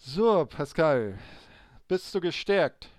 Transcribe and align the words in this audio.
So, 0.00 0.46
Pascal, 0.46 1.16
bist 1.88 2.14
du 2.14 2.20
gestärkt? 2.20 2.90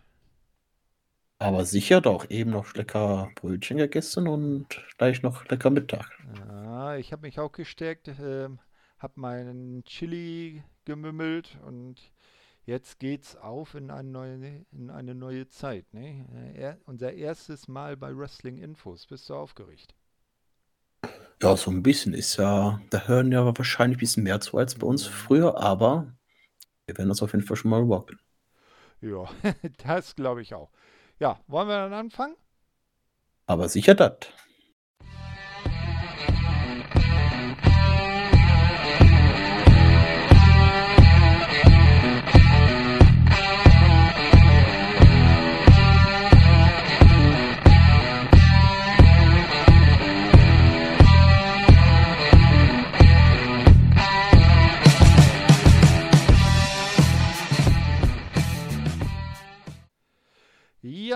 Aber 1.39 1.65
sicher 1.65 1.99
doch, 1.99 2.29
eben 2.29 2.51
noch 2.51 2.73
lecker 2.73 3.33
Brötchen 3.35 3.75
gegessen 3.75 4.29
und 4.29 4.67
gleich 4.97 5.21
noch 5.23 5.43
lecker 5.49 5.69
Mittag. 5.69 6.09
Ja, 6.23 6.95
ich 6.97 7.11
habe 7.11 7.23
mich 7.23 7.39
auch 7.39 7.51
gestärkt, 7.51 8.07
ähm, 8.19 8.59
habe 8.99 9.19
meinen 9.19 9.83
Chili 9.85 10.63
gemümmelt 10.85 11.57
und 11.65 12.11
jetzt 12.65 12.99
geht's 12.99 13.35
auf 13.37 13.75
in 13.75 13.91
eine 13.91 14.09
neue, 14.09 14.65
in 14.71 14.89
eine 14.91 15.15
neue 15.15 15.47
Zeit. 15.49 15.93
Ne? 15.93 16.27
Äh, 16.55 16.59
Er, 16.61 16.79
unser 16.85 17.13
erstes 17.13 17.67
Mal 17.67 17.97
bei 17.97 18.15
Wrestling 18.17 18.57
Infos. 18.57 19.07
Bist 19.07 19.29
du 19.29 19.35
aufgeregt? 19.35 19.95
Ja, 21.41 21.57
so 21.57 21.71
ein 21.71 21.81
bisschen 21.83 22.13
ist 22.13 22.37
ja, 22.37 22.81
da 22.89 23.07
hören 23.07 23.31
ja 23.31 23.45
wahrscheinlich 23.57 23.97
ein 23.97 23.99
bisschen 23.99 24.23
mehr 24.23 24.39
zu 24.41 24.57
als 24.57 24.75
bei 24.75 24.85
uns 24.87 25.05
früher, 25.07 25.57
aber 25.57 26.13
wir 26.85 26.97
werden 26.97 27.09
das 27.09 27.21
auf 27.21 27.33
jeden 27.33 27.45
Fall 27.45 27.57
schon 27.57 27.71
mal 27.71 27.81
rocken. 27.81 28.19
Ja, 29.01 29.25
das 29.85 30.15
glaube 30.15 30.41
ich 30.41 30.53
auch. 30.53 30.71
Ja, 31.19 31.39
wollen 31.47 31.67
wir 31.67 31.75
dann 31.77 31.93
anfangen? 31.93 32.35
Aber 33.45 33.69
sicher 33.69 33.95
das. 33.95 34.17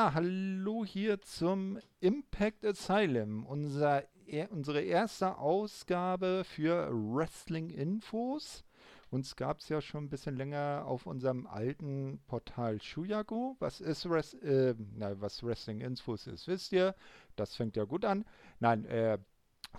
Ja, 0.06 0.14
hallo 0.14 0.86
hier 0.86 1.20
zum 1.20 1.80
Impact 2.00 2.64
Asylum, 2.64 3.44
unser, 3.44 4.03
er, 4.28 4.52
unsere 4.52 4.84
erste 4.84 5.39
Ausgabe 5.39 6.44
für 6.45 6.92
Wrestling 6.92 7.72
Infos. 7.72 8.64
Uns 9.09 9.36
gab 9.36 9.62
es 9.62 9.70
ja 9.70 9.81
schon 9.81 10.03
ein 10.03 10.09
bisschen 10.12 10.36
länger 10.36 10.84
auf 10.86 11.08
unserem 11.08 11.47
alten 11.47 12.22
Portal 12.28 12.80
Shuyago. 12.84 13.56
Was 13.58 13.81
ist 13.81 14.06
Res 14.06 14.36
äh, 14.36 14.75
na, 14.95 15.20
was 15.20 15.42
Wrestling 15.42 15.81
Infos 15.81 16.28
ist, 16.28 16.47
wisst 16.47 16.72
ihr. 16.72 16.94
Das 17.36 17.56
fängt 17.56 17.75
ja 17.75 17.86
gut 17.86 18.06
an. 18.06 18.25
Nein, 18.59 18.86
äh, 18.86 19.17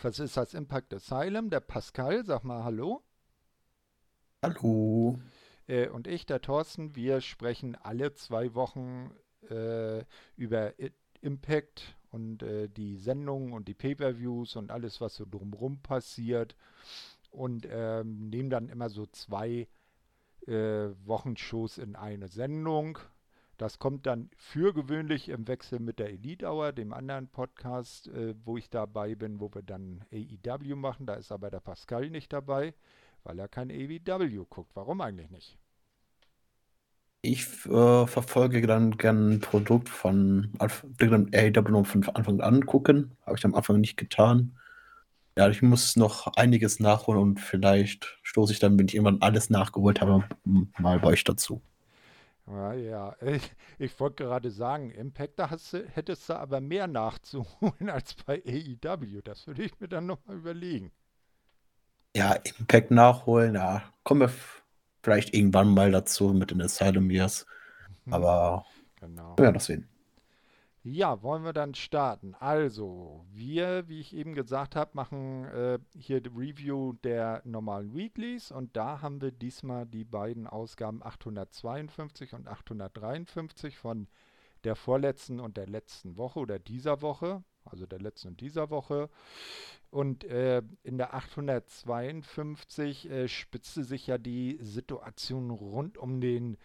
was 0.02 0.18
ist 0.18 0.36
das 0.36 0.55
Impact 0.55 0.92
Asylum? 0.92 1.50
Der 1.50 1.61
Pascal, 1.61 2.27
sag 2.27 2.42
mal 2.42 2.64
Hallo. 2.64 3.05
Hallo. 4.42 5.20
Äh, 5.68 5.88
und 5.88 6.08
ich, 6.08 6.27
der 6.27 6.40
Thorsten, 6.40 6.96
wir 6.96 7.20
sprechen 7.20 7.77
alle 7.77 8.12
zwei 8.14 8.56
Wochen 8.56 9.12
äh, 9.50 10.05
über 10.36 10.72
Impact 11.20 11.97
und 12.11 12.42
äh, 12.42 12.69
die 12.69 12.97
Sendungen 12.97 13.52
und 13.52 13.69
die 13.69 13.75
Pay-per-Views 13.75 14.56
und 14.56 14.70
alles, 14.70 15.00
was 15.00 15.16
so 15.16 15.27
drumherum 15.28 15.83
passiert. 15.83 16.56
Und 17.30 17.67
ähm, 17.70 18.30
nehmen 18.30 18.48
dann 18.48 18.69
immer 18.69 18.89
so 18.89 19.05
zwei 19.06 19.69
äh, 20.47 20.89
Wochenshows 21.05 21.78
in 21.78 21.97
eine 21.97 22.28
Sendung. 22.28 22.98
Das 23.58 23.78
kommt 23.78 24.06
dann 24.06 24.30
für 24.36 24.74
gewöhnlich 24.74 25.28
im 25.28 25.48
Wechsel 25.48 25.80
mit 25.80 25.98
der 25.98 26.11
Elite 26.11 26.47
Hour, 26.47 26.72
dem 26.72 26.92
anderen 26.92 27.28
Podcast, 27.28 28.08
äh, 28.08 28.34
wo 28.44 28.56
ich 28.56 28.70
dabei 28.70 29.14
bin, 29.14 29.41
wo 29.41 29.52
wir 29.52 29.62
dann 29.62 30.05
AEW 30.12 30.77
machen. 30.77 31.06
Da 31.06 31.14
ist 31.14 31.33
aber 31.33 31.50
der 31.50 31.61
Pascal 31.61 32.11
nicht 32.11 32.33
dabei, 32.33 32.74
weil 33.24 33.39
er 33.39 33.48
kein 33.48 33.70
AEW 33.70 34.44
guckt. 34.48 34.72
Warum 34.74 35.00
eigentlich 35.00 35.30
nicht? 35.30 35.58
Ich 37.22 37.67
äh, 37.67 38.06
verfolge 38.06 38.67
dann 38.67 38.97
gern 38.98 39.33
ein 39.34 39.41
Produkt 39.41 39.89
von 39.89 40.53
AEW 40.59 41.84
von 41.84 42.08
Anfang 42.11 42.41
an 42.41 42.67
gucken. 42.67 43.17
Habe 43.27 43.36
ich 43.36 43.45
am 43.45 43.55
Anfang 43.55 43.80
nicht 43.80 43.96
getan. 43.96 44.57
Ja, 45.36 45.48
ich 45.51 45.61
muss 45.61 45.96
noch 45.96 46.29
einiges 46.36 46.80
nachholen 46.80 47.20
und 47.20 47.40
vielleicht 47.40 48.18
stoße 48.23 48.52
ich 48.52 48.58
dann, 48.58 48.79
wenn 48.79 48.86
ich 48.89 48.95
irgendwann 48.95 49.20
alles 49.20 49.51
nachgeholt 49.51 50.01
habe, 50.01 50.24
mal 50.45 50.98
bei 50.98 51.08
euch 51.08 51.24
dazu. 51.24 51.61
Ja, 52.46 52.73
ja. 52.74 53.17
Ich, 53.20 53.52
ich 53.79 54.01
wollte 54.01 54.24
gerade 54.24 54.51
sagen, 54.51 54.90
Impact, 54.90 55.39
da 55.39 55.51
hast 55.51 55.73
du, 55.73 55.85
hättest 55.89 56.29
du 56.29 56.35
aber 56.35 56.61
mehr 56.61 56.86
nachzuholen 56.86 57.90
als 57.90 58.14
bei 58.14 58.42
AEW. 58.46 59.20
Das 59.23 59.46
würde 59.46 59.64
ich 59.64 59.79
mir 59.80 59.89
dann 59.89 60.07
nochmal 60.07 60.36
überlegen. 60.36 60.92
Ja, 62.17 62.33
Impact 62.58 62.90
nachholen, 62.90 63.57
ja, 63.57 63.83
kommen 64.02 64.23
wir 64.23 64.33
vielleicht 65.06 65.34
irgendwann 65.34 65.72
mal 65.72 65.92
dazu 65.92 66.34
mit 66.34 66.50
den 66.50 66.61
Asylum 66.61 67.12
Years. 67.12 67.46
Hm, 68.06 68.12
Aber 68.12 68.67
genau. 68.98 69.36
wir 69.36 69.44
werden 69.44 69.55
das 69.55 69.67
sehen. 69.67 69.89
Ja, 70.83 71.22
wollen 71.22 71.44
wir 71.44 71.52
dann 71.52 71.74
starten? 71.74 72.34
Also, 72.34 73.24
wir, 73.33 73.89
wie 73.89 74.00
ich 74.00 74.16
eben 74.16 74.34
gesagt 74.34 74.74
habe, 74.74 74.90
machen 74.95 75.45
äh, 75.45 75.78
hier 75.96 76.20
die 76.20 76.30
Review 76.30 76.95
der 77.05 77.40
normalen 77.45 77.95
Weeklies 77.95 78.50
und 78.50 78.77
da 78.77 79.00
haben 79.00 79.20
wir 79.20 79.30
diesmal 79.30 79.86
die 79.86 80.05
beiden 80.05 80.48
Ausgaben 80.48 81.05
852 81.05 82.33
und 82.34 82.48
853 82.48 83.77
von 83.77 84.08
der 84.64 84.74
vorletzten 84.74 85.39
und 85.39 85.56
der 85.56 85.68
letzten 85.68 86.16
Woche 86.16 86.40
oder 86.40 86.58
dieser 86.58 87.00
Woche, 87.00 87.45
also 87.70 87.86
der 87.86 88.00
letzten 88.00 88.28
und 88.28 88.40
dieser 88.40 88.70
Woche. 88.70 89.08
Und 89.90 90.24
äh, 90.24 90.62
in 90.82 90.98
der 90.98 91.14
852 91.14 93.10
äh, 93.10 93.28
spitzte 93.28 93.84
sich 93.84 94.06
ja 94.06 94.18
die 94.18 94.58
Situation 94.60 95.50
rund 95.50 95.96
um 95.96 96.20
den, 96.20 96.56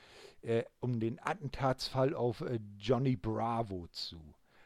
äh, 0.41 0.63
um 0.79 0.99
den 0.99 1.19
Attentatsfall 1.19 2.13
auf 2.13 2.41
äh, 2.41 2.59
Johnny 2.77 3.15
Bravo 3.15 3.87
zu. 3.91 4.19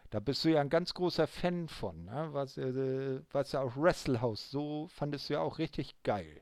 Da 0.10 0.20
bist 0.20 0.46
du 0.46 0.50
ja 0.50 0.62
ein 0.62 0.70
ganz 0.70 0.94
großer 0.94 1.28
Fan 1.28 1.68
von, 1.68 2.06
ne? 2.06 2.30
was, 2.32 2.58
äh, 2.58 3.20
was 3.32 3.52
ja 3.52 3.62
auch 3.62 3.76
Wrestlehouse, 3.76 4.50
so 4.50 4.88
fandest 4.88 5.30
du 5.30 5.34
ja 5.34 5.42
auch 5.42 5.60
richtig 5.60 6.02
geil. 6.04 6.42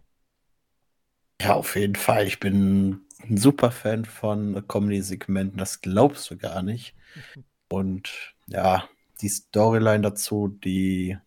Ja, 1.42 1.56
auf 1.56 1.76
jeden 1.76 1.96
Fall. 1.96 2.28
Ich 2.28 2.40
bin 2.40 3.06
ein 3.22 3.38
super 3.38 3.72
Fan 3.72 4.06
von 4.06 4.66
Comedy-Segmenten, 4.68 5.58
das 5.58 5.82
glaubst 5.82 6.30
du 6.32 6.38
gar 6.38 6.62
nicht. 6.62 6.96
Und 7.70 8.36
ja, 8.48 8.88
die 9.24 9.30
Storyline 9.30 10.02
dazu, 10.02 10.50
die 10.50 11.18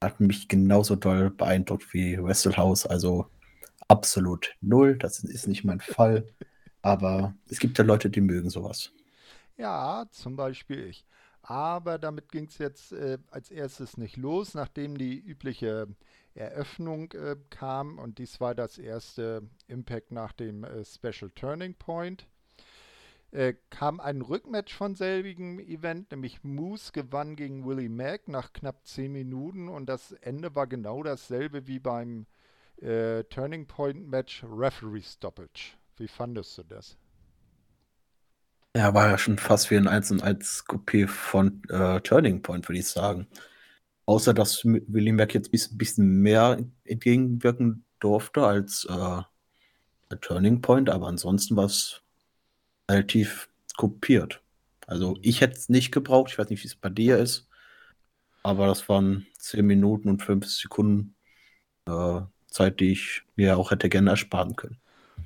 hat 0.00 0.20
mich 0.20 0.48
genauso 0.48 0.96
doll 0.96 1.30
beeindruckt 1.30 1.92
wie 1.92 2.22
Wrestle 2.22 2.56
House. 2.56 2.86
Also 2.86 3.30
absolut 3.88 4.56
null. 4.60 4.96
Das 4.98 5.22
ist 5.22 5.46
nicht 5.46 5.64
mein 5.64 5.80
Fall. 5.80 6.26
Aber 6.82 7.34
es 7.48 7.58
gibt 7.58 7.78
ja 7.78 7.84
Leute, 7.84 8.10
die 8.10 8.20
mögen 8.20 8.50
sowas. 8.50 8.90
Ja, 9.56 10.06
zum 10.10 10.36
Beispiel 10.36 10.86
ich. 10.86 11.06
Aber 11.42 11.98
damit 11.98 12.32
ging 12.32 12.46
es 12.46 12.58
jetzt 12.58 12.92
äh, 12.92 13.18
als 13.30 13.50
erstes 13.50 13.96
nicht 13.96 14.16
los, 14.16 14.54
nachdem 14.54 14.98
die 14.98 15.18
übliche 15.18 15.86
Eröffnung 16.34 17.12
äh, 17.12 17.36
kam. 17.50 17.98
Und 17.98 18.18
dies 18.18 18.40
war 18.40 18.54
das 18.54 18.78
erste 18.78 19.48
Impact 19.68 20.10
nach 20.10 20.32
dem 20.32 20.64
äh, 20.64 20.84
Special 20.84 21.30
Turning 21.34 21.74
Point. 21.74 22.26
Äh, 23.32 23.54
kam 23.70 24.00
ein 24.00 24.22
Rückmatch 24.22 24.74
von 24.74 24.94
selbigem 24.94 25.58
Event, 25.58 26.10
nämlich 26.10 26.44
Moose 26.44 26.92
gewann 26.92 27.36
gegen 27.36 27.66
Willie 27.66 27.88
Mack 27.88 28.28
nach 28.28 28.52
knapp 28.52 28.86
10 28.86 29.12
Minuten. 29.12 29.68
Und 29.68 29.86
das 29.86 30.12
Ende 30.12 30.54
war 30.54 30.66
genau 30.66 31.02
dasselbe 31.02 31.66
wie 31.66 31.78
beim 31.78 32.26
äh, 32.80 33.24
Turning 33.24 33.66
Point 33.66 34.08
Match 34.08 34.44
Referee 34.44 35.02
Stoppage. 35.02 35.76
Wie 35.96 36.08
fandest 36.08 36.58
du 36.58 36.62
das? 36.62 36.96
Ja, 38.76 38.92
war 38.92 39.10
ja 39.10 39.16
schon 39.16 39.38
fast 39.38 39.70
wie 39.70 39.76
ein 39.76 39.88
1 39.88 40.10
und 40.10 40.22
1 40.22 40.66
Kopie 40.66 41.06
von 41.06 41.62
äh, 41.70 42.00
Turning 42.02 42.42
Point, 42.42 42.68
würde 42.68 42.78
ich 42.78 42.88
sagen. 42.88 43.26
Außer 44.04 44.34
dass 44.34 44.64
Willie 44.64 45.14
Mack 45.14 45.34
jetzt 45.34 45.52
ein 45.52 45.78
bisschen, 45.78 46.20
mehr 46.20 46.58
entgegenwirken 46.84 47.84
durfte 47.98 48.46
als 48.46 48.86
äh, 48.88 50.16
Turning 50.20 50.60
Point, 50.60 50.90
aber 50.90 51.08
ansonsten 51.08 51.56
war 51.56 51.64
es 51.64 52.02
relativ 52.90 53.48
kopiert. 53.76 54.42
Also 54.86 55.18
ich 55.22 55.40
hätte 55.40 55.56
es 55.56 55.68
nicht 55.68 55.92
gebraucht, 55.92 56.30
ich 56.30 56.38
weiß 56.38 56.50
nicht, 56.50 56.62
wie 56.62 56.68
es 56.68 56.76
bei 56.76 56.90
dir 56.90 57.18
ist, 57.18 57.48
aber 58.42 58.66
das 58.66 58.88
waren 58.88 59.26
10 59.38 59.66
Minuten 59.66 60.08
und 60.08 60.22
50 60.22 60.62
Sekunden 60.62 61.16
äh, 61.86 62.22
Zeit, 62.48 62.80
die 62.80 62.92
ich 62.92 63.22
mir 63.36 63.58
auch 63.58 63.70
hätte 63.72 63.88
gerne 63.88 64.10
ersparen 64.10 64.56
können. 64.56 64.80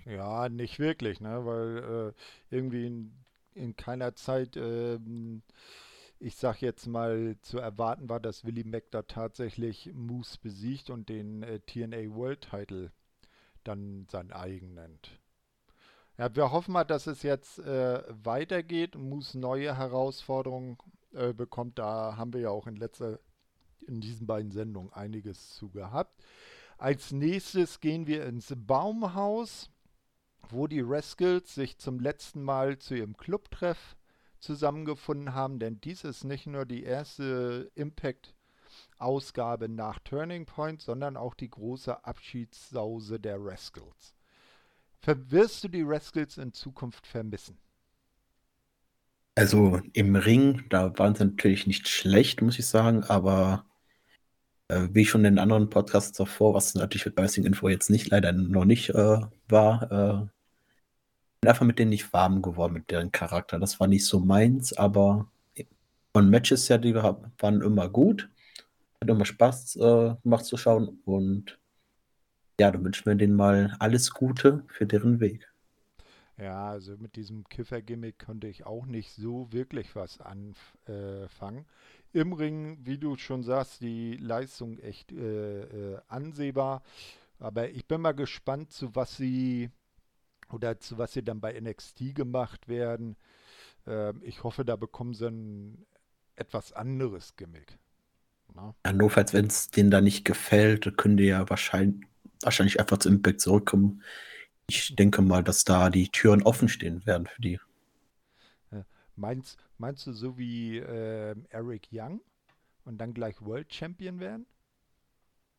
Ja, 0.05 0.49
nicht 0.49 0.79
wirklich, 0.79 1.21
ne? 1.21 1.45
Weil 1.45 2.15
äh, 2.51 2.55
irgendwie 2.55 2.87
in, 2.87 3.25
in 3.55 3.77
keiner 3.77 4.15
Zeit, 4.15 4.57
ähm, 4.57 5.43
ich 6.19 6.37
sag 6.37 6.62
jetzt 6.62 6.87
mal, 6.87 7.37
zu 7.43 7.59
erwarten 7.59 8.09
war, 8.09 8.21
dass 8.21 8.45
Willie 8.45 8.65
Mack 8.65 8.91
da 8.91 9.03
tatsächlich 9.03 9.91
Moose 9.95 10.39
besiegt 10.43 10.91
und 10.91 11.09
den 11.09 11.43
äh, 11.43 11.61
TNA 11.61 12.15
World 12.15 12.43
Title 12.51 12.93
dann 13.65 14.07
sein 14.11 14.33
eigen 14.33 14.75
nennt. 14.75 15.20
Ja, 16.21 16.37
wir 16.37 16.51
hoffen 16.51 16.73
mal, 16.73 16.85
dass 16.85 17.07
es 17.07 17.23
jetzt 17.23 17.61
äh, 17.61 18.03
weitergeht 18.09 18.95
Moose 18.95 19.39
neue 19.39 19.75
Herausforderungen 19.75 20.77
äh, 21.15 21.33
bekommt. 21.33 21.79
Da 21.79 22.15
haben 22.19 22.35
wir 22.35 22.41
ja 22.41 22.51
auch 22.51 22.67
in 22.67 22.77
letzter, 22.77 23.21
in 23.87 24.03
diesen 24.03 24.27
beiden 24.27 24.51
Sendungen 24.51 24.93
einiges 24.93 25.55
zu 25.55 25.71
gehabt. 25.71 26.23
Als 26.77 27.11
nächstes 27.11 27.81
gehen 27.81 28.07
wir 28.07 28.27
ins 28.27 28.53
Baumhaus 28.55 29.71
wo 30.51 30.67
die 30.67 30.83
Rascals 30.85 31.55
sich 31.55 31.79
zum 31.79 32.01
letzten 32.01 32.43
Mal 32.43 32.79
zu 32.79 32.95
ihrem 32.95 33.17
Clubtreff 33.17 33.97
zusammengefunden 34.41 35.33
haben, 35.33 35.59
denn 35.59 35.81
dies 35.81 36.05
ist 36.05 36.25
nicht 36.25 36.47
nur 36.47 36.67
die 36.67 36.83
erste 36.83 37.71
Impact-Ausgabe 37.77 39.69
nach 39.69 40.01
Turning 40.01 40.45
Point, 40.45 40.83
sondern 40.83 41.17
auch 41.17 41.35
die 41.35 41.49
große 41.51 42.05
Abschiedssause 42.05 43.21
der 43.21 43.39
Rascals. 43.43 44.20
Wirst 45.06 45.64
du 45.64 45.69
die 45.69 45.82
Rascals 45.82 46.38
in 46.38 46.52
Zukunft 46.52 47.06
vermissen? 47.06 47.56
Also 49.35 49.81
im 49.93 50.17
Ring, 50.17 50.64
da 50.69 50.97
waren 50.99 51.14
sie 51.14 51.25
natürlich 51.25 51.67
nicht 51.67 51.88
schlecht, 51.88 52.43
muss 52.43 52.58
ich 52.58 52.67
sagen, 52.67 53.05
aber 53.05 53.64
äh, 54.69 54.88
wie 54.93 55.06
schon 55.06 55.25
in 55.25 55.38
anderen 55.38 55.70
Podcasts 55.70 56.17
davor, 56.17 56.55
was 56.55 56.75
natürlich 56.75 57.06
mit 57.06 57.17
Wrestling 57.17 57.47
Info 57.47 57.69
jetzt 57.69 57.91
nicht 57.91 58.11
leider 58.11 58.32
noch 58.32 58.64
nicht 58.64 58.91
äh, 58.91 59.20
war, 59.49 59.82
äh, 59.91 60.29
bin 61.41 61.49
einfach 61.49 61.67
mit 61.67 61.79
denen 61.79 61.91
nicht 61.91 62.12
warm 62.12 62.43
geworden, 62.43 62.75
mit 62.75 62.91
deren 62.91 63.12
Charakter. 63.12 63.58
Das 63.58 63.81
war 63.81 63.87
nicht 63.87 64.05
so 64.05 64.20
meins, 64.20 64.75
aber 64.75 65.31
von 66.12 66.29
Matches 66.31 66.69
ja, 66.69 66.79
die 66.79 66.94
waren 66.94 67.62
immer 67.62 67.88
gut. 67.88 68.29
Hat 69.00 69.08
immer 69.08 69.25
Spaß 69.25 69.76
äh, 69.76 70.14
gemacht 70.23 70.44
zu 70.44 70.56
schauen 70.58 71.00
und 71.05 71.58
ja, 72.61 72.71
da 72.71 72.83
wünschen 72.83 73.07
wir 73.07 73.15
denen 73.17 73.35
mal 73.35 73.75
alles 73.79 74.12
Gute 74.12 74.65
für 74.69 74.87
deren 74.87 75.21
Weg. 75.21 75.51
Ja, 76.37 76.71
also 76.71 76.97
mit 76.97 77.17
diesem 77.17 77.45
Kiffer-Gimmick 77.45 78.19
konnte 78.19 78.47
ich 78.49 78.65
auch 78.65 78.87
nicht 78.87 79.12
so 79.12 79.53
wirklich 79.53 79.95
was 79.95 80.21
anfangen. 80.21 81.67
Im 82.12 82.33
Ring, 82.33 82.79
wie 82.83 82.99
du 82.99 83.17
schon 83.17 83.43
sagst, 83.43 83.83
die 83.83 84.17
Leistung 84.17 84.79
echt 84.79 85.12
äh, 85.12 85.95
äh, 85.95 85.99
ansehbar. 86.09 86.83
Aber 87.39 87.71
ich 87.71 87.87
bin 87.87 88.01
mal 88.01 88.12
gespannt, 88.12 88.73
zu 88.73 88.95
was 88.95 89.17
sie 89.17 89.71
oder 90.51 90.79
zu 90.81 90.99
was 90.99 91.12
sie 91.12 91.23
dann 91.23 91.41
bei 91.41 91.59
NXT 91.61 92.15
gemacht 92.15 92.69
werden. 92.69 93.17
Ähm, 93.87 94.21
ich 94.25 94.45
hoffe, 94.45 94.65
da 94.65 94.77
bekommen 94.77 95.15
sie 95.15 95.29
ein 95.29 95.87
etwas 96.37 96.73
anderes 96.73 97.37
Gimmick. 97.37 97.79
Na? 98.55 98.75
Ja, 98.87 98.93
notfalls, 98.93 99.33
wenn 99.33 99.47
es 99.47 99.71
denen 99.71 99.91
da 99.91 100.01
nicht 100.01 100.25
gefällt, 100.25 100.97
können 100.97 101.17
die 101.17 101.25
ja 101.25 101.49
wahrscheinlich, 101.51 102.07
wahrscheinlich 102.43 102.81
einfach 102.81 102.99
zu 102.99 103.09
Impact 103.09 103.41
zurückkommen 103.41 104.03
ich 104.71 104.95
denke 104.95 105.21
mal, 105.21 105.43
dass 105.43 105.65
da 105.65 105.91
die 105.91 106.09
Türen 106.09 106.43
offen 106.43 106.69
stehen 106.69 107.05
werden 107.05 107.27
für 107.27 107.43
die. 107.43 107.61
Meinst, 109.17 109.59
meinst 109.79 110.07
du 110.07 110.13
so 110.13 110.39
wie 110.39 110.79
äh, 110.79 111.35
Eric 111.51 111.89
Young 111.93 112.21
und 112.85 112.99
dann 112.99 113.13
gleich 113.13 113.41
World 113.43 113.73
Champion 113.75 114.21
werden? 114.21 114.47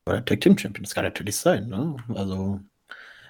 Oder 0.07 0.25
Tag 0.25 0.41
Team 0.41 0.57
Champion, 0.57 0.83
das 0.83 0.95
kann 0.95 1.03
natürlich 1.03 1.35
sein, 1.35 1.67
ne? 1.67 1.95
Also, 2.15 2.59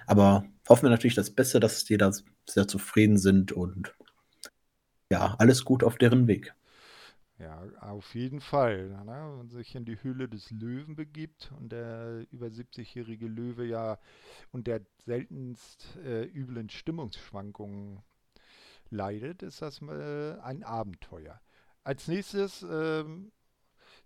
aber 0.06 0.44
hoffen 0.68 0.84
wir 0.84 0.90
natürlich 0.90 1.16
das 1.16 1.30
Beste, 1.30 1.60
dass 1.60 1.84
die 1.84 1.98
da 1.98 2.12
sehr 2.48 2.66
zufrieden 2.66 3.18
sind 3.18 3.52
und 3.52 3.94
ja, 5.10 5.34
alles 5.38 5.64
gut 5.64 5.84
auf 5.84 5.98
deren 5.98 6.28
Weg. 6.28 6.54
Ja, 7.42 7.60
auf 7.80 8.14
jeden 8.14 8.40
Fall. 8.40 8.90
Ne? 8.90 9.06
Wenn 9.06 9.36
man 9.36 9.48
sich 9.50 9.74
in 9.74 9.84
die 9.84 10.00
Höhle 10.00 10.28
des 10.28 10.52
Löwen 10.52 10.94
begibt 10.94 11.50
und 11.58 11.72
der 11.72 12.24
über 12.30 12.46
70-jährige 12.46 13.26
Löwe 13.26 13.66
ja 13.66 13.98
unter 14.52 14.78
seltenst 15.04 15.96
äh, 16.04 16.22
üblen 16.22 16.70
Stimmungsschwankungen 16.70 18.00
leidet, 18.90 19.42
ist 19.42 19.60
das 19.60 19.82
äh, 19.82 20.38
ein 20.40 20.62
Abenteuer. 20.62 21.40
Als 21.82 22.06
nächstes 22.06 22.62
äh, 22.62 23.04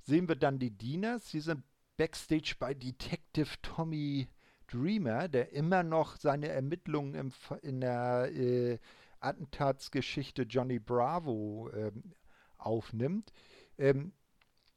sehen 0.00 0.28
wir 0.28 0.36
dann 0.36 0.58
die 0.58 0.70
Dieners. 0.70 1.30
Sie 1.30 1.40
sind 1.40 1.62
backstage 1.98 2.54
bei 2.58 2.72
Detective 2.72 3.50
Tommy 3.60 4.28
Dreamer, 4.66 5.28
der 5.28 5.52
immer 5.52 5.82
noch 5.82 6.16
seine 6.16 6.48
Ermittlungen 6.48 7.14
im, 7.14 7.32
in 7.60 7.82
der 7.82 8.34
äh, 8.34 8.78
Attentatsgeschichte 9.20 10.44
Johnny 10.44 10.78
Bravo 10.78 11.68
ähm, 11.74 12.14
aufnimmt. 12.58 13.32
Ähm, 13.78 14.12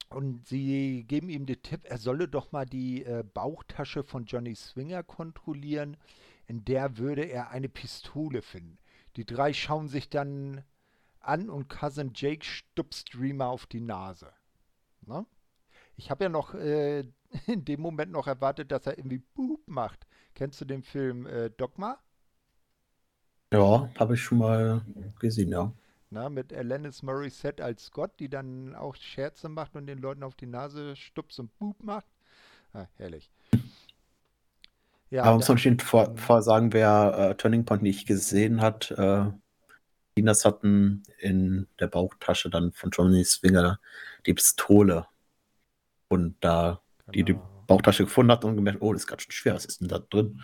und 0.09 0.47
sie 0.47 1.03
geben 1.07 1.29
ihm 1.29 1.45
den 1.45 1.61
Tipp, 1.61 1.81
er 1.83 1.99
solle 1.99 2.27
doch 2.27 2.51
mal 2.51 2.65
die 2.65 3.03
äh, 3.03 3.23
Bauchtasche 3.33 4.03
von 4.03 4.25
Johnny 4.25 4.55
Swinger 4.55 5.03
kontrollieren. 5.03 5.97
In 6.47 6.65
der 6.65 6.97
würde 6.97 7.25
er 7.25 7.51
eine 7.51 7.69
Pistole 7.69 8.41
finden. 8.41 8.79
Die 9.15 9.25
drei 9.25 9.53
schauen 9.53 9.87
sich 9.87 10.09
dann 10.09 10.63
an 11.19 11.49
und 11.49 11.69
Cousin 11.69 12.11
Jake 12.15 12.43
stupst 12.43 13.13
Dreamer 13.13 13.47
auf 13.47 13.67
die 13.67 13.81
Nase. 13.81 14.31
Ne? 15.05 15.25
Ich 15.95 16.09
habe 16.09 16.23
ja 16.23 16.29
noch 16.29 16.55
äh, 16.55 17.01
in 17.47 17.65
dem 17.65 17.81
Moment 17.81 18.11
noch 18.11 18.25
erwartet, 18.25 18.71
dass 18.71 18.87
er 18.87 18.97
irgendwie 18.97 19.19
Boop 19.35 19.67
macht. 19.67 20.07
Kennst 20.33 20.59
du 20.61 20.65
den 20.65 20.81
Film 20.81 21.27
äh, 21.27 21.49
Dogma? 21.51 21.99
Ja, 23.51 23.89
habe 23.99 24.13
ich 24.13 24.21
schon 24.21 24.37
mal 24.37 24.85
gesehen, 25.19 25.49
ja. 25.49 25.71
Na, 26.11 26.29
mit 26.29 26.51
Alanis 26.53 27.03
Morissette 27.03 27.63
als 27.63 27.85
Scott, 27.85 28.11
die 28.19 28.29
dann 28.29 28.75
auch 28.75 28.95
Scherze 28.95 29.47
macht 29.47 29.75
und 29.75 29.85
den 29.85 30.00
Leuten 30.00 30.23
auf 30.23 30.35
die 30.35 30.47
Nase 30.47 30.95
stupst 30.95 31.39
und 31.39 31.56
Boop 31.59 31.83
macht. 31.83 32.07
Ah, 32.73 32.88
herrlich. 32.97 33.29
Ja, 35.11 35.23
Aber 35.23 35.38
muss 35.38 35.47
man 35.47 35.79
vor, 35.79 36.15
vor 36.17 36.41
sagen, 36.41 36.73
wer 36.73 37.31
äh, 37.31 37.35
Turning 37.35 37.65
Point 37.65 37.83
nicht 37.83 38.07
gesehen 38.07 38.61
hat, 38.61 38.91
äh, 38.91 39.25
Dinas 40.17 40.45
hatten 40.45 41.03
in 41.19 41.67
der 41.79 41.88
Bauchtasche 41.88 42.50
dann 42.50 42.71
von 42.73 42.89
Johnny 42.91 43.23
Swinger 43.23 43.79
die 44.25 44.33
Pistole. 44.33 45.07
Und 46.07 46.35
da 46.41 46.81
genau. 46.97 47.12
die 47.13 47.23
die 47.23 47.33
genau. 47.33 47.63
Bauchtasche 47.67 48.03
gefunden 48.03 48.31
hat 48.31 48.44
und 48.45 48.55
gemerkt, 48.55 48.81
oh, 48.81 48.94
das 48.94 49.03
ist 49.03 49.07
ganz 49.07 49.21
schön 49.21 49.31
schwer, 49.31 49.55
was 49.55 49.65
ist 49.65 49.81
denn 49.81 49.88
da 49.88 50.00
drin? 50.00 50.41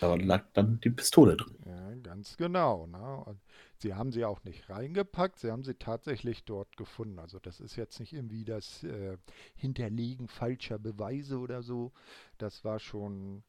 Da 0.00 0.14
lag 0.14 0.46
dann 0.54 0.80
die 0.80 0.90
Pistole 0.90 1.36
drin. 1.36 1.56
Ja, 1.64 1.94
ganz 2.02 2.36
genau. 2.36 2.86
Ne? 2.86 3.36
Sie 3.82 3.94
haben 3.94 4.12
sie 4.12 4.24
auch 4.24 4.44
nicht 4.44 4.70
reingepackt, 4.70 5.40
sie 5.40 5.50
haben 5.50 5.64
sie 5.64 5.74
tatsächlich 5.74 6.44
dort 6.44 6.76
gefunden. 6.76 7.18
Also 7.18 7.40
das 7.40 7.58
ist 7.58 7.74
jetzt 7.74 7.98
nicht 7.98 8.12
irgendwie 8.12 8.44
das 8.44 8.84
äh, 8.84 9.18
Hinterlegen 9.56 10.28
falscher 10.28 10.78
Beweise 10.78 11.38
oder 11.38 11.62
so. 11.62 11.92
Das 12.38 12.64
war 12.64 12.78
schon 12.78 13.42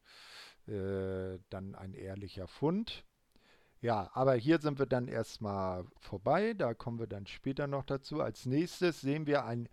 äh, 0.66 1.38
dann 1.50 1.76
ein 1.76 1.94
ehrlicher 1.94 2.48
Fund. 2.48 3.04
Ja, 3.80 4.10
aber 4.12 4.34
hier 4.34 4.58
sind 4.60 4.80
wir 4.80 4.86
dann 4.86 5.06
erstmal 5.06 5.84
vorbei. 6.00 6.54
Da 6.54 6.74
kommen 6.74 6.98
wir 6.98 7.06
dann 7.06 7.26
später 7.28 7.68
noch 7.68 7.84
dazu. 7.84 8.20
Als 8.20 8.44
nächstes 8.44 9.02
sehen 9.02 9.28
wir 9.28 9.44
ein 9.44 9.68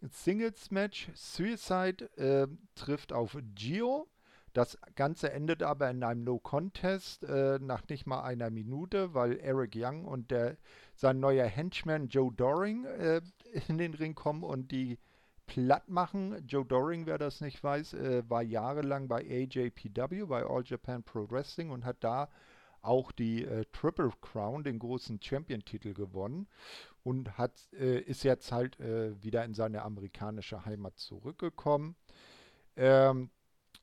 Singles-Match. 0.00 1.10
Suicide 1.14 2.04
äh, 2.16 2.46
trifft 2.76 3.12
auf 3.12 3.36
Gio. 3.56 4.06
Das 4.54 4.78
Ganze 4.94 5.32
endet 5.32 5.64
aber 5.64 5.90
in 5.90 6.04
einem 6.04 6.22
No-Contest 6.22 7.24
äh, 7.24 7.58
nach 7.60 7.82
nicht 7.88 8.06
mal 8.06 8.22
einer 8.22 8.50
Minute, 8.50 9.12
weil 9.12 9.36
Eric 9.40 9.72
Young 9.74 10.04
und 10.04 10.30
der, 10.30 10.56
sein 10.94 11.18
neuer 11.18 11.46
Henchman 11.46 12.06
Joe 12.06 12.32
Doring 12.32 12.84
äh, 12.84 13.20
in 13.68 13.78
den 13.78 13.94
Ring 13.94 14.14
kommen 14.14 14.44
und 14.44 14.70
die 14.70 15.00
platt 15.46 15.88
machen. 15.88 16.46
Joe 16.46 16.64
Doring, 16.64 17.04
wer 17.06 17.18
das 17.18 17.40
nicht 17.40 17.64
weiß, 17.64 17.94
äh, 17.94 18.22
war 18.30 18.42
jahrelang 18.42 19.08
bei 19.08 19.26
AJPW, 19.28 20.26
bei 20.26 20.44
All 20.46 20.62
Japan 20.64 21.02
Pro 21.02 21.28
Wrestling 21.28 21.70
und 21.70 21.84
hat 21.84 21.96
da 22.04 22.30
auch 22.80 23.10
die 23.10 23.44
äh, 23.44 23.64
Triple 23.72 24.12
Crown, 24.20 24.62
den 24.62 24.78
großen 24.78 25.20
Champion-Titel 25.20 25.94
gewonnen 25.94 26.46
und 27.02 27.38
hat, 27.38 27.52
äh, 27.72 27.98
ist 27.98 28.22
jetzt 28.22 28.52
halt 28.52 28.78
äh, 28.78 29.20
wieder 29.20 29.44
in 29.44 29.54
seine 29.54 29.82
amerikanische 29.82 30.64
Heimat 30.64 30.96
zurückgekommen. 30.96 31.96
Ähm, 32.76 33.30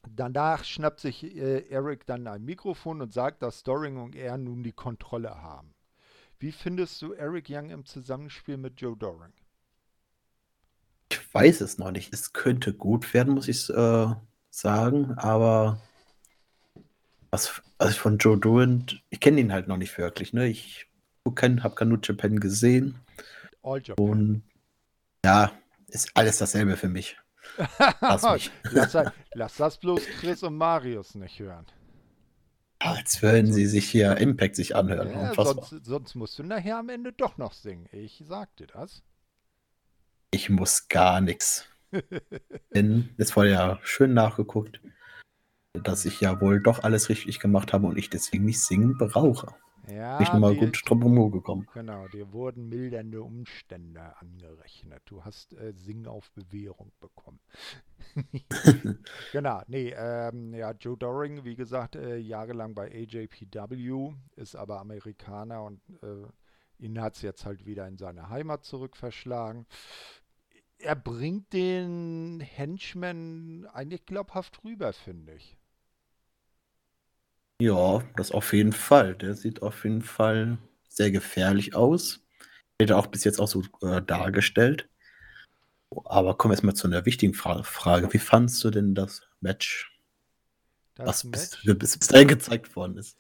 Danach 0.10 0.64
schnappt 0.64 1.00
sich 1.00 1.24
äh, 1.24 1.68
Eric 1.70 2.06
dann 2.06 2.28
ein 2.28 2.44
Mikrofon 2.44 3.02
und 3.02 3.14
sagt, 3.14 3.44
dass 3.44 3.64
Doring 3.64 3.98
und 3.98 4.16
er 4.16 4.38
nun 4.38 4.64
die 4.64 4.72
Kontrolle 4.72 5.42
haben. 5.42 5.74
Wie 6.40 6.52
findest 6.52 7.02
du 7.02 7.14
Eric 7.14 7.48
Young 7.50 7.70
im 7.70 7.86
Zusammenspiel 7.86 8.58
mit 8.58 8.82
Joe 8.82 8.98
Doring? 8.98 9.34
Ich 11.12 11.34
weiß 11.34 11.62
es 11.62 11.78
noch 11.78 11.92
nicht. 11.92 12.14
Es 12.14 12.34
könnte 12.34 12.74
gut 12.74 13.14
werden, 13.14 13.36
muss 13.36 13.48
ich 13.48 13.70
äh, 13.70 14.08
sagen, 14.50 15.14
aber 15.18 15.82
was, 17.30 17.62
also 17.78 17.98
von 17.98 18.18
Joe 18.18 18.38
Doring, 18.38 18.86
ich 19.10 19.20
kenne 19.20 19.40
ihn 19.40 19.54
halt 19.54 19.68
noch 19.68 19.78
nicht 19.78 19.98
wirklich. 19.98 20.34
Ne? 20.34 20.48
Ich 20.48 20.88
habe 21.26 21.76
kein 21.76 21.90
New 21.90 21.98
Japan 22.02 22.40
gesehen. 22.40 22.96
All 23.62 23.82
Japan. 23.82 24.10
Und 24.10 24.44
ja, 25.24 25.52
ist 25.88 26.10
alles 26.16 26.38
dasselbe 26.40 26.76
für 26.78 26.90
mich. 26.90 27.18
lass, 28.02 28.98
lass, 29.34 29.56
das 29.56 29.78
bloß 29.78 30.02
Chris 30.20 30.44
und 30.44 30.58
Marius 30.58 31.16
nicht 31.16 31.40
hören. 31.40 31.66
Als 32.80 33.22
würden 33.22 33.54
sie 33.54 33.68
sich 33.68 33.88
hier 33.90 34.18
Impact 34.18 34.56
sich 34.56 34.76
anhören. 34.76 35.12
Ja, 35.12 35.34
sonst, 35.36 35.86
sonst, 35.86 36.16
musst 36.16 36.40
du 36.40 36.44
nachher 36.44 36.78
am 36.78 36.90
Ende 36.90 37.14
doch 37.14 37.38
noch 37.38 37.54
singen. 37.54 37.88
Ich 37.92 38.24
sag 38.28 38.56
dir 38.56 38.68
das. 38.68 39.04
Ich 40.32 40.50
muss 40.50 40.88
gar 40.88 41.22
nichts. 41.22 41.66
Denn 42.74 43.10
es 43.18 43.36
wurde 43.36 43.52
ja 43.52 43.80
schön 43.84 44.14
nachgeguckt, 44.14 44.82
dass 45.74 46.06
ich 46.06 46.22
ja 46.22 46.42
wohl 46.42 46.62
doch 46.62 46.84
alles 46.84 47.10
richtig 47.10 47.40
gemacht 47.40 47.74
habe 47.74 47.88
und 47.88 47.98
ich 47.98 48.10
deswegen 48.10 48.46
nicht 48.46 48.62
singen 48.62 48.98
brauche. 48.98 49.54
Ja, 49.90 50.20
nicht 50.20 50.34
mal 50.34 50.56
gut 50.56 50.82
drum 50.86 51.32
gekommen. 51.32 51.68
Genau, 51.74 52.08
dir 52.08 52.32
wurden 52.32 52.70
mildernde 52.70 53.22
Umstände 53.22 54.16
angerechnet. 54.20 55.02
Du 55.06 55.24
hast 55.24 55.54
äh, 55.54 55.74
Sing 55.74 56.06
auf 56.06 56.32
Bewährung 56.32 56.92
bekommen. 57.00 57.40
genau, 59.32 59.62
nee, 59.68 59.94
ähm, 59.98 60.54
ja, 60.54 60.72
Joe 60.72 60.98
Doring, 60.98 61.44
wie 61.44 61.56
gesagt, 61.56 61.96
äh, 61.96 62.18
jahrelang 62.18 62.76
bei 62.76 62.92
AJPW, 62.92 64.14
ist 64.36 64.56
aber 64.56 64.80
Amerikaner 64.80 65.64
und 65.64 65.82
äh, 66.04 66.28
ihn 66.78 67.02
hat 67.02 67.16
es 67.16 67.22
jetzt 67.22 67.46
halt 67.46 67.66
wieder 67.66 67.88
in 67.88 67.98
seine 67.98 68.30
Heimat 68.30 68.66
zurück 68.66 68.96
verschlagen. 68.96 69.66
Er 70.78 70.96
bringt 70.96 71.54
den 71.54 72.40
Henchman 72.40 73.68
eigentlich 73.72 74.06
glaubhaft 74.06 74.64
rüber, 74.64 74.94
finde 74.94 75.34
ich. 75.34 75.58
Ja, 77.62 78.02
das 78.16 78.32
auf 78.32 78.54
jeden 78.54 78.74
Fall. 78.74 79.14
Der 79.14 79.36
sieht 79.36 79.62
auf 79.62 79.84
jeden 79.84 80.02
Fall 80.02 80.58
sehr 80.90 81.12
gefährlich 81.12 81.76
aus. 81.76 82.26
Wird 82.80 82.92
auch 82.92 83.06
bis 83.06 83.24
jetzt 83.24 83.40
auch 83.40 83.48
so 83.48 83.62
äh, 83.84 84.02
dargestellt. 84.02 84.90
Aber 86.06 86.36
kommen 86.36 86.54
wir 86.54 86.56
erstmal 86.56 86.74
zu 86.74 86.88
einer 86.88 87.06
wichtigen 87.06 87.36
Fra 87.36 87.62
Frage. 87.62 88.12
Wie 88.14 88.18
fandest 88.18 88.64
du 88.64 88.72
denn 88.72 88.96
das 88.96 89.22
Match? 89.42 89.96
Das 90.96 91.08
was 91.08 91.24
Match? 91.26 91.62
bis, 91.66 91.78
bis, 91.78 91.98
bis 92.00 92.08
dahin 92.08 92.30
gezeigt 92.30 92.76
worden 92.76 92.98
ist. 92.98 93.20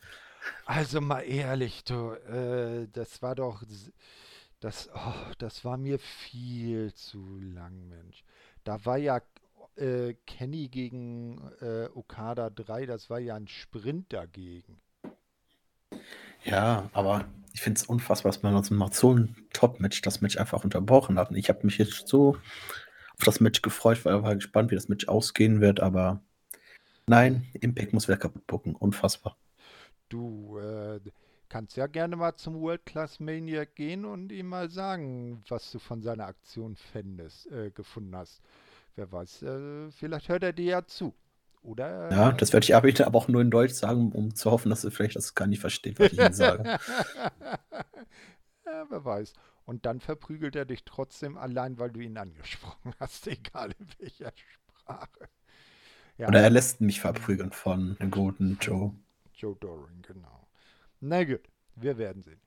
Also 0.65 1.01
mal 1.01 1.19
ehrlich, 1.19 1.83
du, 1.83 2.13
äh, 2.13 2.87
das 2.91 3.21
war 3.21 3.35
doch, 3.35 3.61
das, 4.59 4.89
oh, 4.95 5.33
das 5.37 5.63
war 5.63 5.77
mir 5.77 5.99
viel 5.99 6.95
zu 6.95 7.37
lang, 7.39 7.89
Mensch. 7.89 8.23
Da 8.63 8.83
war 8.85 8.97
ja 8.97 9.21
äh, 9.81 10.15
Kenny 10.25 10.69
gegen 10.69 11.41
äh, 11.59 11.89
Okada 11.93 12.49
3, 12.49 12.85
das 12.85 13.09
war 13.09 13.19
ja 13.19 13.35
ein 13.35 13.47
Sprint 13.47 14.13
dagegen. 14.13 14.79
Ja, 16.43 16.89
aber 16.93 17.25
ich 17.53 17.61
finde 17.61 17.79
es 17.79 17.85
unfassbar, 17.85 18.31
dass 18.31 18.43
man 18.43 18.55
uns 18.55 18.69
macht 18.69 18.93
so 18.93 19.13
ein 19.13 19.35
Top-Match 19.53 20.01
das 20.01 20.21
Match 20.21 20.37
einfach 20.37 20.63
unterbrochen 20.63 21.19
hat. 21.19 21.31
Und 21.31 21.35
ich 21.35 21.49
habe 21.49 21.65
mich 21.65 21.77
jetzt 21.77 22.07
so 22.07 22.37
auf 23.13 23.25
das 23.25 23.39
Match 23.39 23.61
gefreut, 23.61 24.03
weil 24.05 24.17
ich 24.17 24.23
war 24.23 24.35
gespannt, 24.35 24.71
wie 24.71 24.75
das 24.75 24.89
Match 24.89 25.07
ausgehen 25.07 25.61
wird, 25.61 25.79
aber 25.79 26.21
nein, 27.07 27.47
Impact 27.53 27.93
muss 27.93 28.07
wieder 28.07 28.17
kaputt 28.17 28.47
gucken. 28.47 28.75
Unfassbar. 28.75 29.37
Du 30.09 30.57
äh, 30.57 30.99
kannst 31.49 31.75
ja 31.75 31.87
gerne 31.87 32.15
mal 32.15 32.35
zum 32.35 32.59
World 32.61 32.85
Class 32.85 33.19
Maniac 33.19 33.75
gehen 33.75 34.05
und 34.05 34.31
ihm 34.31 34.47
mal 34.47 34.69
sagen, 34.69 35.43
was 35.49 35.71
du 35.71 35.79
von 35.79 36.01
seiner 36.01 36.25
Aktion 36.25 36.75
fändest, 36.75 37.51
äh, 37.51 37.71
gefunden 37.71 38.15
hast. 38.15 38.41
Wer 38.95 39.11
weiß, 39.11 39.43
äh, 39.43 39.91
vielleicht 39.91 40.29
hört 40.29 40.43
er 40.43 40.53
dir 40.53 40.65
ja 40.65 40.85
zu. 40.85 41.13
Oder? 41.63 42.11
Ja, 42.11 42.31
das 42.31 42.53
werde 42.53 42.63
ich 42.63 42.75
aber, 42.75 42.89
aber 43.05 43.17
auch 43.17 43.27
nur 43.27 43.41
in 43.41 43.51
Deutsch 43.51 43.73
sagen, 43.73 44.11
um 44.11 44.33
zu 44.33 44.49
hoffen, 44.49 44.69
dass 44.69 44.83
er 44.83 44.91
vielleicht 44.91 45.15
das 45.15 45.35
gar 45.35 45.47
nicht 45.47 45.59
versteht, 45.59 45.99
was 45.99 46.11
ich 46.11 46.19
ihm 46.19 46.33
sage. 46.33 46.63
ja, 48.65 48.85
wer 48.89 49.05
weiß. 49.05 49.33
Und 49.65 49.85
dann 49.85 49.99
verprügelt 49.99 50.55
er 50.55 50.65
dich 50.65 50.83
trotzdem 50.85 51.37
allein, 51.37 51.77
weil 51.77 51.91
du 51.91 51.99
ihn 51.99 52.17
angesprochen 52.17 52.93
hast, 52.99 53.27
egal 53.27 53.71
in 53.77 53.87
welcher 53.99 54.33
Sprache. 54.35 55.29
Ja. 56.17 56.27
Oder 56.27 56.41
er 56.41 56.49
lässt 56.49 56.81
mich 56.81 56.99
verprügeln 56.99 57.51
von 57.51 57.95
dem 57.99 58.11
guten 58.11 58.57
Joe. 58.59 58.93
Joe 59.33 59.55
Doring, 59.59 60.01
genau. 60.01 60.47
Na 60.99 61.23
gut, 61.23 61.41
wir 61.75 61.97
werden 61.97 62.23
sehen. 62.23 62.41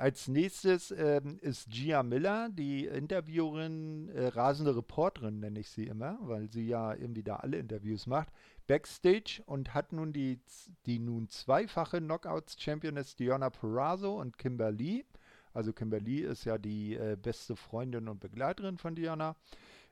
Als 0.00 0.28
nächstes 0.28 0.92
ähm, 0.92 1.38
ist 1.42 1.68
Gia 1.68 2.02
Miller, 2.02 2.48
die 2.48 2.86
Interviewerin, 2.86 4.08
äh, 4.08 4.28
rasende 4.28 4.74
Reporterin 4.74 5.40
nenne 5.40 5.60
ich 5.60 5.68
sie 5.68 5.88
immer, 5.88 6.18
weil 6.22 6.50
sie 6.50 6.66
ja 6.66 6.94
irgendwie 6.94 7.22
da 7.22 7.36
alle 7.36 7.58
Interviews 7.58 8.06
macht, 8.06 8.32
backstage 8.66 9.42
und 9.44 9.74
hat 9.74 9.92
nun 9.92 10.14
die, 10.14 10.40
die 10.86 10.98
nun 10.98 11.28
zweifache 11.28 11.98
Knockouts-Championess 11.98 13.14
Diona 13.16 13.50
Perazzo 13.50 14.18
und 14.18 14.38
Kimberly. 14.38 15.04
Also 15.52 15.74
Kimberly 15.74 16.20
ist 16.20 16.46
ja 16.46 16.56
die 16.56 16.94
äh, 16.94 17.18
beste 17.20 17.54
Freundin 17.54 18.08
und 18.08 18.20
Begleiterin 18.20 18.78
von 18.78 18.94
Diona. 18.94 19.36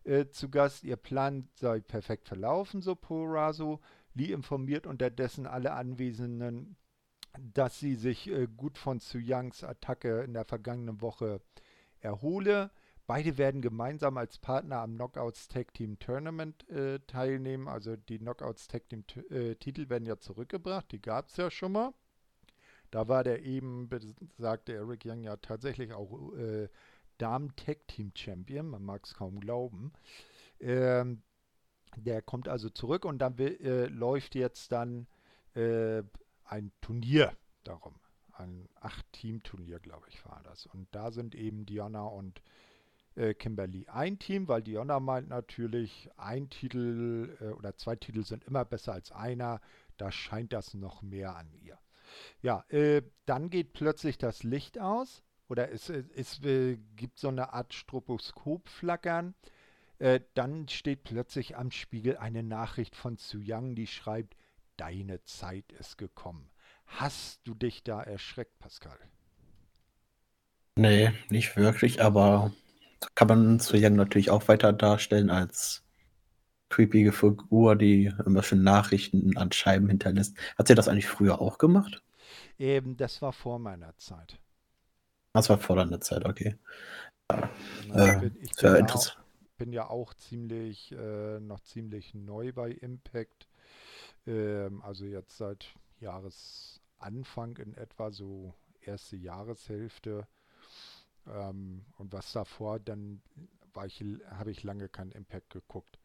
Äh, 0.04 0.30
zu 0.30 0.48
Gast. 0.48 0.84
Ihr 0.84 0.96
Plan 0.96 1.50
sei 1.56 1.80
perfekt 1.80 2.28
verlaufen, 2.28 2.80
so 2.80 2.94
Perazzo. 2.94 3.78
Lee 4.14 4.32
informiert 4.32 4.86
unterdessen 4.86 5.46
alle 5.46 5.74
Anwesenden 5.74 6.78
dass 7.38 7.78
sie 7.78 7.94
sich 7.94 8.30
äh, 8.30 8.46
gut 8.56 8.78
von 8.78 9.00
Su 9.00 9.18
Yangs 9.18 9.64
Attacke 9.64 10.22
in 10.22 10.34
der 10.34 10.44
vergangenen 10.44 11.00
Woche 11.00 11.40
erhole. 12.00 12.70
Beide 13.06 13.38
werden 13.38 13.62
gemeinsam 13.62 14.18
als 14.18 14.38
Partner 14.38 14.80
am 14.80 14.96
Knockouts 14.96 15.48
Tag 15.48 15.72
Team 15.72 15.98
Tournament 15.98 16.68
äh, 16.68 17.00
teilnehmen. 17.06 17.66
Also 17.66 17.96
die 17.96 18.18
Knockouts 18.18 18.68
Tag 18.68 18.88
Team 18.88 19.04
äh, 19.30 19.54
Titel 19.54 19.88
werden 19.88 20.04
ja 20.04 20.18
zurückgebracht, 20.18 20.92
die 20.92 21.00
gab 21.00 21.28
es 21.28 21.36
ja 21.38 21.50
schon 21.50 21.72
mal. 21.72 21.94
Da 22.90 23.08
war 23.08 23.24
der 23.24 23.44
eben 23.44 23.88
besagte 23.88 24.74
Eric 24.74 25.04
Young 25.04 25.22
ja 25.22 25.36
tatsächlich 25.36 25.92
auch 25.92 26.34
äh, 26.34 26.68
Damen 27.18 27.54
Tag 27.56 27.86
Team 27.88 28.12
Champion, 28.14 28.68
man 28.68 28.84
mag 28.84 29.04
es 29.04 29.14
kaum 29.14 29.40
glauben. 29.40 29.92
Ähm, 30.60 31.22
der 31.96 32.22
kommt 32.22 32.48
also 32.48 32.68
zurück 32.68 33.04
und 33.04 33.18
dann 33.18 33.38
äh, 33.38 33.86
läuft 33.86 34.34
jetzt 34.34 34.72
dann 34.72 35.06
äh, 35.54 36.02
ein 36.48 36.72
Turnier 36.80 37.36
darum. 37.64 37.94
Ein 38.32 38.68
Acht-Team-Turnier, 38.80 39.80
glaube 39.80 40.06
ich, 40.08 40.24
war 40.24 40.40
das. 40.44 40.66
Und 40.66 40.86
da 40.92 41.10
sind 41.10 41.34
eben 41.34 41.66
Diana 41.66 42.04
und 42.04 42.40
äh, 43.16 43.34
Kimberly 43.34 43.86
ein 43.88 44.18
Team, 44.18 44.48
weil 44.48 44.62
Diana 44.62 45.00
meint 45.00 45.28
natürlich, 45.28 46.08
ein 46.16 46.48
Titel 46.50 47.36
äh, 47.40 47.48
oder 47.50 47.76
zwei 47.76 47.96
Titel 47.96 48.24
sind 48.24 48.44
immer 48.44 48.64
besser 48.64 48.92
als 48.92 49.10
einer. 49.12 49.60
Da 49.96 50.12
scheint 50.12 50.52
das 50.52 50.74
noch 50.74 51.02
mehr 51.02 51.36
an 51.36 51.52
ihr. 51.52 51.78
Ja, 52.40 52.64
äh, 52.68 53.02
dann 53.26 53.50
geht 53.50 53.72
plötzlich 53.72 54.18
das 54.18 54.42
Licht 54.44 54.78
aus 54.78 55.22
oder 55.48 55.72
es, 55.72 55.88
es, 55.90 56.06
es 56.14 56.40
gibt 56.96 57.18
so 57.18 57.28
eine 57.28 57.52
Art 57.52 57.74
Stroboskop-Flackern. 57.74 59.34
Äh, 59.98 60.20
dann 60.34 60.68
steht 60.68 61.02
plötzlich 61.02 61.56
am 61.56 61.70
Spiegel 61.72 62.16
eine 62.16 62.44
Nachricht 62.44 62.94
von 62.94 63.16
Su 63.16 63.38
Yang, 63.40 63.74
die 63.74 63.88
schreibt, 63.88 64.36
deine 64.78 65.22
Zeit 65.24 65.70
ist 65.72 65.98
gekommen. 65.98 66.50
Hast 66.86 67.40
du 67.44 67.54
dich 67.54 67.84
da 67.84 68.02
erschreckt, 68.02 68.58
Pascal? 68.58 68.98
Nee, 70.76 71.12
nicht 71.28 71.56
wirklich, 71.56 72.02
aber 72.02 72.52
kann 73.14 73.28
man 73.28 73.60
zu 73.60 73.76
Young 73.76 73.96
natürlich 73.96 74.30
auch 74.30 74.48
weiter 74.48 74.72
darstellen 74.72 75.28
als 75.28 75.84
creepige 76.68 77.12
Figur, 77.12 77.76
die 77.76 78.12
immer 78.24 78.42
schon 78.42 78.62
Nachrichten 78.62 79.36
an 79.36 79.52
Scheiben 79.52 79.88
hinterlässt. 79.88 80.36
Hat 80.56 80.68
sie 80.68 80.74
das 80.74 80.88
eigentlich 80.88 81.08
früher 81.08 81.40
auch 81.40 81.58
gemacht? 81.58 82.02
Eben, 82.58 82.96
das 82.96 83.22
war 83.22 83.32
vor 83.32 83.58
meiner 83.58 83.96
Zeit. 83.98 84.38
Das 85.32 85.48
war 85.48 85.58
vor 85.58 85.76
deiner 85.76 86.00
Zeit, 86.00 86.24
okay. 86.24 86.56
Ja, 87.30 87.48
äh, 87.94 88.14
ich 88.14 88.20
bin, 88.20 88.36
ich 88.40 88.56
bin, 88.56 88.74
ja 88.74 88.94
auch, 88.94 89.16
bin, 89.56 89.72
ja 89.72 89.90
auch, 89.90 90.14
ziemlich, 90.14 90.92
äh, 90.92 91.40
noch 91.40 91.60
ziemlich 91.60 92.14
neu 92.14 92.52
bei 92.52 92.70
Impact. 92.70 93.47
Ähm, 94.28 94.82
also 94.82 95.06
jetzt 95.06 95.38
seit 95.38 95.74
Jahresanfang 96.00 97.56
in 97.56 97.74
etwa, 97.74 98.10
so 98.10 98.54
erste 98.82 99.16
Jahreshälfte. 99.16 100.28
Ähm, 101.26 101.86
und 101.96 102.12
was 102.12 102.32
davor, 102.32 102.78
dann 102.78 103.22
habe 103.74 104.50
ich 104.50 104.62
lange 104.64 104.88
kein 104.88 105.12
Impact 105.12 105.50
geguckt. 105.50 105.98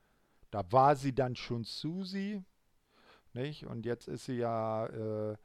Da 0.52 0.64
war 0.72 0.96
sie 0.96 1.14
dann 1.14 1.36
schon 1.36 1.64
Susie, 1.64 2.44
nicht? 3.34 3.66
Und 3.66 3.86
jetzt 3.86 4.08
ist 4.08 4.26
sie 4.26 4.38
ja 4.38 4.86
äh, 4.86 5.38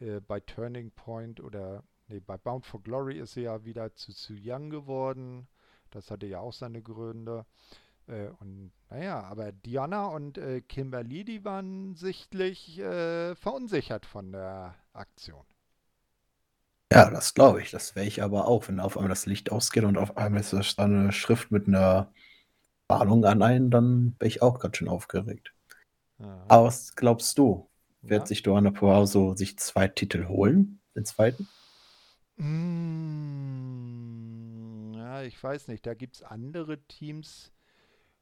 äh, 0.00 0.20
bei 0.20 0.40
Turning 0.40 0.90
Point 0.90 1.40
oder 1.40 1.84
nee, 2.08 2.20
bei 2.20 2.38
Bound 2.38 2.64
for 2.64 2.82
Glory 2.82 3.18
ist 3.18 3.34
sie 3.34 3.42
ja 3.42 3.64
wieder 3.64 3.94
zu 3.94 4.12
Su 4.12 4.34
Young 4.34 4.70
geworden. 4.70 5.46
Das 5.90 6.10
hatte 6.10 6.26
ja 6.26 6.40
auch 6.40 6.54
seine 6.54 6.82
Gründe. 6.82 7.44
Äh, 8.06 8.28
und 8.40 8.72
naja, 8.90 9.22
aber 9.22 9.52
Diana 9.52 10.06
und 10.06 10.38
äh, 10.38 10.60
Kimberly, 10.60 11.24
die 11.24 11.44
waren 11.44 11.94
sichtlich 11.94 12.78
äh, 12.78 13.34
verunsichert 13.34 14.06
von 14.06 14.32
der 14.32 14.74
Aktion. 14.92 15.44
Ja, 16.92 17.10
das 17.10 17.34
glaube 17.34 17.60
ich. 17.62 17.70
Das 17.70 17.96
wäre 17.96 18.06
ich 18.06 18.22
aber 18.22 18.46
auch, 18.46 18.68
wenn 18.68 18.80
auf 18.80 18.96
einmal 18.96 19.08
das 19.08 19.26
Licht 19.26 19.50
ausgeht 19.50 19.84
und 19.84 19.98
auf 19.98 20.16
einmal 20.16 20.40
ist 20.40 20.52
das 20.52 20.78
eine 20.78 21.12
Schrift 21.12 21.50
mit 21.50 21.66
einer 21.66 22.12
Warnung 22.88 23.24
an 23.24 23.42
einen, 23.42 23.70
dann 23.70 24.14
wäre 24.18 24.28
ich 24.28 24.42
auch 24.42 24.60
ganz 24.60 24.76
schön 24.76 24.88
aufgeregt. 24.88 25.52
Ja. 26.18 26.44
Aber 26.48 26.66
was 26.66 26.94
glaubst 26.94 27.36
du? 27.38 27.68
Wird 28.02 28.22
ja? 28.22 28.26
sich 28.26 28.46
Joanna 28.46 28.70
Poirot 28.70 29.36
sich 29.36 29.58
zwei 29.58 29.88
Titel 29.88 30.28
holen? 30.28 30.80
Den 30.94 31.04
zweiten? 31.04 31.48
Mm, 32.36 32.52
ja, 34.94 35.22
ich 35.22 35.42
weiß 35.42 35.66
nicht. 35.68 35.84
Da 35.86 35.94
gibt 35.94 36.14
es 36.16 36.22
andere 36.22 36.78
Teams, 36.86 37.50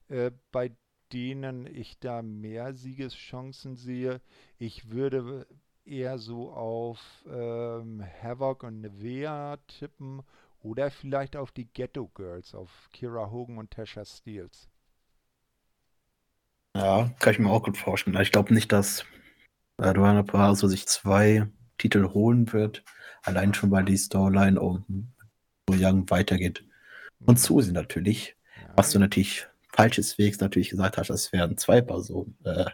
äh, 0.09 0.31
bei 0.53 0.73
denen 1.13 1.67
ich 1.67 1.99
da 1.99 2.23
mehr 2.23 2.75
Siegeschancen 2.75 3.77
sehe. 3.77 4.21
Ich 4.59 4.91
würde 4.91 5.47
eher 5.85 6.19
so 6.19 6.53
auf 6.53 7.01
ähm, 7.29 8.03
Havoc 8.23 8.63
und 8.65 8.81
Nevea 8.81 9.59
tippen 9.69 10.23
oder 10.63 10.91
vielleicht 10.91 11.37
auf 11.37 11.53
die 11.53 11.67
Ghetto 11.67 12.09
Girls, 12.15 12.55
auf 12.55 12.89
Kira 12.93 13.31
Hogan 13.31 13.59
und 13.59 13.71
Tasha 13.71 14.05
Steels. 14.05 14.69
Ja, 16.77 17.11
kann 17.21 17.33
ich 17.33 17.39
mir 17.39 17.51
auch 17.51 17.63
gut 17.63 17.77
vorstellen. 17.77 18.21
Ich 18.21 18.33
glaube 18.33 18.53
nicht, 18.55 18.73
dass 18.73 19.05
äh, 19.79 19.93
Duana 19.95 20.23
Paraso 20.23 20.69
sich 20.69 20.87
zwei 20.87 21.49
Titel 21.79 22.11
holen 22.15 22.53
wird. 22.53 22.85
Allein 23.23 23.55
schon, 23.55 23.71
weil 23.71 23.85
die 23.85 23.97
Storyline 23.99 24.61
um 24.61 25.13
So 25.69 25.77
Young 25.79 26.11
weitergeht. 26.11 26.65
Und 27.27 27.41
Susi 27.41 27.73
natürlich, 27.73 28.37
Ja, 28.57 28.77
was 28.77 28.93
du 28.93 28.99
natürlich 28.99 29.49
falsches 29.75 30.19
Wegs 30.19 30.41
natürlich 30.41 30.71
gesagt 30.71 30.99
hast, 30.99 31.11
das 31.11 31.33
wären 31.33 31.57
zwei 31.59 31.81
Personen, 31.81 32.37
äh, 32.45 32.67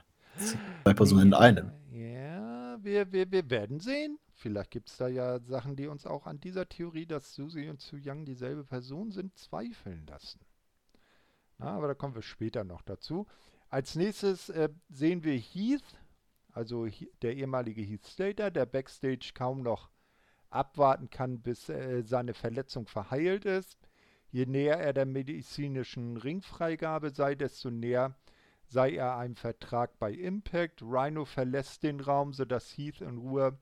zwei 0.84 0.94
Personen 0.94 1.28
in 1.28 1.34
einem. 1.34 1.72
Ja, 1.90 2.78
wir, 2.82 3.12
wir, 3.12 3.30
wir 3.30 3.50
werden 3.50 3.80
sehen. 3.80 4.18
Vielleicht 4.34 4.70
gibt 4.70 4.88
es 4.88 4.96
da 4.96 5.08
ja 5.08 5.38
Sachen, 5.40 5.76
die 5.76 5.86
uns 5.86 6.06
auch 6.06 6.26
an 6.26 6.40
dieser 6.40 6.68
Theorie, 6.68 7.06
dass 7.06 7.34
Susi 7.34 7.68
und 7.68 7.80
Su 7.80 7.96
Young 8.02 8.24
dieselbe 8.24 8.64
Person 8.64 9.10
sind, 9.10 9.36
zweifeln 9.36 10.06
lassen. 10.06 10.40
Na, 11.58 11.72
aber 11.72 11.88
da 11.88 11.94
kommen 11.94 12.14
wir 12.14 12.22
später 12.22 12.64
noch 12.64 12.82
dazu. 12.82 13.26
Als 13.68 13.94
nächstes 13.94 14.48
äh, 14.48 14.70
sehen 14.88 15.24
wir 15.24 15.36
Heath, 15.36 15.84
also 16.52 16.88
der 17.22 17.36
ehemalige 17.36 17.82
Heath 17.82 18.06
Slater, 18.06 18.50
der 18.50 18.66
backstage 18.66 19.32
kaum 19.34 19.62
noch 19.62 19.90
abwarten 20.48 21.10
kann, 21.10 21.40
bis 21.40 21.68
äh, 21.68 22.02
seine 22.02 22.34
Verletzung 22.34 22.86
verheilt 22.86 23.44
ist. 23.44 23.78
Je 24.30 24.46
näher 24.46 24.78
er 24.78 24.92
der 24.92 25.06
medizinischen 25.06 26.16
Ringfreigabe 26.16 27.10
sei, 27.10 27.34
desto 27.34 27.70
näher 27.70 28.14
sei 28.66 28.94
er 28.94 29.16
einem 29.16 29.34
Vertrag 29.34 29.98
bei 29.98 30.12
Impact. 30.12 30.82
Rhino 30.82 31.24
verlässt 31.24 31.82
den 31.82 32.00
Raum, 32.00 32.32
sodass 32.32 32.76
Heath 32.76 33.00
in 33.00 33.18
Ruhe 33.18 33.58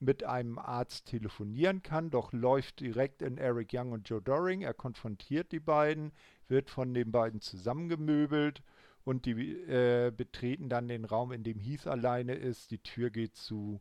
mit 0.00 0.22
einem 0.24 0.58
Arzt 0.58 1.06
telefonieren 1.06 1.82
kann, 1.82 2.10
doch 2.10 2.32
läuft 2.32 2.80
direkt 2.80 3.22
in 3.22 3.36
Eric 3.36 3.70
Young 3.72 3.92
und 3.92 4.08
Joe 4.08 4.22
Doring. 4.22 4.62
Er 4.62 4.74
konfrontiert 4.74 5.50
die 5.50 5.60
beiden, 5.60 6.12
wird 6.46 6.70
von 6.70 6.94
den 6.94 7.10
beiden 7.10 7.40
zusammengemöbelt 7.40 8.62
und 9.04 9.24
die 9.24 9.32
äh, 9.32 10.12
betreten 10.14 10.68
dann 10.68 10.86
den 10.86 11.04
Raum, 11.04 11.32
in 11.32 11.42
dem 11.42 11.58
Heath 11.58 11.86
alleine 11.86 12.34
ist. 12.34 12.70
Die 12.70 12.78
Tür 12.78 13.10
geht 13.10 13.34
zu 13.34 13.80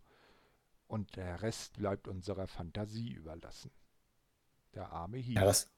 und 0.88 1.18
der 1.18 1.42
Rest 1.42 1.78
bleibt 1.78 2.08
unserer 2.08 2.48
Fantasie 2.48 3.12
überlassen. 3.12 3.72
Der 4.74 4.92
arme 4.92 5.18
Heath. 5.18 5.36
Ja, 5.36 5.46
das 5.46 5.70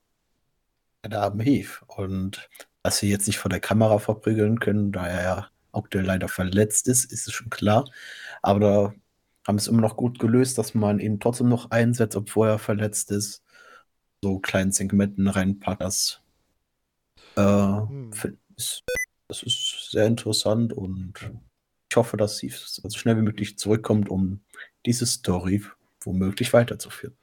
arme 1.04 1.44
Heath. 1.44 1.82
Und 1.88 2.50
dass 2.84 3.00
sie 3.00 3.10
jetzt 3.10 3.28
nicht 3.28 3.40
vor 3.40 3.50
der 3.50 3.60
Kamera 3.60 4.00
verprügeln 4.00 4.60
können, 4.60 4.92
da 4.92 5.08
er 5.08 5.24
ja 5.24 5.50
aktuell 5.72 6.06
leider 6.06 6.28
verletzt 6.28 6.88
ist, 6.88 7.12
ist 7.12 7.28
es 7.28 7.34
schon 7.34 7.50
klar. 7.50 7.86
Aber 8.42 8.60
da 8.60 8.94
haben 9.48 9.58
es 9.58 9.68
immer 9.68 9.82
noch 9.82 9.98
gut 9.98 10.20
gelöst, 10.20 10.58
dass 10.58 10.74
man 10.76 11.00
ihn 11.00 11.20
trotzdem 11.20 11.50
noch 11.50 11.72
einsetzt, 11.72 12.16
obwohl 12.16 12.48
er 12.50 12.60
verletzt 12.60 13.12
ist. 13.12 13.44
So 14.24 14.40
kleinen 14.40 14.72
Segmenten 14.72 15.28
reinpackt. 15.28 15.82
Das, 15.82 16.22
äh, 17.36 17.82
Hm. 17.90 18.12
ist, 18.56 18.84
das 19.28 19.44
ist 19.44 19.90
sehr 19.92 20.06
interessant 20.08 20.74
und 20.74 21.14
ich 21.92 21.98
hoffe, 21.98 22.18
dass 22.18 22.42
Heath 22.42 22.54
so 22.54 22.90
schnell 22.90 23.18
wie 23.18 23.22
möglich 23.22 23.58
zurückkommt, 23.58 24.10
um 24.10 24.42
diese 24.86 25.06
Story 25.06 25.64
womöglich 26.04 26.54
weiterzuführen. 26.54 27.16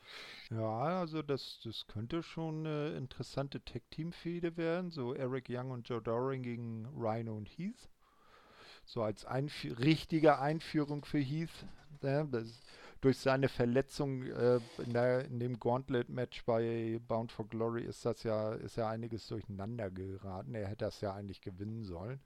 Ja, 0.50 1.00
also 1.00 1.22
das, 1.22 1.60
das 1.64 1.86
könnte 1.88 2.22
schon 2.22 2.66
eine 2.66 2.90
interessante 2.96 3.64
Tag-Team-Fehde 3.64 4.56
werden. 4.56 4.90
So 4.90 5.12
Eric 5.14 5.46
Young 5.48 5.72
und 5.72 5.88
Joe 5.88 6.00
Doring 6.00 6.42
gegen 6.42 6.86
Rhino 6.96 7.36
und 7.36 7.48
Heath. 7.48 7.88
So 8.84 9.02
als 9.02 9.24
Einfü 9.24 9.72
richtige 9.72 10.38
Einführung 10.38 11.04
für 11.04 11.18
Heath. 11.18 11.66
Ne? 12.02 12.28
Das, 12.30 12.60
durch 13.00 13.18
seine 13.18 13.48
Verletzung 13.48 14.22
äh, 14.22 14.60
in, 14.78 14.92
der, 14.92 15.24
in 15.24 15.40
dem 15.40 15.58
Gauntlet-Match 15.58 16.44
bei 16.44 17.00
Bound 17.06 17.32
for 17.32 17.48
Glory 17.48 17.82
ist 17.82 18.04
das 18.04 18.22
ja, 18.22 18.54
ist 18.54 18.76
ja 18.76 18.88
einiges 18.88 19.26
durcheinander 19.26 19.90
geraten. 19.90 20.54
Er 20.54 20.68
hätte 20.68 20.84
das 20.84 21.00
ja 21.00 21.12
eigentlich 21.12 21.40
gewinnen 21.40 21.84
sollen. 21.84 22.20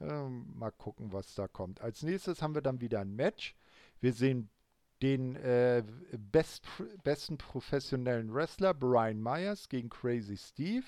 Ähm, 0.00 0.52
mal 0.54 0.72
gucken, 0.72 1.12
was 1.12 1.34
da 1.34 1.48
kommt. 1.48 1.80
Als 1.80 2.02
nächstes 2.02 2.42
haben 2.42 2.54
wir 2.54 2.62
dann 2.62 2.80
wieder 2.80 3.00
ein 3.00 3.14
Match. 3.14 3.54
Wir 4.00 4.12
sehen 4.12 4.50
den 5.02 5.36
äh, 5.36 5.82
best, 6.16 6.64
besten 7.04 7.38
professionellen 7.38 8.32
Wrestler 8.32 8.74
Brian 8.74 9.22
Myers 9.22 9.68
gegen 9.68 9.90
Crazy 9.90 10.36
Steve. 10.36 10.84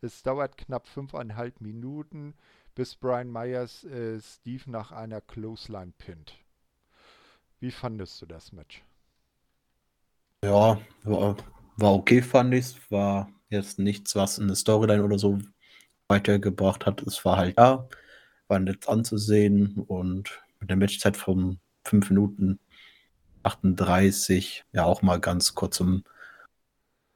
Es 0.00 0.22
dauert 0.22 0.56
knapp 0.56 0.86
fünfeinhalb 0.86 1.60
Minuten, 1.60 2.34
bis 2.74 2.96
Brian 2.96 3.30
Myers 3.30 3.84
äh, 3.84 4.20
Steve 4.20 4.70
nach 4.70 4.92
einer 4.92 5.20
Clothesline 5.20 5.92
pinnt. 5.98 6.38
Wie 7.58 7.70
fandest 7.70 8.22
du 8.22 8.26
das 8.26 8.52
Match? 8.52 8.82
Ja, 10.42 10.80
war, 11.02 11.36
war 11.76 11.94
okay, 11.94 12.22
fand 12.22 12.54
ich. 12.54 12.90
War 12.90 13.30
jetzt 13.50 13.78
nichts, 13.78 14.16
was 14.16 14.38
eine 14.38 14.56
Storyline 14.56 15.04
oder 15.04 15.18
so 15.18 15.38
weitergebracht 16.08 16.86
hat. 16.86 17.02
Es 17.02 17.24
war 17.24 17.36
halt 17.36 17.58
ja, 17.58 17.86
war 18.48 18.58
nett 18.58 18.88
anzusehen 18.88 19.84
und 19.86 20.40
mit 20.60 20.70
der 20.70 20.76
Matchzeit 20.76 21.16
von 21.16 21.60
5 21.84 22.10
Minuten 22.10 22.58
38, 23.42 24.64
ja 24.72 24.84
auch 24.84 25.02
mal 25.02 25.20
ganz 25.20 25.54
kurz 25.54 25.76
zum 25.76 26.04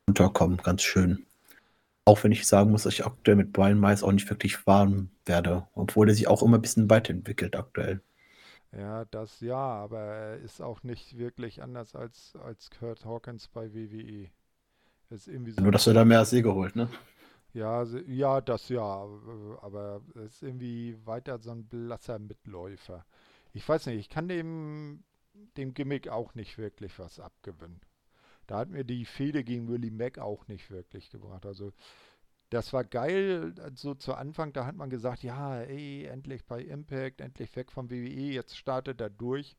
Unterkommen, 0.09 0.57
ganz 0.59 0.83
schön. 0.83 1.27
Auch 2.07 2.25
wenn 2.25 2.33
ich 2.33 2.47
sagen 2.47 2.71
muss, 2.73 2.85
dass 2.85 2.95
ich 2.95 3.07
aktuell 3.07 3.37
mit 3.37 3.53
Brian 3.53 3.81
Myers 3.81 4.03
auch 4.03 4.13
nicht 4.13 4.31
wirklich 4.31 4.67
warm 4.67 5.11
werde, 5.27 5.69
obwohl 5.75 6.09
er 6.09 6.15
sich 6.15 6.29
auch 6.29 6.43
immer 6.43 6.59
ein 6.59 6.63
bisschen 6.63 6.91
weiterentwickelt 6.91 7.57
aktuell. 7.57 8.03
Ja, 8.73 9.05
das 9.07 9.41
ja, 9.41 9.57
aber 9.57 10.01
er 10.01 10.39
ist 10.39 10.61
auch 10.61 10.83
nicht 10.83 11.17
wirklich 11.17 11.63
anders 11.63 11.95
als, 11.95 12.35
als 12.45 12.71
Kurt 12.71 13.05
Hawkins 13.05 13.49
bei 13.49 13.73
WWE. 13.73 14.31
Ist 15.11 15.29
irgendwie 15.29 15.53
so 15.53 15.63
Nur, 15.63 15.73
dass 15.73 15.87
er 15.89 15.95
da 15.95 16.05
mehr 16.05 16.21
als 16.21 16.31
sie 16.31 16.43
geholt, 16.43 16.77
ne? 16.77 16.89
Ja, 17.53 17.85
ja, 18.07 18.41
das 18.41 18.69
ja, 18.69 18.83
aber 19.61 20.03
es 20.17 20.35
ist 20.37 20.43
irgendwie 20.43 20.97
weiter 21.05 21.39
so 21.39 21.53
ein 21.53 21.67
blasser 21.67 22.19
Mitläufer. 22.19 23.05
Ich 23.53 23.69
weiß 23.69 23.87
nicht, 23.87 23.99
ich 23.99 24.09
kann 24.09 24.29
dem, 24.29 25.05
dem 25.57 25.75
Gimmick 25.75 26.09
auch 26.09 26.35
nicht 26.35 26.59
wirklich 26.59 26.99
was 26.99 27.20
abgewinnen. 27.20 27.81
Da 28.47 28.59
hat 28.59 28.68
mir 28.68 28.85
die 28.85 29.05
Fehde 29.05 29.44
gegen 29.44 29.68
Willie 29.68 29.90
Mack 29.90 30.18
auch 30.18 30.47
nicht 30.49 30.70
wirklich 30.70 31.11
gebracht. 31.11 31.47
Also, 31.47 31.73
das 32.51 32.73
war 32.73 32.85
geil, 32.85 33.55
so 33.75 33.94
zu 33.94 34.14
Anfang, 34.14 34.53
da 34.53 34.66
hat 34.66 34.77
man 34.77 34.90
gesagt, 34.90 35.23
ja, 35.23 35.61
ey, 35.62 36.05
endlich 36.05 36.44
bei 36.44 36.61
Impact, 36.62 37.20
endlich 37.20 37.55
weg 37.57 37.73
vom 37.73 37.90
WWE, 37.90 38.33
jetzt 38.33 38.57
startet 38.57 39.01
er 39.01 39.11
durch. 39.11 39.57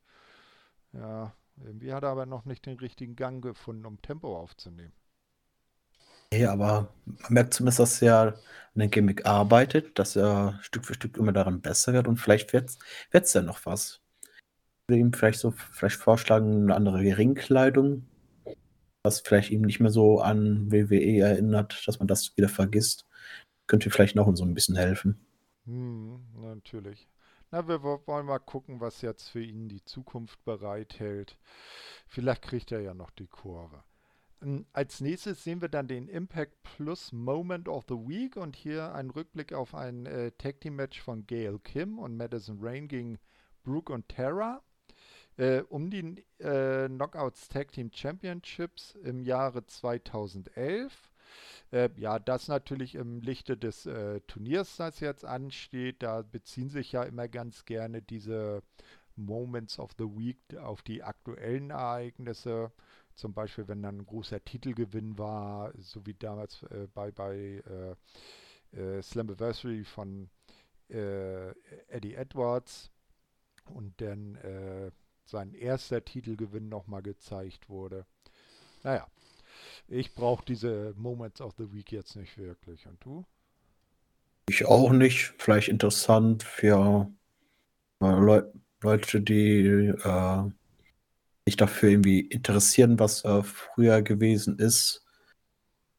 Ja, 0.92 1.34
irgendwie 1.56 1.92
hat 1.92 2.04
er 2.04 2.10
aber 2.10 2.26
noch 2.26 2.44
nicht 2.44 2.64
den 2.64 2.78
richtigen 2.78 3.16
Gang 3.16 3.42
gefunden, 3.42 3.86
um 3.86 4.00
Tempo 4.00 4.38
aufzunehmen. 4.38 4.92
Nee, 6.32 6.46
aber 6.46 6.92
man 7.04 7.32
merkt 7.32 7.54
zumindest, 7.54 7.78
dass 7.80 8.02
er 8.02 8.34
an 8.74 8.80
dem 8.80 8.90
Gimmick 8.90 9.26
arbeitet, 9.26 9.98
dass 9.98 10.16
er 10.16 10.58
Stück 10.62 10.84
für 10.84 10.94
Stück 10.94 11.16
immer 11.16 11.32
daran 11.32 11.60
besser 11.60 11.92
wird 11.92 12.08
und 12.08 12.16
vielleicht 12.18 12.52
wird 12.52 12.76
es 13.12 13.32
ja 13.32 13.42
noch 13.42 13.64
was. 13.66 14.00
Ihm 14.94 15.12
vielleicht 15.12 15.40
so 15.40 15.50
vielleicht 15.50 15.96
vorschlagen, 15.96 16.62
eine 16.64 16.76
andere 16.76 16.98
Ringkleidung, 17.18 18.06
was 19.02 19.18
vielleicht 19.20 19.50
ihm 19.50 19.62
nicht 19.62 19.80
mehr 19.80 19.90
so 19.90 20.20
an 20.20 20.70
WWE 20.70 21.18
erinnert, 21.22 21.82
dass 21.88 21.98
man 21.98 22.06
das 22.06 22.36
wieder 22.36 22.48
vergisst. 22.48 23.04
Könnte 23.66 23.90
vielleicht 23.90 24.14
noch 24.14 24.32
so 24.36 24.44
ein 24.44 24.54
bisschen 24.54 24.76
helfen. 24.76 25.18
Hm, 25.64 26.20
natürlich. 26.40 27.08
Na, 27.50 27.66
wir 27.66 27.82
wo- 27.82 28.00
wollen 28.06 28.26
mal 28.26 28.38
gucken, 28.38 28.80
was 28.80 29.02
jetzt 29.02 29.28
für 29.28 29.42
ihn 29.42 29.68
die 29.68 29.84
Zukunft 29.84 30.44
bereithält. 30.44 31.36
Vielleicht 32.06 32.42
kriegt 32.42 32.70
er 32.70 32.80
ja 32.80 32.94
noch 32.94 33.10
die 33.10 33.26
Kurve. 33.26 33.82
Ähm, 34.40 34.66
Als 34.72 35.00
nächstes 35.00 35.42
sehen 35.42 35.62
wir 35.62 35.68
dann 35.68 35.88
den 35.88 36.06
Impact 36.06 36.62
Plus 36.62 37.10
Moment 37.10 37.68
of 37.68 37.86
the 37.88 37.94
Week 37.96 38.36
und 38.36 38.54
hier 38.54 38.94
ein 38.94 39.10
Rückblick 39.10 39.52
auf 39.52 39.74
ein 39.74 40.06
äh, 40.06 40.30
Tag 40.38 40.60
Team 40.60 40.76
Match 40.76 41.00
von 41.00 41.26
Gail 41.26 41.58
Kim 41.64 41.98
und 41.98 42.16
Madison 42.16 42.58
Rain 42.60 42.86
gegen 42.86 43.18
Brooke 43.64 43.92
und 43.92 44.08
Tara 44.08 44.62
äh, 45.36 45.60
um 45.68 45.90
die 45.90 46.24
äh, 46.38 46.88
Knockouts 46.88 47.48
Tag 47.48 47.72
Team 47.72 47.90
Championships 47.92 48.94
im 49.02 49.22
Jahre 49.22 49.66
2011. 49.66 51.10
Äh, 51.72 51.90
ja, 51.96 52.18
das 52.18 52.48
natürlich 52.48 52.94
im 52.94 53.20
Lichte 53.20 53.56
des 53.56 53.86
äh, 53.86 54.20
Turniers, 54.22 54.76
das 54.76 55.00
jetzt 55.00 55.24
ansteht. 55.24 56.02
Da 56.02 56.22
beziehen 56.22 56.70
sich 56.70 56.92
ja 56.92 57.02
immer 57.02 57.28
ganz 57.28 57.64
gerne 57.64 58.02
diese 58.02 58.62
Moments 59.16 59.78
of 59.78 59.92
the 59.98 60.04
Week 60.04 60.38
auf 60.58 60.82
die 60.82 61.02
aktuellen 61.02 61.70
Ereignisse. 61.70 62.72
Zum 63.14 63.32
Beispiel, 63.32 63.66
wenn 63.68 63.82
dann 63.82 63.98
ein 63.98 64.06
großer 64.06 64.44
Titelgewinn 64.44 65.18
war, 65.18 65.72
so 65.78 66.04
wie 66.06 66.14
damals 66.14 66.62
äh, 66.64 66.86
bei, 66.92 67.10
bei 67.10 67.62
äh, 68.72 69.02
Slammiversary 69.02 69.84
von 69.84 70.28
Eddie 70.88 72.14
Edwards 72.14 72.92
und 73.64 74.00
dann 74.00 74.38
sein 75.28 75.52
erster 75.54 76.04
Titelgewinn 76.04 76.68
nochmal 76.68 77.02
gezeigt 77.02 77.68
wurde. 77.68 78.06
Naja, 78.82 79.06
ich 79.88 80.14
brauche 80.14 80.44
diese 80.44 80.94
Moments 80.96 81.40
of 81.40 81.54
the 81.58 81.72
Week 81.72 81.92
jetzt 81.92 82.16
nicht 82.16 82.38
wirklich. 82.38 82.86
Und 82.86 83.04
du? 83.04 83.24
Ich 84.48 84.64
auch 84.66 84.92
nicht. 84.92 85.34
Vielleicht 85.38 85.68
interessant 85.68 86.42
für 86.42 87.10
äh, 88.00 88.06
Leu 88.06 88.42
Leute, 88.82 89.20
die 89.20 89.66
äh, 89.66 90.50
sich 91.46 91.56
dafür 91.56 91.90
irgendwie 91.90 92.20
interessieren, 92.20 92.98
was 92.98 93.24
äh, 93.24 93.42
früher 93.42 94.02
gewesen 94.02 94.58
ist. 94.58 95.04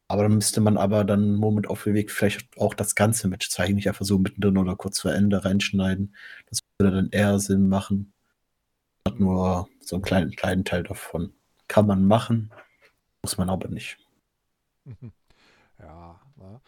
Aber 0.08 0.24
dann 0.24 0.36
müsste 0.36 0.62
man 0.62 0.78
aber 0.78 1.04
dann 1.04 1.36
Moment 1.36 1.70
auf 1.70 1.84
dem 1.84 1.96
Weg 1.96 2.12
vielleicht 2.12 2.58
auch 2.58 2.74
das 2.74 2.96
ganze 2.96 3.28
Match 3.28 3.50
zeigen, 3.50 3.76
nicht 3.76 3.90
einfach 3.90 4.06
so 4.06 4.20
mittendrin 4.20 4.58
oder 4.58 4.76
kurz 4.78 5.02
vor 5.02 5.12
Ende 5.12 5.44
reinschneiden. 5.44 6.16
Das 6.50 6.60
würde 6.80 6.96
dann 6.96 7.10
eher 7.10 7.40
Sinn 7.40 7.68
machen. 7.68 8.14
Nur 9.16 9.68
so 9.82 9.96
einen 9.96 10.04
kleinen, 10.04 10.32
kleinen 10.32 10.66
Teil 10.66 10.84
davon. 10.84 11.34
kann 11.68 11.88
man 11.88 12.06
machen, 12.06 12.52
muss 13.22 13.38
man 13.38 13.50
aber 13.50 13.68
nicht. 13.70 13.98
Ja, 15.80 16.20
na. 16.36 16.62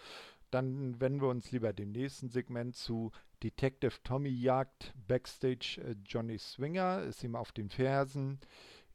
dann 0.52 0.99
wenden 1.02 1.21
wir 1.21 1.30
uns 1.30 1.52
lieber 1.52 1.73
dem 1.73 1.91
nächsten 1.91 2.30
Segment 2.30 2.75
zu. 2.75 3.12
Detective 3.41 3.95
Tommy 4.04 4.30
jagt 4.30 4.93
Backstage 5.08 5.82
äh, 5.84 5.95
Johnny 6.06 6.38
Swinger, 6.38 7.02
ist 7.04 7.23
ihm 7.23 7.36
auf 7.36 7.52
den 7.52 7.69
Fersen. 7.69 8.39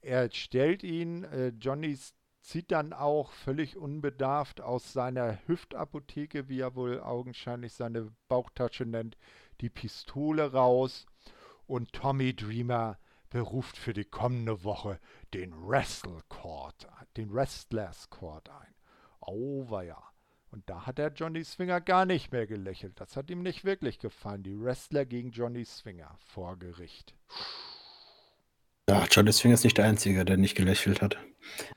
Er 0.03 0.31
stellt 0.31 0.83
ihn. 0.85 1.25
Äh, 1.25 1.49
Johnny 1.61 1.99
zieht 2.43 2.71
dann 2.71 2.93
auch 2.93 3.33
völlig 3.33 3.77
unbedarft 3.77 4.61
aus 4.61 4.93
seiner 4.93 5.39
Hüftapotheke, 5.47 6.49
wie 6.49 6.61
er 6.61 6.75
wohl 6.75 7.01
augenscheinlich 7.01 7.73
seine 7.73 8.13
Bauchtasche 8.29 8.85
nennt, 8.85 9.17
die 9.61 9.71
Pistole 9.71 10.53
raus. 10.53 11.07
Und 11.67 11.93
Tommy 11.93 12.37
Dreamer 12.37 12.99
beruft 13.35 13.77
für 13.77 13.93
die 13.93 14.05
kommende 14.05 14.63
Woche 14.63 15.01
den 15.35 15.53
Wrestle 15.67 16.21
Court, 16.29 16.87
den 17.17 17.35
Wrestlers 17.35 18.09
Court 18.09 18.49
ein. 18.49 18.75
Auweia. 19.19 20.01
Und 20.53 20.71
da 20.71 20.87
hat 20.87 20.99
der 20.99 21.13
Johnny 21.13 21.43
Swinger 21.43 21.81
gar 21.81 22.07
nicht 22.07 22.31
mehr 22.31 22.47
gelächelt. 22.47 23.01
Das 23.01 23.17
hat 23.17 23.31
ihm 23.31 23.43
nicht 23.43 23.65
wirklich 23.65 23.99
gefallen. 23.99 24.45
Die 24.45 24.57
Wrestler 24.57 25.05
gegen 25.05 25.33
Johnny 25.33 25.65
Swinger 25.65 26.17
vor 26.33 26.57
Gericht. 26.61 27.17
Ja, 28.89 29.05
Johnny 29.11 29.33
Swinger 29.33 29.55
ist 29.55 29.65
nicht 29.65 29.79
der 29.79 29.87
Einzige, 29.87 30.25
der 30.25 30.37
nicht 30.37 30.55
gelächelt 30.55 31.03
hat. 31.03 31.17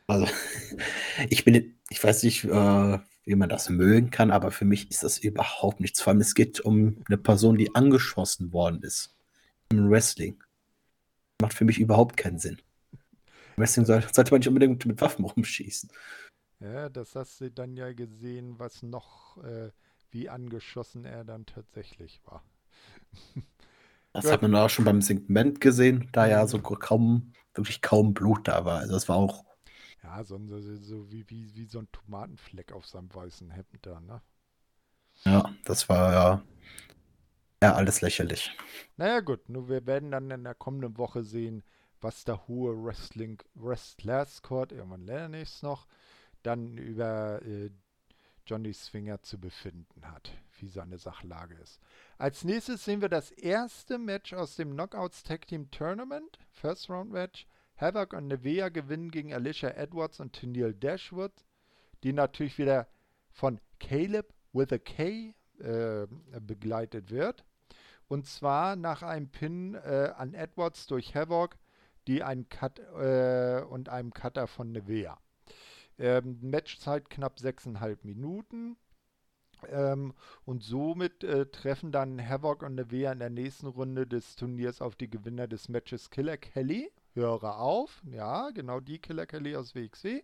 Also, 0.06 0.28
ich 1.30 1.44
bin, 1.44 1.80
ich 1.90 2.04
weiß 2.04 2.22
nicht, 2.22 2.44
äh, 2.44 3.00
wie 3.24 3.36
man 3.36 3.50
das 3.50 3.70
mögen 3.70 4.12
kann, 4.12 4.30
aber 4.30 4.52
für 4.52 4.66
mich 4.66 4.92
ist 4.92 5.02
das 5.02 5.18
überhaupt 5.18 5.80
nichts. 5.80 6.02
Vor 6.02 6.12
allem, 6.12 6.22
es 6.22 6.36
geht 6.36 6.60
um 6.60 7.04
eine 7.08 7.18
Person, 7.18 7.58
die 7.58 7.74
angeschossen 7.74 8.54
worden 8.54 8.84
ist. 8.84 9.16
Im 9.72 9.90
Wrestling. 9.90 10.38
Macht 11.42 11.54
für 11.54 11.66
mich 11.66 11.80
überhaupt 11.80 12.18
keinen 12.18 12.40
Sinn. 12.40 12.62
Wrestling 13.58 13.86
sollte, 13.86 14.14
sollte 14.14 14.32
man 14.32 14.40
nicht 14.40 14.48
unbedingt 14.48 14.86
mit 14.86 15.02
Waffen 15.02 15.26
rumschießen. 15.26 15.90
Ja, 16.60 16.90
das 16.90 17.16
hast 17.16 17.42
du 17.42 17.52
dann 17.52 17.76
ja 17.76 17.94
gesehen, 17.94 18.58
was 18.60 18.82
noch, 18.82 19.38
äh, 19.44 19.72
wie 20.12 20.30
angeschossen 20.30 21.06
er 21.06 21.24
dann 21.24 21.46
tatsächlich 21.46 22.22
war. 22.26 22.44
Das 24.14 24.32
hat 24.32 24.42
man 24.42 24.56
auch 24.56 24.70
schon 24.70 24.86
beim 24.86 25.02
Segment 25.02 25.62
gesehen, 25.62 26.10
da 26.12 26.26
ja 26.26 26.48
so 26.48 26.60
kaum, 26.60 27.34
wirklich 27.54 27.84
kaum 27.84 28.16
Blut 28.16 28.48
da 28.48 28.66
war. 28.66 28.80
Also 28.80 28.94
das 28.94 29.08
war 29.08 29.18
auch. 29.18 29.46
Ja, 30.02 30.24
so, 30.24 30.40
so, 30.48 30.76
so 30.78 31.12
wie, 31.12 31.30
wie, 31.30 31.54
wie 31.54 31.66
so 31.66 31.80
ein 31.80 31.88
Tomatenfleck 31.92 32.72
auf 32.72 32.88
seinem 32.88 33.14
weißen 33.14 33.52
Hemd 33.52 33.68
da, 33.84 34.00
ne? 34.00 34.22
Ja, 35.24 35.54
das 35.66 35.88
war 35.88 36.14
ja, 36.14 36.42
ja 37.62 37.74
alles 37.74 38.02
lächerlich. 38.02 38.56
Naja, 38.98 39.20
gut, 39.20 39.50
nur 39.50 39.70
wir 39.70 39.86
werden 39.86 40.12
dann 40.12 40.32
in 40.32 40.44
der 40.44 40.56
kommenden 40.56 40.98
Woche 40.98 41.24
sehen, 41.24 41.64
was 42.02 42.24
der 42.24 42.48
hohe 42.48 42.84
Wrestling 42.84 43.42
Wrestlers 43.56 44.42
Court, 44.42 44.72
irgendwann 44.72 45.06
lerne 45.06 45.42
ich 45.42 45.50
es 45.50 45.64
noch, 45.64 45.88
dann 46.44 46.78
über 46.78 47.42
äh, 47.44 47.72
Johnny 48.46 48.74
Swinger 48.74 49.22
zu 49.24 49.40
befinden 49.40 50.08
hat, 50.08 50.32
wie 50.60 50.68
seine 50.68 50.98
Sachlage 50.98 51.56
ist. 51.56 51.80
Als 52.18 52.44
nächstes 52.44 52.86
sehen 52.86 53.02
wir 53.02 53.10
das 53.10 53.32
erste 53.32 53.98
Match 53.98 54.34
aus 54.34 54.56
dem 54.56 54.72
Knockouts 54.74 55.24
Tag 55.24 55.48
Team 55.48 55.70
Tournament, 55.72 56.40
First 56.52 56.90
Round 56.90 57.12
Match. 57.12 57.48
Havoc 57.78 58.14
und 58.14 58.28
Nevea 58.28 58.70
gewinnen 58.70 59.12
gegen 59.12 59.34
Alicia 59.34 59.70
Edwards 59.70 60.20
und 60.20 60.34
Tennille 60.34 60.74
Dashwood, 60.74 61.32
die 62.04 62.12
natürlich 62.12 62.58
wieder 62.58 62.88
von 63.30 63.60
Caleb 63.80 64.34
with 64.52 64.72
a 64.72 64.80
K 64.80 65.36
äh, 65.60 66.08
begleitet 66.42 67.12
wird. 67.12 67.46
Und 68.08 68.26
zwar 68.26 68.76
nach 68.76 69.04
einem 69.04 69.30
Pin 69.30 69.76
äh, 69.76 70.14
an 70.16 70.34
Edwards 70.34 70.88
durch 70.88 71.16
Havoc, 71.16 71.58
die 72.08 72.24
einen 72.24 72.48
Cut 72.48 72.80
äh, 72.80 73.64
und 73.70 73.90
einem 73.90 74.14
Cutter 74.14 74.48
von 74.48 74.72
Nevea. 74.72 75.20
Ähm, 76.00 76.40
Matchzeit 76.42 77.10
knapp 77.10 77.38
6,5 77.38 77.98
Minuten. 78.04 78.78
Ähm, 79.70 80.14
und 80.46 80.64
somit 80.64 81.24
äh, 81.24 81.48
treffen 81.48 81.92
dann 81.92 82.24
Havoc 82.26 82.62
und 82.64 82.76
Nevea 82.76 83.12
in 83.12 83.20
der 83.20 83.32
nächsten 83.32 83.68
Runde 83.68 84.06
des 84.06 84.36
Turniers 84.36 84.82
auf 84.82 84.96
die 84.96 85.10
Gewinner 85.10 85.48
des 85.48 85.68
Matches 85.68 86.10
Killer 86.10 86.38
Kelly. 86.38 86.92
Höre 87.14 87.60
auf, 87.60 88.04
ja, 88.06 88.52
genau 88.52 88.80
die 88.80 89.00
Killer 89.00 89.26
Kelly 89.26 89.56
aus 89.56 89.74
WXW. 89.74 90.22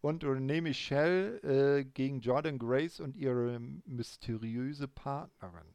Und 0.00 0.24
Renee 0.24 0.62
Michelle 0.62 1.36
äh, 1.42 1.84
gegen 1.84 2.20
Jordan 2.20 2.58
Grace 2.58 3.00
und 3.00 3.18
ihre 3.18 3.60
mysteriöse 3.84 4.88
Partnerin. 4.88 5.74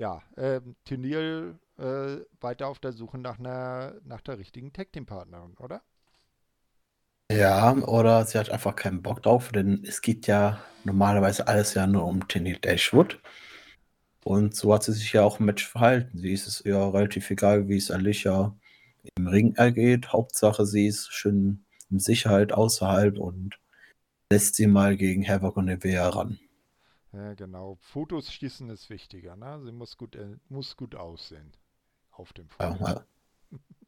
Ja, 0.00 0.22
äh, 0.36 0.62
Turnier 0.86 1.58
äh, 1.76 2.16
weiter 2.40 2.68
auf 2.68 2.78
der 2.78 2.94
Suche 2.94 3.18
nach, 3.18 3.38
einer, 3.38 4.00
nach 4.02 4.22
der 4.22 4.38
richtigen 4.38 4.72
Tag 4.72 4.90
Team 4.94 5.04
Partnerin, 5.04 5.54
oder? 5.58 5.82
Ja, 7.30 7.74
oder 7.74 8.24
sie 8.24 8.38
hat 8.38 8.48
einfach 8.48 8.74
keinen 8.76 9.02
Bock 9.02 9.22
drauf, 9.22 9.52
denn 9.52 9.84
es 9.86 10.00
geht 10.00 10.26
ja 10.26 10.64
normalerweise 10.84 11.46
alles 11.46 11.74
ja 11.74 11.86
nur 11.86 12.06
um 12.06 12.26
Tenny 12.28 12.58
Dashwood. 12.58 13.20
Und 14.24 14.56
so 14.56 14.72
hat 14.72 14.84
sie 14.84 14.94
sich 14.94 15.12
ja 15.12 15.22
auch 15.22 15.38
im 15.38 15.44
Match 15.44 15.68
verhalten. 15.68 16.16
Sie 16.16 16.32
ist 16.32 16.46
es 16.46 16.64
ihr 16.64 16.78
relativ 16.78 17.30
egal, 17.30 17.68
wie 17.68 17.76
es 17.76 17.90
Alicia 17.90 18.56
im 19.18 19.26
Ring 19.26 19.54
ergeht. 19.56 20.14
Hauptsache, 20.14 20.64
sie 20.64 20.86
ist 20.86 21.12
schön 21.12 21.66
in 21.90 21.98
Sicherheit 21.98 22.52
außerhalb 22.52 23.18
und 23.18 23.58
lässt 24.32 24.54
sie 24.54 24.66
mal 24.66 24.96
gegen 24.96 25.28
Havoc 25.28 25.58
und 25.58 25.66
Nevea 25.66 26.08
ran. 26.08 26.38
Ja, 27.12 27.34
genau. 27.34 27.76
Fotos 27.80 28.32
schießen 28.32 28.70
ist 28.70 28.88
wichtiger, 28.90 29.36
ne? 29.36 29.60
Sie 29.64 29.72
muss 29.72 29.96
gut, 29.96 30.14
äh, 30.14 30.36
muss 30.48 30.76
gut 30.76 30.94
aussehen 30.94 31.52
auf 32.10 32.32
dem 32.32 32.48
Foto. 32.48 32.84
Ja, 32.84 33.04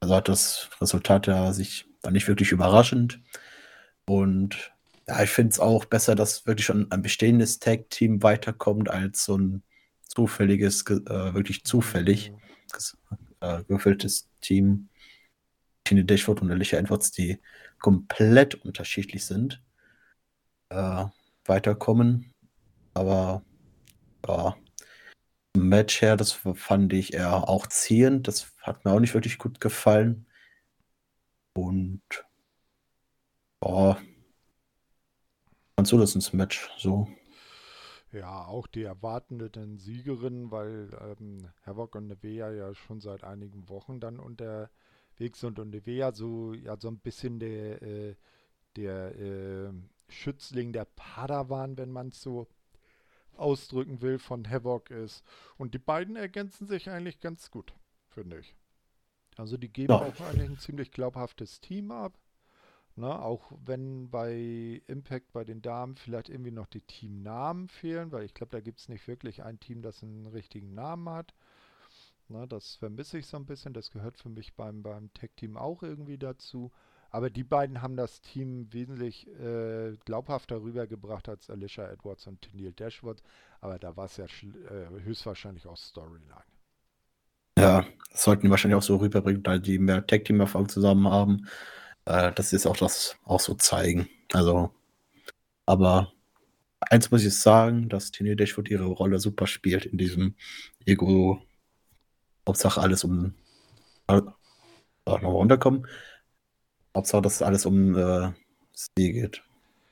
also 0.00 0.14
hat 0.14 0.28
das 0.28 0.70
Resultat 0.80 1.26
ja 1.26 1.52
sich 1.52 1.86
war 2.02 2.10
nicht 2.10 2.28
wirklich 2.28 2.52
überraschend. 2.52 3.20
Und 4.04 4.72
ja, 5.06 5.22
ich 5.22 5.30
finde 5.30 5.50
es 5.50 5.60
auch 5.60 5.84
besser, 5.84 6.14
dass 6.14 6.46
wirklich 6.46 6.66
schon 6.66 6.90
ein 6.90 7.02
bestehendes 7.02 7.58
Tag-Team 7.58 8.22
weiterkommt, 8.22 8.90
als 8.90 9.24
so 9.24 9.36
ein 9.38 9.62
zufälliges, 10.02 10.82
äh, 10.82 11.34
wirklich 11.34 11.64
zufällig 11.64 12.32
äh, 13.40 13.62
gefülltes 13.64 14.28
Team. 14.40 14.88
Tine 15.84 16.04
Dashwood 16.04 16.42
und 16.42 16.50
Alicia 16.50 16.78
Edwards, 16.78 17.10
die 17.10 17.40
komplett 17.80 18.54
unterschiedlich 18.54 19.24
sind, 19.24 19.60
äh, 20.68 21.04
weiterkommen. 21.44 22.31
Aber 22.94 23.42
ja, 24.26 24.56
Match 25.56 26.00
her, 26.00 26.16
das 26.16 26.32
fand 26.32 26.92
ich 26.92 27.14
eher 27.14 27.48
auch 27.48 27.66
ziehend. 27.66 28.28
Das 28.28 28.54
hat 28.58 28.84
mir 28.84 28.92
auch 28.92 29.00
nicht 29.00 29.14
wirklich 29.14 29.38
gut 29.38 29.60
gefallen. 29.60 30.26
Und 31.54 32.02
oh, 33.60 33.94
fandst 35.76 35.92
du 35.92 35.98
das 35.98 36.14
ins 36.14 36.32
Match 36.32 36.70
so? 36.78 37.08
Ja, 38.12 38.44
auch 38.44 38.66
die 38.66 38.82
erwartenden 38.82 39.78
Siegerinnen, 39.78 40.50
weil 40.50 40.90
ähm, 41.00 41.48
Havoc 41.64 41.94
und 41.94 42.08
Nevea 42.08 42.52
ja 42.52 42.74
schon 42.74 43.00
seit 43.00 43.24
einigen 43.24 43.68
Wochen 43.68 44.00
dann 44.00 44.18
unterwegs 44.18 45.40
sind 45.40 45.58
und 45.58 45.70
Nevea 45.70 46.12
so, 46.12 46.52
ja, 46.52 46.76
so 46.78 46.88
ein 46.88 46.98
bisschen 46.98 47.38
der, 47.38 47.82
äh, 47.82 48.14
der 48.76 49.18
äh, 49.18 49.72
Schützling 50.08 50.72
der 50.72 50.84
Padawan, 50.84 51.78
wenn 51.78 51.90
man 51.90 52.08
es 52.08 52.20
so 52.20 52.48
ausdrücken 53.36 54.02
will, 54.02 54.18
von 54.18 54.48
Havoc 54.48 54.90
ist. 54.90 55.24
Und 55.56 55.74
die 55.74 55.78
beiden 55.78 56.16
ergänzen 56.16 56.66
sich 56.66 56.90
eigentlich 56.90 57.20
ganz 57.20 57.50
gut, 57.50 57.74
finde 58.08 58.38
ich. 58.38 58.54
Also 59.36 59.56
die 59.56 59.72
geben 59.72 59.92
ja. 59.92 60.00
auch 60.00 60.20
eigentlich 60.20 60.50
ein 60.50 60.58
ziemlich 60.58 60.90
glaubhaftes 60.90 61.60
Team 61.60 61.90
ab. 61.90 62.18
Ne, 62.94 63.22
auch 63.22 63.50
wenn 63.64 64.10
bei 64.10 64.82
Impact 64.86 65.32
bei 65.32 65.44
den 65.44 65.62
Damen 65.62 65.96
vielleicht 65.96 66.28
irgendwie 66.28 66.50
noch 66.50 66.66
die 66.66 66.82
Teamnamen 66.82 67.68
fehlen, 67.68 68.12
weil 68.12 68.24
ich 68.24 68.34
glaube, 68.34 68.50
da 68.50 68.60
gibt 68.60 68.80
es 68.80 68.90
nicht 68.90 69.08
wirklich 69.08 69.42
ein 69.42 69.58
Team, 69.58 69.80
das 69.80 70.02
einen 70.02 70.26
richtigen 70.26 70.74
Namen 70.74 71.08
hat. 71.08 71.32
Ne, 72.28 72.46
das 72.46 72.76
vermisse 72.76 73.16
ich 73.16 73.26
so 73.26 73.38
ein 73.38 73.46
bisschen. 73.46 73.72
Das 73.72 73.90
gehört 73.90 74.18
für 74.18 74.28
mich 74.28 74.54
beim, 74.54 74.82
beim 74.82 75.12
Tech-Team 75.14 75.56
auch 75.56 75.82
irgendwie 75.82 76.18
dazu. 76.18 76.70
Aber 77.12 77.28
die 77.28 77.44
beiden 77.44 77.82
haben 77.82 77.96
das 77.96 78.22
Team 78.22 78.72
wesentlich 78.72 79.28
äh, 79.38 79.96
glaubhafter 80.06 80.62
rübergebracht 80.62 81.28
als 81.28 81.50
Alicia 81.50 81.88
Edwards 81.90 82.26
und 82.26 82.48
Neil 82.54 82.72
Dashwood. 82.72 83.22
Aber 83.60 83.78
da 83.78 83.94
war 83.96 84.06
es 84.06 84.16
ja 84.16 84.24
äh, 84.24 85.04
höchstwahrscheinlich 85.04 85.66
auch 85.66 85.76
Storyline. 85.76 86.42
Ja, 87.58 87.84
das 88.10 88.24
sollten 88.24 88.46
die 88.46 88.50
wahrscheinlich 88.50 88.78
auch 88.78 88.82
so 88.82 88.96
rüberbringen, 88.96 89.44
weil 89.44 89.60
die 89.60 89.78
mehr 89.78 90.06
Tag-Team-Erfahrung 90.06 90.70
zusammen 90.70 91.06
haben. 91.06 91.46
Äh, 92.06 92.32
dass 92.32 92.50
sie 92.50 92.56
es 92.56 92.66
auch 92.66 92.76
das 92.76 93.16
auch 93.24 93.40
so 93.40 93.54
zeigen. 93.54 94.08
Also, 94.32 94.70
aber 95.66 96.12
eins 96.80 97.10
muss 97.10 97.24
ich 97.24 97.38
sagen, 97.38 97.88
dass 97.88 98.10
Tiny 98.10 98.34
Dashwood 98.36 98.70
ihre 98.70 98.86
Rolle 98.86 99.18
super 99.20 99.46
spielt 99.46 99.86
in 99.86 99.98
diesem 99.98 100.34
Ego. 100.84 101.42
Hauptsache 102.46 102.80
alles 102.80 103.04
um. 103.04 103.34
Äh, 104.08 104.22
nochmal 105.06 105.32
runterkommen. 105.32 105.86
Hauptsache, 106.94 107.22
dass 107.22 107.42
alles 107.42 107.66
um 107.66 107.96
äh, 107.96 108.32
sie 108.72 109.12
geht. 109.12 109.42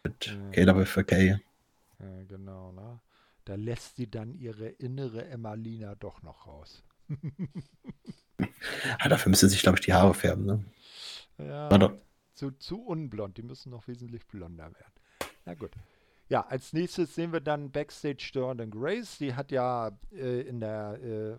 Mit 0.05 0.27
ja. 0.27 0.73
KWFK. 0.73 1.13
Ja, 1.13 2.23
genau, 2.29 2.73
ne? 2.73 3.01
Da 3.45 3.55
lässt 3.55 3.97
sie 3.97 4.11
dann 4.11 4.35
ihre 4.35 4.69
innere 4.69 5.27
Emmalina 5.27 5.95
doch 5.95 6.23
noch 6.23 6.47
raus 6.47 6.85
ja, 8.39 9.09
dafür 9.09 9.31
müsste 9.31 9.49
sich, 9.49 9.63
glaube 9.63 9.79
ich, 9.79 9.85
die 9.85 9.93
Haare 9.93 10.15
färben. 10.15 10.47
Ne? 10.47 10.65
Ja, 11.39 11.69
zu, 12.35 12.53
zu 12.53 12.81
unblond. 12.83 13.37
Die 13.37 13.43
müssen 13.43 13.71
noch 13.71 13.89
wesentlich 13.89 14.27
blonder 14.27 14.65
werden. 14.65 14.93
Na 15.45 15.55
gut. 15.55 15.73
Ja, 16.29 16.47
als 16.47 16.73
nächstes 16.73 17.15
sehen 17.15 17.33
wir 17.33 17.41
dann 17.41 17.73
Backstage 17.73 18.31
Jordan 18.33 18.71
Grace. 18.71 19.19
Die 19.19 19.35
hat 19.35 19.51
ja 19.51 19.91
äh, 20.13 20.43
in 20.43 20.61
der 20.61 21.03
äh, 21.03 21.37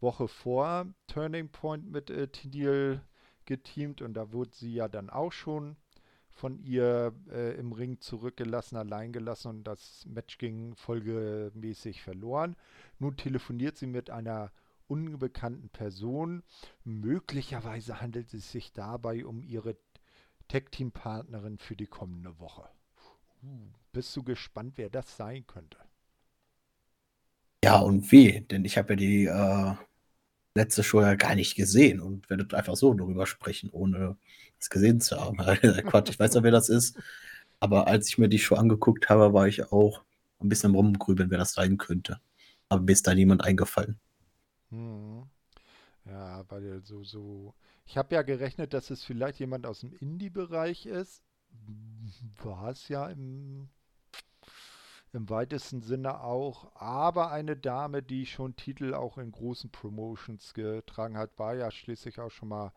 Woche 0.00 0.28
vor 0.28 0.86
Turning 1.08 1.48
Point 1.48 1.90
mit 1.90 2.10
äh, 2.10 2.28
Tidil 2.28 3.00
geteamt 3.46 4.02
und 4.02 4.14
da 4.14 4.32
wurde 4.32 4.50
sie 4.54 4.74
ja 4.74 4.88
dann 4.88 5.10
auch 5.10 5.32
schon 5.32 5.76
von 6.34 6.58
ihr 6.58 7.14
äh, 7.30 7.54
im 7.58 7.72
Ring 7.72 8.00
zurückgelassen, 8.00 8.76
allein 8.76 9.12
gelassen 9.12 9.48
und 9.48 9.64
das 9.64 10.04
Match 10.06 10.38
ging 10.38 10.74
folgemäßig 10.74 12.02
verloren. 12.02 12.56
Nun 12.98 13.16
telefoniert 13.16 13.76
sie 13.76 13.86
mit 13.86 14.10
einer 14.10 14.50
unbekannten 14.88 15.68
Person. 15.68 16.42
Möglicherweise 16.82 18.00
handelt 18.00 18.34
es 18.34 18.50
sich 18.50 18.72
dabei 18.72 19.24
um 19.24 19.42
ihre 19.42 19.76
Tag-Team-Partnerin 20.48 21.58
für 21.58 21.76
die 21.76 21.86
kommende 21.86 22.38
Woche. 22.38 22.68
Uh, 23.42 23.68
bist 23.92 24.14
du 24.16 24.22
gespannt, 24.22 24.74
wer 24.76 24.90
das 24.90 25.16
sein 25.16 25.46
könnte? 25.46 25.78
Ja, 27.64 27.78
und 27.78 28.10
wie? 28.12 28.40
Denn 28.42 28.64
ich 28.64 28.76
habe 28.76 28.92
ja 28.92 28.96
die 28.96 29.24
äh, 29.24 29.74
letzte 30.54 30.82
Show 30.82 31.00
ja 31.00 31.14
gar 31.14 31.34
nicht 31.34 31.56
gesehen 31.56 32.00
und 32.00 32.30
werde 32.30 32.56
einfach 32.56 32.76
so 32.76 32.94
darüber 32.94 33.26
sprechen, 33.26 33.70
ohne 33.70 34.16
es 34.58 34.70
gesehen 34.70 35.00
zu 35.00 35.20
haben. 35.20 35.36
Quatsch, 35.86 36.10
ich 36.10 36.18
weiß 36.18 36.34
ja, 36.34 36.42
wer 36.42 36.50
das 36.50 36.68
ist. 36.68 36.98
Aber 37.60 37.86
als 37.86 38.08
ich 38.08 38.18
mir 38.18 38.28
die 38.28 38.38
Show 38.38 38.54
angeguckt 38.56 39.08
habe, 39.08 39.32
war 39.32 39.48
ich 39.48 39.72
auch 39.72 40.02
ein 40.40 40.48
bisschen 40.48 40.74
rumgrübeln, 40.74 41.30
wer 41.30 41.38
das 41.38 41.54
sein 41.54 41.76
könnte. 41.78 42.20
Aber 42.68 42.82
mir 42.82 42.92
ist 42.92 43.06
da 43.06 43.14
niemand 43.14 43.44
eingefallen. 43.44 43.98
Hm. 44.70 45.24
Ja, 46.06 46.44
weil 46.48 46.82
so, 46.84 47.02
so. 47.02 47.54
Ich 47.86 47.96
habe 47.96 48.14
ja 48.14 48.22
gerechnet, 48.22 48.74
dass 48.74 48.90
es 48.90 49.02
vielleicht 49.02 49.38
jemand 49.38 49.66
aus 49.66 49.80
dem 49.80 49.94
Indie-Bereich 49.94 50.86
ist. 50.86 51.22
War 52.42 52.70
es 52.70 52.88
ja 52.88 53.08
im, 53.08 53.68
im 55.14 55.30
weitesten 55.30 55.80
Sinne 55.80 56.20
auch. 56.20 56.74
Aber 56.74 57.30
eine 57.30 57.56
Dame, 57.56 58.02
die 58.02 58.26
schon 58.26 58.56
Titel 58.56 58.94
auch 58.94 59.16
in 59.18 59.32
großen 59.32 59.70
Promotions 59.70 60.54
getragen 60.54 61.16
hat, 61.16 61.38
war 61.38 61.54
ja 61.54 61.70
schließlich 61.70 62.20
auch 62.20 62.30
schon 62.30 62.48
mal 62.48 62.72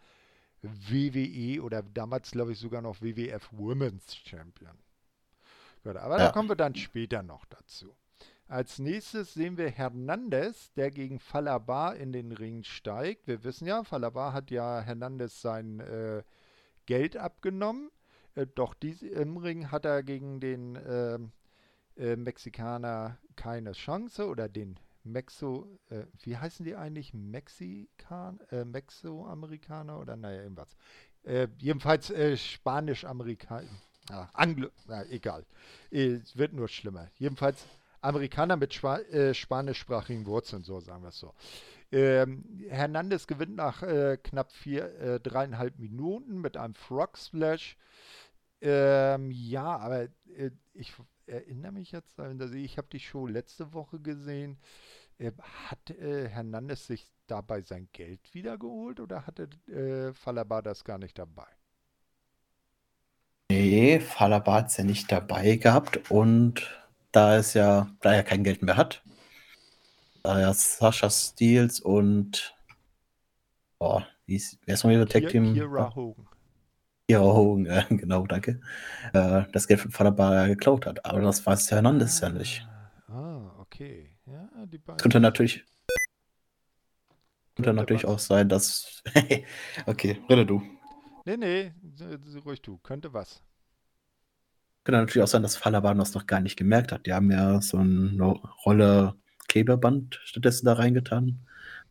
WWE 0.62 1.62
oder 1.62 1.84
damals 1.84 2.32
glaube 2.32 2.54
ich 2.54 2.60
sogar 2.60 2.82
noch 2.82 3.02
WWF 3.02 3.50
Women's 3.52 4.16
Champion. 4.16 4.78
Gut, 5.84 5.98
aber 5.98 6.18
ja. 6.18 6.26
da 6.26 6.32
kommen 6.32 6.50
wir 6.50 6.56
dann 6.56 6.76
später 6.76 7.24
noch 7.24 7.46
dazu. 7.46 7.96
Als 8.48 8.80
nächstes 8.80 9.34
sehen 9.34 9.58
wir 9.58 9.70
Hernandez, 9.70 10.72
der 10.74 10.90
gegen 10.90 11.20
Falabar 11.20 11.96
in 11.98 12.14
den 12.14 12.32
Ring 12.32 12.64
steigt. 12.64 13.28
Wir 13.28 13.44
wissen 13.44 13.68
ja, 13.68 13.84
Falabar 13.84 14.32
hat 14.32 14.52
ja 14.52 14.80
Hernandez 14.80 15.42
sein 15.42 15.82
äh, 15.82 16.24
Geld 16.86 17.18
abgenommen. 17.18 17.92
Äh, 18.36 18.48
doch 18.48 18.74
dies, 18.74 19.02
im 19.02 19.38
Ring 19.38 19.70
hat 19.70 19.84
er 19.84 20.02
gegen 20.02 20.40
den 20.40 20.78
äh, 20.78 21.20
äh 21.98 22.16
Mexikaner 22.16 23.18
keine 23.36 23.74
Chance 23.74 24.28
oder 24.28 24.50
den 24.50 24.80
Mexo, 25.04 25.80
äh, 25.90 26.04
wie 26.24 26.38
heißen 26.38 26.66
die 26.66 26.76
eigentlich? 26.76 27.14
Mexikan, 27.14 28.40
äh, 28.52 28.66
Mexo-Amerikaner 28.66 30.00
oder 30.00 30.16
naja, 30.16 30.42
irgendwas. 30.42 30.76
jedenfalls 31.60 32.14
Spanisch-Amerikaner. 32.38 33.68
Ah, 34.10 34.30
Anglo, 34.34 34.70
na, 34.88 35.04
egal. 35.10 35.46
Es 35.92 36.38
wird 36.38 36.54
nur 36.54 36.70
schlimmer. 36.70 37.10
Jedenfalls 37.16 37.66
Amerikaner 38.02 38.56
mit 38.56 38.82
äh, 38.84 39.34
spanischsprachigen 39.34 40.26
Wurzeln, 40.26 40.64
so 40.64 40.80
sagen 40.80 41.04
wir 41.04 41.10
es 41.10 41.20
so. 41.20 41.34
Ähm, 41.92 42.44
Hernandez 42.70 43.28
gewinnt 43.28 43.56
nach 43.56 43.82
äh, 43.82 44.18
knapp 44.22 44.52
vier, 44.52 44.94
äh, 45.00 45.20
dreieinhalb 45.20 45.80
Minuten 45.80 46.42
mit 46.42 46.58
einem 46.58 46.76
Frog 46.76 47.18
Splash. 47.18 47.78
Ähm, 48.62 49.32
ja, 49.32 49.78
aber 49.78 50.04
äh, 50.36 50.52
ich 50.74 50.94
erinnere 51.28 51.74
mich 51.74 51.92
jetzt, 51.92 52.20
also 52.20 52.54
ich 52.54 52.78
habe 52.78 52.88
die 52.92 53.00
Show 53.00 53.28
letzte 53.28 53.74
Woche 53.74 54.00
gesehen. 54.00 54.58
Äh, 55.20 55.32
hat 55.70 55.90
äh, 55.90 56.30
Hernandez 56.30 56.88
sich 56.88 57.06
dabei 57.28 57.62
sein 57.62 57.90
Geld 57.92 58.34
wiedergeholt 58.34 59.00
oder 59.00 59.26
hatte 59.26 59.50
äh, 59.68 60.14
Falabar 60.14 60.62
das 60.62 60.84
gar 60.84 60.98
nicht 60.98 61.18
dabei? 61.18 61.48
Nee, 63.50 64.00
Falabar 64.00 64.60
hat 64.60 64.68
es 64.68 64.78
ja 64.78 64.84
nicht 64.84 65.12
dabei 65.12 65.56
gehabt 65.56 66.12
und 66.12 66.70
da 67.12 67.38
es 67.38 67.54
ja, 67.54 67.90
da 68.02 68.14
er 68.14 68.24
kein 68.24 68.44
Geld 68.44 68.62
mehr 68.62 68.78
hat, 68.78 69.04
da 70.24 70.40
ja 70.40 70.54
Sascha 70.54 71.10
Steels 71.10 71.80
und 71.80 72.56
oh, 73.80 74.02
wie 74.26 74.36
ist, 74.36 74.60
wer 74.66 74.76
ist 74.76 74.84
noch 74.84 74.92
ihre 74.92 75.08
Tag 75.08 75.30
Team? 75.30 75.54
Kira 75.54 75.96
Hogan. 75.96 76.28
Kira 77.08 77.22
Hogan, 77.22 77.66
äh, 77.68 77.86
genau, 77.90 78.28
danke. 78.28 78.60
Äh, 79.14 79.44
das 79.54 79.68
Geld 79.68 79.80
von 79.80 79.92
Falabar 79.92 80.48
geklaut 80.48 80.86
hat. 80.86 81.06
Aber 81.06 81.22
das 81.22 81.46
weiß 81.46 81.72
Hernandez 81.72 82.22
ah, 82.22 82.28
ja 82.28 82.34
nicht. 82.34 82.68
Ah, 83.08 83.52
okay. 83.60 84.12
Ja, 84.26 84.50
die 84.66 84.78
beiden. 84.78 84.98
Könnte 84.98 85.20
natürlich. 85.22 85.64
Könnte 87.56 87.74
natürlich 87.74 88.04
was? 88.04 88.12
auch 88.12 88.20
sein, 88.20 88.50
dass. 88.50 89.02
okay, 89.86 90.22
rede 90.30 90.46
du. 90.46 90.62
Nee, 91.26 91.38
nee, 91.38 91.74
ruhig 92.46 92.62
du. 92.62 92.78
Könnte 92.80 93.14
was. 93.14 93.42
Könnte 94.84 95.00
natürlich 95.00 95.24
auch 95.24 95.30
sein, 95.32 95.44
dass 95.44 95.58
Falaban 95.58 95.98
das 95.98 96.14
noch 96.14 96.28
gar 96.28 96.42
nicht 96.42 96.58
gemerkt 96.58 96.92
hat. 96.92 97.06
Die 97.06 97.14
haben 97.14 97.32
ja 97.32 97.62
so 97.62 97.78
eine 97.78 98.24
Rolle 98.66 99.16
Klebeband 99.48 100.20
stattdessen 100.26 100.66
da 100.66 100.74
reingetan, 100.74 101.40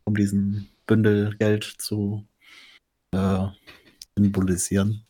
um 0.03 0.15
diesen 0.15 0.69
Bündel 0.85 1.35
Geld 1.37 1.63
zu 1.63 2.27
äh, 3.11 3.47
symbolisieren. 4.15 5.06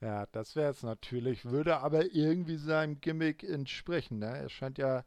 Ja, 0.00 0.26
das 0.32 0.56
wäre 0.56 0.70
es 0.70 0.82
natürlich, 0.82 1.44
würde 1.44 1.78
aber 1.78 2.12
irgendwie 2.12 2.56
seinem 2.56 3.00
Gimmick 3.00 3.42
entsprechen. 3.42 4.18
Ne? 4.18 4.26
Er 4.26 4.48
scheint 4.48 4.78
ja, 4.78 5.04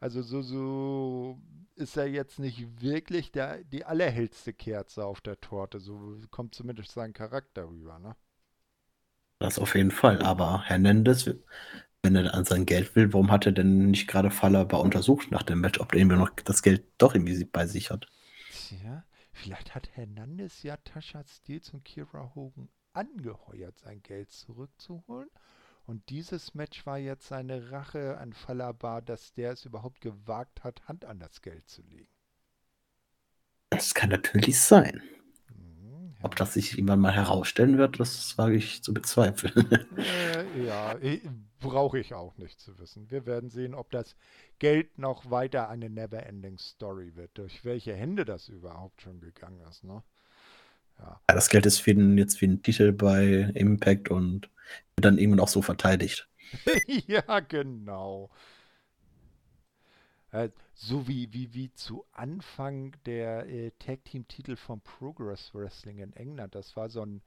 also 0.00 0.22
so, 0.22 0.42
so 0.42 1.40
ist 1.76 1.96
er 1.96 2.06
jetzt 2.08 2.38
nicht 2.38 2.80
wirklich 2.82 3.32
der, 3.32 3.64
die 3.64 3.84
allerhellste 3.84 4.52
Kerze 4.52 5.04
auf 5.04 5.20
der 5.20 5.40
Torte. 5.40 5.80
So 5.80 6.18
kommt 6.30 6.54
zumindest 6.54 6.92
sein 6.92 7.12
Charakter 7.12 7.68
rüber. 7.68 7.98
Ne? 7.98 8.16
Das 9.38 9.58
auf 9.58 9.74
jeden 9.74 9.90
Fall. 9.90 10.22
Aber 10.22 10.62
Hernandez, 10.64 11.30
wenn 12.02 12.16
er 12.16 12.34
an 12.34 12.44
sein 12.44 12.66
Geld 12.66 12.94
will, 12.96 13.12
warum 13.12 13.30
hat 13.30 13.46
er 13.46 13.52
denn 13.52 13.90
nicht 13.90 14.08
gerade 14.08 14.30
Fallaba 14.30 14.76
untersucht 14.78 15.30
nach 15.30 15.42
dem 15.42 15.60
Match, 15.60 15.80
ob 15.80 15.92
er 15.92 16.00
irgendwie 16.00 16.16
noch 16.16 16.30
das 16.30 16.62
Geld 16.62 16.84
doch 16.98 17.14
irgendwie 17.14 17.44
bei 17.44 17.66
sich 17.66 17.90
hat? 17.90 18.06
Tja, 18.50 19.04
vielleicht 19.32 19.74
hat 19.74 19.88
Hernandez 19.96 20.62
ja 20.62 20.76
Tasha 20.76 21.24
Steels 21.24 21.70
und 21.70 21.84
Kira 21.84 22.32
Hogan 22.34 22.68
angeheuert, 22.94 23.78
sein 23.78 24.02
Geld 24.02 24.32
zurückzuholen. 24.32 25.30
Und 25.86 26.08
dieses 26.08 26.54
Match 26.54 26.86
war 26.86 26.98
jetzt 26.98 27.28
seine 27.28 27.70
Rache 27.70 28.16
an 28.18 28.32
Fallaba, 28.32 29.00
dass 29.00 29.32
der 29.34 29.52
es 29.52 29.64
überhaupt 29.66 30.00
gewagt 30.00 30.64
hat, 30.64 30.88
Hand 30.88 31.04
an 31.04 31.18
das 31.18 31.42
Geld 31.42 31.68
zu 31.68 31.82
legen. 31.82 32.08
Das 33.70 33.92
kann 33.94 34.10
natürlich 34.10 34.60
sein. 34.60 35.02
Ob 36.22 36.36
das 36.36 36.54
sich 36.54 36.72
irgendwann 36.78 37.00
mal 37.00 37.12
herausstellen 37.12 37.76
wird, 37.76 38.00
das 38.00 38.38
wage 38.38 38.54
ich 38.54 38.82
zu 38.82 38.94
bezweifeln. 38.94 39.68
Äh, 39.96 40.64
ja, 40.64 40.96
brauche 41.58 41.98
ich 41.98 42.14
auch 42.14 42.36
nicht 42.36 42.60
zu 42.60 42.78
wissen. 42.78 43.10
Wir 43.10 43.26
werden 43.26 43.50
sehen, 43.50 43.74
ob 43.74 43.90
das 43.90 44.16
Geld 44.58 44.98
noch 44.98 45.30
weiter 45.30 45.68
eine 45.68 45.90
Neverending 45.90 46.58
Story 46.58 47.16
wird. 47.16 47.36
Durch 47.36 47.64
welche 47.64 47.94
Hände 47.94 48.24
das 48.24 48.48
überhaupt 48.48 49.02
schon 49.02 49.20
gegangen 49.20 49.60
ist, 49.68 49.84
ne? 49.84 50.02
Ja. 50.98 51.20
ja 51.28 51.34
das 51.34 51.48
Geld 51.48 51.66
ist 51.66 51.78
für 51.78 51.94
den, 51.94 52.18
jetzt 52.18 52.38
für 52.38 52.46
den 52.46 52.62
Titel 52.62 52.92
bei 52.92 53.50
Impact 53.54 54.10
und 54.10 54.50
wird 54.96 55.04
dann 55.04 55.18
irgendwann 55.18 55.40
auch 55.40 55.48
so 55.48 55.62
verteidigt. 55.62 56.28
ja, 57.06 57.40
genau. 57.40 58.30
Äh, 60.30 60.50
so 60.74 61.06
wie, 61.06 61.32
wie, 61.32 61.54
wie 61.54 61.72
zu 61.72 62.04
Anfang 62.12 62.96
der 63.06 63.46
äh, 63.48 63.70
Tag-Team-Titel 63.78 64.56
von 64.56 64.80
Progress 64.80 65.54
Wrestling 65.54 65.98
in 65.98 66.12
England. 66.14 66.54
Das 66.54 66.76
war 66.76 66.90
so 66.90 67.02
ein 67.02 67.22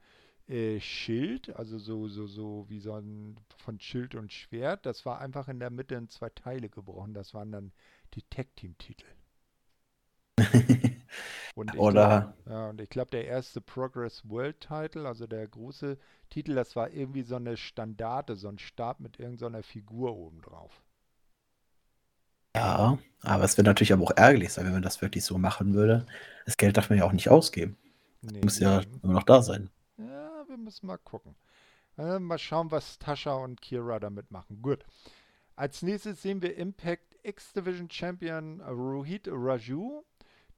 äh, 0.48 0.80
Schild, 0.80 1.54
also 1.56 1.78
so, 1.78 2.08
so, 2.08 2.26
so 2.26 2.66
wie 2.68 2.80
so 2.80 2.94
ein 2.94 3.36
von 3.56 3.80
Schild 3.80 4.14
und 4.14 4.32
Schwert. 4.32 4.84
Das 4.86 5.06
war 5.06 5.20
einfach 5.20 5.48
in 5.48 5.58
der 5.60 5.70
Mitte 5.70 5.94
in 5.94 6.08
zwei 6.08 6.28
Teile 6.30 6.68
gebrochen. 6.68 7.14
Das 7.14 7.34
waren 7.34 7.52
dann 7.52 7.72
die 8.14 8.22
Tag-Team-Titel. 8.22 9.06
und 11.54 11.76
Oder. 11.76 12.34
Glaub, 12.44 12.54
ja, 12.54 12.68
und 12.70 12.80
ich 12.80 12.90
glaube, 12.90 13.10
der 13.10 13.26
erste 13.26 13.60
Progress 13.60 14.28
World 14.28 14.60
Title, 14.60 15.06
also 15.06 15.26
der 15.26 15.46
große 15.46 15.98
Titel, 16.30 16.54
das 16.54 16.76
war 16.76 16.90
irgendwie 16.90 17.22
so 17.22 17.36
eine 17.36 17.56
Standarte, 17.56 18.36
so 18.36 18.48
ein 18.48 18.58
Stab 18.58 19.00
mit 19.00 19.18
irgendeiner 19.18 19.62
Figur 19.62 20.16
oben 20.16 20.40
drauf. 20.42 20.82
Ja, 22.56 22.98
aber 23.22 23.44
es 23.44 23.56
wäre 23.56 23.66
natürlich 23.66 23.92
aber 23.92 24.02
auch 24.02 24.16
ärgerlich 24.16 24.52
sein, 24.52 24.64
wenn 24.64 24.72
man 24.72 24.82
das 24.82 25.00
wirklich 25.00 25.24
so 25.24 25.38
machen 25.38 25.74
würde. 25.74 26.06
Das 26.44 26.56
Geld 26.56 26.76
darf 26.76 26.90
man 26.90 26.98
ja 26.98 27.04
auch 27.04 27.12
nicht 27.12 27.28
ausgeben. 27.28 27.76
Nee, 28.22 28.40
muss 28.42 28.58
ja 28.58 28.82
immer 29.02 29.12
noch 29.12 29.22
da 29.22 29.42
sein. 29.42 29.70
Ja, 29.96 30.44
wir 30.48 30.56
müssen 30.56 30.86
mal 30.86 30.98
gucken. 30.98 31.36
Äh, 31.96 32.18
mal 32.18 32.38
schauen, 32.38 32.70
was 32.70 32.98
Tascha 32.98 33.34
und 33.34 33.60
Kira 33.60 34.00
damit 34.00 34.30
machen. 34.30 34.62
Gut. 34.62 34.84
Als 35.56 35.82
nächstes 35.82 36.22
sehen 36.22 36.42
wir 36.42 36.56
Impact 36.56 37.16
X-Division 37.22 37.90
Champion 37.90 38.60
Rohit 38.60 39.28
Raju. 39.30 40.04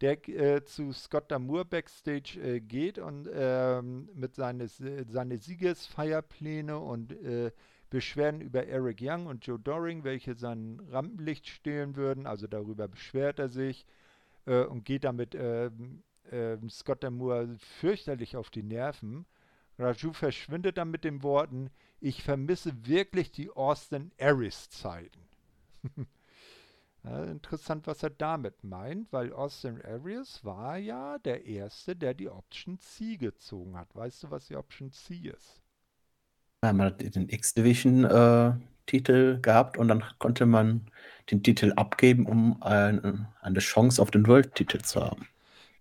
Der 0.00 0.28
äh, 0.28 0.64
zu 0.64 0.92
Scott 0.92 1.30
Damour 1.30 1.64
backstage 1.64 2.40
äh, 2.40 2.60
geht 2.60 2.98
und 2.98 3.28
ähm, 3.32 4.08
mit 4.14 4.34
seine, 4.34 4.68
seine 4.68 5.38
Siegesfeierpläne 5.38 6.78
und 6.78 7.12
äh, 7.12 7.52
Beschwerden 7.90 8.40
über 8.40 8.66
Eric 8.66 8.98
Young 9.00 9.26
und 9.26 9.44
Joe 9.44 9.58
Doring, 9.58 10.04
welche 10.04 10.34
sein 10.36 10.80
Rampenlicht 10.90 11.48
stehlen 11.48 11.96
würden. 11.96 12.26
Also 12.26 12.46
darüber 12.46 12.88
beschwert 12.88 13.38
er 13.38 13.48
sich 13.48 13.84
äh, 14.46 14.62
und 14.64 14.84
geht 14.84 15.04
damit 15.04 15.34
ähm, 15.34 16.02
ähm, 16.30 16.70
Scott 16.70 17.02
Damour 17.02 17.48
fürchterlich 17.58 18.36
auf 18.36 18.50
die 18.50 18.62
Nerven. 18.62 19.26
Raju 19.78 20.12
verschwindet 20.12 20.78
dann 20.78 20.90
mit 20.90 21.04
den 21.04 21.22
Worten, 21.22 21.70
ich 22.00 22.22
vermisse 22.22 22.86
wirklich 22.86 23.32
die 23.32 23.50
Austin 23.50 24.12
Aries-Zeiten. 24.18 25.20
ja, 27.04 27.24
interessant, 27.24 27.86
was 27.86 28.02
er 28.02 28.10
damit 28.10 28.62
meint, 28.62 29.12
weil 29.12 29.32
Austin 29.32 29.80
Aries 29.82 30.44
war 30.44 30.76
ja 30.76 31.18
der 31.18 31.46
Erste, 31.46 31.96
der 31.96 32.14
die 32.14 32.28
Option 32.28 32.78
C 32.78 33.16
gezogen 33.16 33.76
hat. 33.76 33.94
Weißt 33.94 34.22
du, 34.22 34.30
was 34.30 34.48
die 34.48 34.56
Option 34.56 34.92
C 34.92 35.14
ist? 35.28 35.62
Ja, 36.62 36.74
man 36.74 36.88
hat 36.88 37.14
den 37.14 37.30
X-Division-Titel 37.30 39.36
äh, 39.36 39.40
gehabt 39.40 39.78
und 39.78 39.88
dann 39.88 40.04
konnte 40.18 40.44
man 40.44 40.90
den 41.30 41.42
Titel 41.42 41.72
abgeben, 41.76 42.26
um 42.26 42.62
ein, 42.62 43.26
eine 43.40 43.60
Chance 43.60 44.02
auf 44.02 44.10
den 44.10 44.26
World-Titel 44.26 44.78
zu 44.82 45.00
haben. 45.00 45.26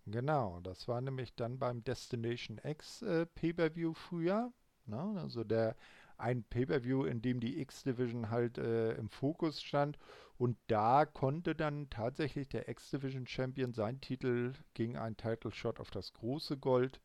Genau, 0.06 0.60
das 0.62 0.88
war 0.88 1.02
nämlich 1.02 1.36
dann 1.36 1.60
beim 1.60 1.84
Destination 1.84 2.60
X 2.64 3.02
äh, 3.02 3.26
Pay-Per-View 3.26 3.94
früher. 3.94 4.52
Ne? 4.86 5.20
Also 5.22 5.44
der 5.44 5.76
ein 6.18 6.44
Pay-Per-View, 6.44 7.06
in 7.06 7.22
dem 7.22 7.40
die 7.40 7.60
X-Division 7.62 8.30
halt 8.30 8.58
äh, 8.58 8.94
im 8.94 9.10
Fokus 9.10 9.62
stand. 9.62 9.98
Und 10.40 10.58
da 10.68 11.06
konnte 11.06 11.54
dann 11.54 11.90
tatsächlich 11.90 12.48
der 12.48 12.70
X-Division 12.70 13.28
Champion 13.28 13.74
seinen 13.74 14.00
Titel 14.00 14.54
gegen 14.74 14.96
einen 14.96 15.18
Title 15.18 15.52
Shot 15.52 15.82
auf 15.82 15.92
das 15.92 16.14
große 16.14 16.58
Gold 16.58 17.02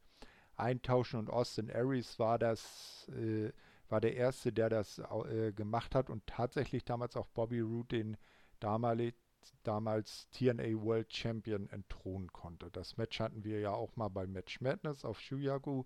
eintauschen. 0.55 1.18
Und 1.18 1.31
Austin 1.31 1.68
Aries 1.68 2.20
war 2.20 2.38
das, 2.38 3.09
äh, 3.09 3.51
war 3.88 4.01
der 4.01 4.14
Erste, 4.14 4.53
der 4.53 4.68
das 4.68 5.01
äh, 5.01 5.53
gemacht 5.53 5.97
hat 5.97 6.11
und 6.11 6.25
tatsächlich 6.29 6.85
damals 6.85 7.16
auch 7.16 7.27
Bobby 7.27 7.59
Roode 7.59 7.97
den 7.97 8.16
damalig, 8.61 9.16
damals 9.64 10.29
TNA 10.31 10.81
World 10.81 11.12
Champion 11.12 11.68
entthronen 11.70 12.33
konnte. 12.33 12.70
Das 12.70 12.97
Match 12.99 13.18
hatten 13.18 13.42
wir 13.42 13.59
ja 13.59 13.73
auch 13.73 13.97
mal 13.97 14.11
bei 14.11 14.29
Match 14.29 14.61
Madness 14.61 15.05
auf 15.05 15.18
Shuyaku 15.18 15.83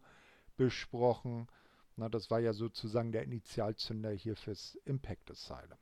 besprochen. 0.59 1.47
Na, 1.97 2.11
das 2.11 2.31
war 2.31 2.41
ja 2.41 2.53
sozusagen 2.53 3.11
der 3.11 3.23
Initialzünder 3.23 4.11
hier 4.11 4.37
fürs 4.37 4.75
Impact 4.85 5.31
Asylum. 5.31 5.79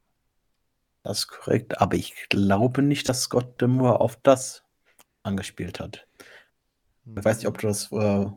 Das 1.07 1.19
ist 1.21 1.29
korrekt, 1.29 1.81
aber 1.81 1.97
ich 1.97 2.15
glaube 2.29 2.83
nicht, 2.83 3.09
dass 3.09 3.23
Scott 3.23 3.61
Demore 3.61 4.01
auf 4.01 4.17
das 4.23 4.65
angespielt 5.23 5.81
hat. 5.81 6.07
Ich 7.05 7.25
weiß 7.25 7.39
nicht, 7.39 7.47
ob 7.47 7.59
du 7.59 7.69
das 7.69 7.91
äh, 7.93 7.97
äh, 8.27 8.31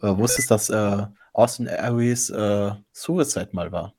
wusstest, 0.00 0.50
dass 0.50 0.68
äh, 0.68 1.06
Austin 1.32 1.68
Aries 1.68 2.30
äh, 2.30 2.72
Suicide 2.92 3.50
mal 3.52 3.70
war. 3.70 3.94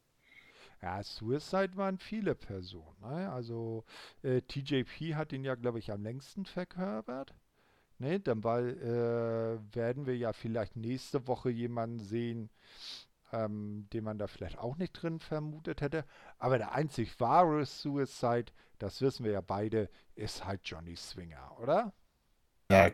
Ja, 0.81 1.01
Suicide 1.03 1.75
waren 1.75 1.97
viele 1.97 2.35
Personen. 2.35 2.95
Ne? 3.01 3.31
Also 3.31 3.83
äh, 4.23 4.41
TJP 4.41 5.15
hat 5.15 5.33
ihn 5.33 5.43
ja, 5.43 5.55
glaube 5.55 5.79
ich, 5.79 5.91
am 5.91 6.03
längsten 6.03 6.45
verkörpert. 6.45 7.33
Ne? 7.99 8.19
Dann 8.19 8.43
war, 8.43 8.59
äh, 8.59 9.59
werden 9.73 10.05
wir 10.05 10.17
ja 10.17 10.33
vielleicht 10.33 10.75
nächste 10.75 11.27
Woche 11.27 11.49
jemanden 11.49 11.99
sehen, 11.99 12.49
ähm, 13.31 13.87
den 13.93 14.03
man 14.03 14.17
da 14.17 14.27
vielleicht 14.27 14.57
auch 14.57 14.77
nicht 14.77 14.93
drin 14.93 15.19
vermutet 15.19 15.81
hätte. 15.81 16.05
Aber 16.37 16.57
der 16.57 16.73
einzig 16.73 17.19
wahre 17.19 17.65
Suicide, 17.65 18.51
das 18.79 19.01
wissen 19.01 19.25
wir 19.25 19.31
ja 19.31 19.41
beide, 19.41 19.89
ist 20.15 20.45
halt 20.45 20.61
Johnny 20.63 20.95
Swinger, 20.95 21.57
oder? 21.59 21.93
Ja, 22.71 22.91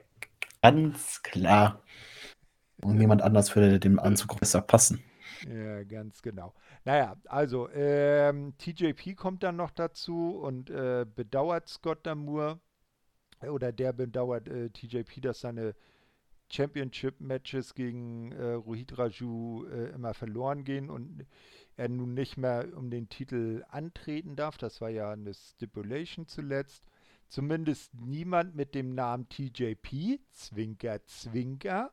ganz 0.61 1.21
klar. 1.23 1.81
Und 2.81 2.97
niemand 2.97 3.21
anders 3.21 3.55
würde 3.55 3.79
dem 3.79 3.99
Anzug 3.99 4.39
besser 4.39 4.61
passen. 4.61 5.03
Ja, 5.47 5.83
ganz 5.83 6.21
genau. 6.21 6.53
Naja, 6.85 7.15
also 7.25 7.69
ähm, 7.69 8.57
TJP 8.57 9.15
kommt 9.15 9.43
dann 9.43 9.55
noch 9.55 9.71
dazu 9.71 10.37
und 10.37 10.69
äh, 10.69 11.05
bedauert 11.05 11.69
Scott 11.69 12.05
Damour 12.05 12.59
oder 13.41 13.71
der 13.71 13.93
bedauert 13.93 14.47
äh, 14.47 14.69
TJP, 14.69 15.21
dass 15.21 15.41
seine 15.41 15.75
Championship-Matches 16.53 17.73
gegen 17.73 18.31
äh, 18.31 18.51
Rohit 18.53 18.97
Raju 18.97 19.65
äh, 19.65 19.89
immer 19.89 20.13
verloren 20.13 20.63
gehen 20.63 20.89
und 20.89 21.25
er 21.75 21.89
nun 21.89 22.13
nicht 22.13 22.37
mehr 22.37 22.69
um 22.75 22.91
den 22.91 23.09
Titel 23.09 23.63
antreten 23.69 24.35
darf. 24.35 24.57
Das 24.57 24.79
war 24.79 24.89
ja 24.89 25.11
eine 25.11 25.33
Stipulation 25.33 26.27
zuletzt. 26.27 26.83
Zumindest 27.27 27.95
niemand 27.95 28.55
mit 28.55 28.75
dem 28.75 28.93
Namen 28.93 29.27
TJP, 29.27 30.19
Zwinker, 30.31 31.03
Zwinker, 31.07 31.91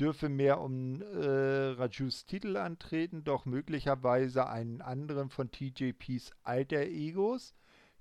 dürfe 0.00 0.28
mehr 0.28 0.60
um 0.60 1.00
äh, 1.00 1.68
Rajus 1.70 2.26
Titel 2.26 2.56
antreten, 2.56 3.22
doch 3.22 3.44
möglicherweise 3.44 4.48
einen 4.48 4.80
anderen 4.80 5.30
von 5.30 5.52
TJPs 5.52 6.32
alter 6.42 6.82
Egos 6.82 7.54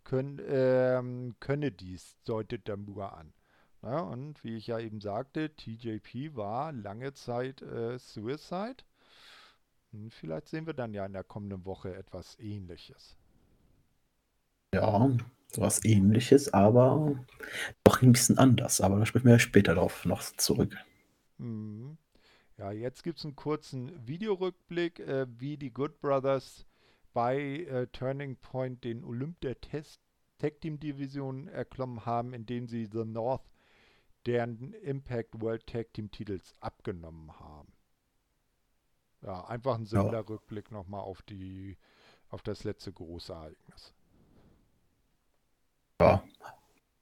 können, 0.03 0.41
ähm, 0.47 1.35
könne 1.39 1.71
dies, 1.71 2.17
deutet 2.25 2.67
der 2.67 2.77
Mua 2.77 3.09
an. 3.09 3.34
Ja, 3.85 3.99
und 3.99 4.43
wie 4.43 4.57
ich 4.57 4.65
ja 4.65 4.79
eben 4.79 4.99
sagte, 4.99 5.55
TJP 5.55 6.35
war 6.35 6.71
lange 6.71 7.13
Zeit 7.13 7.61
äh, 7.61 7.99
Suicide. 7.99 8.77
Hm, 9.91 10.09
vielleicht 10.09 10.47
sehen 10.47 10.65
wir 10.65 10.73
dann 10.73 10.95
ja 10.95 11.05
in 11.05 11.13
der 11.13 11.23
kommenden 11.23 11.65
Woche 11.65 11.95
etwas 11.95 12.35
ähnliches. 12.39 13.15
Ja, 14.73 15.11
sowas 15.53 15.85
ähnliches, 15.85 16.51
aber 16.51 17.23
doch 17.83 18.01
ein 18.01 18.11
bisschen 18.11 18.39
anders. 18.39 18.81
Aber 18.81 18.97
da 18.97 19.05
sprechen 19.05 19.27
wir 19.27 19.37
später 19.37 19.75
darauf 19.75 20.03
noch 20.03 20.23
zurück. 20.23 20.75
Mhm. 21.37 21.99
Ja, 22.57 22.71
jetzt 22.71 23.03
gibt 23.03 23.19
es 23.19 23.25
einen 23.25 23.35
kurzen 23.35 24.07
Videorückblick, 24.07 24.99
äh, 25.01 25.27
wie 25.29 25.57
die 25.57 25.71
Good 25.71 25.99
Brothers 25.99 26.65
bei 27.13 27.37
äh, 27.37 27.85
Turning 27.91 28.37
Point 28.37 28.83
den 28.83 29.03
Olymp 29.03 29.41
der 29.41 29.61
Test 29.61 30.01
Tag 30.39 30.59
Team 30.59 30.79
Division 30.79 31.47
erklommen 31.47 32.05
haben, 32.05 32.33
indem 32.33 32.67
sie 32.67 32.89
The 32.91 33.05
North 33.05 33.43
deren 34.25 34.73
Impact 34.73 35.41
World 35.41 35.67
Tag 35.67 35.93
Team 35.93 36.11
Titels 36.11 36.55
abgenommen 36.59 37.31
haben. 37.39 37.71
Ja, 39.21 39.45
einfach 39.45 39.75
ein 39.75 39.85
simpler 39.85 40.13
ja. 40.13 40.19
Rückblick 40.19 40.71
nochmal 40.71 41.01
auf 41.01 41.21
die, 41.23 41.77
auf 42.29 42.43
das 42.43 42.63
letzte 42.63 42.91
große 42.91 43.33
Ereignis. 43.33 43.93
Ja, 46.01 46.23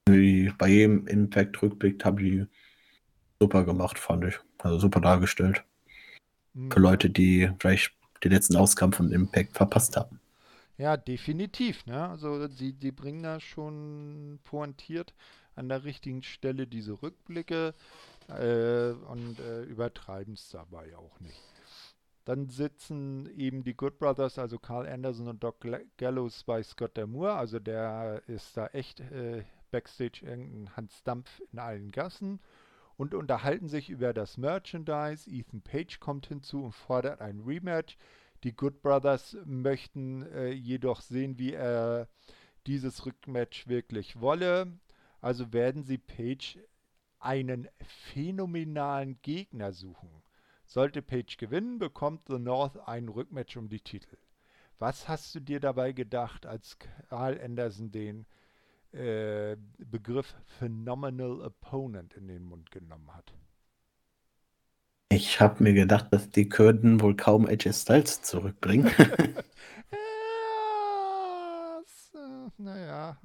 bei 0.06 0.68
jedem 0.68 1.08
Impact-Rückblick 1.08 2.04
habe 2.06 2.24
ich 2.24 2.48
super 3.40 3.64
gemacht, 3.66 3.98
fand 3.98 4.26
ich. 4.26 4.40
Also 4.60 4.80
super 4.80 5.02
dargestellt. 5.02 5.64
Mhm. 6.54 6.72
Für 6.72 6.80
Leute, 6.80 7.10
die 7.10 7.50
vielleicht 7.60 7.94
den 8.24 8.32
letzten 8.32 8.56
Ausgaben 8.56 8.94
von 8.94 9.12
Impact 9.12 9.56
verpasst 9.56 9.98
haben. 9.98 10.20
Ja, 10.78 10.98
definitiv. 10.98 11.86
Ne? 11.86 12.10
Also 12.10 12.48
die, 12.48 12.74
die 12.74 12.92
bringen 12.92 13.24
da 13.24 13.40
schon 13.40 14.40
pointiert 14.44 15.14
an 15.56 15.70
der 15.70 15.84
richtigen 15.84 16.24
Stelle 16.24 16.68
diese 16.68 17.02
Rückblicke 17.02 17.74
äh, 18.28 18.92
und 18.92 19.40
äh, 19.40 19.64
übertreiben 19.64 20.34
es 20.34 20.50
dabei 20.50 20.96
auch 20.98 21.20
nicht. 21.20 21.42
Dann 22.26 22.48
sitzen 22.48 23.30
eben 23.38 23.64
die 23.64 23.76
Good 23.76 24.00
Brothers, 24.00 24.40
also 24.40 24.58
Carl 24.58 24.88
Anderson 24.88 25.28
und 25.28 25.44
Doc 25.44 25.58
Gallows 25.98 26.44
bei 26.46 26.64
Scott 26.64 26.98
Damour. 26.98 27.34
Also 27.34 27.60
der 27.60 28.22
ist 28.28 28.56
da 28.56 28.68
echt 28.68 29.02
äh, 29.02 29.44
Backstage 29.72 30.26
irgendein 30.26 30.76
Hans 30.78 31.04
Dampf 31.04 31.42
in 31.52 31.60
allen 31.60 31.92
Gassen 31.92 32.40
und 32.96 33.14
unterhalten 33.14 33.68
sich 33.68 33.90
über 33.90 34.14
das 34.14 34.38
Merchandise. 34.38 35.30
Ethan 35.30 35.62
Page 35.62 36.00
kommt 36.00 36.28
hinzu 36.28 36.64
und 36.64 36.72
fordert 36.72 37.20
ein 37.20 37.42
Rematch. 37.42 37.98
Die 38.44 38.56
Good 38.56 38.82
Brothers 38.82 39.38
möchten 39.46 40.24
äh, 40.32 40.52
jedoch 40.52 41.02
sehen, 41.02 41.38
wie 41.40 41.54
er 41.54 42.08
dieses 42.68 43.06
Rückmatch 43.06 43.68
wirklich 43.68 44.22
wolle. 44.22 44.72
Also 45.24 45.54
werden 45.54 45.84
sie 45.84 45.98
Page 45.98 46.60
einen 47.20 47.70
phänomenalen 48.12 49.18
Gegner 49.22 49.72
suchen. 49.72 50.10
Sollte 50.66 51.02
Page 51.02 51.38
gewinnen, 51.38 51.80
bekommt 51.80 52.28
The 52.28 52.40
North 52.40 52.78
ein 52.86 53.08
Rückmatch 53.08 53.56
um 53.56 53.70
die 53.70 53.80
Titel. 53.80 54.18
Was 54.80 55.08
hast 55.08 55.34
du 55.34 55.40
dir 55.40 55.62
dabei 55.62 55.94
gedacht, 55.94 56.46
als 56.46 56.78
Carl 57.08 57.40
Anderson 57.42 57.90
den 57.90 58.26
äh, 58.92 59.56
Begriff 59.78 60.36
Phenomenal 60.60 61.40
Opponent 61.42 62.16
in 62.16 62.28
den 62.28 62.44
Mund 62.44 62.70
genommen 62.70 63.16
hat? 63.16 63.34
Ich 65.08 65.40
habe 65.40 65.64
mir 65.64 65.74
gedacht, 65.74 66.12
dass 66.12 66.32
die 66.32 66.50
könnten 66.50 67.00
wohl 67.00 67.16
kaum 67.16 67.46
AJ 67.46 67.72
Styles 67.72 68.24
zurückbringen. 68.24 68.92
ja, 72.14 72.52
naja. 72.58 73.18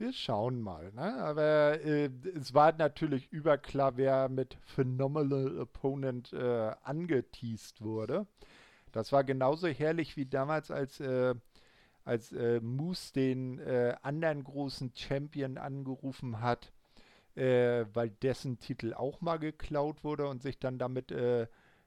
Wir 0.00 0.14
schauen 0.14 0.62
mal. 0.62 0.90
Ne? 0.94 1.14
Aber 1.22 1.78
äh, 1.84 2.08
es 2.34 2.54
war 2.54 2.72
natürlich 2.72 3.30
überklar, 3.30 3.98
wer 3.98 4.30
mit 4.30 4.56
Phenomenal 4.64 5.58
Opponent 5.58 6.32
äh, 6.32 6.72
angeteased 6.82 7.82
wurde. 7.82 8.26
Das 8.92 9.12
war 9.12 9.24
genauso 9.24 9.68
herrlich 9.68 10.16
wie 10.16 10.24
damals, 10.24 10.70
als, 10.70 11.00
äh, 11.00 11.34
als 12.06 12.32
äh, 12.32 12.60
Moose 12.60 13.12
den 13.12 13.58
äh, 13.58 13.94
anderen 14.00 14.42
großen 14.42 14.92
Champion 14.94 15.58
angerufen 15.58 16.40
hat 16.40 16.72
äh, 17.36 17.84
weil 17.92 18.10
dessen 18.10 18.58
Titel 18.58 18.94
auch 18.94 19.20
mal 19.20 19.38
geklaut 19.38 20.02
wurde 20.02 20.26
und 20.28 20.42
sich 20.42 20.58
dann 20.58 20.78
damit 20.78 21.12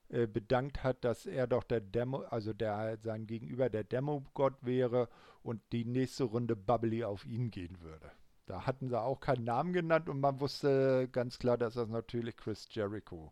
äh, 0.10 0.28
bedankt 0.28 0.84
hat, 0.84 1.04
dass 1.04 1.26
er 1.26 1.48
doch 1.48 1.64
der 1.64 1.82
Demo, 1.82 2.20
also 2.24 2.54
der 2.54 2.98
sein 2.98 3.28
Gegenüber 3.28 3.70
der 3.70 3.84
Demo-Gott 3.84 4.56
wäre 4.62 5.10
und 5.42 5.62
die 5.72 5.86
nächste 5.86 6.26
Runde 6.26 6.56
Bubbly 6.56 7.04
auf 7.04 7.26
ihn 7.26 7.52
gehen 7.52 7.82
würde. 7.82 8.12
Da 8.46 8.66
hatten 8.66 8.90
sie 8.90 9.00
auch 9.00 9.20
keinen 9.20 9.46
Namen 9.46 9.74
genannt 9.74 10.10
und 10.10 10.20
man 10.20 10.40
wusste 10.40 11.08
ganz 11.12 11.40
klar, 11.40 11.58
dass 11.58 11.76
das 11.76 11.90
natürlich 11.90 12.36
Chris 12.36 12.68
Jericho 12.70 13.32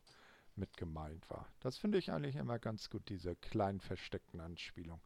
mit 0.56 0.78
gemeint 0.78 1.30
war. 1.30 1.48
Das 1.60 1.78
finde 1.78 1.98
ich 1.98 2.12
eigentlich 2.12 2.36
immer 2.36 2.60
ganz 2.60 2.90
gut, 2.90 3.10
diese 3.10 3.36
kleinen 3.36 3.82
versteckten 3.82 4.40
Anspielungen. 4.40 5.02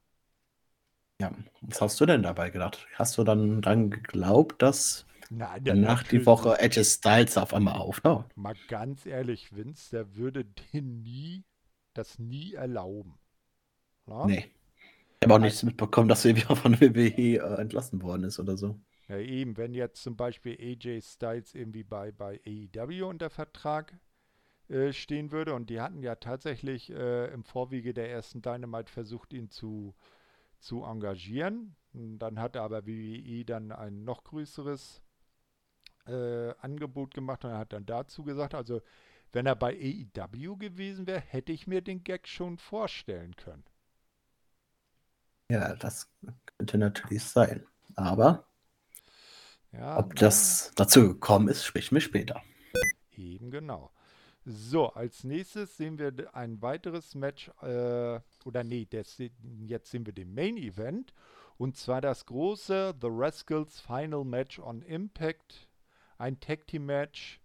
Ja, 1.19 1.31
was 1.61 1.81
hast 1.81 1.99
du 1.99 2.05
denn 2.05 2.23
dabei 2.23 2.49
gedacht? 2.49 2.85
Hast 2.95 3.17
du 3.17 3.23
dann 3.23 3.61
dran 3.61 3.89
geglaubt, 3.89 4.61
dass 4.61 5.05
Nein, 5.29 5.63
danach 5.63 6.03
die 6.03 6.25
Woche 6.25 6.59
Edge 6.59 6.83
Styles 6.83 7.37
auf 7.37 7.53
einmal 7.53 7.77
auftaucht? 7.77 8.35
Mal 8.35 8.55
ganz 8.67 9.05
ehrlich, 9.05 9.55
Vince, 9.55 9.91
der 9.91 10.15
würde 10.15 10.45
den 10.73 11.03
nie, 11.03 11.43
das 11.97 12.19
nie 12.19 12.53
erlauben. 12.53 13.17
Na? 14.05 14.25
Nee. 14.25 14.51
Ich 15.19 15.27
habe 15.27 15.35
auch 15.35 15.39
nichts 15.39 15.63
mitbekommen, 15.63 16.07
dass 16.07 16.25
er 16.25 16.35
wieder 16.35 16.55
von 16.55 16.79
WWE 16.79 17.37
äh, 17.37 17.61
entlassen 17.61 18.01
worden 18.01 18.25
ist 18.25 18.39
oder 18.39 18.57
so. 18.57 18.79
Ja, 19.07 19.17
eben, 19.17 19.57
wenn 19.57 19.73
jetzt 19.73 20.01
zum 20.01 20.15
Beispiel 20.15 20.57
AJ 20.59 21.01
Styles 21.01 21.53
irgendwie 21.53 21.83
bei, 21.83 22.11
bei 22.11 22.39
AEW 22.45 23.07
unter 23.07 23.29
Vertrag 23.29 23.97
äh, 24.67 24.91
stehen 24.93 25.31
würde 25.31 25.53
und 25.53 25.69
die 25.69 25.79
hatten 25.79 26.01
ja 26.01 26.15
tatsächlich 26.15 26.91
äh, 26.91 27.31
im 27.33 27.43
Vorwege 27.43 27.93
der 27.93 28.11
ersten 28.11 28.41
Dynamite 28.41 28.91
versucht, 28.91 29.33
ihn 29.33 29.49
zu 29.49 29.95
zu 30.65 30.83
engagieren. 30.83 31.75
Dann 31.93 32.39
hat 32.39 32.57
aber 32.57 32.85
WWE 32.85 33.45
dann 33.45 33.71
ein 33.71 34.03
noch 34.03 34.23
größeres 34.23 35.01
äh, 36.07 36.53
Angebot 36.59 37.13
gemacht 37.13 37.45
und 37.45 37.51
er 37.51 37.59
hat 37.59 37.73
dann 37.73 37.85
dazu 37.85 38.23
gesagt, 38.23 38.53
also 38.53 38.81
wenn 39.31 39.45
er 39.45 39.55
bei 39.55 39.73
AEW 39.73 40.57
gewesen 40.57 41.07
wäre, 41.07 41.19
hätte 41.19 41.51
ich 41.51 41.67
mir 41.67 41.81
den 41.81 42.03
Gag 42.03 42.27
schon 42.27 42.57
vorstellen 42.57 43.35
können. 43.35 43.63
Ja, 45.49 45.75
das 45.75 46.09
könnte 46.57 46.77
natürlich 46.77 47.23
sein. 47.23 47.65
Aber 47.95 48.47
ja, 49.71 49.97
ob 49.97 50.15
das 50.15 50.71
dazu 50.75 51.01
gekommen 51.01 51.49
ist, 51.49 51.65
sprechen 51.65 51.95
wir 51.95 52.01
später. 52.01 52.41
Eben 53.17 53.51
genau. 53.51 53.91
So, 54.45 54.89
als 54.93 55.23
nächstes 55.23 55.75
sehen 55.75 55.97
wir 55.97 56.13
ein 56.35 56.61
weiteres 56.61 57.15
Match, 57.15 57.49
äh, 57.61 58.19
oder 58.45 58.63
nee, 58.63 58.87
das, 58.87 59.17
jetzt 59.65 59.89
sehen 59.89 60.05
wir 60.05 60.13
den 60.13 60.33
Main 60.33 60.57
Event. 60.57 61.13
Und 61.57 61.77
zwar 61.77 62.01
das 62.01 62.25
große 62.25 62.93
The 63.01 63.07
Rascals 63.09 63.79
Final 63.79 64.23
Match 64.23 64.59
on 64.59 64.81
Impact. 64.81 65.67
Ein 66.17 66.39
Tag 66.39 66.67
Team 66.67 66.85
Match. 66.85 67.39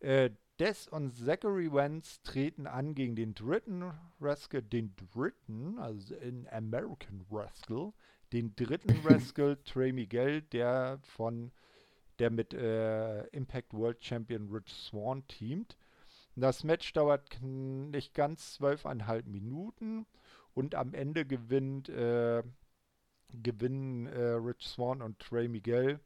Äh, 0.00 0.30
Des 0.60 0.86
und 0.86 1.16
Zachary 1.16 1.72
Wentz 1.72 2.22
treten 2.22 2.68
an 2.68 2.94
gegen 2.94 3.16
den 3.16 3.34
dritten 3.34 3.90
Rascal, 4.20 4.62
den 4.62 4.94
dritten, 4.94 5.80
also 5.80 6.14
in 6.14 6.46
American 6.46 7.26
Rascal, 7.28 7.92
den 8.32 8.54
dritten 8.54 8.94
Rascal, 9.04 9.56
Trey 9.64 9.92
Miguel, 9.92 10.42
der 10.42 11.00
von, 11.02 11.50
der 12.20 12.30
mit 12.30 12.54
äh, 12.54 13.26
Impact 13.28 13.74
World 13.74 14.04
Champion 14.04 14.48
Rich 14.48 14.72
Swan 14.72 15.26
teamt. 15.26 15.76
Das 16.36 16.62
Match 16.62 16.92
dauert 16.92 17.42
nicht 17.42 18.14
ganz 18.14 18.54
zwölfeinhalb 18.54 19.26
Minuten 19.26 20.06
und 20.54 20.76
am 20.76 20.94
Ende 20.94 21.26
gewinnt, 21.26 21.88
äh, 21.88 22.44
gewinnen 23.32 24.06
äh, 24.06 24.34
Rich 24.34 24.62
Swan 24.68 25.02
und 25.02 25.18
Trey 25.18 25.48
Miguel 25.48 25.98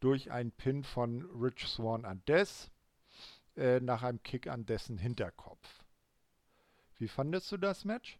durch 0.00 0.30
einen 0.30 0.52
Pin 0.52 0.82
von 0.82 1.22
Rich 1.30 1.66
Swan 1.66 2.04
an 2.04 2.22
Des 2.26 2.70
äh, 3.56 3.80
nach 3.80 4.02
einem 4.02 4.22
Kick 4.22 4.48
an 4.48 4.66
dessen 4.66 4.98
Hinterkopf. 4.98 5.82
Wie 6.98 7.08
fandest 7.08 7.52
du 7.52 7.56
das 7.56 7.84
Match? 7.84 8.18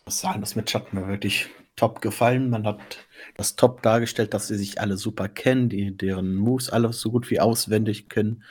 Ich 0.00 0.06
muss 0.06 0.20
sagen, 0.20 0.40
das 0.40 0.56
Match 0.56 0.74
hat 0.74 0.92
mir 0.92 1.06
wirklich 1.08 1.48
top 1.76 2.00
gefallen. 2.00 2.50
Man 2.50 2.66
hat 2.66 2.80
das 3.36 3.56
top 3.56 3.82
dargestellt, 3.82 4.34
dass 4.34 4.48
sie 4.48 4.56
sich 4.56 4.80
alle 4.80 4.96
super 4.96 5.28
kennen, 5.28 5.68
die 5.68 5.96
deren 5.96 6.34
Moves 6.34 6.70
alle 6.70 6.92
so 6.92 7.10
gut 7.10 7.30
wie 7.30 7.40
auswendig 7.40 8.08
können 8.08 8.44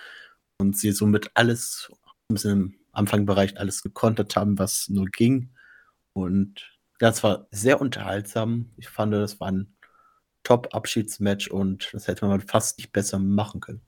und 0.58 0.78
sie 0.78 0.92
somit 0.92 1.32
alles 1.36 1.92
im 2.44 2.76
Anfangbereich 2.92 3.58
alles 3.58 3.84
gekontert 3.84 4.36
haben, 4.36 4.60
was 4.60 4.90
nur 4.90 5.08
ging. 5.08 5.50
Und 6.14 6.78
das 7.00 7.24
war 7.24 7.48
sehr 7.52 7.80
unterhaltsam. 7.80 8.72
Ich 8.78 8.90
fand, 8.90 9.14
das 9.14 9.40
war 9.40 9.52
ein 9.52 9.74
Top-Abschiedsmatch 10.44 11.50
und 11.50 11.90
das 11.94 12.08
hätte 12.08 12.26
man 12.26 12.42
fast 12.42 12.78
nicht 12.78 12.92
besser 12.92 13.20
machen 13.20 13.62
können. 13.62 13.82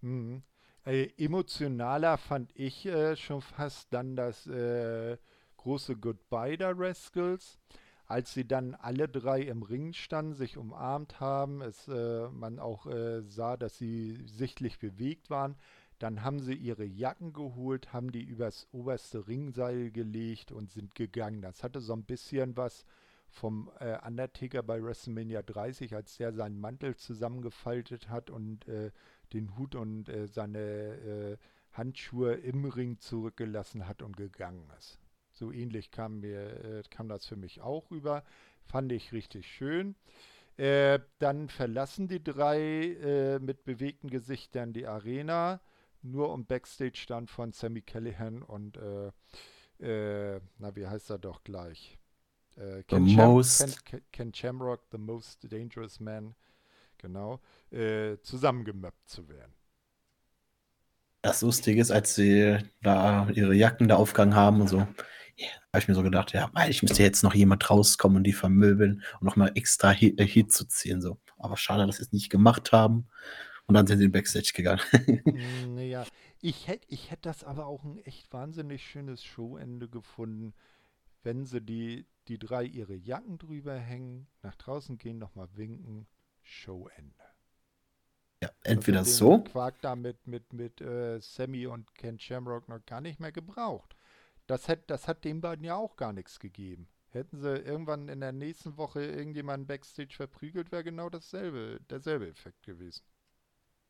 Mhm. 0.00 0.42
Äh, 0.88 1.10
emotionaler 1.18 2.16
fand 2.16 2.50
ich 2.54 2.86
äh, 2.86 3.14
schon 3.14 3.42
fast 3.42 3.92
dann 3.92 4.16
das 4.16 4.46
äh, 4.46 5.18
große 5.58 5.96
Goodbye 5.96 6.56
der 6.56 6.72
Rascals, 6.78 7.58
als 8.06 8.32
sie 8.32 8.48
dann 8.48 8.74
alle 8.74 9.06
drei 9.06 9.42
im 9.42 9.62
Ring 9.62 9.92
standen, 9.92 10.32
sich 10.32 10.56
umarmt 10.56 11.20
haben, 11.20 11.60
es 11.60 11.88
äh, 11.88 12.30
man 12.30 12.58
auch 12.58 12.86
äh, 12.86 13.20
sah, 13.20 13.58
dass 13.58 13.76
sie 13.76 14.18
sichtlich 14.24 14.78
bewegt 14.78 15.28
waren. 15.28 15.56
Dann 15.98 16.22
haben 16.22 16.40
sie 16.40 16.54
ihre 16.54 16.86
Jacken 16.86 17.34
geholt, 17.34 17.92
haben 17.92 18.10
die 18.10 18.24
übers 18.24 18.66
oberste 18.72 19.28
Ringseil 19.28 19.90
gelegt 19.90 20.52
und 20.52 20.70
sind 20.70 20.94
gegangen. 20.94 21.42
Das 21.42 21.62
hatte 21.62 21.82
so 21.82 21.92
ein 21.92 22.04
bisschen 22.04 22.56
was 22.56 22.86
vom 23.28 23.70
äh, 23.78 23.98
Undertaker 24.06 24.62
bei 24.62 24.82
WrestleMania 24.82 25.42
30, 25.42 25.94
als 25.94 26.16
der 26.16 26.32
seinen 26.32 26.58
Mantel 26.58 26.96
zusammengefaltet 26.96 28.08
hat 28.08 28.30
und 28.30 28.66
äh, 28.68 28.90
den 29.32 29.56
Hut 29.56 29.74
und 29.74 30.08
äh, 30.08 30.26
seine 30.26 30.58
äh, 30.58 31.36
Handschuhe 31.72 32.34
im 32.34 32.64
Ring 32.64 32.98
zurückgelassen 32.98 33.86
hat 33.86 34.02
und 34.02 34.16
gegangen 34.16 34.70
ist. 34.78 34.98
So 35.32 35.52
ähnlich 35.52 35.90
kam, 35.90 36.20
mir, 36.20 36.64
äh, 36.64 36.82
kam 36.90 37.08
das 37.08 37.26
für 37.26 37.36
mich 37.36 37.60
auch 37.60 37.90
rüber. 37.90 38.24
Fand 38.64 38.90
ich 38.92 39.12
richtig 39.12 39.46
schön. 39.46 39.94
Äh, 40.56 40.98
dann 41.18 41.48
verlassen 41.48 42.08
die 42.08 42.22
drei 42.22 43.38
mit 43.40 43.64
bewegten 43.64 44.10
Gesichtern 44.10 44.72
die 44.72 44.86
Arena 44.86 45.60
nur 46.02 46.32
um 46.32 46.46
Backstage 46.46 47.04
dann 47.08 47.26
von 47.26 47.52
Sammy 47.52 47.82
Callahan 47.82 48.42
und 48.42 48.76
äh, 48.76 50.40
na, 50.58 50.74
wie 50.74 50.86
heißt 50.86 51.10
er 51.10 51.18
doch 51.18 51.44
gleich? 51.44 51.98
Äh, 52.56 52.82
Ken, 52.84 53.06
Cham 53.06 53.42
Ken, 53.84 54.02
Ken 54.10 54.34
Shamrock, 54.34 54.80
The 54.90 54.98
Most 54.98 55.52
Dangerous 55.52 56.00
Man, 56.00 56.34
genau, 56.98 57.40
äh, 57.70 58.18
zusammengemöppt 58.22 59.08
zu 59.08 59.28
werden. 59.28 59.54
Das 61.22 61.42
Lustige 61.42 61.80
ist, 61.80 61.90
als 61.90 62.14
sie 62.14 62.58
da 62.82 63.28
ihre 63.30 63.54
Jacken 63.54 63.88
da 63.88 63.96
aufgegangen 63.96 64.36
haben 64.36 64.60
und 64.60 64.68
so, 64.68 64.78
yeah, 65.38 65.50
habe 65.72 65.80
ich 65.80 65.88
mir 65.88 65.94
so 65.94 66.02
gedacht, 66.02 66.32
ja, 66.32 66.50
eigentlich 66.54 66.82
müsste 66.82 67.02
jetzt 67.02 67.22
noch 67.22 67.34
jemand 67.34 67.68
rauskommen 67.68 68.18
und 68.18 68.24
die 68.24 68.32
vermöbeln 68.32 69.02
und 69.20 69.24
nochmal 69.24 69.52
extra 69.54 69.90
Heat, 69.90 70.18
äh, 70.20 70.26
Heat 70.26 70.52
zu 70.52 70.66
ziehen. 70.66 71.00
So. 71.00 71.18
Aber 71.38 71.56
schade, 71.56 71.86
dass 71.86 71.96
sie 71.96 72.02
es 72.02 72.12
nicht 72.12 72.30
gemacht 72.30 72.72
haben. 72.72 73.08
Und 73.66 73.74
dann 73.74 73.86
sind 73.86 73.98
sie 73.98 74.06
in 74.06 74.12
Backstage 74.12 74.52
gegangen. 74.54 74.80
naja, 75.74 76.06
ich 76.40 76.68
hätte 76.68 76.86
ich 76.88 77.10
hätt 77.10 77.26
das 77.26 77.44
aber 77.44 77.66
auch 77.66 77.84
ein 77.84 77.98
echt 77.98 78.32
wahnsinnig 78.32 78.82
schönes 78.82 79.22
Showende 79.22 79.88
gefunden, 79.88 80.54
wenn 81.22 81.44
sie 81.44 81.60
die, 81.60 82.06
die 82.28 82.38
drei 82.38 82.64
ihre 82.64 82.94
Jacken 82.94 83.36
drüber 83.36 83.74
hängen, 83.74 84.26
nach 84.42 84.54
draußen 84.54 84.96
gehen, 84.96 85.18
nochmal 85.18 85.48
winken, 85.54 86.06
Showende. 86.48 87.14
Ja, 88.42 88.50
entweder 88.62 89.04
so. 89.04 89.40
Quark 89.40 89.80
da 89.82 89.96
mit, 89.96 90.26
mit, 90.26 90.52
mit 90.52 90.80
äh, 90.80 91.20
Sammy 91.20 91.66
und 91.66 91.94
Ken 91.94 92.18
Shamrock 92.18 92.68
noch 92.68 92.84
gar 92.86 93.00
nicht 93.00 93.20
mehr 93.20 93.32
gebraucht. 93.32 93.94
Das 94.46 94.68
hat, 94.68 94.88
das 94.88 95.08
hat 95.08 95.24
den 95.24 95.40
beiden 95.40 95.64
ja 95.64 95.76
auch 95.76 95.96
gar 95.96 96.12
nichts 96.12 96.38
gegeben. 96.38 96.88
Hätten 97.10 97.38
sie 97.38 97.56
irgendwann 97.56 98.08
in 98.08 98.20
der 98.20 98.32
nächsten 98.32 98.76
Woche 98.76 99.04
irgendjemanden 99.04 99.66
Backstage 99.66 100.14
verprügelt, 100.14 100.72
wäre 100.72 100.84
genau 100.84 101.10
dasselbe, 101.10 101.80
derselbe 101.90 102.28
Effekt 102.28 102.62
gewesen. 102.62 103.02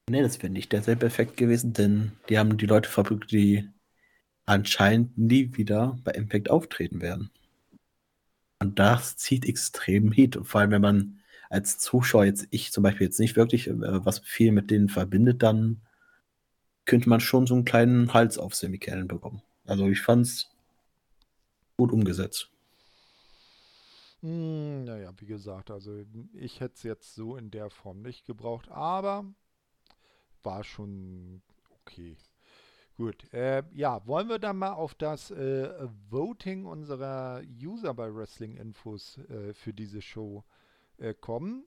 Nee, 0.08 0.22
das 0.22 0.42
wäre 0.42 0.52
nicht 0.52 0.72
derselbe 0.72 1.06
Effekt 1.06 1.36
gewesen, 1.36 1.74
denn 1.74 2.12
die 2.28 2.38
haben 2.38 2.56
die 2.56 2.66
Leute 2.66 2.88
verprügelt, 2.88 3.30
die 3.30 3.68
anscheinend 4.46 5.18
nie 5.18 5.56
wieder 5.56 5.98
bei 6.02 6.12
Impact 6.12 6.50
auftreten 6.50 7.02
werden. 7.02 7.30
Und 8.60 8.78
das 8.78 9.16
zieht 9.16 9.44
extrem 9.44 10.10
Heat. 10.10 10.38
Vor 10.42 10.60
allem, 10.60 10.70
wenn 10.70 10.82
man 10.82 11.17
als 11.50 11.78
Zuschauer 11.78 12.24
jetzt, 12.24 12.46
ich 12.50 12.72
zum 12.72 12.82
Beispiel 12.82 13.06
jetzt 13.06 13.20
nicht 13.20 13.36
wirklich 13.36 13.68
äh, 13.68 14.04
was 14.04 14.18
viel 14.20 14.52
mit 14.52 14.70
denen 14.70 14.88
verbindet, 14.88 15.42
dann 15.42 15.80
könnte 16.84 17.08
man 17.08 17.20
schon 17.20 17.46
so 17.46 17.54
einen 17.54 17.64
kleinen 17.64 18.12
Hals 18.14 18.38
auf 18.38 18.54
Semikerlen 18.54 19.08
bekommen. 19.08 19.42
Also 19.66 19.86
ich 19.88 20.00
fand's 20.00 20.50
gut 21.76 21.92
umgesetzt. 21.92 22.50
Hm, 24.20 24.84
naja, 24.84 25.12
wie 25.18 25.26
gesagt, 25.26 25.70
also 25.70 26.04
ich 26.32 26.60
hätte 26.60 26.74
es 26.76 26.82
jetzt 26.82 27.14
so 27.14 27.36
in 27.36 27.50
der 27.50 27.70
Form 27.70 28.02
nicht 28.02 28.26
gebraucht, 28.26 28.68
aber 28.70 29.24
war 30.42 30.64
schon 30.64 31.42
okay. 31.80 32.16
Gut, 32.96 33.32
äh, 33.32 33.62
ja, 33.74 34.04
wollen 34.06 34.28
wir 34.28 34.40
dann 34.40 34.56
mal 34.56 34.72
auf 34.72 34.94
das 34.94 35.30
äh, 35.30 35.70
Voting 36.10 36.64
unserer 36.64 37.42
User 37.62 37.94
bei 37.94 38.12
Wrestling 38.12 38.56
Infos 38.56 39.18
äh, 39.28 39.54
für 39.54 39.72
diese 39.72 40.02
Show 40.02 40.42
äh, 40.42 40.58
kommen? 41.20 41.64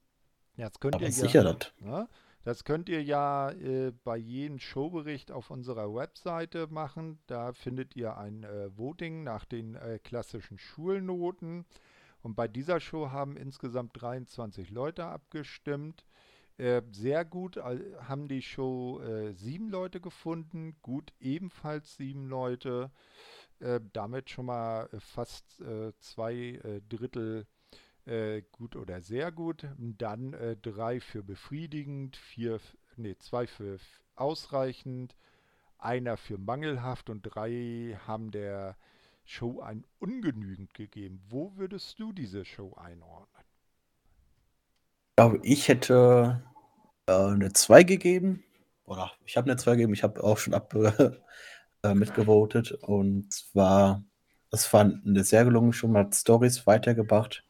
Jetzt 0.55 0.81
könnt 0.81 0.95
Aber 0.95 1.05
ihr 1.05 1.11
sicher 1.11 1.43
ja, 1.43 1.57
ne, 1.79 2.09
Das 2.43 2.63
könnt 2.63 2.89
ihr 2.89 3.01
ja 3.03 3.51
äh, 3.51 3.91
bei 4.03 4.17
jedem 4.17 4.59
Showbericht 4.59 5.31
auf 5.31 5.49
unserer 5.49 5.93
Webseite 5.93 6.67
machen. 6.67 7.19
Da 7.27 7.53
findet 7.53 7.95
ihr 7.95 8.17
ein 8.17 8.43
äh, 8.43 8.75
Voting 8.77 9.23
nach 9.23 9.45
den 9.45 9.75
äh, 9.75 9.99
klassischen 10.03 10.57
Schulnoten. 10.57 11.65
Und 12.21 12.35
bei 12.35 12.47
dieser 12.47 12.79
Show 12.79 13.09
haben 13.11 13.37
insgesamt 13.37 13.99
23 14.01 14.69
Leute 14.69 15.05
abgestimmt. 15.05 16.05
Äh, 16.57 16.83
sehr 16.91 17.25
gut 17.25 17.57
haben 17.57 18.27
die 18.27 18.41
Show 18.41 18.99
äh, 19.01 19.33
sieben 19.33 19.69
Leute 19.69 19.99
gefunden, 19.99 20.75
gut 20.81 21.13
ebenfalls 21.19 21.95
sieben 21.95 22.27
Leute. 22.27 22.91
Äh, 23.59 23.79
damit 23.93 24.29
schon 24.29 24.47
mal 24.47 24.89
fast 24.99 25.61
äh, 25.61 25.93
zwei 25.99 26.35
äh, 26.35 26.81
Drittel 26.89 27.41
äh, 27.41 27.60
gut 28.51 28.75
oder 28.75 29.01
sehr 29.01 29.31
gut. 29.31 29.67
Dann 29.77 30.35
drei 30.61 30.99
für 30.99 31.23
befriedigend, 31.23 32.17
vier, 32.17 32.59
nee, 32.97 33.15
zwei 33.19 33.47
für 33.47 33.77
ausreichend, 34.15 35.15
einer 35.77 36.17
für 36.17 36.37
mangelhaft 36.37 37.09
und 37.09 37.21
drei 37.21 37.97
haben 38.05 38.31
der 38.31 38.75
Show 39.25 39.61
ein 39.61 39.85
ungenügend 39.99 40.73
gegeben. 40.73 41.21
Wo 41.29 41.55
würdest 41.55 41.99
du 41.99 42.11
diese 42.11 42.45
Show 42.45 42.73
einordnen? 42.75 43.45
Ich 45.11 45.15
glaube, 45.15 45.39
ich 45.43 45.67
hätte 45.67 46.43
äh, 47.05 47.11
eine 47.13 47.53
2 47.53 47.83
gegeben. 47.83 48.43
Oder 48.85 49.11
ich 49.25 49.37
habe 49.37 49.49
eine 49.49 49.57
2 49.57 49.71
gegeben, 49.73 49.93
ich 49.93 50.03
habe 50.03 50.23
auch 50.23 50.37
schon 50.37 50.53
ab 50.53 50.73
äh, 51.83 51.93
mitgevotet. 51.93 52.71
Und 52.71 53.31
zwar, 53.31 54.03
es 54.51 54.71
war 54.73 54.81
eine 54.81 55.23
sehr 55.23 55.45
gelungen 55.45 55.73
schon 55.73 55.91
mal 55.91 56.11
Stories 56.11 56.67
weitergebracht. 56.67 57.45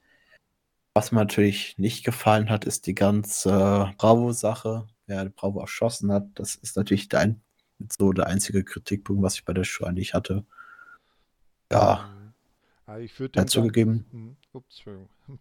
Was 0.94 1.12
mir 1.12 1.20
natürlich 1.20 1.78
nicht 1.78 2.04
gefallen 2.04 2.50
hat, 2.50 2.66
ist 2.66 2.86
die 2.88 2.96
ganze 2.96 3.94
Bravo-Sache. 3.98 4.88
Wer 5.08 5.30
Bravo 5.30 5.62
erschossen 5.62 6.12
hat, 6.12 6.28
das 6.36 6.56
ist 6.56 6.76
natürlich 6.76 7.10
der, 7.10 7.22
ein, 7.22 7.42
so 7.90 8.12
der 8.12 8.28
einzige 8.28 8.64
Kritikpunkt, 8.64 9.24
was 9.24 9.36
ich 9.36 9.46
bei 9.46 9.54
der 9.54 9.64
Show 9.64 9.86
eigentlich 9.86 10.14
hatte. 10.14 10.46
Ja. 11.72 12.10
ja 12.88 12.98
ich 12.98 13.18
würde 13.20 13.34
dazu 13.34 13.64
gegeben. 13.64 14.06
Hm, 14.12 14.38
ups, 14.54 14.84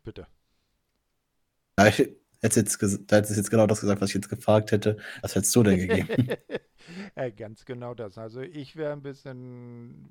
bitte. 0.05 0.27
Ja, 1.79 1.87
ich, 1.89 2.09
Hättest 2.43 2.81
jetzt, 2.81 3.13
hättest 3.13 3.37
jetzt 3.37 3.51
genau 3.51 3.67
das 3.67 3.81
gesagt, 3.81 4.01
was 4.01 4.11
ich 4.11 4.15
jetzt 4.15 4.31
gefragt 4.31 4.73
hätte. 4.73 4.97
Was 5.21 5.35
hättest 5.35 5.55
du 5.55 5.63
denn 5.63 5.77
gegeben? 5.77 6.29
ja, 7.17 7.29
ganz 7.31 7.67
genau 7.67 7.93
das. 7.93 8.17
Also 8.17 8.41
ich 8.41 8.77
wäre 8.77 8.93
ein 8.93 9.03
bisschen, 9.03 10.09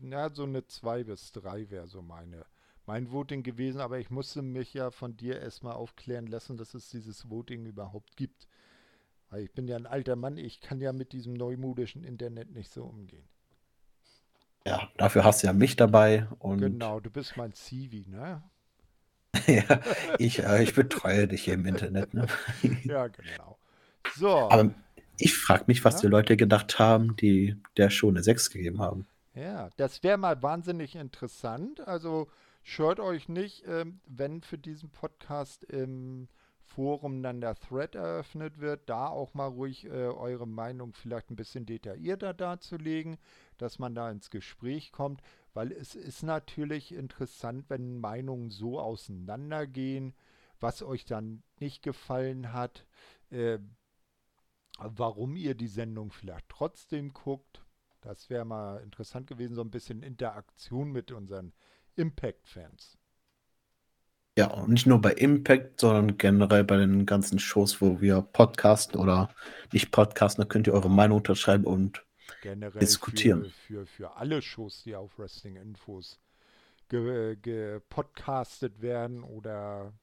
na, 0.00 0.30
so 0.32 0.44
eine 0.44 0.66
2 0.66 1.04
bis 1.04 1.32
3 1.32 1.68
wäre 1.68 1.86
so 1.86 2.00
meine, 2.00 2.46
mein 2.86 3.10
Voting 3.10 3.42
gewesen, 3.42 3.80
aber 3.80 3.98
ich 3.98 4.10
musste 4.10 4.42
mich 4.42 4.72
ja 4.72 4.90
von 4.90 5.16
dir 5.16 5.40
erstmal 5.40 5.74
aufklären 5.74 6.26
lassen, 6.26 6.56
dass 6.56 6.74
es 6.74 6.88
dieses 6.88 7.28
Voting 7.28 7.66
überhaupt 7.66 8.16
gibt. 8.16 8.46
Weil 9.28 9.42
ich 9.42 9.52
bin 9.52 9.66
ja 9.66 9.76
ein 9.76 9.86
alter 9.86 10.14
Mann, 10.14 10.38
ich 10.38 10.60
kann 10.60 10.80
ja 10.80 10.92
mit 10.92 11.12
diesem 11.12 11.34
neumodischen 11.34 12.04
Internet 12.04 12.52
nicht 12.52 12.70
so 12.70 12.84
umgehen. 12.84 13.28
Ja, 14.64 14.88
dafür 14.96 15.24
hast 15.24 15.42
du 15.42 15.48
ja 15.48 15.52
mich 15.52 15.76
dabei. 15.76 16.28
Und 16.38 16.60
genau, 16.60 17.00
du 17.00 17.10
bist 17.10 17.36
mein 17.36 17.52
Civi, 17.52 18.06
ne? 18.08 18.42
ja, 19.46 19.80
ich, 20.18 20.42
äh, 20.42 20.62
ich 20.62 20.74
betreue 20.74 21.28
dich 21.28 21.44
hier 21.44 21.54
im 21.54 21.66
Internet. 21.66 22.14
Ne? 22.14 22.26
ja, 22.84 23.08
genau. 23.08 23.58
So. 24.14 24.50
Aber 24.50 24.74
ich 25.18 25.36
frage 25.36 25.64
mich, 25.66 25.84
was 25.84 25.96
ja? 25.96 26.00
die 26.02 26.06
Leute 26.08 26.36
gedacht 26.36 26.78
haben, 26.78 27.16
die 27.16 27.56
der 27.76 27.90
schon 27.90 28.16
eine 28.16 28.22
6 28.22 28.50
gegeben 28.50 28.80
haben. 28.80 29.06
Ja, 29.34 29.70
das 29.76 30.02
wäre 30.02 30.18
mal 30.18 30.42
wahnsinnig 30.42 30.96
interessant. 30.96 31.86
Also 31.86 32.28
scheut 32.66 32.98
euch 32.98 33.28
nicht, 33.28 33.64
ähm, 33.68 34.00
wenn 34.06 34.42
für 34.42 34.58
diesen 34.58 34.90
Podcast 34.90 35.62
im 35.64 36.28
Forum 36.64 37.22
dann 37.22 37.40
der 37.40 37.54
Thread 37.54 37.94
eröffnet 37.94 38.58
wird, 38.58 38.88
da 38.90 39.06
auch 39.06 39.34
mal 39.34 39.46
ruhig 39.46 39.84
äh, 39.84 40.08
eure 40.08 40.48
Meinung 40.48 40.92
vielleicht 40.92 41.30
ein 41.30 41.36
bisschen 41.36 41.64
detaillierter 41.64 42.34
darzulegen, 42.34 43.18
dass 43.56 43.78
man 43.78 43.94
da 43.94 44.10
ins 44.10 44.30
Gespräch 44.30 44.90
kommt, 44.90 45.22
weil 45.54 45.70
es 45.70 45.94
ist 45.94 46.24
natürlich 46.24 46.92
interessant, 46.92 47.66
wenn 47.68 48.00
Meinungen 48.00 48.50
so 48.50 48.80
auseinandergehen, 48.80 50.12
was 50.58 50.82
euch 50.82 51.04
dann 51.04 51.44
nicht 51.60 51.82
gefallen 51.82 52.52
hat, 52.52 52.84
äh, 53.30 53.60
warum 54.78 55.36
ihr 55.36 55.54
die 55.54 55.68
Sendung 55.68 56.10
vielleicht 56.10 56.48
trotzdem 56.48 57.12
guckt. 57.12 57.64
Das 58.00 58.28
wäre 58.28 58.44
mal 58.44 58.82
interessant 58.82 59.28
gewesen, 59.28 59.54
so 59.54 59.62
ein 59.62 59.70
bisschen 59.70 60.02
Interaktion 60.02 60.90
mit 60.90 61.12
unseren 61.12 61.52
Impact-Fans. 61.96 62.96
Ja, 64.38 64.50
und 64.50 64.70
nicht 64.70 64.86
nur 64.86 65.00
bei 65.00 65.12
Impact, 65.12 65.80
sondern 65.80 66.18
generell 66.18 66.62
bei 66.64 66.76
den 66.76 67.06
ganzen 67.06 67.38
Shows, 67.38 67.80
wo 67.80 68.00
wir 68.02 68.20
podcasten 68.20 69.00
oder 69.00 69.30
nicht 69.72 69.90
podcasten, 69.90 70.42
da 70.42 70.48
könnt 70.48 70.66
ihr 70.66 70.74
eure 70.74 70.90
Meinung 70.90 71.18
unterschreiben 71.18 71.64
und 71.64 72.04
generell 72.42 72.78
diskutieren. 72.78 73.44
Für, 73.44 73.50
für, 73.50 73.86
für 73.86 74.16
alle 74.16 74.42
Shows, 74.42 74.82
die 74.82 74.94
auf 74.94 75.18
Wrestling 75.18 75.56
Infos 75.56 76.20
gepodcastet 76.88 78.74
ge 78.74 78.82
werden 78.82 79.24
oder 79.24 79.94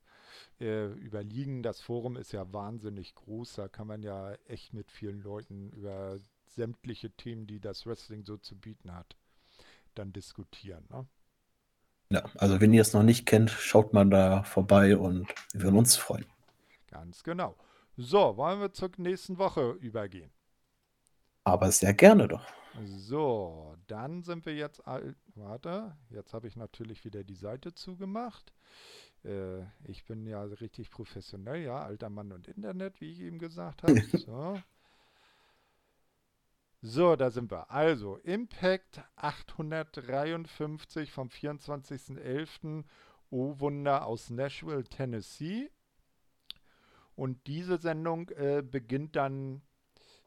äh, 0.59 0.87
überliegen. 0.93 1.63
Das 1.63 1.81
Forum 1.81 2.17
ist 2.17 2.31
ja 2.31 2.51
wahnsinnig 2.51 3.15
groß. 3.15 3.53
Da 3.53 3.67
kann 3.67 3.87
man 3.87 4.01
ja 4.01 4.33
echt 4.47 4.73
mit 4.73 4.91
vielen 4.91 5.21
Leuten 5.21 5.69
über 5.71 6.19
sämtliche 6.47 7.11
Themen, 7.11 7.47
die 7.47 7.59
das 7.59 7.85
Wrestling 7.85 8.25
so 8.25 8.37
zu 8.37 8.55
bieten 8.55 8.93
hat, 8.93 9.15
dann 9.95 10.11
diskutieren. 10.13 10.85
Ne? 10.89 11.07
Ja, 12.13 12.23
also 12.37 12.61
wenn 12.61 12.73
ihr 12.73 12.81
es 12.81 12.93
noch 12.93 13.01
nicht 13.01 13.25
kennt, 13.25 13.49
schaut 13.49 13.91
mal 13.91 14.07
da 14.07 14.43
vorbei 14.43 14.95
und 14.95 15.33
wir 15.51 15.63
würden 15.63 15.77
uns 15.77 15.95
freuen. 15.95 16.27
Ganz 16.91 17.23
genau. 17.23 17.55
So, 17.97 18.37
wollen 18.37 18.59
wir 18.59 18.71
zur 18.71 18.91
nächsten 18.97 19.39
Woche 19.39 19.71
übergehen? 19.81 20.29
Aber 21.43 21.71
sehr 21.71 21.95
gerne 21.95 22.27
doch. 22.27 22.45
So, 22.85 23.75
dann 23.87 24.21
sind 24.21 24.45
wir 24.45 24.53
jetzt. 24.55 24.83
Warte, 25.33 25.97
jetzt 26.11 26.35
habe 26.35 26.47
ich 26.47 26.55
natürlich 26.55 27.03
wieder 27.03 27.23
die 27.23 27.35
Seite 27.35 27.73
zugemacht. 27.73 28.53
Äh, 29.23 29.63
ich 29.83 30.05
bin 30.05 30.27
ja 30.27 30.43
richtig 30.43 30.91
professionell, 30.91 31.63
ja, 31.63 31.81
alter 31.81 32.11
Mann 32.11 32.31
und 32.31 32.47
Internet, 32.47 33.01
wie 33.01 33.11
ich 33.11 33.21
eben 33.21 33.39
gesagt 33.39 33.81
habe. 33.81 33.93
So. 34.27 34.59
So, 36.85 37.15
da 37.15 37.31
sind 37.31 37.49
wir. 37.49 37.71
Also, 37.71 38.17
Impact 38.17 39.01
853 39.15 41.13
vom 41.13 41.29
24.11. 41.29 42.83
Oh 43.29 43.57
Wunder 43.61 44.05
aus 44.05 44.29
Nashville, 44.29 44.83
Tennessee. 44.83 45.71
Und 47.15 47.47
diese 47.47 47.77
Sendung 47.77 48.27
äh, 48.31 48.61
beginnt 48.69 49.15
dann 49.15 49.61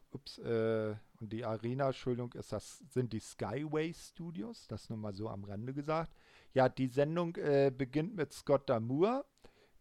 ups, 0.09 0.39
äh, 0.39 0.95
und 1.19 1.31
die 1.31 1.45
Arena, 1.45 1.87
Entschuldigung, 1.87 2.33
ist 2.33 2.51
das, 2.51 2.79
sind 2.89 3.13
die 3.13 3.19
Skyway 3.19 3.93
Studios, 3.93 4.65
das 4.67 4.89
nur 4.89 4.97
mal 4.97 5.13
so 5.13 5.29
am 5.29 5.43
Rande 5.43 5.75
gesagt. 5.75 6.11
Ja, 6.55 6.69
die 6.69 6.87
Sendung 6.87 7.35
äh, 7.35 7.69
beginnt 7.69 8.15
mit 8.15 8.33
Scott 8.33 8.67
Damour, 8.67 9.25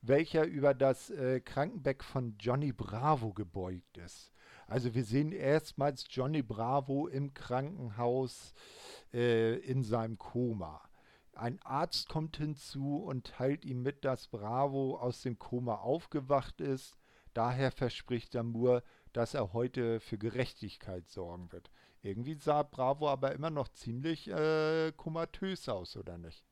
welcher 0.02 0.44
über 0.44 0.74
das 0.74 1.08
äh, 1.08 1.40
Krankenbeck 1.40 2.04
von 2.04 2.36
Johnny 2.38 2.72
Bravo 2.72 3.32
gebeugt 3.32 3.96
ist. 3.96 4.30
Also 4.66 4.94
wir 4.94 5.04
sehen 5.04 5.32
erstmals 5.32 6.06
Johnny 6.10 6.42
Bravo 6.42 7.06
im 7.06 7.34
Krankenhaus 7.34 8.54
äh, 9.12 9.56
in 9.58 9.84
seinem 9.84 10.18
Koma. 10.18 10.82
Ein 11.34 11.60
Arzt 11.62 12.08
kommt 12.08 12.38
hinzu 12.38 12.96
und 12.96 13.26
teilt 13.26 13.64
ihm 13.64 13.82
mit, 13.82 14.04
dass 14.04 14.28
Bravo 14.28 14.96
aus 14.96 15.22
dem 15.22 15.38
Koma 15.38 15.76
aufgewacht 15.76 16.60
ist. 16.60 16.96
Daher 17.34 17.70
verspricht 17.70 18.34
Damour, 18.34 18.82
dass 19.12 19.34
er 19.34 19.52
heute 19.52 20.00
für 20.00 20.16
Gerechtigkeit 20.16 21.08
sorgen 21.08 21.52
wird. 21.52 21.70
Irgendwie 22.02 22.34
sah 22.34 22.62
Bravo 22.62 23.08
aber 23.08 23.32
immer 23.32 23.50
noch 23.50 23.68
ziemlich 23.68 24.28
äh, 24.28 24.92
komatös 24.96 25.68
aus, 25.68 25.96
oder 25.96 26.16
nicht? 26.16 26.44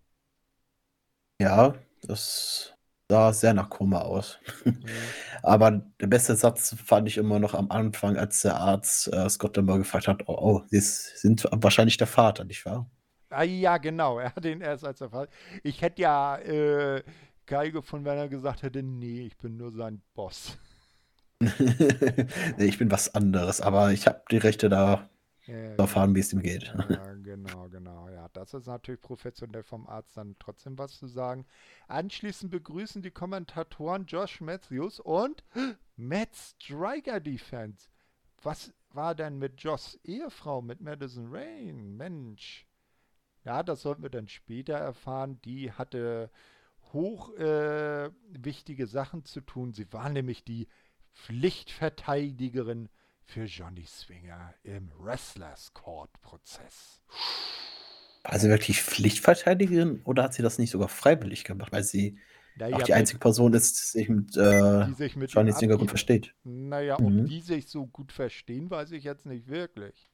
Ja, 1.40 1.74
das 2.02 2.73
sah 3.10 3.32
sehr 3.32 3.54
nach 3.54 3.70
Koma 3.70 4.00
aus. 4.00 4.38
Mhm. 4.64 4.84
aber 5.42 5.82
der 6.00 6.06
beste 6.06 6.34
Satz 6.36 6.74
fand 6.84 7.08
ich 7.08 7.18
immer 7.18 7.38
noch 7.38 7.54
am 7.54 7.70
Anfang, 7.70 8.16
als 8.16 8.42
der 8.42 8.56
Arzt 8.56 9.12
äh, 9.12 9.28
Scott 9.28 9.56
Demore 9.56 9.78
gefragt 9.78 10.08
hat, 10.08 10.22
oh, 10.26 10.36
oh, 10.38 10.62
Sie 10.68 10.80
sind 10.80 11.46
wahrscheinlich 11.50 11.96
der 11.96 12.06
Vater, 12.06 12.44
nicht 12.44 12.64
wahr? 12.64 12.90
Ah, 13.30 13.42
ja, 13.42 13.78
genau, 13.78 14.18
er 14.20 14.34
hat 14.34 14.44
ihn 14.44 14.60
erst 14.60 14.84
als 14.84 14.98
der 14.98 15.10
Vater. 15.10 15.30
Ich 15.62 15.82
hätte 15.82 16.02
ja 16.02 16.36
äh, 16.38 17.02
geil 17.46 17.72
gefunden, 17.72 18.06
wenn 18.06 18.18
er 18.18 18.28
gesagt 18.28 18.62
hätte, 18.62 18.82
nee, 18.82 19.26
ich 19.26 19.36
bin 19.36 19.56
nur 19.56 19.72
sein 19.72 20.02
Boss. 20.14 20.58
nee, 21.40 22.64
ich 22.64 22.78
bin 22.78 22.90
was 22.90 23.14
anderes, 23.14 23.60
aber 23.60 23.92
ich 23.92 24.06
habe 24.06 24.22
die 24.30 24.38
Rechte 24.38 24.68
da 24.68 25.10
ja, 25.46 25.74
erfahren, 25.74 26.14
wie 26.14 26.20
es 26.20 26.32
ihm 26.32 26.40
geht. 26.40 26.72
Ja, 26.88 27.12
genau, 27.22 27.68
genau. 27.68 28.08
Das 28.34 28.52
ist 28.52 28.66
natürlich 28.66 29.00
professionell 29.00 29.62
vom 29.62 29.86
Arzt 29.86 30.16
dann 30.16 30.36
trotzdem 30.38 30.76
was 30.76 30.98
zu 30.98 31.06
sagen. 31.06 31.46
Anschließend 31.88 32.50
begrüßen 32.50 33.00
die 33.00 33.10
Kommentatoren 33.10 34.06
Josh 34.06 34.40
Matthews 34.40 35.00
und 35.00 35.44
Matt 35.96 36.34
Striker 36.34 37.20
Defense. 37.20 37.88
Was 38.42 38.74
war 38.90 39.14
denn 39.14 39.38
mit 39.38 39.60
Joss 39.62 39.98
Ehefrau, 40.04 40.60
mit 40.60 40.80
Madison 40.80 41.28
Rain? 41.30 41.96
Mensch. 41.96 42.66
Ja, 43.44 43.62
das 43.62 43.82
sollten 43.82 44.02
wir 44.02 44.10
dann 44.10 44.28
später 44.28 44.74
erfahren. 44.74 45.40
Die 45.42 45.72
hatte 45.72 46.30
hoch 46.92 47.34
äh, 47.36 48.10
Sachen 48.86 49.24
zu 49.24 49.40
tun. 49.40 49.72
Sie 49.72 49.92
war 49.92 50.08
nämlich 50.08 50.44
die 50.44 50.68
Pflichtverteidigerin 51.12 52.88
für 53.22 53.44
Johnny 53.44 53.86
Swinger 53.86 54.54
im 54.62 54.90
Wrestlers 54.98 55.72
Court 55.72 56.10
Prozess. 56.20 57.02
War 58.24 58.38
sie 58.38 58.48
wirklich 58.48 58.82
Pflichtverteidigerin 58.82 60.00
oder 60.04 60.24
hat 60.24 60.34
sie 60.34 60.42
das 60.42 60.58
nicht 60.58 60.70
sogar 60.70 60.88
freiwillig 60.88 61.44
gemacht, 61.44 61.72
weil 61.72 61.84
sie 61.84 62.18
naja, 62.56 62.76
auch 62.76 62.82
die 62.82 62.94
einzige 62.94 63.18
Person 63.18 63.52
ist, 63.52 63.78
die 63.78 63.98
sich 63.98 64.08
mit, 64.08 64.36
äh, 64.36 64.90
sich 64.94 65.16
mit 65.16 65.30
Johnny 65.30 65.52
Swinger 65.52 65.76
gut 65.76 65.90
versteht? 65.90 66.34
Naja, 66.44 66.96
mhm. 66.98 67.20
ob 67.20 67.26
die 67.26 67.40
sich 67.40 67.68
so 67.68 67.86
gut 67.86 68.12
verstehen, 68.12 68.70
weiß 68.70 68.92
ich 68.92 69.04
jetzt 69.04 69.26
nicht 69.26 69.48
wirklich. 69.48 70.08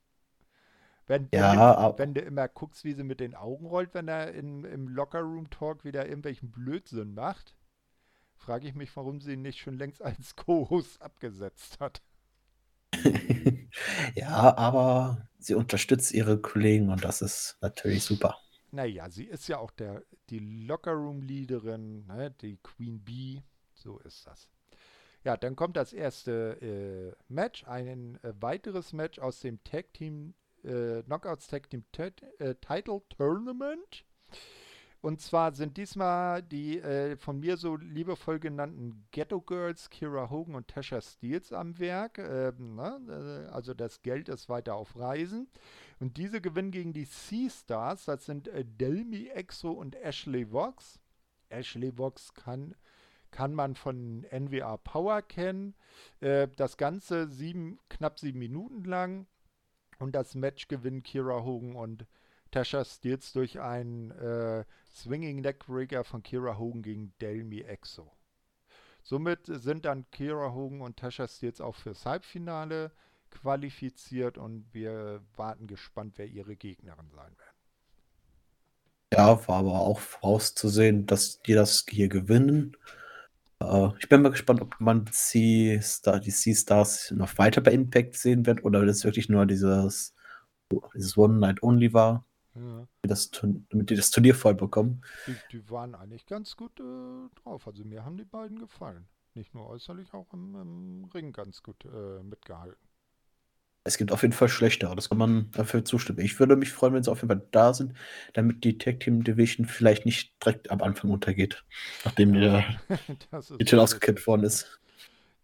Wenn, 1.06 1.28
ja, 1.32 1.92
wenn, 1.92 1.98
wenn, 1.98 2.14
du 2.14 2.20
immer 2.20 2.48
guckst, 2.48 2.84
wie 2.84 2.92
sie 2.92 3.02
mit 3.02 3.20
den 3.20 3.34
Augen 3.34 3.66
rollt, 3.66 3.94
wenn 3.94 4.08
er 4.08 4.32
in, 4.32 4.64
im 4.64 4.88
Lockerroom-Talk 4.88 5.84
wieder 5.84 6.06
irgendwelchen 6.06 6.50
Blödsinn 6.50 7.14
macht, 7.14 7.56
frage 8.36 8.68
ich 8.68 8.74
mich, 8.74 8.94
warum 8.96 9.20
sie 9.20 9.32
ihn 9.32 9.42
nicht 9.42 9.58
schon 9.58 9.76
längst 9.76 10.02
als 10.02 10.36
Co-Host 10.36 11.02
abgesetzt 11.02 11.78
hat. 11.80 12.00
ja, 14.14 14.56
aber 14.56 15.28
sie 15.38 15.54
unterstützt 15.54 16.12
ihre 16.12 16.40
Kollegen 16.40 16.90
und 16.90 17.04
das 17.04 17.22
ist 17.22 17.56
natürlich 17.60 18.04
super. 18.04 18.38
Naja, 18.72 19.10
sie 19.10 19.24
ist 19.24 19.48
ja 19.48 19.58
auch 19.58 19.70
der, 19.72 20.02
die 20.28 20.38
Lockerroom-Leaderin, 20.38 22.06
ne, 22.06 22.34
die 22.40 22.58
Queen 22.62 23.00
Bee, 23.02 23.42
so 23.74 23.98
ist 24.00 24.26
das. 24.26 24.48
Ja, 25.24 25.36
dann 25.36 25.56
kommt 25.56 25.76
das 25.76 25.92
erste 25.92 26.60
äh, 26.62 27.32
Match, 27.32 27.64
ein 27.64 28.18
äh, 28.22 28.32
weiteres 28.40 28.92
Match 28.92 29.18
aus 29.18 29.40
dem 29.40 29.62
Tag 29.64 29.92
Team 29.92 30.34
äh, 30.64 31.02
Knockouts 31.02 31.48
Tag 31.48 31.68
Team 31.68 31.84
äh, 31.98 32.54
Title 32.54 33.02
Tournament. 33.16 34.04
Und 35.02 35.22
zwar 35.22 35.54
sind 35.54 35.78
diesmal 35.78 36.42
die 36.42 36.78
äh, 36.78 37.16
von 37.16 37.40
mir 37.40 37.56
so 37.56 37.76
liebevoll 37.76 38.38
genannten 38.38 39.06
Ghetto 39.12 39.40
Girls, 39.40 39.88
Kira 39.88 40.28
Hogan 40.28 40.54
und 40.54 40.68
Tasha 40.68 41.00
Steels 41.00 41.54
am 41.54 41.78
Werk. 41.78 42.18
Äh, 42.18 42.52
ne? 42.58 43.48
Also 43.50 43.72
das 43.72 44.02
Geld 44.02 44.28
ist 44.28 44.50
weiter 44.50 44.74
auf 44.74 44.98
Reisen. 44.98 45.48
Und 46.00 46.18
diese 46.18 46.42
gewinnen 46.42 46.70
gegen 46.70 46.92
die 46.92 47.06
Sea-Stars. 47.06 48.04
Das 48.04 48.26
sind 48.26 48.48
äh, 48.48 48.64
Delmi 48.64 49.28
Exo 49.28 49.70
und 49.70 49.96
Ashley 49.96 50.52
Vox. 50.52 51.00
Ashley 51.48 51.96
Vox 51.96 52.34
kann, 52.34 52.74
kann 53.30 53.54
man 53.54 53.76
von 53.76 54.26
NWA 54.30 54.76
Power 54.76 55.22
kennen. 55.22 55.74
Äh, 56.20 56.48
das 56.56 56.76
Ganze 56.76 57.26
sieben, 57.28 57.78
knapp 57.88 58.20
sieben 58.20 58.38
Minuten 58.38 58.84
lang. 58.84 59.26
Und 59.98 60.14
das 60.14 60.34
Match 60.34 60.68
gewinnen 60.68 61.02
Kira 61.02 61.42
Hogan 61.42 61.74
und 61.74 62.06
Tasha 62.50 62.84
Steels 62.84 63.32
durch 63.32 63.60
einen 63.60 64.10
äh, 64.12 64.64
Swinging 64.92 65.40
Neckbreaker 65.40 66.04
von 66.04 66.22
Kira 66.22 66.58
Hogan 66.58 66.82
gegen 66.82 67.12
Delmi 67.20 67.60
Exo. 67.60 68.12
Somit 69.02 69.40
sind 69.46 69.84
dann 69.84 70.10
Kira 70.10 70.52
Hogan 70.52 70.80
und 70.80 70.96
Tasha 70.96 71.26
Steels 71.26 71.60
auch 71.60 71.74
fürs 71.74 72.04
Halbfinale 72.04 72.92
qualifiziert 73.30 74.38
und 74.38 74.66
wir 74.72 75.22
warten 75.36 75.66
gespannt, 75.66 76.14
wer 76.16 76.26
ihre 76.26 76.56
Gegnerin 76.56 77.10
sein 77.10 77.32
werden. 77.38 77.54
Ja, 79.12 79.48
war 79.48 79.58
aber 79.58 79.80
auch 79.80 79.98
vorauszusehen, 79.98 81.06
dass 81.06 81.42
die 81.42 81.54
das 81.54 81.84
hier 81.88 82.08
gewinnen. 82.08 82.76
Äh, 83.60 83.88
ich 83.98 84.08
bin 84.08 84.22
mal 84.22 84.30
gespannt, 84.30 84.60
ob 84.60 84.80
man 84.80 85.10
die, 85.34 85.80
Star, 85.82 86.20
die 86.20 86.30
Sea-Stars 86.30 87.12
noch 87.12 87.38
weiter 87.38 87.60
bei 87.60 87.72
Impact 87.72 88.16
sehen 88.16 88.46
wird 88.46 88.64
oder 88.64 88.86
das 88.86 89.04
wirklich 89.04 89.28
nur 89.28 89.46
dieses, 89.46 90.14
dieses 90.94 91.16
One 91.16 91.38
Night 91.38 91.62
Only 91.62 91.92
war. 91.92 92.24
Ja. 92.54 92.86
Das, 93.02 93.30
damit 93.30 93.90
die 93.90 93.94
das 93.94 94.10
Turnier 94.10 94.34
voll 94.34 94.54
bekommen. 94.54 95.02
Die, 95.26 95.36
die 95.52 95.70
waren 95.70 95.94
eigentlich 95.94 96.26
ganz 96.26 96.56
gut 96.56 96.78
äh, 96.80 97.28
drauf. 97.42 97.66
Also 97.66 97.84
mir 97.84 98.04
haben 98.04 98.16
die 98.16 98.24
beiden 98.24 98.58
gefallen. 98.58 99.06
Nicht 99.34 99.54
nur 99.54 99.68
äußerlich, 99.68 100.12
auch 100.12 100.32
im, 100.32 100.54
im 100.56 101.04
Ring 101.14 101.32
ganz 101.32 101.62
gut 101.62 101.84
äh, 101.84 102.22
mitgehalten. 102.22 102.90
Es 103.84 103.96
gibt 103.96 104.12
auf 104.12 104.22
jeden 104.22 104.34
Fall 104.34 104.48
schlechtere, 104.48 104.94
das 104.94 105.08
kann 105.08 105.16
man 105.16 105.50
dafür 105.52 105.84
zustimmen. 105.84 106.18
Ich 106.18 106.38
würde 106.38 106.54
mich 106.54 106.70
freuen, 106.70 106.92
wenn 106.92 107.02
sie 107.02 107.10
auf 107.10 107.22
jeden 107.22 107.28
Fall 107.28 107.48
da 107.50 107.72
sind, 107.72 107.94
damit 108.34 108.62
die 108.62 108.76
Tag 108.76 109.00
Team 109.00 109.24
Division 109.24 109.64
vielleicht 109.64 110.04
nicht 110.04 110.34
direkt 110.44 110.70
am 110.70 110.82
Anfang 110.82 111.10
untergeht, 111.10 111.64
nachdem 112.04 112.34
ja, 112.34 112.62
der 112.88 112.98
Titel 113.58 113.78
ausgekämpft 113.78 114.26
worden 114.26 114.44
ist. 114.44 114.80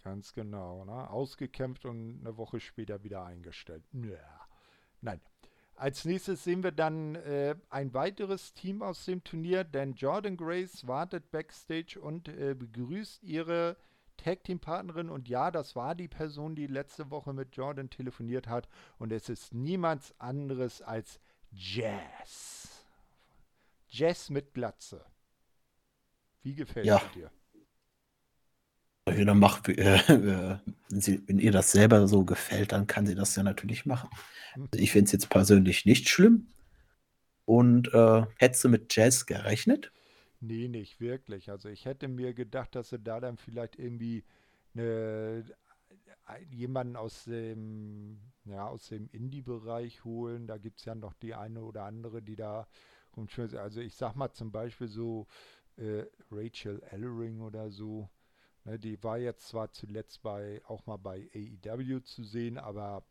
Ganz 0.04 0.34
genau, 0.34 0.84
ne? 0.84 1.08
Ausgekämpft 1.08 1.86
und 1.86 2.20
eine 2.20 2.36
Woche 2.36 2.60
später 2.60 3.02
wieder 3.02 3.24
eingestellt. 3.24 3.82
Ja. 3.92 4.46
Nein. 5.00 5.20
Als 5.76 6.06
nächstes 6.06 6.42
sehen 6.42 6.62
wir 6.62 6.72
dann 6.72 7.16
äh, 7.16 7.54
ein 7.68 7.92
weiteres 7.92 8.54
Team 8.54 8.82
aus 8.82 9.04
dem 9.04 9.22
Turnier, 9.22 9.62
denn 9.62 9.92
Jordan 9.92 10.38
Grace 10.38 10.86
wartet 10.86 11.30
backstage 11.30 12.00
und 12.00 12.28
äh, 12.28 12.54
begrüßt 12.54 13.22
ihre 13.22 13.76
Tag-Team-Partnerin 14.16 15.10
und 15.10 15.28
ja, 15.28 15.50
das 15.50 15.76
war 15.76 15.94
die 15.94 16.08
Person, 16.08 16.54
die 16.54 16.66
letzte 16.66 17.10
Woche 17.10 17.34
mit 17.34 17.54
Jordan 17.54 17.90
telefoniert 17.90 18.48
hat 18.48 18.68
und 18.98 19.12
es 19.12 19.28
ist 19.28 19.52
niemand 19.52 20.14
anderes 20.18 20.80
als 20.80 21.20
Jazz. 21.52 22.86
Jazz 23.88 24.30
mit 24.30 24.54
Glatze. 24.54 25.04
Wie 26.42 26.54
gefällt 26.54 26.86
ja. 26.86 27.00
dir? 27.14 27.30
Ja, 29.08 29.34
mach, 29.34 29.66
äh, 29.68 30.58
wenn, 30.88 31.00
sie, 31.00 31.22
wenn, 31.28 31.38
ihr 31.38 31.52
das 31.52 31.70
selber 31.70 32.08
so 32.08 32.24
gefällt, 32.24 32.72
dann 32.72 32.86
kann 32.86 33.06
sie 33.06 33.14
das 33.14 33.36
ja 33.36 33.42
natürlich 33.42 33.86
machen. 33.86 34.10
Also 34.54 34.82
ich 34.82 34.90
finde 34.90 35.06
es 35.06 35.12
jetzt 35.12 35.30
persönlich 35.30 35.86
nicht 35.86 36.08
schlimm. 36.08 36.48
Und 37.44 37.94
äh, 37.94 38.26
hättest 38.38 38.64
du 38.64 38.68
mit 38.68 38.94
Jazz 38.94 39.26
gerechnet? 39.26 39.92
Nee, 40.40 40.66
nicht 40.66 41.00
wirklich. 41.00 41.50
Also 41.50 41.68
ich 41.68 41.84
hätte 41.84 42.08
mir 42.08 42.34
gedacht, 42.34 42.74
dass 42.74 42.90
sie 42.90 42.98
da 42.98 43.20
dann 43.20 43.36
vielleicht 43.36 43.78
irgendwie 43.78 44.24
eine, 44.74 45.44
jemanden 46.50 46.96
aus 46.96 47.24
dem, 47.24 48.18
ja, 48.44 48.74
dem 48.90 49.08
Indie-Bereich 49.12 50.04
holen. 50.04 50.48
Da 50.48 50.58
gibt 50.58 50.80
es 50.80 50.84
ja 50.84 50.96
noch 50.96 51.14
die 51.14 51.34
eine 51.34 51.62
oder 51.62 51.84
andere, 51.84 52.22
die 52.22 52.36
da 52.36 52.66
rumschwimmt. 53.16 53.54
Also 53.54 53.80
ich 53.80 53.94
sag 53.94 54.16
mal 54.16 54.32
zum 54.32 54.50
Beispiel 54.50 54.88
so 54.88 55.26
äh, 55.76 56.04
Rachel 56.30 56.82
Ellering 56.90 57.40
oder 57.40 57.70
so. 57.70 58.08
Ne, 58.66 58.80
die 58.80 59.00
war 59.04 59.16
jetzt 59.16 59.46
zwar 59.46 59.70
zuletzt 59.70 60.22
bei 60.22 60.60
auch 60.66 60.86
mal 60.86 60.96
bei 60.96 61.30
AEW 61.32 62.00
zu 62.00 62.24
sehen, 62.24 62.58
aber 62.58 63.04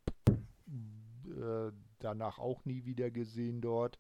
äh, 0.68 1.72
danach 1.99 2.39
auch 2.39 2.66
nie 2.66 2.84
wieder 2.84 3.10
gesehen 3.10 3.62
dort. 3.62 3.97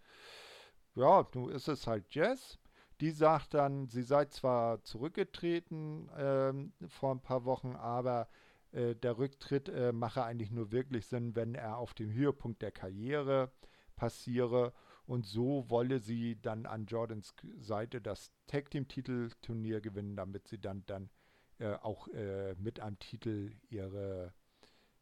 Ja, 0.95 1.25
nun 1.33 1.49
ist 1.49 1.69
es 1.69 1.87
halt 1.87 2.13
Jazz. 2.13 2.59
Die 2.99 3.11
sagt 3.11 3.53
dann, 3.53 3.87
sie 3.87 4.03
sei 4.03 4.25
zwar 4.25 4.83
zurückgetreten 4.83 6.09
ähm, 6.17 6.73
vor 6.89 7.11
ein 7.11 7.21
paar 7.21 7.45
Wochen, 7.45 7.77
aber 7.77 8.27
äh, 8.73 8.93
der 8.93 9.17
Rücktritt 9.17 9.69
äh, 9.69 9.93
mache 9.93 10.23
eigentlich 10.25 10.51
nur 10.51 10.73
wirklich 10.73 11.05
Sinn, 11.07 11.37
wenn 11.37 11.55
er 11.55 11.77
auf 11.77 11.93
dem 11.93 12.11
Höhepunkt 12.11 12.61
der 12.61 12.71
Karriere 12.71 13.49
passiere. 13.95 14.73
Und 15.05 15.25
so 15.25 15.69
wolle 15.69 15.99
sie 15.99 16.41
dann 16.41 16.65
an 16.65 16.85
Jordans 16.85 17.33
Seite 17.59 18.01
das 18.01 18.31
Tag 18.47 18.71
Team 18.71 18.89
Titelturnier 18.89 19.79
gewinnen, 19.79 20.17
damit 20.17 20.49
sie 20.49 20.59
dann, 20.59 20.83
dann 20.87 21.09
äh, 21.59 21.73
auch 21.75 22.07
äh, 22.09 22.55
mit 22.55 22.79
einem 22.79 22.99
Titel 22.99 23.51
ihre 23.69 24.33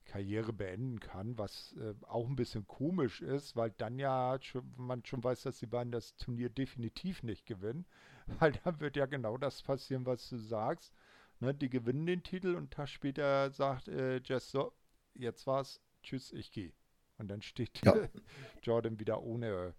Karriere 0.06 0.54
beenden 0.54 1.00
kann, 1.00 1.38
was 1.38 1.74
äh, 1.78 1.94
auch 2.08 2.28
ein 2.28 2.36
bisschen 2.36 2.68
komisch 2.68 3.22
ist, 3.22 3.56
weil 3.56 3.72
dann 3.72 4.00
ja 4.00 4.38
schon, 4.42 4.72
man 4.76 5.04
schon 5.06 5.24
weiß, 5.24 5.44
dass 5.44 5.60
die 5.60 5.66
beiden 5.66 5.92
das 5.92 6.16
Turnier 6.18 6.50
definitiv 6.50 7.24
nicht 7.24 7.46
gewinnen, 7.46 7.86
weil 8.40 8.52
dann 8.64 8.80
wird 8.80 8.96
ja 8.96 9.06
genau 9.06 9.38
das 9.38 9.62
passieren, 9.62 10.06
was 10.06 10.30
du 10.30 10.38
sagst. 10.38 10.94
Ne, 11.40 11.54
die 11.54 11.70
gewinnen 11.70 12.06
den 12.06 12.24
Titel 12.24 12.56
und 12.56 12.72
Tag 12.72 12.90
später 12.90 13.52
sagt 13.52 13.88
äh, 13.88 14.22
Jess 14.24 14.52
so, 14.52 14.74
jetzt 15.16 15.48
war's, 15.48 15.82
tschüss, 16.04 16.32
ich 16.32 16.52
gehe. 16.52 16.74
Und 17.18 17.30
dann 17.30 17.42
steht 17.42 17.84
ja. 17.86 17.96
Jordan 18.64 19.00
wieder 19.00 19.22
ohne, 19.22 19.74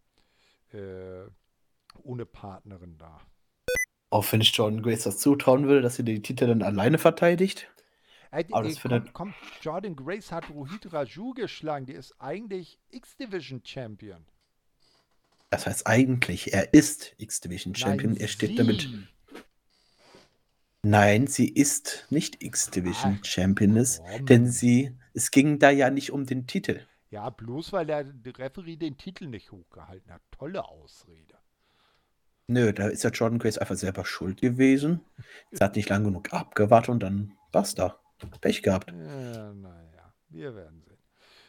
äh, 0.72 1.26
ohne 2.02 2.26
Partnerin 2.26 2.98
da. 2.98 3.20
Auch 4.14 4.30
wenn 4.30 4.40
ich 4.40 4.54
Jordan 4.54 4.80
Grace 4.80 5.02
das 5.02 5.18
zutrauen 5.18 5.66
würde, 5.66 5.82
dass 5.82 5.96
sie 5.96 6.04
die 6.04 6.22
Titel 6.22 6.46
dann 6.46 6.62
alleine 6.62 6.98
verteidigt. 6.98 7.68
Ey, 8.30 8.46
Aber 8.52 8.68
ey, 8.68 8.76
komm, 8.80 9.12
komm, 9.12 9.34
Jordan 9.60 9.96
Grace 9.96 10.30
hat 10.30 10.50
Rohit 10.50 10.92
Raju 10.92 11.34
geschlagen. 11.34 11.86
Die 11.86 11.94
ist 11.94 12.14
eigentlich 12.20 12.78
X-Division 12.92 13.62
Champion. 13.64 14.24
Das 15.50 15.66
heißt 15.66 15.88
eigentlich, 15.88 16.54
er 16.54 16.72
ist 16.72 17.16
X-Division 17.18 17.74
Champion. 17.74 18.12
Nein, 18.12 18.20
er 18.20 18.28
steht 18.28 18.50
sie. 18.50 18.54
damit. 18.54 18.88
Nein, 20.84 21.26
sie 21.26 21.48
ist 21.48 22.06
nicht 22.10 22.40
X-Division 22.40 23.18
ah, 23.20 23.24
Championess, 23.24 24.00
denn 24.20 24.46
sie, 24.46 24.96
es 25.12 25.32
ging 25.32 25.58
da 25.58 25.70
ja 25.70 25.90
nicht 25.90 26.12
um 26.12 26.24
den 26.24 26.46
Titel. 26.46 26.86
Ja, 27.10 27.30
bloß 27.30 27.72
weil 27.72 27.86
der 27.86 28.06
Referee 28.38 28.76
den 28.76 28.96
Titel 28.96 29.26
nicht 29.26 29.50
hochgehalten 29.50 30.12
hat. 30.12 30.22
Tolle 30.30 30.68
Ausrede. 30.68 31.34
Nö, 32.46 32.72
da 32.72 32.88
ist 32.88 33.04
ja 33.04 33.10
Jordan 33.10 33.38
Grace 33.38 33.58
einfach 33.58 33.76
selber 33.76 34.04
schuld 34.04 34.40
gewesen. 34.40 35.00
Sie 35.50 35.64
hat 35.64 35.76
nicht 35.76 35.88
lange 35.88 36.06
genug 36.06 36.32
abgewartet 36.32 36.90
und 36.90 37.02
dann 37.02 37.32
basta. 37.52 37.98
Pech 38.40 38.62
gehabt. 38.62 38.90
Ja, 38.90 39.52
naja, 39.52 40.12
wir 40.28 40.54
werden 40.54 40.82
sehen. 40.82 40.98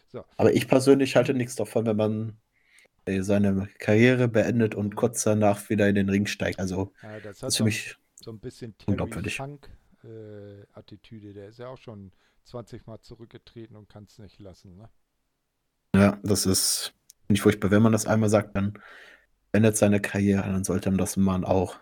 So. 0.08 0.26
Aber 0.38 0.54
ich 0.54 0.68
persönlich 0.68 1.16
halte 1.16 1.34
nichts 1.34 1.56
davon, 1.56 1.86
wenn 1.86 1.98
man 1.98 2.38
äh, 3.06 3.22
seine 3.22 3.70
Karriere 3.80 4.28
beendet 4.28 4.76
und 4.76 4.96
kurz 4.96 5.24
danach 5.24 5.70
wieder 5.70 5.88
in 5.88 5.96
den 5.96 6.10
Ring 6.10 6.26
steigt. 6.26 6.60
Also, 6.60 6.93
ja, 7.02 7.20
das, 7.20 7.39
das 7.39 7.54
ist 7.54 7.58
für 7.58 7.64
mich 7.64 7.96
so 8.16 8.32
ein 8.32 8.39
bisschen 8.39 8.78
Terry 8.78 9.30
Funk 9.30 9.70
Attitüde. 10.74 11.34
Der 11.34 11.48
ist 11.50 11.60
ja 11.60 11.68
auch 11.68 11.78
schon 11.78 12.12
20 12.43 12.86
Mal 12.86 13.00
zurückgetreten 13.02 13.76
und 13.76 13.89
kann 13.89 14.06
es 14.06 14.20
nicht 14.20 14.39
lassen, 14.39 14.76
ne? 14.78 14.89
Ja, 15.96 16.20
das 16.24 16.46
ist 16.46 16.93
nicht 17.30 17.41
furchtbar. 17.41 17.72
Wenn 17.72 17.82
man 17.82 17.91
das 17.91 18.06
einmal 18.06 18.30
sagt, 18.30 18.56
dann 18.56 18.78
endet 19.56 19.78
seine 19.78 19.99
Karriere, 19.99 20.43
dann 20.43 20.64
sollte 20.64 20.89
man 20.91 20.97
das 20.97 21.18
man 21.18 21.43
auch 21.45 21.78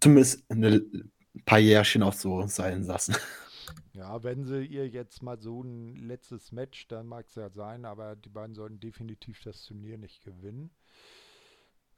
zumindest 0.00 0.50
ein 0.50 1.10
paar 1.44 1.58
Jährchen 1.58 2.02
auch 2.02 2.14
so 2.14 2.46
sein 2.46 2.84
lassen. 2.84 3.16
Ja, 3.92 4.22
wenn 4.22 4.44
sie 4.44 4.64
ihr 4.64 4.88
jetzt 4.88 5.22
mal 5.22 5.38
so 5.40 5.62
ein 5.62 5.96
letztes 5.96 6.52
Match, 6.52 6.86
dann 6.88 7.06
mag 7.06 7.26
es 7.26 7.34
ja 7.34 7.50
sein, 7.50 7.84
aber 7.84 8.14
die 8.16 8.28
beiden 8.28 8.54
sollten 8.54 8.78
definitiv 8.80 9.42
das 9.42 9.64
Turnier 9.64 9.98
nicht 9.98 10.22
gewinnen. 10.22 10.70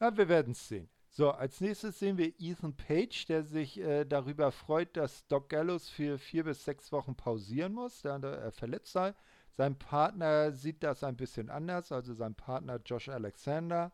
Ja, 0.00 0.16
wir 0.16 0.28
werden 0.28 0.52
es 0.52 0.68
sehen. 0.68 0.88
So, 1.10 1.30
als 1.30 1.60
nächstes 1.60 1.98
sehen 1.98 2.16
wir 2.16 2.32
Ethan 2.40 2.74
Page, 2.74 3.26
der 3.26 3.44
sich 3.44 3.78
äh, 3.78 4.04
darüber 4.06 4.50
freut, 4.50 4.96
dass 4.96 5.26
Doc 5.28 5.50
Gallows 5.50 5.90
für 5.90 6.18
vier 6.18 6.44
bis 6.44 6.64
sechs 6.64 6.90
Wochen 6.90 7.14
pausieren 7.14 7.74
muss, 7.74 8.00
da 8.02 8.18
er 8.18 8.52
verletzt 8.52 8.92
sei. 8.92 9.14
Sein 9.52 9.78
Partner 9.78 10.52
sieht 10.52 10.82
das 10.82 11.04
ein 11.04 11.16
bisschen 11.16 11.50
anders, 11.50 11.92
also 11.92 12.14
sein 12.14 12.34
Partner 12.34 12.80
Josh 12.84 13.10
Alexander. 13.10 13.92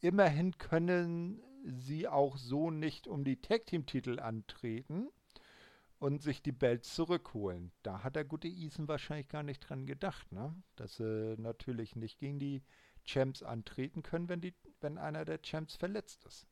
Immerhin 0.00 0.58
können 0.58 1.42
sie 1.64 2.06
auch 2.08 2.36
so 2.36 2.70
nicht 2.70 3.06
um 3.06 3.24
die 3.24 3.40
Tag 3.40 3.66
Team 3.66 3.86
Titel 3.86 4.20
antreten 4.20 5.08
und 5.98 6.22
sich 6.22 6.42
die 6.42 6.52
Belts 6.52 6.94
zurückholen. 6.94 7.72
Da 7.82 8.04
hat 8.04 8.16
der 8.16 8.24
gute 8.24 8.48
Ethan 8.48 8.88
wahrscheinlich 8.88 9.28
gar 9.28 9.42
nicht 9.42 9.60
dran 9.60 9.86
gedacht, 9.86 10.30
ne? 10.32 10.54
dass 10.76 10.96
sie 10.96 11.34
natürlich 11.38 11.96
nicht 11.96 12.18
gegen 12.18 12.38
die 12.38 12.62
Champs 13.04 13.42
antreten 13.42 14.02
können, 14.02 14.28
wenn, 14.28 14.40
die, 14.40 14.54
wenn 14.80 14.98
einer 14.98 15.24
der 15.24 15.40
Champs 15.42 15.76
verletzt 15.76 16.24
ist. 16.24 16.46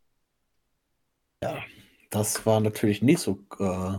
Ja, 1.42 1.62
das 2.11 2.47
war 2.47 2.61
natürlich 2.61 3.03
nicht 3.03 3.20
so 3.20 3.38
äh, 3.59 3.99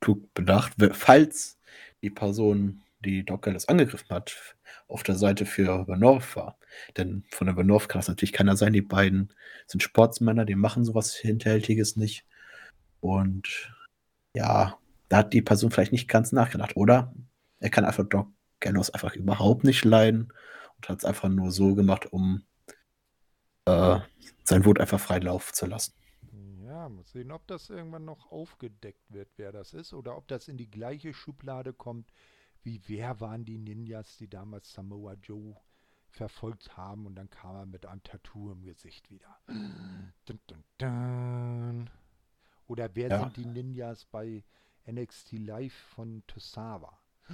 klug 0.00 0.32
bedacht, 0.32 0.74
falls 0.92 1.58
die 2.02 2.10
Person, 2.10 2.82
die 3.04 3.24
Doc 3.24 3.42
Gallows 3.42 3.68
angegriffen 3.68 4.08
hat, 4.10 4.56
auf 4.88 5.02
der 5.02 5.16
Seite 5.16 5.46
für 5.46 5.84
Benorth 5.84 6.36
war. 6.36 6.58
Denn 6.96 7.24
von 7.30 7.46
der 7.46 7.54
Benorth 7.54 7.88
kann 7.88 8.00
das 8.00 8.08
natürlich 8.08 8.32
keiner 8.32 8.56
sein. 8.56 8.72
Die 8.72 8.82
beiden 8.82 9.32
sind 9.66 9.82
Sportsmänner, 9.82 10.44
die 10.44 10.54
machen 10.54 10.84
sowas 10.84 11.14
Hinterhältiges 11.14 11.96
nicht. 11.96 12.26
Und 13.00 13.72
ja, 14.34 14.78
da 15.08 15.18
hat 15.18 15.32
die 15.32 15.42
Person 15.42 15.70
vielleicht 15.70 15.92
nicht 15.92 16.08
ganz 16.08 16.32
nachgedacht. 16.32 16.76
Oder 16.76 17.14
er 17.60 17.70
kann 17.70 17.84
einfach 17.84 18.08
Doc 18.08 18.28
Gallows 18.60 18.90
einfach 18.90 19.14
überhaupt 19.14 19.64
nicht 19.64 19.84
leiden 19.84 20.32
und 20.76 20.88
hat 20.88 20.98
es 20.98 21.04
einfach 21.04 21.28
nur 21.28 21.50
so 21.50 21.74
gemacht, 21.74 22.12
um 22.12 22.44
äh, 23.66 23.98
sein 24.44 24.64
Wut 24.64 24.80
einfach 24.80 25.00
frei 25.00 25.18
laufen 25.18 25.52
zu 25.52 25.66
lassen. 25.66 25.94
Ja, 26.64 26.88
muss 26.88 27.12
sehen, 27.12 27.30
ob 27.32 27.46
das 27.46 27.70
irgendwann 27.70 28.04
noch 28.04 28.32
aufgedeckt 28.32 29.04
wird, 29.10 29.28
wer 29.36 29.52
das 29.52 29.74
ist, 29.74 29.92
oder 29.92 30.16
ob 30.16 30.26
das 30.28 30.48
in 30.48 30.56
die 30.56 30.70
gleiche 30.70 31.12
Schublade 31.12 31.72
kommt, 31.72 32.10
wie 32.62 32.80
wer 32.86 33.20
waren 33.20 33.44
die 33.44 33.58
Ninjas, 33.58 34.16
die 34.18 34.28
damals 34.28 34.72
Samoa 34.72 35.14
Joe 35.14 35.56
verfolgt 36.08 36.76
haben 36.76 37.06
und 37.06 37.14
dann 37.14 37.30
kam 37.30 37.56
er 37.56 37.66
mit 37.66 37.86
einem 37.86 38.02
Tattoo 38.02 38.52
im 38.52 38.62
Gesicht 38.62 39.10
wieder. 39.10 39.38
Dun, 39.46 40.40
dun, 40.46 40.64
dun. 40.78 41.90
Oder 42.66 42.94
wer 42.94 43.08
ja. 43.08 43.20
sind 43.20 43.36
die 43.36 43.46
Ninjas 43.46 44.04
bei 44.04 44.44
NXT 44.86 45.32
Live 45.32 45.74
von 45.74 46.22
Tosawa? 46.26 46.98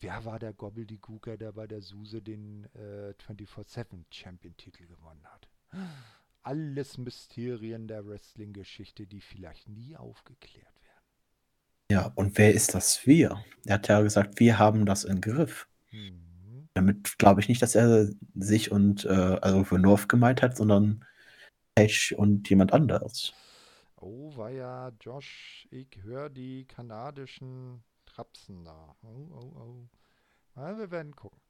Wer 0.00 0.24
war 0.24 0.38
der 0.38 0.52
Gobbledygooker, 0.52 1.36
der 1.36 1.50
bei 1.52 1.66
der 1.66 1.82
Suse 1.82 2.22
den 2.22 2.66
äh, 2.74 3.14
24-7 3.26 4.04
Champion-Titel 4.12 4.86
gewonnen 4.86 5.24
hat? 5.24 5.48
Alles 6.42 6.98
Mysterien 6.98 7.88
der 7.88 8.06
Wrestling-Geschichte, 8.06 9.08
die 9.08 9.20
vielleicht 9.20 9.68
nie 9.68 9.96
aufgeklärt. 9.96 10.77
Ja, 11.90 12.12
und 12.16 12.36
wer 12.36 12.52
ist 12.52 12.74
das 12.74 13.06
wir? 13.06 13.42
Er 13.64 13.74
hat 13.74 13.88
ja 13.88 14.02
gesagt, 14.02 14.40
wir 14.40 14.58
haben 14.58 14.84
das 14.84 15.04
im 15.04 15.20
Griff. 15.20 15.68
Mhm. 15.90 16.68
Damit 16.74 17.18
glaube 17.18 17.40
ich 17.40 17.48
nicht, 17.48 17.62
dass 17.62 17.74
er 17.74 18.08
sich 18.34 18.70
und 18.70 19.04
äh, 19.06 19.38
also 19.40 19.64
für 19.64 19.78
North 19.78 20.08
gemeint 20.08 20.42
hat, 20.42 20.56
sondern 20.56 21.04
Page 21.74 22.12
und 22.12 22.48
jemand 22.50 22.72
anderes. 22.72 23.32
Oh, 23.96 24.36
war 24.36 24.50
ja 24.50 24.92
Josh, 25.00 25.66
ich 25.70 25.88
höre 26.02 26.28
die 26.28 26.66
kanadischen 26.66 27.82
Trapsen 28.06 28.64
da. 28.64 28.94
Oh, 29.02 29.28
oh, 29.32 29.52
oh. 29.56 29.88
Na, 30.54 30.76
wir 30.78 30.90
werden 30.90 31.16
gucken. 31.16 31.40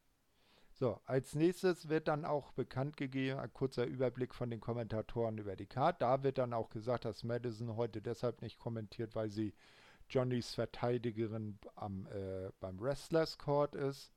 So, 0.72 1.01
als 1.07 1.34
nächstes 1.34 1.89
wird 1.89 2.07
dann 2.07 2.24
auch 2.24 2.53
bekannt 2.53 2.97
gegeben, 2.97 3.41
ein 3.41 3.53
kurzer 3.53 3.84
Überblick 3.84 4.32
von 4.32 4.49
den 4.49 4.61
Kommentatoren 4.61 5.36
über 5.39 5.57
die 5.57 5.66
Karte. 5.66 5.99
Da 6.01 6.22
wird 6.22 6.39
dann 6.39 6.53
auch 6.53 6.70
gesagt, 6.70 7.05
dass 7.05 7.24
Madison 7.24 7.76
heute 7.76 8.01
deshalb 8.01 8.43
nicht 8.43 8.59
kommentiert, 8.59 9.16
weil 9.16 9.28
sie 9.28 9.55
Johnnys 10.11 10.55
Verteidigerin 10.55 11.59
am, 11.77 12.07
äh, 12.07 12.51
beim 12.61 12.81
Wrestlers 12.81 13.39
Court 13.39 13.75
ist. 13.75 14.13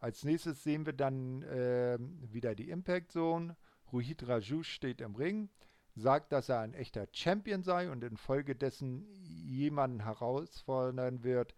Als 0.00 0.24
nächstes 0.24 0.62
sehen 0.62 0.86
wir 0.86 0.92
dann 0.92 1.42
äh, 1.42 1.98
wieder 2.30 2.54
die 2.54 2.70
Impact 2.70 3.12
Zone. 3.12 3.56
Ruhid 3.92 4.28
Raju 4.28 4.62
steht 4.62 5.00
im 5.00 5.16
Ring 5.16 5.48
sagt, 5.98 6.32
dass 6.32 6.48
er 6.48 6.60
ein 6.60 6.74
echter 6.74 7.06
Champion 7.12 7.62
sei 7.62 7.90
und 7.90 8.04
infolgedessen 8.04 9.06
jemanden 9.24 10.00
herausfordern 10.00 11.24
wird, 11.24 11.54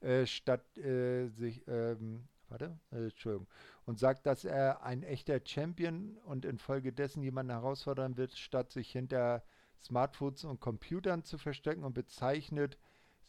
äh, 0.00 0.26
statt 0.26 0.76
äh, 0.78 1.28
sich, 1.28 1.66
ähm, 1.66 2.28
warte, 2.48 2.78
äh, 2.92 3.04
Entschuldigung, 3.04 3.48
und 3.86 3.98
sagt, 3.98 4.26
dass 4.26 4.44
er 4.44 4.82
ein 4.82 5.02
echter 5.02 5.40
Champion 5.44 6.18
und 6.24 6.44
infolgedessen 6.44 7.22
jemanden 7.22 7.52
herausfordern 7.52 8.16
wird, 8.16 8.36
statt 8.36 8.70
sich 8.70 8.90
hinter 8.90 9.42
Smartphones 9.82 10.44
und 10.44 10.60
Computern 10.60 11.24
zu 11.24 11.38
verstecken 11.38 11.84
und 11.84 11.94
bezeichnet 11.94 12.78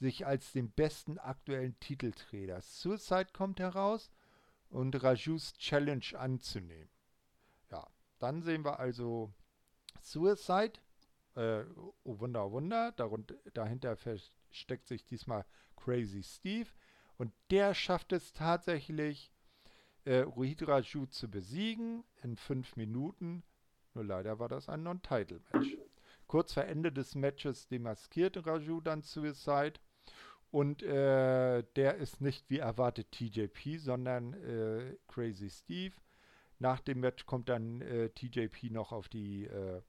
sich 0.02 0.26
als 0.26 0.52
den 0.52 0.72
besten 0.72 1.20
aktuellen 1.20 1.80
Titelträger. 1.80 2.60
Suicide 2.62 3.28
kommt 3.34 3.60
heraus 3.60 4.12
und 4.70 5.02
Rajus 5.02 5.54
Challenge 5.54 6.06
anzunehmen. 6.18 6.90
Ja, 7.70 7.88
dann 8.18 8.42
sehen 8.42 8.66
wir 8.66 8.80
also 8.80 9.32
Suicide. 10.02 10.74
Äh, 11.36 11.64
oh 12.04 12.20
Wunder, 12.20 12.48
oh 12.48 12.52
Wunder. 12.52 12.92
Darunter, 12.94 13.36
dahinter 13.54 13.96
versteckt 13.96 14.88
sich 14.88 15.06
diesmal 15.06 15.46
Crazy 15.76 16.24
Steve. 16.24 16.70
Und 17.18 17.32
der 17.52 17.76
schafft 17.76 18.12
es 18.12 18.34
tatsächlich, 18.34 19.32
äh, 20.06 20.22
Ruhid 20.22 20.68
Raju 20.68 21.06
zu 21.06 21.30
besiegen 21.30 22.04
in 22.24 22.38
fünf 22.38 22.76
Minuten. 22.76 23.44
Nur 23.94 24.04
leider 24.04 24.40
war 24.40 24.50
das 24.50 24.68
ein 24.68 24.82
Non-Title-Match. 24.82 25.78
Kurz 26.26 26.54
vor 26.54 26.64
Ende 26.64 26.92
des 26.92 27.14
Matches 27.14 27.68
demaskiert 27.68 28.48
Raju 28.48 28.82
dann 28.82 29.04
Suicide. 29.04 29.74
Und 30.52 30.84
äh, 30.84 31.64
der 31.76 31.96
ist 31.96 32.20
nicht 32.20 32.50
wie 32.50 32.60
erwartet 32.60 33.12
TJP, 33.12 33.78
sondern 33.78 34.34
äh, 34.34 34.98
Crazy 35.08 35.50
Steve. 35.50 35.96
Nach 36.60 36.82
dem 36.82 37.00
Match 37.00 37.26
kommt 37.26 37.48
dann 37.50 37.82
äh, 37.82 38.10
TJP 38.10 38.70
noch 38.72 38.92
auf 38.92 39.08
die 39.08 39.46
äh, 39.46 39.82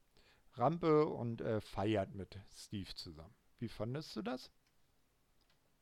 Rampe 0.53 1.05
und 1.05 1.41
äh, 1.41 1.59
feiert 1.59 2.15
mit 2.15 2.39
Steve 2.55 2.89
zusammen. 2.95 3.33
Wie 3.59 3.67
fandest 3.67 4.15
du 4.15 4.21
das? 4.21 4.51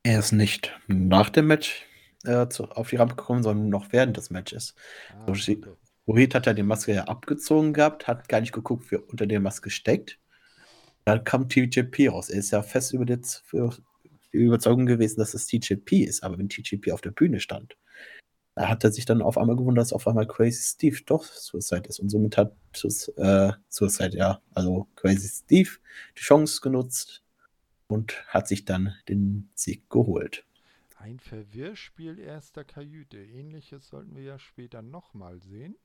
Er 0.04 0.20
ist 0.20 0.32
nicht 0.32 0.72
nach 0.88 1.30
dem 1.30 1.48
Match 1.48 1.86
äh, 2.24 2.48
zu, 2.48 2.66
auf 2.66 2.90
die 2.90 2.96
Rampe 2.96 3.16
gekommen, 3.16 3.44
sondern 3.44 3.70
noch 3.70 3.92
während 3.92 4.18
des 4.18 4.32
Matches. 4.32 4.74
Ah, 5.14 5.28
okay. 5.28 5.62
Rohit 6.08 6.34
hat 6.34 6.48
ja 6.48 6.54
die 6.54 6.64
Maske 6.64 6.94
ja 6.94 7.04
abgezogen 7.04 7.74
gehabt, 7.74 8.08
hat 8.08 8.28
gar 8.28 8.42
nicht 8.42 8.52
geguckt, 8.52 8.86
wer 8.90 9.08
unter 9.08 9.28
der 9.28 9.40
Maske 9.40 9.70
steckt. 9.70 10.20
Dann 11.06 11.24
kam 11.24 11.50
TJP 11.50 12.10
raus. 12.10 12.30
Er 12.30 12.40
ist 12.40 12.52
ja 12.52 12.64
fest 12.64 12.94
über 12.94 13.06
die 13.06 13.22
Überzeugung 14.38 14.86
gewesen, 14.86 15.20
dass 15.20 15.34
es 15.34 15.48
TJP 15.48 16.04
ist. 16.04 16.24
Aber 16.24 16.38
wenn 16.38 16.50
TJP 16.50 16.92
auf 16.92 17.02
der 17.02 17.12
Bühne 17.12 17.40
stand, 17.40 17.78
da 18.56 18.68
hat 18.68 18.84
er 18.84 18.92
sich 18.92 19.06
dann 19.06 19.22
auf 19.22 19.38
einmal 19.38 19.56
gewundert, 19.56 19.84
dass 19.84 19.94
auf 19.94 20.08
einmal 20.08 20.28
Crazy 20.28 20.62
Steve 20.62 20.98
doch 21.06 21.24
Suicide 21.24 21.88
ist. 21.88 22.00
Und 22.00 22.10
somit 22.10 22.38
hat 22.38 22.54
äh, 23.18 23.52
Suicide, 23.70 24.18
ja, 24.18 24.42
also 24.54 24.88
Crazy 24.96 25.30
Steve 25.30 25.70
die 26.18 26.22
Chance 26.22 26.60
genutzt 26.62 27.24
und 27.88 28.24
hat 28.28 28.48
sich 28.48 28.66
dann 28.66 28.96
den 29.08 29.50
Sieg 29.56 29.90
geholt. 29.90 30.46
Ein 30.98 31.20
Verwirrspiel 31.20 32.20
erster 32.20 32.64
Kajüte. 32.64 33.18
Ähnliches 33.18 33.88
sollten 33.88 34.16
wir 34.16 34.24
ja 34.24 34.40
später 34.40 34.82
nochmal 34.82 35.42
sehen. 35.42 35.76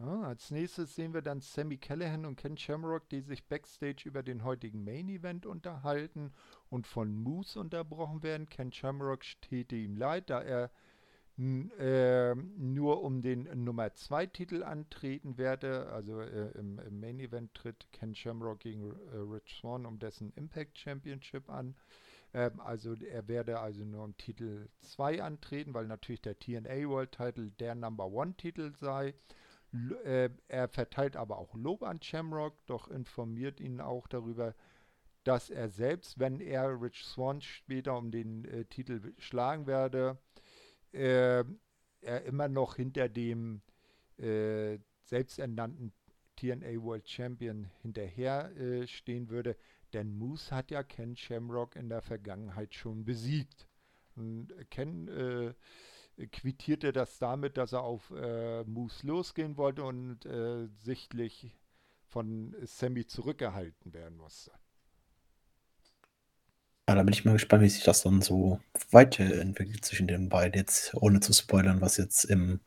Ja, 0.00 0.22
als 0.22 0.50
nächstes 0.50 0.94
sehen 0.94 1.12
wir 1.12 1.20
dann 1.20 1.42
Sammy 1.42 1.76
Callahan 1.76 2.24
und 2.24 2.36
Ken 2.36 2.56
Shamrock, 2.56 3.06
die 3.10 3.20
sich 3.20 3.44
backstage 3.44 4.04
über 4.06 4.22
den 4.22 4.44
heutigen 4.44 4.82
Main 4.82 5.10
Event 5.10 5.44
unterhalten 5.44 6.32
und 6.70 6.86
von 6.86 7.14
Moose 7.14 7.60
unterbrochen 7.60 8.22
werden. 8.22 8.48
Ken 8.48 8.72
Shamrock 8.72 9.24
steht 9.24 9.72
ihm 9.72 9.98
leid, 9.98 10.30
da 10.30 10.40
er 10.40 10.70
äh, 11.38 12.34
nur 12.34 13.02
um 13.02 13.20
den 13.20 13.62
Nummer 13.62 13.92
2 13.92 14.24
Titel 14.26 14.62
antreten 14.62 15.36
werde. 15.36 15.90
Also 15.90 16.22
äh, 16.22 16.50
im, 16.52 16.78
im, 16.78 16.98
Main 16.98 17.20
Event 17.20 17.52
tritt 17.52 17.86
Ken 17.92 18.14
Shamrock 18.14 18.60
gegen 18.60 18.90
äh, 19.12 19.16
Rich 19.16 19.58
Swan 19.60 19.84
um 19.84 19.98
dessen 19.98 20.32
Impact 20.34 20.78
Championship 20.78 21.50
an. 21.50 21.74
Ähm, 22.32 22.58
also 22.60 22.94
er 22.94 23.28
werde 23.28 23.60
also 23.60 23.84
nur 23.84 24.04
um 24.04 24.16
Titel 24.16 24.66
2 24.80 25.22
antreten, 25.22 25.74
weil 25.74 25.86
natürlich 25.86 26.22
der 26.22 26.38
TNA 26.38 26.88
World 26.88 27.12
Title 27.12 27.50
der 27.58 27.74
Number 27.74 28.06
1 28.06 28.38
Titel 28.38 28.72
sei. 28.72 29.12
Äh, 30.04 30.30
er 30.48 30.68
verteilt 30.68 31.16
aber 31.16 31.38
auch 31.38 31.54
Lob 31.54 31.82
an 31.82 32.02
Shamrock, 32.02 32.54
doch 32.66 32.88
informiert 32.88 33.60
ihn 33.60 33.80
auch 33.80 34.08
darüber, 34.08 34.54
dass 35.24 35.50
er 35.50 35.68
selbst, 35.68 36.18
wenn 36.18 36.40
er 36.40 36.80
Rich 36.80 37.04
Swan 37.04 37.40
später 37.40 37.96
um 37.96 38.10
den 38.10 38.44
äh, 38.46 38.64
Titel 38.64 39.12
schlagen 39.18 39.66
werde, 39.66 40.18
äh, 40.92 41.44
er 42.00 42.24
immer 42.24 42.48
noch 42.48 42.76
hinter 42.76 43.08
dem 43.08 43.62
äh, 44.18 44.78
selbsternannten 45.04 45.92
TNA 46.36 46.82
World 46.82 47.08
Champion 47.08 47.70
hinterher 47.82 48.56
äh, 48.56 48.86
stehen 48.86 49.28
würde. 49.28 49.56
Denn 49.92 50.16
Moose 50.16 50.54
hat 50.54 50.70
ja 50.70 50.82
Ken 50.82 51.16
Shamrock 51.16 51.76
in 51.76 51.88
der 51.88 52.00
Vergangenheit 52.00 52.74
schon 52.74 53.04
besiegt. 53.04 53.68
Und 54.16 54.48
Ken 54.70 55.08
äh, 55.08 55.54
quittierte 56.28 56.92
das 56.92 57.18
damit, 57.18 57.56
dass 57.56 57.72
er 57.72 57.82
auf 57.82 58.10
äh, 58.10 58.64
Moose 58.64 59.06
losgehen 59.06 59.56
wollte 59.56 59.84
und 59.84 60.26
äh, 60.26 60.66
sichtlich 60.84 61.50
von 62.06 62.54
Sammy 62.64 63.06
zurückgehalten 63.06 63.92
werden 63.92 64.16
musste. 64.16 64.50
Ja, 66.88 66.96
da 66.96 67.02
bin 67.04 67.12
ich 67.12 67.24
mal 67.24 67.34
gespannt, 67.34 67.62
wie 67.62 67.68
sich 67.68 67.84
das 67.84 68.02
dann 68.02 68.20
so 68.20 68.58
weiterentwickelt 68.90 69.84
zwischen 69.84 70.08
den 70.08 70.28
beiden, 70.28 70.58
jetzt 70.58 70.92
ohne 70.94 71.20
zu 71.20 71.32
spoilern, 71.32 71.80
was 71.80 71.96
jetzt 71.98 72.24
im 72.24 72.60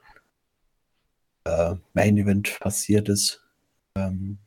äh, 1.44 1.76
Main 1.94 2.18
Event 2.18 2.58
passiert 2.62 3.10
ist. 3.10 3.46
Ähm, 3.96 4.40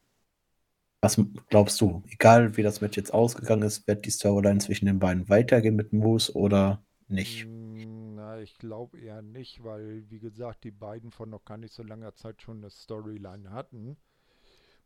was 1.02 1.20
glaubst 1.50 1.80
du? 1.80 2.02
Egal 2.08 2.56
wie 2.56 2.62
das 2.62 2.80
Match 2.80 2.96
jetzt 2.96 3.12
ausgegangen 3.12 3.62
ist, 3.62 3.86
wird 3.86 4.06
die 4.06 4.10
Storyline 4.10 4.60
zwischen 4.60 4.86
den 4.86 4.98
beiden 4.98 5.28
weitergehen 5.28 5.76
mit 5.76 5.92
Moose 5.92 6.34
oder 6.34 6.82
nicht? 7.06 7.44
Hm, 7.44 7.95
na, 8.36 8.42
ich 8.42 8.58
glaube 8.58 8.98
eher 9.00 9.22
nicht, 9.22 9.64
weil, 9.64 10.08
wie 10.10 10.18
gesagt, 10.18 10.64
die 10.64 10.70
beiden 10.70 11.10
von 11.10 11.30
noch 11.30 11.44
gar 11.44 11.56
nicht 11.56 11.72
so 11.72 11.82
langer 11.82 12.14
Zeit 12.14 12.42
schon 12.42 12.58
eine 12.58 12.70
Storyline 12.70 13.50
hatten. 13.50 13.96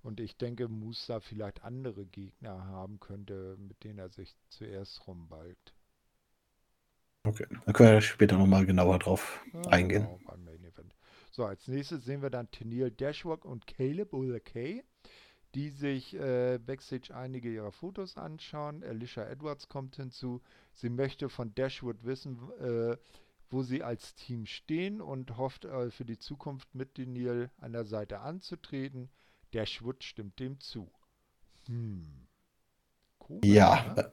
Und 0.02 0.20
ich 0.20 0.36
denke, 0.36 0.68
Musa 0.68 1.20
vielleicht 1.20 1.62
andere 1.62 2.06
Gegner 2.06 2.64
haben 2.66 3.00
könnte, 3.00 3.56
mit 3.58 3.84
denen 3.84 3.98
er 3.98 4.08
sich 4.08 4.34
zuerst 4.48 5.06
rumbalgt. 5.06 5.74
Okay, 7.24 7.46
dann 7.66 7.74
können 7.74 7.92
wir 7.92 8.00
später 8.00 8.38
nochmal 8.38 8.64
genauer 8.64 8.98
drauf 8.98 9.44
ja, 9.52 9.60
eingehen. 9.70 10.04
Genau. 10.04 10.18
So, 11.32 11.44
als 11.44 11.68
nächstes 11.68 12.04
sehen 12.04 12.22
wir 12.22 12.30
dann 12.30 12.50
Tennille 12.50 12.90
Dashwalk 12.90 13.44
und 13.44 13.66
Caleb 13.66 14.10
Kay, 14.44 14.82
die 15.54 15.68
sich 15.68 16.14
äh, 16.14 16.58
backstage 16.58 17.14
einige 17.14 17.52
ihrer 17.52 17.72
Fotos 17.72 18.16
anschauen. 18.16 18.82
Alicia 18.82 19.28
Edwards 19.28 19.68
kommt 19.68 19.96
hinzu. 19.96 20.40
Sie 20.72 20.88
möchte 20.88 21.28
von 21.28 21.54
Dashwood 21.54 22.04
wissen, 22.04 22.38
äh, 22.58 22.96
wo 23.50 23.62
sie 23.62 23.82
als 23.82 24.14
Team 24.14 24.46
stehen 24.46 25.00
und 25.00 25.36
hofft 25.36 25.64
äh, 25.64 25.90
für 25.90 26.04
die 26.04 26.18
Zukunft 26.18 26.74
mit 26.74 26.94
Tennille 26.94 27.50
an 27.58 27.72
der 27.72 27.84
Seite 27.84 28.20
anzutreten. 28.20 29.10
Der 29.52 29.66
Schwutz 29.66 30.04
stimmt 30.04 30.38
dem 30.38 30.60
zu. 30.60 30.90
Hm. 31.66 32.28
Cool, 33.28 33.40
ja. 33.44 33.94
Ne? 33.96 34.12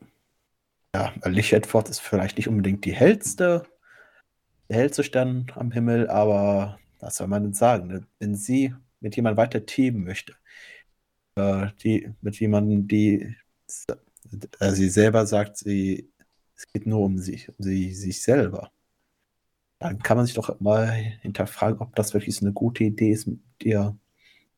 Ja, 0.95 1.13
Alicia 1.21 1.59
Edford 1.59 1.89
ist 1.89 1.99
vielleicht 1.99 2.37
nicht 2.37 2.47
unbedingt 2.47 2.83
die 2.85 2.93
hellste, 2.93 3.63
der 4.69 4.77
hellste 4.77 5.03
Stern 5.03 5.51
am 5.55 5.71
Himmel, 5.71 6.09
aber 6.09 6.79
was 6.99 7.17
soll 7.17 7.27
man 7.27 7.43
denn 7.43 7.53
sagen? 7.53 7.87
Ne? 7.87 8.07
Wenn 8.19 8.35
sie 8.35 8.73
mit 8.99 9.15
jemandem 9.15 9.37
weiter 9.37 9.65
teamen 9.65 10.03
möchte, 10.03 10.35
äh, 11.35 11.67
die, 11.83 12.11
mit 12.21 12.39
jemandem, 12.39 12.87
die 12.87 13.35
äh, 14.59 14.71
sie 14.71 14.89
selber 14.89 15.27
sagt, 15.27 15.57
sie, 15.57 16.11
es 16.55 16.67
geht 16.67 16.87
nur 16.87 17.01
um 17.01 17.19
sich, 17.19 17.49
um 17.49 17.55
sie, 17.59 17.93
sich 17.93 18.23
selber, 18.23 18.71
dann 19.79 19.99
kann 19.99 20.17
man 20.17 20.25
sich 20.25 20.35
doch 20.35 20.59
mal 20.59 20.87
hinterfragen, 21.21 21.79
ob 21.79 21.95
das 21.95 22.13
wirklich 22.13 22.35
so 22.35 22.45
eine 22.45 22.53
gute 22.53 22.83
Idee 22.83 23.11
ist, 23.11 23.27
mit 23.27 23.39
dir 23.61 23.97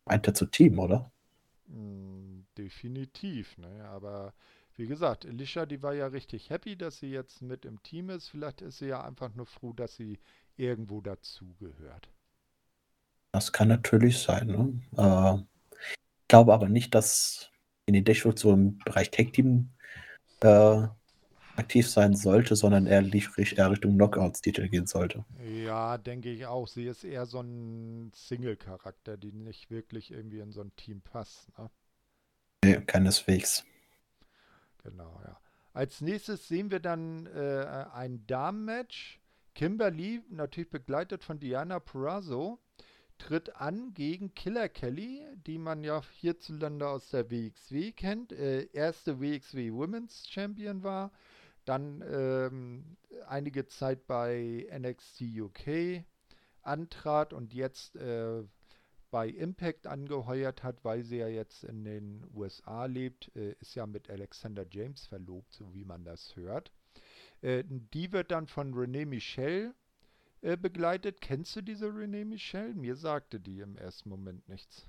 weiter 0.05 0.33
zu 0.33 0.45
Team, 0.45 0.79
oder? 0.79 1.11
Mm, 1.67 2.41
definitiv, 2.57 3.57
ne? 3.57 3.85
Aber 3.89 4.33
wie 4.75 4.87
gesagt, 4.87 5.25
Alicia, 5.25 5.65
die 5.65 5.83
war 5.83 5.93
ja 5.93 6.07
richtig 6.07 6.49
happy, 6.49 6.77
dass 6.77 6.99
sie 6.99 7.11
jetzt 7.11 7.41
mit 7.41 7.65
im 7.65 7.83
Team 7.83 8.09
ist. 8.09 8.29
Vielleicht 8.29 8.61
ist 8.61 8.77
sie 8.77 8.87
ja 8.87 9.03
einfach 9.03 9.35
nur 9.35 9.45
froh, 9.45 9.73
dass 9.73 9.97
sie 9.97 10.19
irgendwo 10.55 11.01
dazugehört. 11.01 12.09
Das 13.33 13.51
kann 13.51 13.67
natürlich 13.67 14.19
sein. 14.19 14.47
Ne? 14.47 14.81
Äh, 14.97 15.43
ich 16.21 16.27
glaube 16.29 16.53
aber 16.53 16.69
nicht, 16.69 16.95
dass 16.95 17.51
in 17.85 17.93
den 17.93 18.05
Dashwood 18.05 18.39
so 18.39 18.53
im 18.53 18.77
Bereich 18.79 19.11
Tag 19.11 19.33
Team 19.33 19.71
äh, 20.39 20.87
aktiv 21.59 21.89
sein 21.89 22.15
sollte, 22.15 22.55
sondern 22.55 22.87
eher, 22.87 23.03
eher 23.03 23.71
Richtung 23.71 23.93
Knockouts-Titel 23.93 24.67
gehen 24.69 24.87
sollte. 24.87 25.25
Ja, 25.63 25.97
denke 25.97 26.31
ich 26.31 26.45
auch. 26.45 26.67
Sie 26.67 26.85
ist 26.85 27.03
eher 27.03 27.25
so 27.25 27.41
ein 27.41 28.11
Single-Charakter, 28.15 29.17
die 29.17 29.31
nicht 29.31 29.69
wirklich 29.69 30.11
irgendwie 30.11 30.39
in 30.39 30.51
so 30.51 30.61
ein 30.61 30.75
Team 30.75 31.01
passt. 31.01 31.55
Ne? 31.57 31.69
Nee, 32.63 32.81
keineswegs. 32.81 33.65
Genau, 34.83 35.21
ja. 35.23 35.39
Als 35.73 36.01
nächstes 36.01 36.47
sehen 36.47 36.71
wir 36.71 36.79
dann 36.79 37.27
äh, 37.27 37.85
ein 37.93 38.25
Damen-Match. 38.25 39.19
Kimberly, 39.53 40.21
natürlich 40.29 40.69
begleitet 40.69 41.23
von 41.23 41.39
Diana 41.39 41.79
Purrazzo, 41.79 42.59
tritt 43.17 43.55
an 43.57 43.93
gegen 43.93 44.33
Killer 44.33 44.69
Kelly, 44.69 45.21
die 45.45 45.57
man 45.57 45.83
ja 45.83 46.01
hierzulande 46.19 46.87
aus 46.87 47.09
der 47.09 47.29
WXW 47.29 47.91
kennt. 47.91 48.31
Äh, 48.31 48.69
erste 48.71 49.19
WXW 49.19 49.73
Women's 49.73 50.27
Champion 50.29 50.83
war 50.83 51.11
dann 51.69 52.03
ähm, 52.11 52.97
einige 53.27 53.67
Zeit 53.67 54.07
bei 54.07 54.67
NXT 54.75 55.21
UK 55.21 56.03
antrat 56.63 57.31
und 57.31 57.53
jetzt 57.53 57.95
äh, 57.95 58.43
bei 59.11 59.27
Impact 59.27 59.85
angeheuert 59.85 60.63
hat, 60.63 60.83
weil 60.83 61.03
sie 61.03 61.17
ja 61.17 61.27
jetzt 61.27 61.63
in 61.63 61.83
den 61.83 62.25
USA 62.33 62.85
lebt, 62.85 63.31
äh, 63.35 63.53
ist 63.59 63.75
ja 63.75 63.85
mit 63.85 64.09
Alexander 64.09 64.65
James 64.69 65.05
verlobt, 65.05 65.53
so 65.53 65.73
wie 65.75 65.85
man 65.85 66.03
das 66.03 66.35
hört. 66.35 66.71
Äh, 67.41 67.63
die 67.67 68.11
wird 68.11 68.31
dann 68.31 68.47
von 68.47 68.73
René 68.73 69.05
Michel 69.05 69.75
äh, 70.41 70.57
begleitet. 70.57 71.21
Kennst 71.21 71.55
du 71.55 71.61
diese 71.61 71.87
René 71.87 72.25
Michel? 72.25 72.73
Mir 72.73 72.95
sagte 72.95 73.39
die 73.39 73.59
im 73.59 73.77
ersten 73.77 74.09
Moment 74.09 74.47
nichts. 74.49 74.87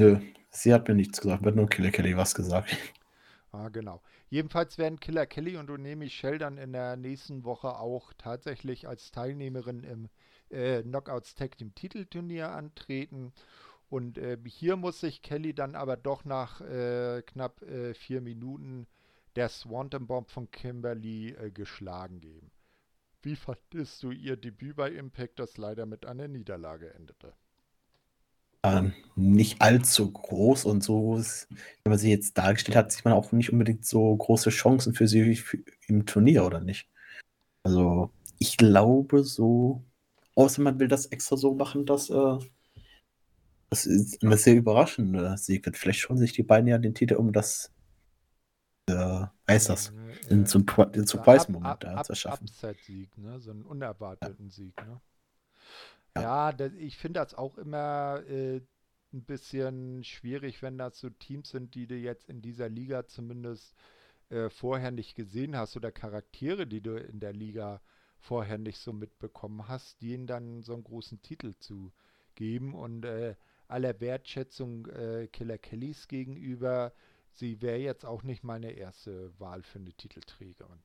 Nö, 0.00 0.20
sie 0.50 0.72
hat 0.72 0.86
mir 0.86 0.94
nichts 0.94 1.20
gesagt, 1.20 1.44
hat 1.44 1.56
nur 1.56 1.68
Killer 1.68 1.90
Kelly 1.90 2.16
was 2.16 2.36
gesagt. 2.36 2.76
Ah, 3.50 3.70
genau. 3.70 4.02
Jedenfalls 4.28 4.76
werden 4.76 5.00
Killer 5.00 5.26
Kelly 5.26 5.56
und 5.56 5.70
Michel 5.70 6.38
dann 6.38 6.58
in 6.58 6.72
der 6.72 6.96
nächsten 6.96 7.44
Woche 7.44 7.78
auch 7.78 8.12
tatsächlich 8.18 8.86
als 8.86 9.10
Teilnehmerin 9.10 9.84
im 9.84 10.08
äh, 10.50 10.82
Knockouts 10.82 11.34
Tag 11.34 11.56
Team 11.56 11.74
Titelturnier 11.74 12.50
antreten. 12.50 13.32
Und 13.88 14.18
äh, 14.18 14.36
hier 14.46 14.76
muss 14.76 15.00
sich 15.00 15.22
Kelly 15.22 15.54
dann 15.54 15.74
aber 15.74 15.96
doch 15.96 16.26
nach 16.26 16.60
äh, 16.60 17.22
knapp 17.22 17.62
äh, 17.62 17.94
vier 17.94 18.20
Minuten 18.20 18.86
der 19.34 19.48
Swanton 19.48 20.06
Bomb 20.06 20.30
von 20.30 20.50
Kimberly 20.50 21.30
äh, 21.30 21.50
geschlagen 21.50 22.20
geben. 22.20 22.50
Wie 23.22 23.36
fandest 23.36 24.02
du 24.02 24.10
ihr 24.10 24.36
Debüt 24.36 24.76
bei 24.76 24.90
Impact, 24.90 25.38
das 25.38 25.56
leider 25.56 25.86
mit 25.86 26.04
einer 26.04 26.28
Niederlage 26.28 26.92
endete? 26.94 27.34
Äh, 28.62 28.82
nicht 29.16 29.60
allzu 29.60 30.10
groß 30.10 30.64
und 30.64 30.82
so, 30.82 31.16
wenn 31.18 31.90
man 31.90 31.98
sie 31.98 32.10
jetzt 32.10 32.38
dargestellt 32.38 32.76
hat, 32.76 32.92
sieht 32.92 33.04
man 33.04 33.14
auch 33.14 33.32
nicht 33.32 33.52
unbedingt 33.52 33.84
so 33.84 34.16
große 34.16 34.50
Chancen 34.50 34.94
für 34.94 35.08
sie 35.08 35.36
für, 35.36 35.58
im 35.86 36.06
Turnier, 36.06 36.44
oder 36.44 36.60
nicht? 36.60 36.88
Also, 37.62 38.10
ich 38.38 38.56
glaube 38.56 39.24
so, 39.24 39.82
außer 40.34 40.62
man 40.62 40.78
will 40.78 40.88
das 40.88 41.06
extra 41.06 41.36
so 41.36 41.54
machen, 41.54 41.86
dass 41.86 42.10
äh, 42.10 42.38
das 43.70 43.84
ist 43.84 44.22
eine 44.22 44.36
sehr 44.38 44.54
überraschende 44.54 45.36
Sieg 45.36 45.66
wird. 45.66 45.76
Vielleicht 45.76 46.00
schon 46.00 46.16
sich 46.16 46.32
die 46.32 46.42
beiden 46.42 46.68
ja 46.68 46.78
den 46.78 46.94
Titel 46.94 47.14
um 47.14 47.32
das 47.32 47.70
äh, 48.88 49.26
heißt 49.48 49.68
das, 49.68 49.92
in, 50.28 50.46
zum, 50.46 50.64
in 50.92 51.06
Surprise-Moment 51.06 51.84
da 51.84 52.02
zu 52.02 52.14
schaffen. 52.14 52.48
Upset-Sieg, 52.48 53.16
ne? 53.18 53.38
so 53.40 53.50
einen 53.50 53.62
unerwarteten 53.62 54.46
ja. 54.46 54.50
Sieg. 54.50 54.74
Ne? 54.86 55.00
Ja, 56.22 56.52
das, 56.52 56.72
ich 56.74 56.96
finde 56.96 57.20
das 57.20 57.34
auch 57.34 57.58
immer 57.58 58.22
äh, 58.28 58.60
ein 59.12 59.24
bisschen 59.24 60.04
schwierig, 60.04 60.62
wenn 60.62 60.78
das 60.78 60.98
so 60.98 61.10
Teams 61.10 61.50
sind, 61.50 61.74
die 61.74 61.86
du 61.86 61.94
jetzt 61.94 62.28
in 62.28 62.42
dieser 62.42 62.68
Liga 62.68 63.06
zumindest 63.06 63.74
äh, 64.30 64.50
vorher 64.50 64.90
nicht 64.90 65.14
gesehen 65.14 65.56
hast 65.56 65.76
oder 65.76 65.90
Charaktere, 65.90 66.66
die 66.66 66.80
du 66.80 66.96
in 66.96 67.20
der 67.20 67.32
Liga 67.32 67.80
vorher 68.18 68.58
nicht 68.58 68.78
so 68.78 68.92
mitbekommen 68.92 69.68
hast, 69.68 70.02
denen 70.02 70.26
dann 70.26 70.62
so 70.62 70.74
einen 70.74 70.84
großen 70.84 71.22
Titel 71.22 71.54
zu 71.58 71.92
geben 72.34 72.74
und 72.74 73.04
äh, 73.04 73.36
aller 73.68 74.00
Wertschätzung 74.00 74.86
äh, 74.86 75.28
Killer 75.28 75.58
Kellys 75.58 76.08
gegenüber, 76.08 76.92
sie 77.32 77.62
wäre 77.62 77.78
jetzt 77.78 78.04
auch 78.04 78.22
nicht 78.22 78.44
meine 78.44 78.72
erste 78.72 79.38
Wahl 79.38 79.62
für 79.62 79.78
eine 79.78 79.92
Titelträgerin. 79.92 80.82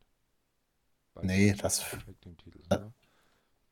Nee, 1.22 1.54
das. 1.54 1.86
Titel, 2.22 2.62
ne? 2.70 2.94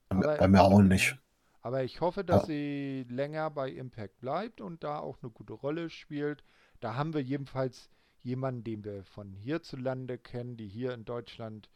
bei 0.10 0.48
mir 0.48 0.62
auch 0.62 0.82
nicht. 0.82 1.18
Aber 1.62 1.84
ich 1.84 2.02
hoffe, 2.02 2.24
dass 2.24 2.44
ja. 2.44 2.48
sie 2.48 3.06
länger 3.10 3.50
bei 3.52 3.70
Impact 3.70 4.20
bleibt 4.20 4.62
und 4.62 4.84
da 4.84 5.00
auch 5.00 5.18
eine 5.22 5.32
gute 5.32 5.54
Rolle 5.54 5.90
spielt. 5.90 6.44
Da 6.80 6.96
haben 6.96 7.14
wir 7.14 7.22
jedenfalls 7.22 7.90
jemanden, 8.24 8.64
den 8.64 8.84
wir 8.84 9.04
von 9.04 9.34
hierzulande 9.34 10.18
kennen, 10.18 10.58
die 10.58 10.68
hier 10.68 10.94
in 10.94 11.06
Deutschland 11.06 11.70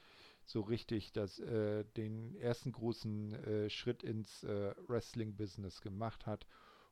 so 0.46 0.62
richtig 0.62 1.12
das, 1.12 1.40
äh, 1.40 1.84
den 1.98 2.36
ersten 2.36 2.72
großen 2.72 3.34
äh, 3.34 3.70
Schritt 3.70 4.04
ins 4.04 4.44
äh, 4.44 4.74
Wrestling-Business 4.88 5.82
gemacht 5.82 6.26
hat. 6.26 6.46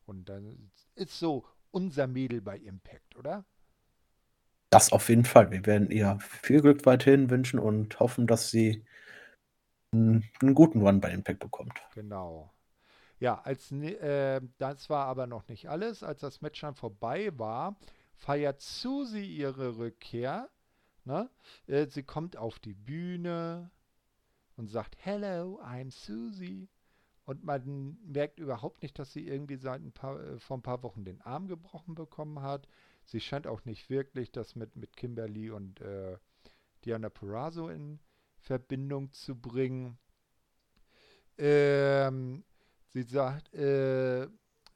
Und 0.06 0.30
dann 0.30 0.72
ist 0.96 1.20
so 1.20 1.46
unser 1.72 2.08
Mädel 2.08 2.42
bei 2.42 2.58
Impact, 2.58 3.16
oder? 3.16 3.46
Das 4.70 4.92
auf 4.92 5.10
jeden 5.10 5.26
Fall. 5.26 5.52
Wir 5.52 5.66
werden 5.66 5.92
ihr 5.92 6.18
viel 6.20 6.62
Glück 6.62 6.86
weiterhin 6.86 7.30
wünschen 7.30 7.60
und 7.60 8.00
hoffen, 8.00 8.26
dass 8.26 8.50
sie 8.50 8.84
einen, 9.92 10.24
einen 10.42 10.56
guten 10.56 10.82
Run 10.82 11.00
bei 11.00 11.12
Impact 11.12 11.40
bekommt. 11.40 11.80
Genau. 11.94 12.52
Ja, 13.20 13.40
als, 13.42 13.72
äh, 13.72 14.42
das 14.58 14.90
war 14.90 15.06
aber 15.06 15.28
noch 15.28 15.48
nicht 15.48 15.70
alles. 15.70 16.04
Als 16.04 16.22
das 16.22 16.42
Match 16.42 16.62
dann 16.62 16.76
vorbei 16.76 17.38
war, 17.38 17.78
feiert 18.16 18.62
Susie 18.62 19.26
ihre 19.26 19.78
Rückkehr. 19.78 20.50
Ne? 21.06 21.30
Äh, 21.68 21.88
sie 21.88 22.04
kommt 22.04 22.38
auf 22.38 22.60
die 22.60 22.74
Bühne 22.74 23.72
und 24.56 24.70
sagt, 24.70 24.96
Hello, 25.00 25.60
I'm 25.62 25.92
Susie. 25.92 26.70
Und 27.26 27.44
man 27.44 27.98
merkt 28.04 28.40
überhaupt 28.40 28.82
nicht, 28.82 29.00
dass 29.00 29.14
sie 29.14 29.28
irgendwie 29.28 29.56
seit 29.56 29.82
ein 29.82 29.94
paar, 29.94 30.20
äh, 30.20 30.40
vor 30.40 30.58
ein 30.58 30.64
paar 30.64 30.84
Wochen 30.84 31.06
den 31.06 31.22
Arm 31.22 31.48
gebrochen 31.48 31.96
bekommen 31.96 32.42
hat. 32.42 32.68
Sie 33.06 33.20
scheint 33.20 33.48
auch 33.48 33.64
nicht 33.66 33.90
wirklich 33.90 34.32
das 34.32 34.56
mit, 34.56 34.76
mit 34.76 34.96
Kimberly 34.98 35.50
und 35.50 35.82
äh, 35.82 36.18
Diana 36.84 37.10
Perazzo 37.10 37.70
in 37.70 38.00
Verbindung 38.38 39.12
zu 39.14 39.40
bringen. 39.40 39.98
Ähm, 41.38 42.44
sie 42.94 43.04
sagt, 43.04 43.54
äh, 43.54 44.28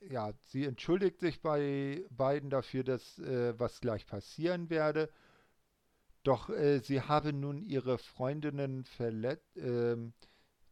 ja, 0.01 0.33
sie 0.45 0.65
entschuldigt 0.65 1.19
sich 1.19 1.41
bei 1.41 2.03
beiden 2.09 2.49
dafür, 2.49 2.83
dass 2.83 3.19
äh, 3.19 3.57
was 3.59 3.79
gleich 3.79 4.05
passieren 4.05 4.69
werde. 4.69 5.09
Doch 6.23 6.49
äh, 6.49 6.79
sie 6.79 7.01
habe 7.01 7.33
nun 7.33 7.61
ihre 7.63 7.97
Freundinnen 7.97 8.83
verletzt, 8.83 9.57
ähm, 9.57 10.13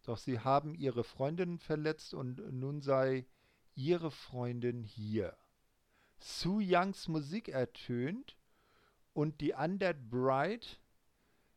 doch 0.03 0.17
sie 0.17 0.39
haben 0.39 0.75
ihre 0.75 1.03
Freundinnen 1.03 1.59
verletzt 1.59 2.13
und 2.13 2.37
nun 2.51 2.81
sei 2.81 3.25
ihre 3.73 4.11
Freundin 4.11 4.83
hier. 4.83 5.35
Su 6.17 6.59
Youngs 6.61 7.07
Musik 7.07 7.49
ertönt 7.49 8.37
und 9.13 9.41
die 9.41 9.53
Undead 9.53 10.09
Bride 10.09 10.65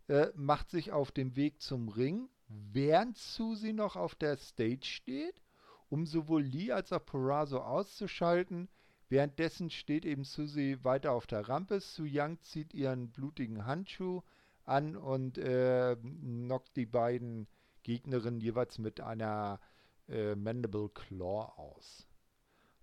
äh, 0.08 0.28
macht 0.34 0.70
sich 0.70 0.92
auf 0.92 1.12
den 1.12 1.36
Weg 1.36 1.60
zum 1.60 1.88
Ring, 1.88 2.28
während 2.46 3.16
Susie 3.16 3.72
noch 3.72 3.96
auf 3.96 4.14
der 4.14 4.36
Stage 4.36 4.84
steht, 4.84 5.42
um 5.88 6.06
sowohl 6.06 6.42
Lee 6.42 6.72
als 6.72 6.92
auch 6.92 7.04
Perazzo 7.04 7.58
auszuschalten. 7.58 8.68
Währenddessen 9.08 9.70
steht 9.70 10.04
eben 10.04 10.24
Susie 10.24 10.84
weiter 10.84 11.12
auf 11.12 11.26
der 11.26 11.48
Rampe. 11.48 11.80
Su 11.80 12.04
Young 12.06 12.40
zieht 12.42 12.74
ihren 12.74 13.10
blutigen 13.10 13.64
Handschuh 13.64 14.22
an 14.64 14.96
und 14.96 15.38
äh, 15.38 15.96
knockt 15.96 16.76
die 16.76 16.86
beiden 16.86 17.48
Gegnerin 17.82 18.38
jeweils 18.38 18.78
mit 18.78 19.00
einer 19.00 19.60
äh, 20.08 20.34
Mandible 20.34 20.90
Claw 20.90 21.52
aus. 21.56 22.06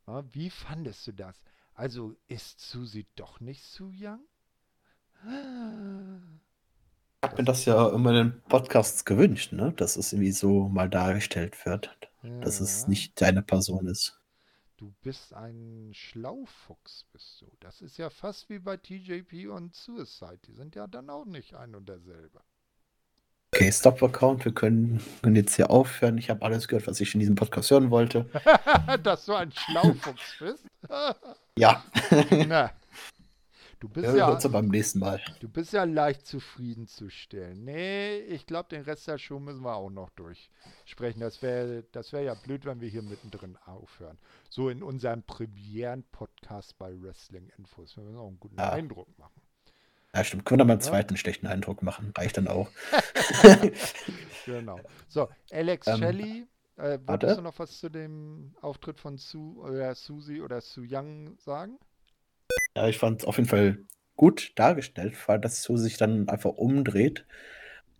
Ja, 0.07 0.23
wie 0.33 0.49
fandest 0.49 1.05
du 1.07 1.13
das? 1.13 1.43
Also 1.73 2.15
ist 2.27 2.59
Susi 2.59 3.05
doch 3.15 3.39
nicht 3.39 3.63
Su 3.63 3.91
Young? 3.93 4.21
Ich 7.25 7.31
habe 7.31 7.41
mir 7.41 7.45
das 7.45 7.65
ja 7.65 7.89
immer 7.89 8.11
in 8.11 8.15
den 8.15 8.41
Podcasts 8.43 9.03
gewünscht, 9.03 9.51
ne? 9.51 9.73
dass 9.77 9.95
es 9.95 10.13
irgendwie 10.13 10.31
so 10.31 10.69
mal 10.69 10.87
dargestellt 10.87 11.65
wird, 11.65 11.89
ja. 12.21 12.39
dass 12.41 12.59
es 12.59 12.87
nicht 12.87 13.19
deine 13.19 13.41
Person 13.41 13.87
ist. 13.87 14.19
Du 14.77 14.93
bist 15.01 15.33
ein 15.33 15.89
Schlaufuchs, 15.93 17.05
bist 17.11 17.41
du. 17.41 17.47
Das 17.61 17.81
ist 17.81 17.97
ja 17.97 18.11
fast 18.11 18.47
wie 18.49 18.59
bei 18.59 18.77
TJP 18.77 19.47
und 19.47 19.73
Suicide. 19.73 20.37
Die 20.45 20.53
sind 20.53 20.75
ja 20.75 20.85
dann 20.85 21.09
auch 21.09 21.25
nicht 21.25 21.55
ein 21.55 21.73
und 21.73 21.89
derselbe. 21.89 22.41
Okay, 23.51 23.71
Stop-Account. 23.71 24.45
Wir 24.45 24.53
können, 24.53 25.01
können, 25.23 25.35
jetzt 25.35 25.55
hier 25.55 25.71
aufhören. 25.71 26.19
Ich 26.19 26.29
habe 26.29 26.45
alles 26.45 26.67
gehört, 26.67 26.85
was 26.85 26.99
ich 26.99 27.11
in 27.15 27.21
diesem 27.21 27.33
Podcast 27.33 27.71
hören 27.71 27.89
wollte. 27.89 28.29
Dass 29.03 29.25
du 29.25 29.33
ein 29.33 29.51
Schlaufuchs 29.51 30.35
bist? 30.39 30.65
ja. 31.57 31.83
Na, 32.45 32.69
du 33.79 33.89
bist 33.89 34.07
ja, 34.07 34.37
ja 34.37 34.47
beim 34.47 34.67
nächsten 34.67 34.99
Mal. 34.99 35.21
Du 35.39 35.49
bist 35.49 35.73
ja 35.73 35.83
leicht 35.83 36.25
zufriedenzustellen. 36.25 37.63
Nee, 37.63 38.17
ich 38.17 38.45
glaube, 38.45 38.69
den 38.69 38.83
Rest 38.83 39.07
der 39.07 39.17
Show 39.17 39.39
müssen 39.39 39.63
wir 39.63 39.75
auch 39.75 39.89
noch 39.89 40.09
durchsprechen. 40.11 41.19
Das 41.19 41.41
wäre 41.41 41.83
das 41.91 42.13
wär 42.13 42.21
ja 42.21 42.33
blöd, 42.33 42.65
wenn 42.65 42.81
wir 42.81 42.89
hier 42.89 43.01
mittendrin 43.01 43.57
aufhören. 43.65 44.17
So 44.49 44.69
in 44.69 44.83
unserem 44.83 45.23
Premieren-Podcast 45.23 46.77
bei 46.77 46.91
Wrestling 47.01 47.49
Infos. 47.57 47.95
Wir 47.97 48.03
müssen 48.03 48.17
auch 48.17 48.27
einen 48.27 48.39
guten 48.39 48.57
ja. 48.57 48.71
Eindruck 48.71 49.07
machen. 49.17 49.41
Ja, 50.15 50.23
stimmt. 50.23 50.45
Können 50.45 50.61
wir 50.61 50.65
mal 50.65 50.73
einen 50.73 50.81
zweiten 50.81 51.17
schlechten 51.17 51.45
Eindruck 51.45 51.81
machen. 51.81 52.13
Reicht 52.17 52.37
dann 52.37 52.47
auch. 52.47 52.69
genau. 54.45 54.79
So, 55.09 55.27
Alex 55.51 55.87
ähm, 55.87 55.97
Shelley. 55.97 56.47
Äh, 56.77 56.99
wolltest 57.05 57.37
du 57.37 57.41
noch 57.41 57.57
was 57.59 57.79
zu 57.79 57.89
dem 57.89 58.53
Auftritt 58.61 58.99
von 58.99 59.17
Su 59.17 59.61
oder 59.61 59.95
Susie 59.95 60.41
oder 60.41 60.61
Su 60.61 60.83
Young 60.87 61.37
sagen? 61.37 61.79
Ja, 62.75 62.87
ich 62.87 62.97
fand 62.97 63.21
es 63.21 63.25
auf 63.27 63.37
jeden 63.37 63.49
Fall 63.49 63.79
gut 64.15 64.51
dargestellt, 64.55 65.15
weil 65.27 65.39
das 65.39 65.63
Su 65.63 65.77
sich 65.77 65.97
dann 65.97 66.29
einfach 66.29 66.51
umdreht 66.51 67.25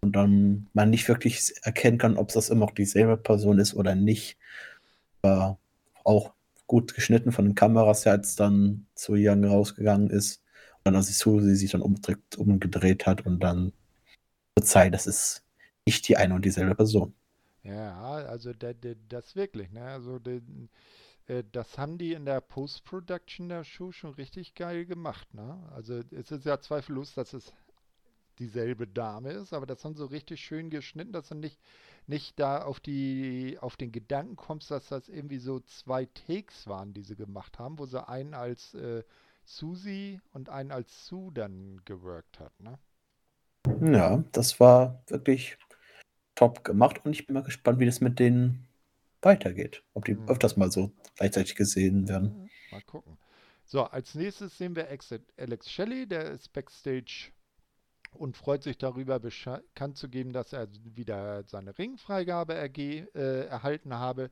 und 0.01 0.15
dann 0.15 0.67
man 0.73 0.89
nicht 0.89 1.07
wirklich 1.07 1.53
erkennen 1.63 1.97
kann, 1.97 2.17
ob 2.17 2.32
das 2.32 2.49
immer 2.49 2.65
noch 2.65 2.71
dieselbe 2.71 3.17
Person 3.17 3.59
ist 3.59 3.73
oder 3.76 3.95
nicht. 3.95 4.38
War 5.21 5.59
auch 6.03 6.34
gut 6.67 6.95
geschnitten 6.95 7.32
von 7.32 7.45
den 7.45 7.55
Kameras, 7.55 8.07
als 8.07 8.36
dann 8.36 8.88
Su 8.95 9.13
Young 9.17 9.45
rausgegangen 9.45 10.09
ist 10.09 10.41
dann 10.86 10.95
als 10.95 11.17
Susi 11.17 11.55
sich 11.55 11.71
dann 11.71 11.82
umgedreht, 11.82 12.38
umgedreht 12.38 13.05
hat 13.07 13.26
und 13.26 13.39
dann 13.39 13.73
zeigt, 14.61 14.93
das 14.93 15.07
ist 15.07 15.43
nicht 15.86 16.07
die 16.07 16.15
eine 16.15 16.36
und 16.36 16.45
dieselbe 16.45 16.76
Person. 16.76 17.13
Ja, 17.63 17.99
also 17.99 18.51
das 18.53 19.36
wirklich, 19.36 19.71
ne? 19.71 19.82
Also 19.82 20.17
äh, 20.28 20.41
das 21.51 21.78
haben 21.78 21.97
die 21.97 22.13
in 22.13 22.26
der 22.26 22.41
Post-Production 22.41 23.49
der 23.49 23.63
Show 23.63 23.91
schon 23.91 24.13
richtig 24.13 24.53
geil 24.53 24.86
gemacht, 24.86 25.34
ne? 25.34 25.59
Also 25.73 26.01
es 26.11 26.32
ist 26.32 26.45
ja 26.45 26.59
zweifellos, 26.59 27.15
dass 27.15 27.34
es 27.34 27.51
dieselbe 28.38 28.88
Dame 28.88 29.32
ist, 29.32 29.53
aber 29.53 29.65
das 29.65 29.84
haben 29.84 29.95
so 29.95 30.05
richtig 30.05 30.41
schön 30.41 30.69
geschnitten, 30.69 31.13
dass 31.13 31.30
du 31.30 31.36
nicht, 31.36 31.59
nicht 32.05 32.39
da 32.39 32.63
auf 32.63 32.80
die 32.80 33.57
auf 33.59 33.78
den 33.78 33.91
Gedanken 33.91 34.36
kommst, 34.36 34.71
dass 34.71 34.89
das 34.89 35.09
irgendwie 35.09 35.39
so 35.39 35.61
zwei 35.61 36.05
Takes 36.05 36.67
waren, 36.67 36.93
die 36.93 37.01
sie 37.01 37.15
gemacht 37.15 37.57
haben, 37.59 37.80
wo 37.80 37.86
sie 37.86 38.07
einen 38.07 38.34
als 38.34 38.73
äh, 38.73 39.03
Susi 39.45 40.19
und 40.34 40.49
einen 40.49 40.71
als 40.71 41.07
Sue 41.07 41.32
dann 41.34 41.82
geworkt 41.86 42.39
hat, 42.39 42.59
ne? 42.59 42.78
Ja, 43.82 44.23
das 44.32 44.59
war 44.59 45.01
wirklich 45.07 45.57
top 46.36 46.63
gemacht 46.63 47.03
und 47.03 47.13
ich 47.13 47.26
bin 47.26 47.34
mal 47.34 47.43
gespannt, 47.43 47.80
wie 47.80 47.86
das 47.86 48.01
mit 48.01 48.19
denen 48.19 48.67
weitergeht. 49.26 49.84
Ob 49.93 50.05
die 50.05 50.13
mhm. 50.13 50.30
öfters 50.30 50.55
mal 50.55 50.71
so 50.71 50.91
gleichzeitig 51.17 51.55
gesehen 51.55 52.07
werden. 52.07 52.49
Mal 52.71 52.82
gucken. 52.82 53.17
So, 53.65 53.84
als 53.84 54.13
nächstes 54.13 54.57
sehen 54.57 54.76
wir 54.76 54.88
Alex 55.38 55.71
Shelley, 55.71 56.07
der 56.07 56.32
ist 56.32 56.53
backstage 56.53 57.32
und 58.11 58.38
freut 58.38 58.61
sich 58.61 58.78
darüber, 58.78 59.19
bekannt 59.19 59.97
zu 59.97 60.07
geben, 60.07 60.34
dass 60.34 60.53
er 60.53 60.67
wieder 60.84 61.43
seine 61.47 61.78
Ringfreigabe 61.78 62.53
äh, 62.55 63.47
erhalten 63.47 63.95
habe. 63.95 64.30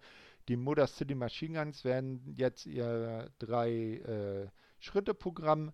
Die 0.47 0.55
Motor 0.55 0.87
City 0.87 1.15
Machine 1.15 1.57
Guns 1.57 1.83
werden 1.83 2.35
jetzt 2.37 2.65
ihr 2.67 3.31
drei 3.39 3.71
äh, 3.71 4.47
Schritteprogramm 4.79 5.73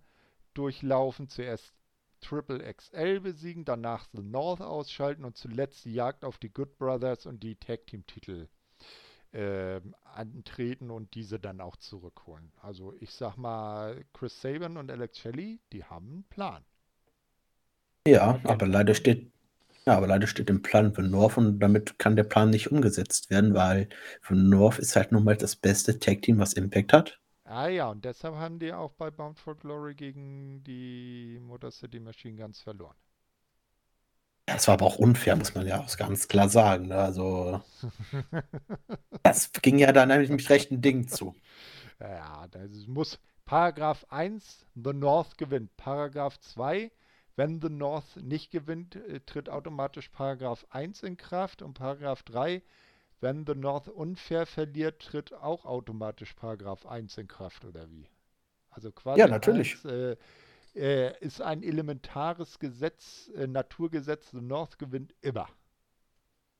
durchlaufen. 0.54 1.28
Zuerst 1.28 1.74
Triple 2.22 2.60
XL 2.74 3.20
besiegen, 3.20 3.66
danach 3.66 4.08
The 4.14 4.22
North 4.22 4.62
ausschalten 4.62 5.26
und 5.26 5.36
zuletzt 5.38 5.86
die 5.86 5.94
Jagd 5.94 6.24
auf 6.24 6.38
die 6.38 6.52
Good 6.52 6.78
Brothers 6.78 7.26
und 7.26 7.44
die 7.44 7.56
Tag 7.56 7.88
Team 7.88 8.06
Titel 8.06 8.48
äh, 9.32 9.82
antreten 10.04 10.92
und 10.92 11.14
diese 11.16 11.40
dann 11.40 11.62
auch 11.62 11.78
zurückholen. 11.78 12.52
Also 12.62 12.94
ich 13.00 13.12
sag 13.12 13.38
mal, 13.38 14.04
Chris 14.14 14.42
Saban 14.42 14.78
und 14.78 14.92
Alex 14.92 15.20
Shelley, 15.20 15.60
die 15.72 15.84
haben 15.84 16.08
einen 16.08 16.24
Plan. 16.26 16.64
Ja, 18.08 18.40
aber 18.44 18.68
leider 18.68 18.94
steht 18.94 19.32
ja, 19.86 19.98
aber 19.98 20.08
leider 20.08 20.28
steht 20.28 20.50
im 20.50 20.62
Plan 20.62 20.94
für 20.94 21.02
North 21.02 21.38
und 21.38 21.60
damit 21.60 21.98
kann 22.00 22.16
der 22.16 22.24
Plan 22.24 22.50
nicht 22.52 22.72
umgesetzt 22.72 23.30
werden, 23.30 23.54
weil 23.56 23.90
für 24.22 24.36
North 24.36 24.80
ist 24.80 24.96
halt 24.96 25.12
nun 25.12 25.24
mal 25.24 25.38
das 25.38 25.56
beste 25.56 26.00
Tag 26.00 26.22
Team, 26.22 26.38
was 26.40 26.54
Impact 26.54 26.94
hat. 26.94 27.20
Ah 27.44 27.68
ja, 27.68 27.90
und 27.90 28.06
deshalb 28.06 28.36
haben 28.36 28.60
die 28.60 28.72
auch 28.72 28.94
bei 28.94 29.12
Bound 29.12 29.38
for 29.40 29.56
Glory 29.58 29.94
gegen 29.96 30.64
die 30.64 31.38
Motor 31.42 31.72
City 31.72 32.00
Machine 32.00 32.38
Guns 32.42 32.62
verloren. 32.62 32.96
Das 34.54 34.68
war 34.68 34.74
aber 34.74 34.86
auch 34.86 34.98
unfair, 34.98 35.36
muss 35.36 35.56
man 35.56 35.68
ja 35.68 35.80
auch 35.80 35.98
ganz 35.98 36.28
klar 36.28 36.50
sagen. 36.50 36.88
Ne? 36.88 36.96
Also, 36.96 37.62
das 39.24 39.52
ging 39.52 39.80
ja 39.80 39.92
dann 39.92 40.12
eigentlich 40.12 40.30
mit 40.30 40.50
rechten 40.50 40.82
Dingen 40.82 41.08
zu. 41.08 41.36
Ja, 42.00 42.48
das 42.48 42.88
muss 42.88 43.20
Paragraph 43.46 44.06
1, 44.10 44.66
The 44.76 44.94
North 44.94 45.38
gewinnt. 45.38 45.76
Paragraph 45.76 46.40
2, 46.40 46.92
wenn 47.36 47.62
The 47.62 47.70
North 47.70 48.18
nicht 48.18 48.52
gewinnt, 48.52 48.96
äh, 48.96 49.22
tritt 49.22 49.50
automatisch 49.50 50.10
Paragraph 50.10 50.66
1 50.70 51.04
in 51.04 51.18
Kraft 51.18 51.62
und 51.62 51.74
Paragraph 51.74 52.24
3, 52.24 52.62
wenn 53.22 53.46
The 53.46 53.56
North 53.56 53.88
unfair 53.88 54.46
verliert, 54.46 55.02
tritt 55.02 55.34
auch 55.34 55.66
automatisch 55.66 56.34
Paragraph 56.34 56.86
1 56.86 57.18
in 57.18 57.28
Kraft, 57.28 57.66
oder 57.66 57.90
wie? 57.90 58.08
Also 58.70 58.92
quasi 58.92 59.20
ja, 59.20 59.28
natürlich. 59.28 59.84
1, 59.84 59.86
äh, 59.86 60.18
äh, 60.76 61.18
ist 61.20 61.42
ein 61.42 61.64
elementares 61.64 62.60
Gesetz, 62.60 63.30
äh, 63.36 63.48
Naturgesetz, 63.48 64.32
The 64.32 64.42
North 64.42 64.80
gewinnt 64.80 65.14
immer. 65.22 65.48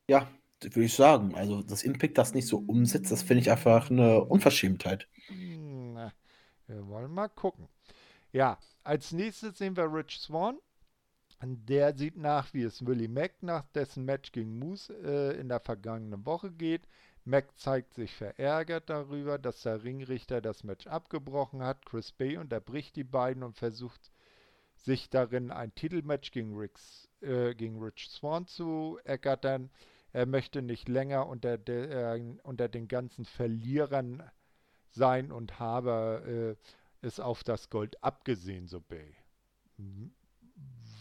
Ja, 0.08 0.28
würde 0.62 0.84
ich 0.84 0.94
sagen. 0.94 1.34
Also, 1.34 1.62
dass 1.62 1.82
Impact 1.82 2.18
das 2.18 2.34
nicht 2.34 2.46
so 2.46 2.58
umsetzt, 2.58 3.10
das 3.10 3.22
finde 3.22 3.42
ich 3.42 3.50
einfach 3.50 3.90
eine 3.90 4.24
Unverschämtheit. 4.24 5.08
Hm, 5.28 6.10
wir 6.66 6.86
wollen 6.88 7.12
mal 7.12 7.28
gucken. 7.28 7.68
Ja, 8.32 8.58
als 8.84 9.12
nächstes 9.12 9.58
sehen 9.58 9.76
wir 9.76 9.92
Rich 9.92 10.18
Swan. 10.20 10.58
Der 11.42 11.96
sieht 11.96 12.16
nach, 12.16 12.52
wie 12.52 12.62
es 12.62 12.84
Willie 12.84 13.08
Mack 13.08 13.42
nach 13.42 13.64
dessen 13.74 14.04
Match 14.04 14.30
gegen 14.30 14.58
Moose 14.58 14.92
äh, 15.02 15.40
in 15.40 15.48
der 15.48 15.60
vergangenen 15.60 16.26
Woche 16.26 16.50
geht. 16.50 16.86
Mack 17.24 17.58
zeigt 17.58 17.94
sich 17.94 18.14
verärgert 18.14 18.88
darüber, 18.88 19.38
dass 19.38 19.62
der 19.62 19.84
Ringrichter 19.84 20.40
das 20.40 20.64
Match 20.64 20.86
abgebrochen 20.86 21.62
hat. 21.62 21.84
Chris 21.84 22.12
Bay 22.12 22.38
unterbricht 22.38 22.96
die 22.96 23.04
beiden 23.04 23.42
und 23.42 23.56
versucht 23.56 24.10
sich 24.76 25.10
darin 25.10 25.50
ein 25.50 25.74
Titelmatch 25.74 26.30
gegen, 26.30 26.56
Ricks, 26.56 27.08
äh, 27.20 27.54
gegen 27.54 27.82
Rich 27.82 28.08
Swan 28.08 28.46
zu 28.46 28.98
ergattern. 29.04 29.70
Er 30.12 30.26
möchte 30.26 30.62
nicht 30.62 30.88
länger 30.88 31.26
unter, 31.26 31.58
de, 31.58 31.90
äh, 31.90 32.38
unter 32.42 32.68
den 32.68 32.88
ganzen 32.88 33.24
Verlierern 33.24 34.28
sein 34.88 35.30
und 35.30 35.60
habe 35.60 36.56
äh, 37.00 37.06
es 37.06 37.20
auf 37.20 37.44
das 37.44 37.70
Gold 37.70 38.02
abgesehen, 38.02 38.66
so 38.66 38.80
Bay. 38.80 39.14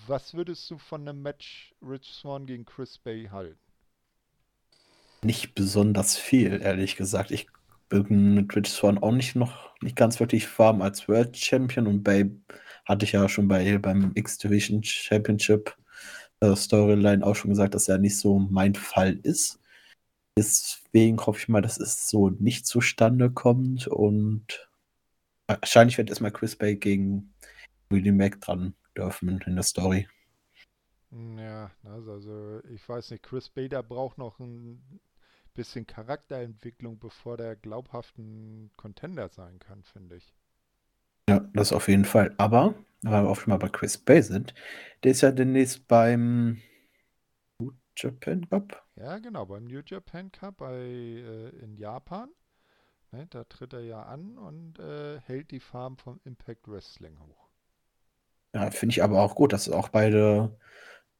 Was 0.07 0.33
würdest 0.33 0.69
du 0.69 0.77
von 0.77 1.07
einem 1.07 1.21
Match 1.21 1.75
Rich 1.81 2.13
Swan 2.13 2.45
gegen 2.45 2.65
Chris 2.65 2.97
Bay 2.97 3.27
halten? 3.27 3.68
Nicht 5.23 5.53
besonders 5.53 6.17
viel, 6.17 6.61
ehrlich 6.61 6.95
gesagt. 6.95 7.31
Ich 7.31 7.47
bin 7.89 8.35
mit 8.35 8.55
Rich 8.55 8.69
Swan 8.69 8.97
auch 8.97 9.11
nicht 9.11 9.35
noch 9.35 9.69
nicht 9.81 9.95
ganz 9.95 10.19
wirklich 10.19 10.59
warm 10.59 10.81
als 10.81 11.07
World 11.07 11.35
Champion 11.35 11.87
und 11.87 12.03
Bay 12.03 12.29
hatte 12.85 13.05
ich 13.05 13.13
ja 13.13 13.27
schon 13.29 13.47
bei 13.47 13.77
beim 13.77 14.11
X-Division 14.15 14.83
Championship 14.83 15.75
äh, 16.39 16.55
Storyline 16.55 17.25
auch 17.25 17.35
schon 17.35 17.49
gesagt, 17.49 17.75
dass 17.75 17.89
er 17.89 17.97
nicht 17.97 18.17
so 18.17 18.39
mein 18.39 18.75
Fall 18.75 19.19
ist. 19.23 19.59
Deswegen 20.37 21.19
hoffe 21.19 21.39
ich 21.39 21.49
mal, 21.49 21.61
dass 21.61 21.79
es 21.79 22.09
so 22.09 22.29
nicht 22.29 22.65
zustande 22.65 23.29
kommt 23.29 23.87
und 23.87 24.69
wahrscheinlich 25.47 25.97
wird 25.97 26.09
erstmal 26.09 26.31
Chris 26.31 26.55
Bay 26.55 26.75
gegen 26.77 27.33
Willie 27.89 28.13
Mack 28.13 28.39
dran 28.39 28.73
dürfen 28.95 29.41
in 29.45 29.55
der 29.55 29.63
Story. 29.63 30.07
Ja, 31.37 31.71
also, 31.83 32.61
ich 32.69 32.87
weiß 32.87 33.11
nicht, 33.11 33.23
Chris 33.23 33.49
Bader 33.49 33.81
braucht 33.81 34.19
noch 34.19 34.39
ein 34.39 34.79
bisschen 35.59 35.85
Charakterentwicklung, 35.85 36.99
bevor 36.99 37.35
der 37.35 37.57
glaubhaften 37.57 38.71
Contender 38.77 39.27
sein 39.27 39.59
kann, 39.59 39.83
finde 39.83 40.15
ich. 40.15 40.33
Ja, 41.29 41.41
das 41.53 41.73
auf 41.73 41.89
jeden 41.89 42.05
Fall. 42.05 42.33
Aber, 42.37 42.75
weil 43.01 43.23
wir 43.23 43.29
auch 43.29 43.35
schon 43.35 43.51
mal 43.51 43.57
bei 43.57 43.67
Chris 43.67 43.97
Bay 43.97 44.21
sind, 44.21 44.53
der 45.03 45.11
ist 45.11 45.19
ja 45.19 45.31
demnächst 45.31 45.85
beim 45.89 46.61
New 47.59 47.73
Japan 47.97 48.47
Cup. 48.49 48.81
Ja, 48.95 49.17
genau, 49.17 49.45
beim 49.47 49.65
New 49.65 49.81
Japan 49.85 50.31
Cup 50.31 50.57
bei, 50.57 50.77
äh, 50.77 51.49
in 51.61 51.75
Japan. 51.75 52.29
Ne, 53.11 53.27
da 53.29 53.43
tritt 53.43 53.73
er 53.73 53.81
ja 53.81 54.03
an 54.03 54.37
und 54.37 54.79
äh, 54.79 55.19
hält 55.19 55.51
die 55.51 55.59
Farm 55.59 55.97
vom 55.97 56.21
Impact 56.23 56.69
Wrestling 56.69 57.19
hoch. 57.19 57.49
Ja, 58.55 58.71
finde 58.71 58.93
ich 58.93 59.03
aber 59.03 59.21
auch 59.21 59.35
gut, 59.35 59.51
dass 59.51 59.67
auch 59.67 59.89
beide 59.89 60.57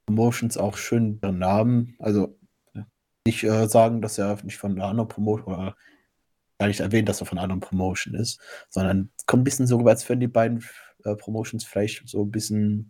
Promotions 0.06 0.58
auch 0.58 0.78
schön 0.78 1.20
ihren 1.22 1.40
Namen, 1.40 1.96
also 2.00 2.40
nicht 3.30 3.44
äh, 3.44 3.68
sagen, 3.68 4.02
dass 4.02 4.18
er 4.18 4.44
nicht 4.44 4.58
von 4.58 4.72
einer 4.72 4.88
anderen 4.88 5.08
Promotion 5.08 5.54
oder 5.54 5.76
gar 6.58 6.68
nicht 6.68 6.80
erwähnt, 6.80 7.08
dass 7.08 7.22
er 7.22 7.28
von 7.28 7.38
einer 7.38 7.44
anderen 7.44 7.62
Promotion 7.62 8.16
ist, 8.16 8.42
sondern 8.70 9.12
kommt 9.28 9.42
ein 9.42 9.44
bisschen 9.44 9.68
so 9.68 9.80
als 9.86 10.08
wenn 10.10 10.20
die 10.20 10.28
beiden 10.28 10.66
äh, 11.06 11.16
Promotions 11.16 11.64
vielleicht 11.64 12.08
so 12.08 12.24
ein 12.24 12.32
bisschen 12.32 12.90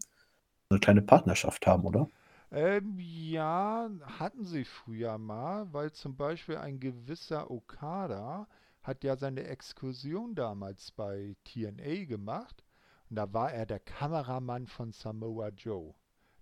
eine 0.69 0.79
kleine 0.79 1.01
Partnerschaft 1.01 1.67
haben, 1.67 1.85
oder? 1.85 2.09
Ähm, 2.51 2.97
ja, 2.97 3.89
hatten 4.19 4.45
sie 4.45 4.65
früher 4.65 5.17
mal, 5.17 5.71
weil 5.71 5.91
zum 5.91 6.15
Beispiel 6.15 6.57
ein 6.57 6.79
gewisser 6.79 7.51
Okada 7.51 8.47
hat 8.81 9.03
ja 9.03 9.17
seine 9.17 9.43
Exkursion 9.43 10.33
damals 10.33 10.91
bei 10.91 11.35
TNA 11.43 12.05
gemacht 12.05 12.63
und 13.09 13.17
da 13.17 13.31
war 13.33 13.51
er 13.51 13.65
der 13.65 13.79
Kameramann 13.79 14.67
von 14.67 14.91
Samoa 14.91 15.49
Joe. 15.49 15.93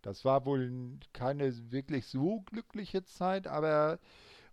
Das 0.01 0.25
war 0.25 0.45
wohl 0.45 0.99
keine 1.13 1.71
wirklich 1.71 2.05
so 2.07 2.41
glückliche 2.41 3.03
Zeit, 3.03 3.47
aber 3.47 3.99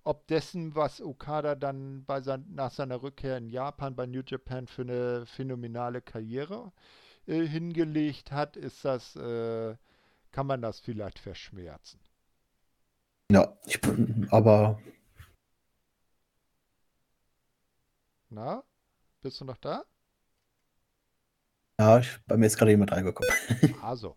ob 0.04 0.26
dessen, 0.26 0.74
was 0.74 1.00
Okada 1.00 1.54
dann 1.54 2.04
sein, 2.22 2.44
nach 2.50 2.70
seiner 2.70 3.02
Rückkehr 3.02 3.38
in 3.38 3.48
Japan 3.48 3.96
bei 3.96 4.06
New 4.06 4.22
Japan 4.26 4.66
für 4.66 4.82
eine 4.82 5.26
phänomenale 5.26 6.02
Karriere 6.02 6.72
äh, 7.26 7.42
hingelegt 7.46 8.30
hat, 8.30 8.56
ist 8.56 8.84
das, 8.84 9.16
äh, 9.16 9.76
kann 10.30 10.46
man 10.46 10.60
das 10.60 10.80
vielleicht 10.80 11.18
verschmerzen. 11.18 11.98
Ja, 13.32 13.56
ich 13.64 13.80
aber. 14.30 14.78
Na, 18.28 18.62
bist 19.22 19.40
du 19.40 19.46
noch 19.46 19.56
da? 19.56 19.84
Ja, 21.80 21.98
ich, 21.98 22.18
bei 22.26 22.36
mir 22.36 22.46
ist 22.46 22.56
gerade 22.56 22.70
jemand 22.72 22.92
reingekommen. 22.92 23.32
Also. 23.82 24.16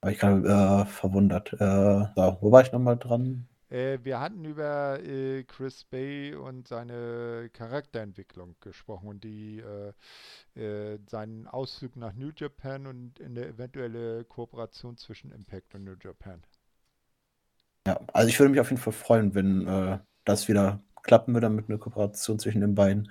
Aber 0.00 0.12
ich 0.12 0.18
gerade 0.18 0.46
äh, 0.46 0.86
verwundert. 0.86 1.52
Äh, 1.54 2.06
so, 2.16 2.38
wo 2.40 2.52
war 2.52 2.62
ich 2.62 2.72
nochmal 2.72 2.96
dran? 2.96 3.46
Äh, 3.70 3.98
wir 4.02 4.18
hatten 4.18 4.44
über 4.44 4.98
äh, 5.00 5.44
Chris 5.44 5.84
Bay 5.84 6.34
und 6.34 6.66
seine 6.66 7.50
Charakterentwicklung 7.52 8.56
gesprochen 8.60 9.08
und 9.08 9.22
die 9.22 9.60
äh, 9.60 9.92
äh, 10.60 10.98
seinen 11.08 11.46
Ausflug 11.46 11.96
nach 11.96 12.12
New 12.14 12.30
Japan 12.34 12.86
und 12.86 13.20
eine 13.20 13.46
eventuelle 13.46 14.24
Kooperation 14.24 14.96
zwischen 14.96 15.30
Impact 15.30 15.74
und 15.74 15.84
New 15.84 15.94
Japan. 16.02 16.42
Ja, 17.86 18.00
also 18.12 18.28
ich 18.28 18.38
würde 18.40 18.50
mich 18.50 18.60
auf 18.60 18.70
jeden 18.70 18.82
Fall 18.82 18.92
freuen, 18.92 19.34
wenn 19.34 20.00
das 20.24 20.48
wieder 20.48 20.80
klappen 21.02 21.32
würde 21.32 21.48
mit 21.48 21.68
einer 21.68 21.78
Kooperation 21.78 22.38
zwischen 22.38 22.60
den 22.60 22.74
beiden 22.74 23.10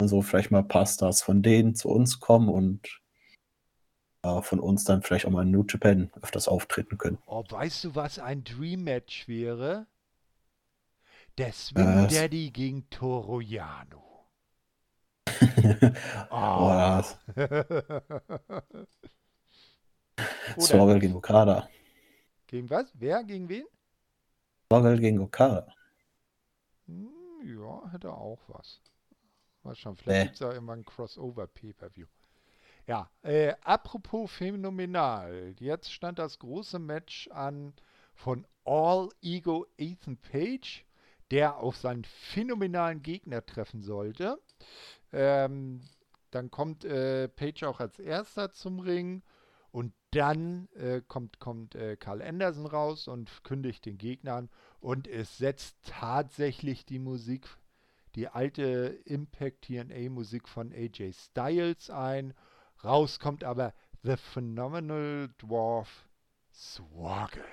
und 0.00 0.08
so 0.08 0.22
vielleicht 0.22 0.50
mal 0.50 0.58
ein 0.58 0.68
paar 0.68 0.86
Stars 0.86 1.22
von 1.22 1.40
denen 1.40 1.76
zu 1.76 1.88
uns 1.88 2.18
kommen 2.18 2.48
und 2.48 3.00
von 4.42 4.60
uns 4.60 4.84
dann 4.84 5.02
vielleicht 5.02 5.26
auch 5.26 5.30
mal 5.30 5.42
in 5.42 5.50
New 5.50 5.64
Japan 5.68 6.10
öfters 6.22 6.48
auftreten 6.48 6.98
können. 6.98 7.18
Oh, 7.26 7.44
weißt 7.48 7.84
du, 7.84 7.94
was 7.94 8.18
ein 8.18 8.44
Dream 8.44 8.84
Match 8.84 9.28
wäre? 9.28 9.86
Der 11.38 11.52
Swing 11.52 12.04
äh, 12.04 12.08
Daddy 12.08 12.50
gegen 12.50 12.88
Toroyano. 12.90 14.26
oh. 16.30 17.02
Sorgel 20.56 20.98
gegen 20.98 21.14
Okada. 21.14 21.68
Gegen 22.46 22.68
was? 22.70 22.90
Wer? 22.94 23.22
Gegen 23.24 23.48
wen? 23.48 23.64
Sorgel 24.70 24.98
gegen 24.98 25.20
Okada. 25.20 25.66
Hm, 26.86 27.08
ja, 27.44 27.90
hätte 27.92 28.12
auch 28.12 28.40
was. 28.48 28.80
Mal 29.62 29.74
schauen, 29.74 29.96
vielleicht 29.96 30.18
Nee. 30.18 30.24
gibt 30.24 30.34
es 30.34 30.40
ja 30.40 30.52
immer 30.52 30.72
ein 30.72 30.84
Crossover-Pay-Per-View. 30.84 32.06
Ja, 32.88 33.10
äh, 33.20 33.52
apropos 33.64 34.30
phänomenal. 34.30 35.54
Jetzt 35.58 35.92
stand 35.92 36.18
das 36.18 36.38
große 36.38 36.78
Match 36.78 37.28
an 37.28 37.74
von 38.14 38.46
All 38.64 39.10
Ego 39.20 39.66
Ethan 39.76 40.16
Page, 40.16 40.86
der 41.30 41.58
auf 41.58 41.76
seinen 41.76 42.04
phänomenalen 42.04 43.02
Gegner 43.02 43.44
treffen 43.44 43.82
sollte. 43.82 44.40
Ähm, 45.12 45.82
dann 46.30 46.50
kommt 46.50 46.86
äh, 46.86 47.28
Page 47.28 47.64
auch 47.64 47.78
als 47.80 47.98
erster 47.98 48.52
zum 48.52 48.80
Ring 48.80 49.22
und 49.70 49.92
dann 50.12 50.70
äh, 50.74 51.02
kommt, 51.06 51.40
kommt 51.40 51.74
äh, 51.74 51.98
Carl 51.98 52.22
Anderson 52.22 52.64
raus 52.64 53.06
und 53.06 53.44
kündigt 53.44 53.84
den 53.84 53.98
Gegner 53.98 54.32
an 54.32 54.48
und 54.80 55.06
es 55.06 55.36
setzt 55.36 55.76
tatsächlich 55.84 56.86
die 56.86 56.98
Musik, 56.98 57.46
die 58.14 58.28
alte 58.28 58.98
Impact 59.04 59.66
TNA 59.66 60.08
Musik 60.08 60.48
von 60.48 60.72
AJ 60.72 61.12
Styles 61.12 61.90
ein. 61.90 62.32
Raus 62.82 63.20
kommt 63.20 63.44
aber 63.44 63.72
The 64.02 64.16
Phenomenal 64.16 65.28
Dwarf 65.38 66.08
Swoggle. 66.52 67.44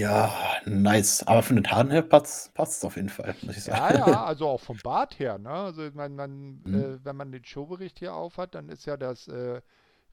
Ja, 0.00 0.32
nice. 0.66 1.22
Aber 1.26 1.42
von 1.42 1.56
den 1.56 1.70
Haaren 1.70 1.90
her 1.90 2.02
passt 2.02 2.52
es 2.56 2.84
auf 2.84 2.96
jeden 2.96 3.08
Fall, 3.08 3.34
muss 3.42 3.56
ich 3.56 3.64
Ja, 3.66 3.92
sagen. 3.92 3.92
ja, 3.92 4.24
also 4.24 4.48
auch 4.48 4.60
vom 4.60 4.80
Bart 4.80 5.18
her, 5.18 5.38
ne? 5.38 5.48
Also 5.50 5.90
man, 5.94 6.14
man, 6.16 6.66
Mhm. 6.66 6.94
äh, 7.00 7.02
wenn 7.04 7.16
man 7.16 7.32
den 7.32 7.44
Showbericht 7.44 7.98
hier 7.98 8.14
aufhat, 8.14 8.54
dann 8.54 8.68
ist 8.68 8.84
ja 8.86 8.96
das 8.96 9.26
äh, 9.28 9.62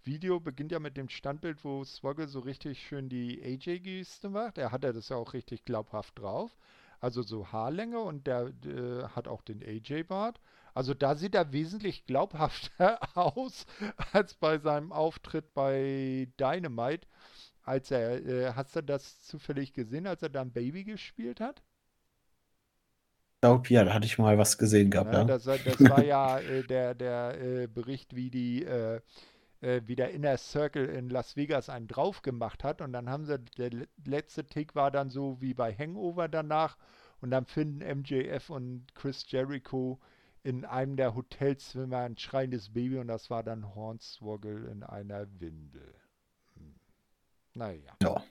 Video 0.03 0.39
beginnt 0.39 0.71
ja 0.71 0.79
mit 0.79 0.97
dem 0.97 1.09
Standbild, 1.09 1.63
wo 1.65 1.83
Swoggle 1.83 2.27
so 2.27 2.39
richtig 2.41 2.81
schön 2.87 3.09
die 3.09 3.41
AJ-Geste 3.43 4.29
macht. 4.29 4.57
Er 4.57 4.71
hat 4.71 4.83
ja 4.83 4.93
das 4.93 5.09
ja 5.09 5.17
auch 5.17 5.33
richtig 5.33 5.65
glaubhaft 5.65 6.19
drauf. 6.19 6.57
Also 6.99 7.21
so 7.23 7.51
Haarlänge 7.51 7.99
und 7.99 8.27
der 8.27 8.51
äh, 8.65 9.03
hat 9.15 9.27
auch 9.27 9.41
den 9.43 9.61
AJ-Bart. 9.63 10.39
Also 10.73 10.93
da 10.93 11.15
sieht 11.15 11.35
er 11.35 11.53
wesentlich 11.53 12.05
glaubhafter 12.05 12.99
aus 13.17 13.65
als 14.13 14.33
bei 14.35 14.57
seinem 14.59 14.91
Auftritt 14.91 15.53
bei 15.53 16.27
Dynamite. 16.39 17.07
Als 17.63 17.91
er, 17.91 18.25
äh, 18.25 18.53
hast 18.55 18.75
du 18.77 18.83
das 18.83 19.21
zufällig 19.23 19.73
gesehen, 19.73 20.07
als 20.07 20.23
er 20.23 20.29
dann 20.29 20.53
Baby 20.53 20.83
gespielt 20.85 21.41
hat? 21.41 21.63
Ich 23.35 23.41
glaube, 23.41 23.69
ja, 23.73 23.83
da 23.83 23.93
hatte 23.93 24.05
ich 24.05 24.17
mal 24.19 24.37
was 24.37 24.57
gesehen 24.57 24.89
gehabt, 24.91 25.13
Ja, 25.13 25.15
ja. 25.15 25.25
das, 25.25 25.45
war- 25.45 25.59
das 25.59 25.87
war 25.87 26.03
ja 26.03 26.39
äh, 26.41 26.63
der, 26.63 26.93
der 26.95 27.39
äh, 27.41 27.67
Bericht, 27.67 28.15
wie 28.15 28.29
die, 28.29 28.63
äh, 28.65 29.01
äh, 29.61 29.81
wie 29.85 29.95
der 29.95 30.11
Inner 30.11 30.37
Circle 30.37 30.85
in 30.87 31.09
Las 31.09 31.35
Vegas 31.37 31.69
einen 31.69 31.87
drauf 31.87 32.21
gemacht 32.21 32.63
hat. 32.63 32.81
Und 32.81 32.93
dann 32.93 33.09
haben 33.09 33.25
sie, 33.25 33.39
der 33.57 33.71
le- 33.71 33.87
letzte 34.05 34.45
Tick 34.45 34.75
war 34.75 34.91
dann 34.91 35.09
so 35.09 35.41
wie 35.41 35.53
bei 35.53 35.73
Hangover 35.73 36.27
danach. 36.27 36.77
Und 37.21 37.31
dann 37.31 37.45
finden 37.45 37.81
MJF 37.81 38.49
und 38.49 38.87
Chris 38.95 39.25
Jericho 39.29 39.99
in 40.43 40.65
einem 40.65 40.95
der 40.95 41.15
Hotelzimmer 41.15 41.99
ein 41.99 42.17
schreiendes 42.17 42.73
Baby 42.73 42.97
und 42.97 43.07
das 43.07 43.29
war 43.29 43.43
dann 43.43 43.75
Hornswoggle 43.75 44.69
in 44.69 44.83
einer 44.83 45.27
Windel. 45.39 45.93
Hm. 46.55 46.75
Naja. 47.53 47.95
Ja. 48.01 48.23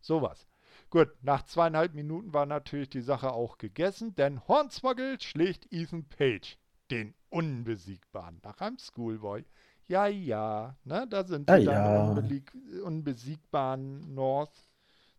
Sowas. 0.00 0.46
Gut, 0.90 1.08
nach 1.22 1.44
zweieinhalb 1.44 1.94
Minuten 1.94 2.32
war 2.32 2.46
natürlich 2.46 2.88
die 2.88 3.02
Sache 3.02 3.32
auch 3.32 3.58
gegessen, 3.58 4.14
denn 4.14 4.46
Hornswoggle 4.48 5.20
schlägt 5.20 5.70
Ethan 5.70 6.04
Page, 6.08 6.56
den 6.90 7.14
Unbesiegbaren, 7.28 8.40
nach 8.42 8.58
einem 8.60 8.78
Schoolboy. 8.78 9.44
Ja, 9.86 10.06
ja, 10.06 10.76
ne, 10.84 11.06
da 11.08 11.24
sind 11.24 11.48
ja, 11.48 11.58
die 11.58 11.64
ja. 11.64 12.82
unbesiegbaren 12.82 14.14
North, 14.14 14.68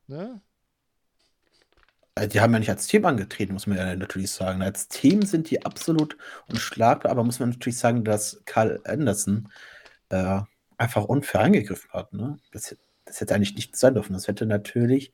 ne? 0.08 0.42
Äh, 2.20 2.28
die 2.28 2.42
haben 2.42 2.54
ja 2.54 2.60
nicht 2.60 2.70
als 2.70 2.88
Team 2.88 3.06
angetreten, 3.06 3.54
muss 3.54 3.68
man 3.68 3.78
ja 3.78 3.96
natürlich 3.96 4.32
sagen. 4.32 4.62
Als 4.62 4.88
Team 4.88 5.24
sind 5.24 5.50
die 5.50 5.66
absolut 5.66 6.18
unschlagbar, 6.48 7.12
aber 7.12 7.24
muss 7.24 7.40
man 7.40 7.50
natürlich 7.50 7.78
sagen, 7.78 8.04
dass 8.04 8.42
Carl 8.46 8.82
Anderson 8.86 9.50
äh, 10.10 10.42
einfach 10.78 11.06
unfair 11.06 11.42
eingegriffen 11.42 11.92
hat. 11.92 12.14
Ne? 12.14 12.38
Das, 12.52 12.76
das, 13.06 13.22
hätte 13.22 13.36
eigentlich 13.36 13.56
nicht 13.56 13.76
sein 13.76 13.94
dürfen. 13.94 14.14
Das 14.14 14.28
hätte 14.28 14.46
natürlich 14.46 15.14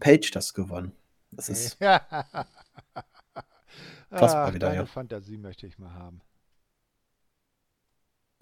Page 0.00 0.30
das 0.30 0.54
gewonnen. 0.54 0.92
Das 1.30 1.48
ist. 1.48 1.78
Ja. 4.14 4.18
Fassbar 4.18 4.48
Ach, 4.48 4.54
wieder, 4.54 4.68
deine 4.68 4.80
ja. 4.80 4.86
Fantasie 4.86 5.38
möchte 5.38 5.66
ich 5.66 5.78
mal 5.78 5.94
haben. 5.94 6.20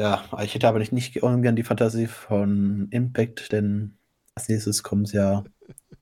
Ja, 0.01 0.25
ich 0.43 0.53
hätte 0.53 0.67
aber 0.67 0.81
nicht, 0.81 0.91
nicht 0.91 1.23
ungern 1.23 1.55
die 1.55 1.63
Fantasie 1.63 2.09
von 2.09 2.89
Impact, 2.91 3.53
denn 3.53 3.97
als 4.35 4.49
nächstes 4.49 4.83
kommt 4.83 5.13
ja 5.13 5.45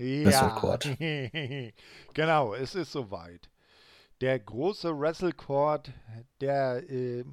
ja, 0.00 0.78
genau, 2.14 2.54
es 2.54 2.74
ist 2.74 2.92
soweit. 2.92 3.50
Der 4.20 4.38
große 4.38 4.98
Wrestle 4.98 5.32
Court, 5.32 5.92
der 6.40 6.88
äh, 6.90 7.24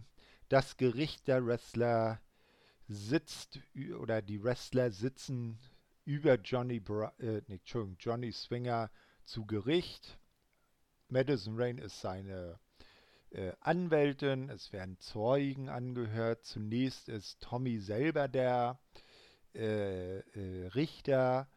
das 0.49 0.77
Gericht 0.77 1.27
der 1.27 1.45
Wrestler 1.45 2.19
sitzt 2.87 3.59
oder 3.99 4.21
die 4.21 4.43
Wrestler 4.43 4.91
sitzen 4.91 5.59
über 6.05 6.35
Johnny 6.35 6.79
Bra 6.79 7.13
äh, 7.19 7.41
nee, 7.47 7.59
Johnny 7.99 8.31
Swinger 8.31 8.89
zu 9.25 9.45
Gericht. 9.45 10.17
Madison 11.09 11.57
Rain 11.57 11.77
ist 11.77 11.99
seine 12.01 12.59
äh, 13.31 13.51
Anwältin, 13.59 14.49
es 14.49 14.71
werden 14.71 14.97
Zeugen 14.99 15.69
angehört. 15.69 16.45
Zunächst 16.45 17.09
ist 17.09 17.41
Tommy 17.41 17.79
selber 17.79 18.27
der 18.27 18.79
äh, 19.53 20.19
äh 20.19 20.67
Richter 20.67 21.49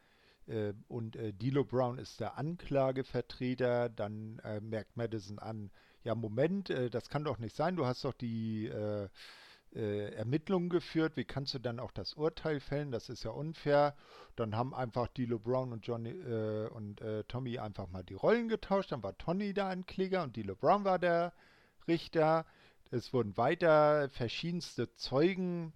äh, 0.51 0.75
und 0.89 1.17
äh, 1.17 1.33
Dilo 1.33 1.65
Brown 1.65 1.99
ist 1.99 2.21
der 2.21 2.37
Anklagevertreter. 2.37 3.89
Dann 3.89 4.41
äh, 4.45 4.61
merkt 4.61 4.97
Madison 4.97 5.39
an, 5.39 5.71
ja 6.03 6.15
Moment, 6.15 6.71
äh, 6.71 6.91
das 6.91 7.09
kann 7.09 7.25
doch 7.25 7.39
nicht 7.39 7.55
sein, 7.55 7.77
du 7.77 7.87
hast 7.87 8.05
doch 8.05 8.15
die 8.15 8.67
äh, 8.67 9.09
äh, 9.75 10.13
Ermittlungen 10.15 10.69
geführt, 10.69 11.17
wie 11.17 11.25
kannst 11.25 11.55
du 11.55 11.61
dann 11.61 11.79
auch 11.79 11.93
das 11.93 12.15
Urteil 12.15 12.59
fällen? 12.59 12.91
Das 12.91 13.09
ist 13.09 13.23
ja 13.23 13.31
unfair. 13.31 13.95
Dann 14.35 14.57
haben 14.57 14.75
einfach 14.75 15.07
Dilo 15.09 15.39
Brown 15.39 15.73
und 15.73 15.87
Johnny 15.87 16.13
und 16.13 17.01
Tommy 17.29 17.59
einfach 17.59 17.89
mal 17.89 18.03
die 18.03 18.15
Rollen 18.15 18.49
getauscht. 18.49 18.91
Dann 18.91 19.05
war 19.05 19.17
Tony 19.17 19.55
der 19.55 19.67
Ankläger 19.67 20.25
und 20.25 20.35
Dilo 20.35 20.57
Brown 20.57 20.85
war 20.85 20.99
der 20.99 21.33
Richter. 21.87 22.47
Es 22.91 23.13
wurden 23.13 23.37
weiter 23.37 24.09
verschiedenste 24.09 24.93
Zeugen 24.97 25.73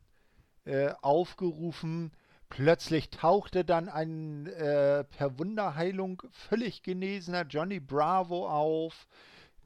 aufgerufen. 1.02 2.10
Plötzlich 2.48 3.10
tauchte 3.10 3.64
dann 3.64 3.88
ein 3.88 4.46
äh, 4.46 5.04
per 5.04 5.38
Wunderheilung 5.38 6.22
völlig 6.30 6.82
genesener 6.82 7.46
Johnny 7.46 7.80
Bravo 7.80 8.48
auf. 8.48 9.06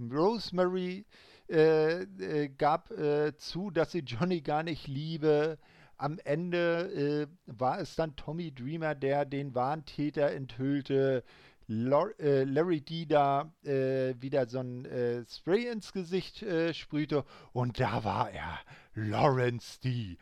Rosemary 0.01 1.05
äh, 1.51 2.03
äh, 2.03 2.49
gab 2.49 2.91
äh, 2.91 3.37
zu, 3.37 3.71
dass 3.71 3.93
sie 3.93 4.01
Johnny 4.01 4.41
gar 4.43 4.63
nicht 4.63 4.87
liebe. 4.87 5.59
Am 5.97 6.19
Ende 6.25 7.27
äh, 7.27 7.27
war 7.47 7.81
es 7.81 7.97
dann 7.97 8.17
Tommy 8.17 8.55
Dreamer, 8.55 8.95
der 8.95 9.25
den 9.25 9.55
Warntäter 9.55 10.31
enthüllte. 10.31 11.25
Äh, 11.69 12.45
Larry 12.45 12.81
D 12.81 13.05
da 13.05 13.53
wieder 13.63 14.49
so 14.49 14.61
ein 14.61 15.27
Spray 15.29 15.67
ins 15.67 15.93
Gesicht 15.93 16.43
sprühte. 16.73 17.27
Und 17.53 17.79
da 17.79 18.05
war 18.05 18.31
er, 18.31 18.59
Lawrence 18.95 19.79
D., 19.81 20.17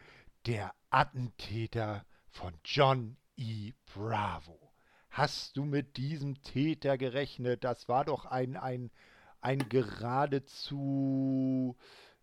der 0.47 0.73
Attentäter 0.91 2.05
von 2.37 2.53
John 2.65 3.17
E. 3.37 3.73
Bravo. 3.95 4.59
Hast 5.11 5.57
du 5.57 5.65
mit 5.65 5.97
diesem 5.97 6.43
Täter 6.43 6.99
gerechnet? 6.99 7.65
Das 7.65 7.89
war 7.89 8.05
doch 8.05 8.27
ein, 8.27 8.59
ein, 8.59 8.91
ein 9.41 9.67
geradezu 9.71 10.75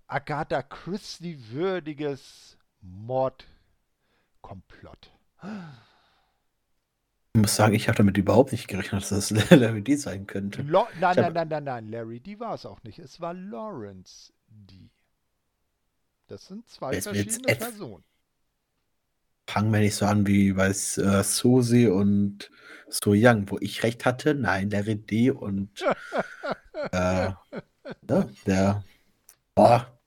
Agatha 0.06 0.62
Christie 0.62 1.50
würdiges 1.50 2.60
Mordkomplott. 2.82 3.48
Ich 7.34 7.42
muss 7.42 7.56
sagen, 7.56 7.74
ich 7.74 7.88
habe 7.88 7.98
damit 7.98 8.16
überhaupt 8.18 8.52
nicht 8.52 8.68
gerechnet, 8.68 9.02
dass 9.02 9.10
das 9.10 9.32
Larry 9.50 9.82
D 9.84 9.96
sein 9.96 10.28
könnte. 10.28 10.62
Lo 10.62 10.86
nein, 11.00 11.16
nein, 11.16 11.34
nein, 11.34 11.48
nein, 11.48 11.64
nein, 11.64 11.90
Larry 11.90 12.20
D 12.20 12.40
war 12.40 12.54
es 12.54 12.68
auch 12.68 12.84
nicht. 12.84 13.00
Es 13.00 13.20
war 13.20 13.34
Lawrence 13.34 14.32
D. 14.48 14.92
Das 16.28 16.46
sind 16.46 16.70
zwei 16.70 17.02
verschiedene 17.02 17.56
Personen 17.56 18.04
fangen 19.54 19.72
wir 19.72 19.82
nicht 19.82 19.96
so 19.96 20.08
an 20.08 20.26
wie 20.26 20.54
bei 20.54 20.70
äh, 20.70 20.74
Susi 21.24 21.88
und 21.88 22.50
So 22.90 23.12
Young, 23.14 23.52
wo 23.52 23.60
ich 23.60 23.84
recht 23.84 24.04
hatte. 24.04 24.34
Nein, 24.34 24.72
der 24.72 24.84
D 24.84 25.30
und 25.30 25.70
äh, 26.92 27.30
ja, 27.30 27.38
der 28.48 28.84
boah, 29.54 30.00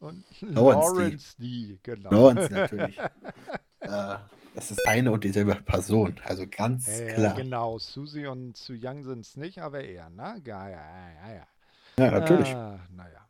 und 0.00 0.24
Lawrence 0.40 1.36
D, 1.38 1.78
genau. 1.84 2.10
Lawrence 2.10 2.52
natürlich. 2.52 2.98
äh, 3.80 4.16
das 4.54 4.72
ist 4.72 4.84
eine 4.88 5.12
und 5.12 5.22
dieselbe 5.22 5.54
Person, 5.54 6.16
also 6.24 6.44
ganz 6.50 6.88
äh, 6.88 7.14
klar. 7.14 7.36
Genau, 7.36 7.78
Susi 7.78 8.26
und 8.26 8.56
Su 8.56 8.72
Young 8.72 9.04
sind 9.04 9.20
es 9.20 9.36
nicht, 9.36 9.58
aber 9.58 9.84
er, 9.84 10.10
ne? 10.10 10.42
Ja, 10.44 10.68
ja, 10.68 10.82
ja, 11.24 11.34
ja. 11.34 11.46
Ja, 11.98 12.10
natürlich. 12.10 12.48
Äh, 12.48 12.78
naja, 12.90 13.28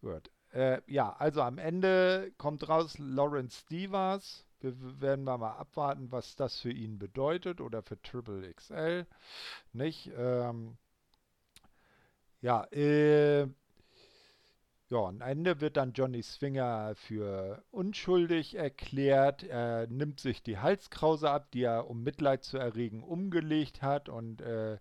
gut. 0.00 0.32
Äh, 0.52 0.80
ja, 0.88 1.14
also 1.16 1.42
am 1.42 1.58
Ende 1.58 2.32
kommt 2.38 2.68
raus, 2.68 2.98
Lawrence 2.98 3.62
D 3.70 3.92
war's. 3.92 4.44
Wir 4.60 5.00
werden 5.00 5.24
mal, 5.24 5.40
abwarten, 5.52 6.12
was 6.12 6.36
das 6.36 6.60
für 6.60 6.70
ihn 6.70 6.98
bedeutet 6.98 7.60
oder 7.60 7.82
für 7.82 8.00
Triple 8.02 8.52
XL. 8.54 9.06
Nicht? 9.72 10.10
Ähm, 10.16 10.76
ja, 12.42 12.64
äh, 12.72 13.46
ja, 14.90 14.98
am 15.04 15.20
Ende 15.20 15.60
wird 15.60 15.76
dann 15.76 15.92
Johnny 15.92 16.22
Swinger 16.22 16.94
für 16.96 17.62
unschuldig 17.70 18.56
erklärt. 18.56 19.44
Er 19.44 19.86
nimmt 19.86 20.20
sich 20.20 20.42
die 20.42 20.58
Halskrause 20.58 21.30
ab, 21.30 21.50
die 21.52 21.62
er, 21.62 21.88
um 21.88 22.02
Mitleid 22.02 22.42
zu 22.44 22.58
erregen, 22.58 23.04
umgelegt 23.04 23.82
hat 23.82 24.08
und 24.08 24.40
äh, 24.40 24.78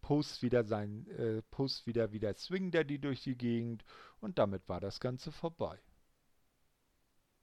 post 0.00 0.42
wieder 0.42 0.64
sein, 0.64 1.06
äh, 1.18 1.42
post 1.50 1.86
wieder 1.86 2.12
wieder 2.12 2.34
Swing 2.34 2.70
Daddy 2.70 2.98
durch 2.98 3.22
die 3.22 3.36
Gegend 3.36 3.84
und 4.20 4.38
damit 4.38 4.68
war 4.68 4.80
das 4.80 5.00
Ganze 5.00 5.30
vorbei. 5.32 5.78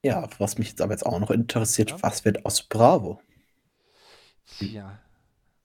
Ja, 0.03 0.27
was 0.39 0.57
mich 0.57 0.67
jetzt 0.71 0.81
aber 0.81 0.91
jetzt 0.91 1.05
auch 1.05 1.19
noch 1.21 1.31
interessiert, 1.31 1.93
Ja. 1.93 2.01
was 2.03 2.25
wird 2.25 2.45
aus 2.45 2.63
Bravo? 2.63 3.21
Tja, 4.45 4.99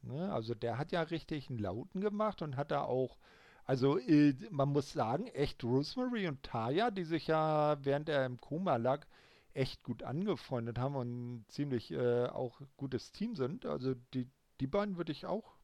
ne, 0.02 0.32
also 0.32 0.54
der 0.54 0.78
hat 0.78 0.92
ja 0.92 1.02
richtig 1.02 1.50
einen 1.50 1.58
Lauten 1.60 2.00
gemacht 2.00 2.42
und 2.42 2.56
hat 2.56 2.70
da 2.72 2.82
auch, 2.82 3.18
also 3.64 3.98
äh, 3.98 4.34
man 4.50 4.70
muss 4.70 4.92
sagen, 4.92 5.28
echt 5.28 5.64
Rosemary 5.64 6.28
und 6.28 6.42
Taya, 6.44 6.90
die 6.92 7.04
sich 7.04 7.28
ja 7.28 7.78
während 7.84 8.08
er 8.10 8.26
im 8.26 8.40
Koma 8.40 8.76
lag, 8.76 9.06
echt 9.54 9.82
gut 9.84 10.02
angefreundet 10.04 10.78
haben 10.78 10.96
und 10.96 11.44
ziemlich 11.48 11.92
äh, 11.92 12.26
auch 12.28 12.60
gutes 12.76 13.12
Team 13.12 13.36
sind. 13.36 13.66
Also 13.66 13.94
die, 14.14 14.28
die 14.60 14.66
beiden 14.68 14.96
würde 14.98 15.12
ich 15.12 15.26
auch 15.26 15.54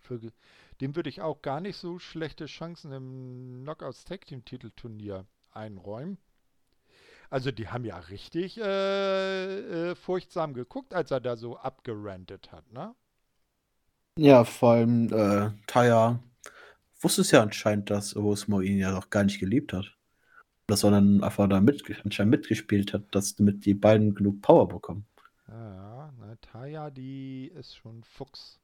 für, 0.00 0.20
dem 0.80 0.96
würde 0.96 1.10
ich 1.10 1.22
auch 1.22 1.42
gar 1.42 1.60
nicht 1.60 1.76
so 1.78 1.98
schlechte 1.98 2.46
Chancen 2.46 2.92
im 2.92 3.60
Knockouts 3.64 4.04
Tag 4.04 4.26
Team 4.26 4.44
Titelturnier 4.44 5.26
einräumen. 5.52 6.18
Also 7.32 7.50
die 7.50 7.66
haben 7.66 7.86
ja 7.86 7.96
richtig 7.96 8.60
äh, 8.60 9.90
äh, 9.90 9.94
furchtsam 9.94 10.52
geguckt, 10.52 10.92
als 10.92 11.10
er 11.10 11.20
da 11.20 11.34
so 11.34 11.56
abgerantet 11.56 12.52
hat, 12.52 12.70
ne? 12.70 12.94
Ja, 14.18 14.44
vor 14.44 14.72
allem 14.72 15.10
äh, 15.10 15.50
Taya 15.66 16.22
wusste 17.00 17.22
es 17.22 17.30
ja 17.30 17.40
anscheinend, 17.40 17.88
dass 17.88 18.14
Osmo 18.14 18.60
ihn 18.60 18.76
ja 18.76 18.92
noch 18.92 19.08
gar 19.08 19.24
nicht 19.24 19.40
geliebt 19.40 19.72
hat. 19.72 19.96
Dass 20.66 20.84
er 20.84 20.90
dann 20.90 21.24
einfach 21.24 21.48
da 21.48 21.62
mit, 21.62 21.82
anscheinend 22.04 22.32
mitgespielt 22.32 22.92
hat, 22.92 23.04
dass 23.12 23.34
damit 23.34 23.64
die 23.64 23.72
beiden 23.72 24.14
genug 24.14 24.42
Power 24.42 24.68
bekommen. 24.68 25.06
Ja, 25.48 26.12
na, 26.18 26.36
Taya, 26.42 26.90
die 26.90 27.50
ist 27.54 27.74
schon 27.74 28.04
Fuchs. 28.04 28.60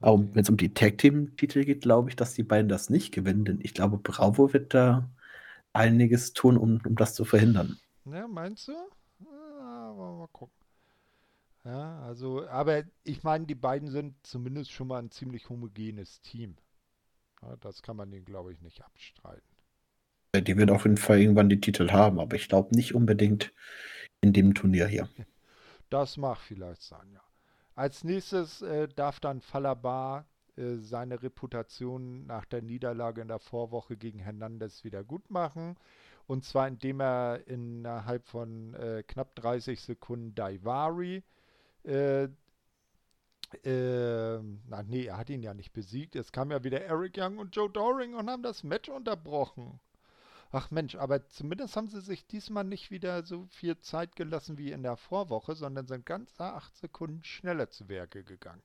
Aber 0.00 0.20
wenn 0.20 0.42
es 0.42 0.48
um 0.48 0.56
die 0.56 0.72
Tag-Team-Titel 0.72 1.66
geht, 1.66 1.82
glaube 1.82 2.08
ich, 2.08 2.16
dass 2.16 2.32
die 2.32 2.44
beiden 2.44 2.70
das 2.70 2.88
nicht 2.88 3.12
gewinnen, 3.12 3.44
denn 3.44 3.60
ich 3.60 3.74
glaube, 3.74 3.98
Bravo 3.98 4.54
wird 4.54 4.72
da 4.72 5.10
einiges 5.74 6.32
tun, 6.32 6.56
um, 6.56 6.80
um 6.86 6.96
das 6.96 7.14
zu 7.14 7.24
verhindern. 7.24 7.78
Ja, 8.06 8.26
meinst 8.26 8.68
du? 8.68 8.72
Ja, 9.20 9.92
mal 9.94 10.28
gucken. 10.32 10.54
Ja, 11.64 12.00
also, 12.02 12.46
aber 12.48 12.84
ich 13.04 13.22
meine, 13.22 13.46
die 13.46 13.54
beiden 13.54 13.90
sind 13.90 14.14
zumindest 14.22 14.70
schon 14.70 14.88
mal 14.88 14.98
ein 14.98 15.10
ziemlich 15.10 15.48
homogenes 15.48 16.20
Team. 16.20 16.56
das 17.60 17.82
kann 17.82 17.96
man 17.96 18.12
ihnen, 18.12 18.24
glaube 18.24 18.52
ich, 18.52 18.60
nicht 18.60 18.82
abstreiten. 18.84 19.42
Die 20.36 20.56
wird 20.56 20.70
auf 20.70 20.84
jeden 20.84 20.96
Fall 20.96 21.20
irgendwann 21.20 21.48
die 21.48 21.60
Titel 21.60 21.90
haben, 21.90 22.18
aber 22.18 22.36
ich 22.36 22.48
glaube 22.48 22.74
nicht 22.74 22.94
unbedingt 22.94 23.52
in 24.20 24.32
dem 24.32 24.54
Turnier 24.54 24.86
hier. 24.86 25.08
Das 25.90 26.16
mag 26.16 26.38
vielleicht 26.38 26.82
sein, 26.82 27.08
ja. 27.12 27.20
Als 27.76 28.02
nächstes 28.02 28.62
äh, 28.62 28.88
darf 28.88 29.20
dann 29.20 29.40
Falabar 29.40 30.22
äh, 30.22 30.24
seine 30.56 31.22
Reputation 31.22 32.26
nach 32.26 32.44
der 32.44 32.62
Niederlage 32.62 33.20
in 33.20 33.28
der 33.28 33.38
Vorwoche 33.38 33.96
gegen 33.96 34.18
Hernandez 34.18 34.84
wieder 34.84 35.02
gut 35.04 35.30
machen. 35.30 35.76
Und 36.26 36.44
zwar 36.44 36.68
indem 36.68 37.00
er 37.00 37.46
innerhalb 37.46 38.24
von 38.26 38.74
äh, 38.74 39.02
knapp 39.06 39.34
30 39.36 39.80
Sekunden 39.80 40.34
Daivari 40.34 41.22
äh, 41.84 42.28
äh, 43.62 44.38
na 44.68 44.82
nee, 44.82 45.06
er 45.06 45.16
hat 45.16 45.30
ihn 45.30 45.42
ja 45.42 45.54
nicht 45.54 45.72
besiegt. 45.72 46.16
Es 46.16 46.32
kam 46.32 46.50
ja 46.50 46.64
wieder 46.64 46.80
Eric 46.82 47.16
Young 47.16 47.38
und 47.38 47.54
Joe 47.54 47.70
Doring 47.70 48.14
und 48.14 48.28
haben 48.28 48.42
das 48.42 48.64
Match 48.64 48.88
unterbrochen. 48.88 49.80
Ach 50.50 50.70
Mensch, 50.70 50.94
aber 50.94 51.28
zumindest 51.28 51.76
haben 51.76 51.88
sie 51.88 52.00
sich 52.00 52.26
diesmal 52.26 52.64
nicht 52.64 52.90
wieder 52.90 53.24
so 53.24 53.46
viel 53.50 53.78
Zeit 53.80 54.14
gelassen 54.16 54.56
wie 54.56 54.70
in 54.70 54.82
der 54.82 54.96
Vorwoche, 54.96 55.54
sondern 55.54 55.86
sind 55.86 56.06
ganz 56.06 56.40
acht 56.40 56.76
Sekunden 56.76 57.24
schneller 57.24 57.70
zu 57.70 57.88
Werke 57.88 58.24
gegangen. 58.24 58.62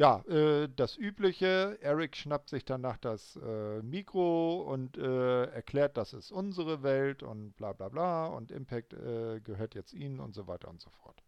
Ja, 0.00 0.24
äh, 0.30 0.66
das 0.74 0.96
Übliche. 0.96 1.76
Eric 1.82 2.16
schnappt 2.16 2.48
sich 2.48 2.64
danach 2.64 2.96
das 2.96 3.36
äh, 3.36 3.82
Mikro 3.82 4.62
und 4.62 4.96
äh, 4.96 5.44
erklärt, 5.44 5.98
das 5.98 6.14
ist 6.14 6.32
unsere 6.32 6.82
Welt 6.82 7.22
und 7.22 7.54
bla 7.58 7.74
bla 7.74 7.90
bla 7.90 8.28
und 8.28 8.50
Impact 8.50 8.94
äh, 8.94 9.40
gehört 9.40 9.74
jetzt 9.74 9.92
ihnen 9.92 10.18
und 10.18 10.34
so 10.34 10.46
weiter 10.46 10.68
und 10.68 10.80
so 10.80 10.88
fort. 10.88 11.22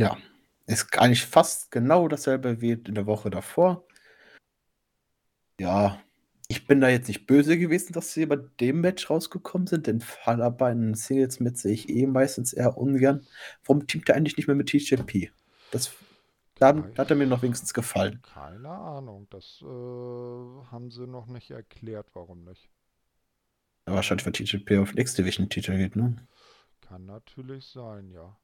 Ja, 0.00 0.18
ist 0.66 0.98
eigentlich 0.98 1.24
fast 1.24 1.70
genau 1.70 2.08
dasselbe 2.08 2.60
wie 2.60 2.72
in 2.72 2.94
der 2.94 3.06
Woche 3.06 3.30
davor. 3.30 3.86
Ja, 5.58 5.98
ich 6.46 6.66
bin 6.66 6.82
da 6.82 6.90
jetzt 6.90 7.08
nicht 7.08 7.26
böse 7.26 7.56
gewesen, 7.56 7.94
dass 7.94 8.12
sie 8.12 8.26
bei 8.26 8.36
dem 8.60 8.82
Match 8.82 9.08
rausgekommen 9.08 9.66
sind, 9.66 9.86
denn 9.86 10.02
Falaba 10.02 10.70
in 10.70 10.92
Singles 10.92 11.40
mit 11.40 11.56
sehe 11.56 11.72
ich 11.72 11.88
eh 11.88 12.06
meistens 12.06 12.52
eher 12.52 12.76
ungern. 12.76 13.26
Warum 13.64 13.86
teamt 13.86 14.10
er 14.10 14.16
eigentlich 14.16 14.36
nicht 14.36 14.46
mehr 14.46 14.56
mit 14.56 14.68
TJP? 14.68 15.30
Das, 15.70 15.90
da, 16.62 16.98
hat 16.98 17.10
er 17.10 17.16
mir 17.16 17.26
noch 17.26 17.42
wenigstens 17.42 17.74
gefallen. 17.74 18.20
Keine 18.22 18.68
Ahnung, 18.68 19.26
das 19.30 19.60
äh, 19.62 19.64
haben 19.66 20.90
sie 20.90 21.06
noch 21.06 21.26
nicht 21.26 21.50
erklärt, 21.50 22.08
warum 22.14 22.44
nicht. 22.44 22.70
Ja, 23.86 23.94
wahrscheinlich, 23.94 24.24
weil 24.26 24.32
TJP 24.32 24.78
auf 24.78 24.96
X-Division-Titel 24.96 25.76
geht, 25.76 25.96
ne? 25.96 26.16
Kann 26.80 27.06
natürlich 27.06 27.66
sein, 27.66 28.10
ja. 28.10 28.36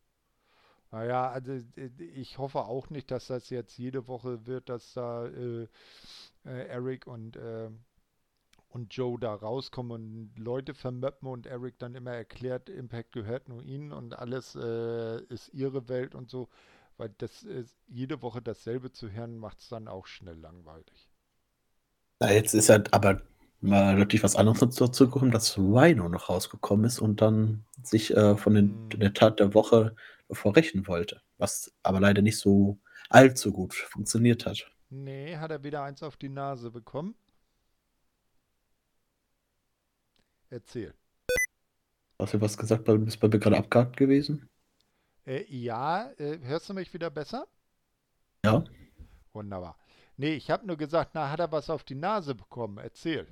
Naja, 0.90 1.30
also 1.30 1.52
äh, 1.52 1.90
ich 2.14 2.38
hoffe 2.38 2.60
auch 2.64 2.90
nicht, 2.90 3.10
dass 3.10 3.28
das 3.28 3.50
jetzt 3.50 3.78
jede 3.78 4.08
Woche 4.08 4.46
wird, 4.46 4.68
dass 4.68 4.94
da 4.94 5.26
äh, 5.26 5.68
äh, 6.44 6.66
Eric 6.68 7.06
und 7.06 7.36
äh, 7.36 7.70
und 8.70 8.94
Joe 8.94 9.18
da 9.18 9.34
rauskommen 9.34 9.92
und 9.92 10.38
Leute 10.38 10.74
vermöppen 10.74 11.28
und 11.28 11.46
Eric 11.46 11.78
dann 11.78 11.94
immer 11.94 12.12
erklärt, 12.12 12.68
Impact 12.68 13.12
gehört 13.12 13.48
nur 13.48 13.62
ihnen 13.62 13.92
und 13.92 14.18
alles 14.18 14.54
äh, 14.56 15.22
ist 15.24 15.52
ihre 15.54 15.88
Welt 15.88 16.14
und 16.14 16.28
so. 16.30 16.48
Weil 16.98 17.14
das 17.18 17.44
ist, 17.44 17.76
jede 17.86 18.20
Woche 18.22 18.42
dasselbe 18.42 18.92
zu 18.92 19.10
hören, 19.10 19.38
macht 19.38 19.60
es 19.60 19.68
dann 19.68 19.88
auch 19.88 20.06
schnell 20.06 20.36
langweilig. 20.36 21.08
Na, 22.18 22.32
jetzt 22.32 22.54
ist 22.54 22.68
halt 22.68 22.92
aber 22.92 23.22
mal 23.60 23.96
natürlich 23.96 24.24
was 24.24 24.36
anderes 24.36 24.58
dazu 24.58 25.06
gekommen, 25.06 25.30
dass 25.30 25.56
Rhino 25.56 26.08
noch 26.08 26.28
rausgekommen 26.28 26.84
ist 26.84 26.98
und 26.98 27.20
dann 27.20 27.64
sich 27.82 28.14
äh, 28.16 28.36
von 28.36 28.54
den, 28.54 28.90
hm. 28.92 29.00
der 29.00 29.14
Tat 29.14 29.38
der 29.40 29.54
Woche 29.54 29.94
verrechnen 30.30 30.86
wollte. 30.88 31.22
Was 31.38 31.72
aber 31.84 32.00
leider 32.00 32.20
nicht 32.20 32.38
so 32.38 32.78
allzu 33.08 33.52
gut 33.52 33.74
funktioniert 33.74 34.44
hat. 34.44 34.70
Nee, 34.90 35.36
hat 35.36 35.50
er 35.52 35.62
wieder 35.62 35.82
eins 35.84 36.02
auf 36.02 36.16
die 36.16 36.28
Nase 36.28 36.70
bekommen. 36.70 37.14
Erzähl. 40.50 40.94
Hast 42.18 42.34
du 42.34 42.40
was 42.40 42.56
gesagt? 42.56 42.88
Du 42.88 42.98
bist 42.98 43.20
bei 43.20 43.28
mir 43.28 43.38
gerade 43.38 43.58
abgehakt 43.58 43.96
gewesen? 43.96 44.47
Äh, 45.28 45.44
ja, 45.50 46.10
äh, 46.18 46.38
hörst 46.42 46.70
du 46.70 46.74
mich 46.74 46.92
wieder 46.94 47.10
besser? 47.10 47.46
Ja. 48.44 48.64
Wunderbar. 49.34 49.76
Nee, 50.16 50.34
ich 50.34 50.50
habe 50.50 50.66
nur 50.66 50.78
gesagt, 50.78 51.10
na, 51.12 51.30
hat 51.30 51.38
er 51.38 51.52
was 51.52 51.68
auf 51.68 51.84
die 51.84 51.94
Nase 51.94 52.34
bekommen? 52.34 52.78
Erzähl. 52.78 53.28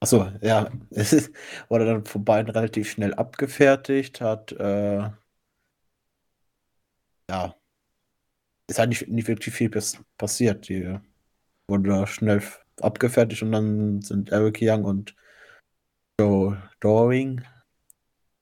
Achso, 0.00 0.30
ja. 0.40 0.70
Es 0.90 1.12
ist, 1.12 1.34
wurde 1.68 1.86
dann 1.86 2.04
von 2.06 2.24
beiden 2.24 2.52
relativ 2.52 2.88
schnell 2.88 3.14
abgefertigt, 3.14 4.20
hat, 4.20 4.52
äh, 4.52 5.10
ja, 7.28 7.56
ist 8.68 8.78
halt 8.78 8.90
nicht, 8.90 9.08
nicht 9.08 9.26
wirklich 9.26 9.54
viel 9.54 9.70
passiert. 10.16 10.68
Die 10.68 10.98
wurde 11.68 11.88
da 11.88 12.06
schnell 12.06 12.42
abgefertigt 12.80 13.42
und 13.42 13.50
dann 13.52 14.02
sind 14.02 14.30
Eric 14.30 14.58
Young 14.60 14.84
und 14.84 15.16
Joe 16.20 16.62
Doring 16.78 17.44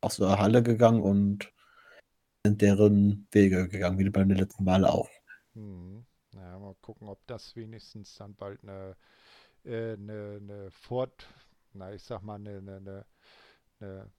aus 0.02 0.18
der 0.18 0.38
Halle 0.38 0.62
gegangen 0.62 1.00
und 1.00 1.53
sind 2.46 2.60
deren 2.60 3.26
Wege 3.32 3.68
gegangen, 3.68 3.98
wie 3.98 4.10
beim 4.10 4.30
letzten 4.30 4.64
Mal 4.64 4.84
auch. 4.84 5.08
Hm. 5.54 6.04
Naja, 6.32 6.58
mal 6.58 6.74
gucken, 6.82 7.08
ob 7.08 7.26
das 7.26 7.56
wenigstens 7.56 8.16
dann 8.16 8.34
bald 8.34 8.62
eine, 8.62 8.96
äh, 9.64 9.94
eine, 9.94 10.40
eine 10.42 10.70
Fort, 10.70 11.26
na, 11.72 11.92
ich 11.94 12.02
sag 12.02 12.22
mal, 12.22 12.34
eine, 12.34 12.58
eine, 12.58 13.06
eine 13.80 14.10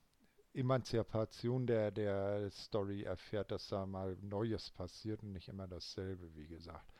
Emanzipation 0.53 1.67
der, 1.67 1.91
der 1.91 2.49
Story 2.49 3.03
erfährt, 3.03 3.51
dass 3.51 3.67
da 3.67 3.85
mal 3.85 4.17
Neues 4.21 4.71
passiert 4.71 5.21
und 5.21 5.33
nicht 5.33 5.49
immer 5.49 5.67
dasselbe, 5.67 6.33
wie 6.35 6.47
gesagt. 6.47 6.91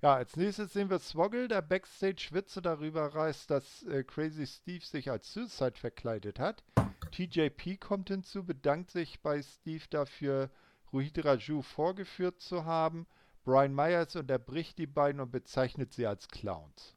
Ja, 0.00 0.14
als 0.14 0.34
nächstes 0.36 0.72
sehen 0.72 0.88
wir 0.88 0.98
Swoggle, 0.98 1.46
der 1.46 1.60
Backstage-Witze 1.60 2.62
darüber 2.62 3.14
reißt, 3.14 3.50
dass 3.50 3.82
äh, 3.82 4.02
Crazy 4.02 4.46
Steve 4.46 4.84
sich 4.84 5.10
als 5.10 5.30
Suicide 5.30 5.74
verkleidet 5.74 6.38
hat. 6.38 6.64
TJP 7.10 7.78
kommt 7.78 8.08
hinzu, 8.08 8.44
bedankt 8.44 8.92
sich 8.92 9.20
bei 9.20 9.42
Steve 9.42 9.84
dafür, 9.90 10.48
Ruhid 10.92 11.24
Raju 11.24 11.62
vorgeführt 11.62 12.40
zu 12.40 12.64
haben. 12.64 13.06
Brian 13.44 13.74
Myers 13.74 14.16
unterbricht 14.16 14.78
die 14.78 14.86
beiden 14.86 15.20
und 15.20 15.30
bezeichnet 15.30 15.92
sie 15.92 16.06
als 16.06 16.28
Clowns. 16.28 16.96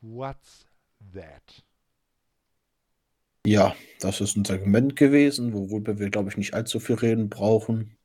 What's 0.00 0.66
that? 1.12 1.64
Ja, 3.46 3.74
das 4.00 4.20
ist 4.20 4.36
ein 4.36 4.44
Segment 4.44 4.94
gewesen, 4.96 5.52
worüber 5.52 5.98
wir, 5.98 6.10
glaube 6.10 6.28
ich, 6.28 6.36
nicht 6.36 6.54
allzu 6.54 6.80
viel 6.80 6.96
reden 6.96 7.28
brauchen. 7.28 7.96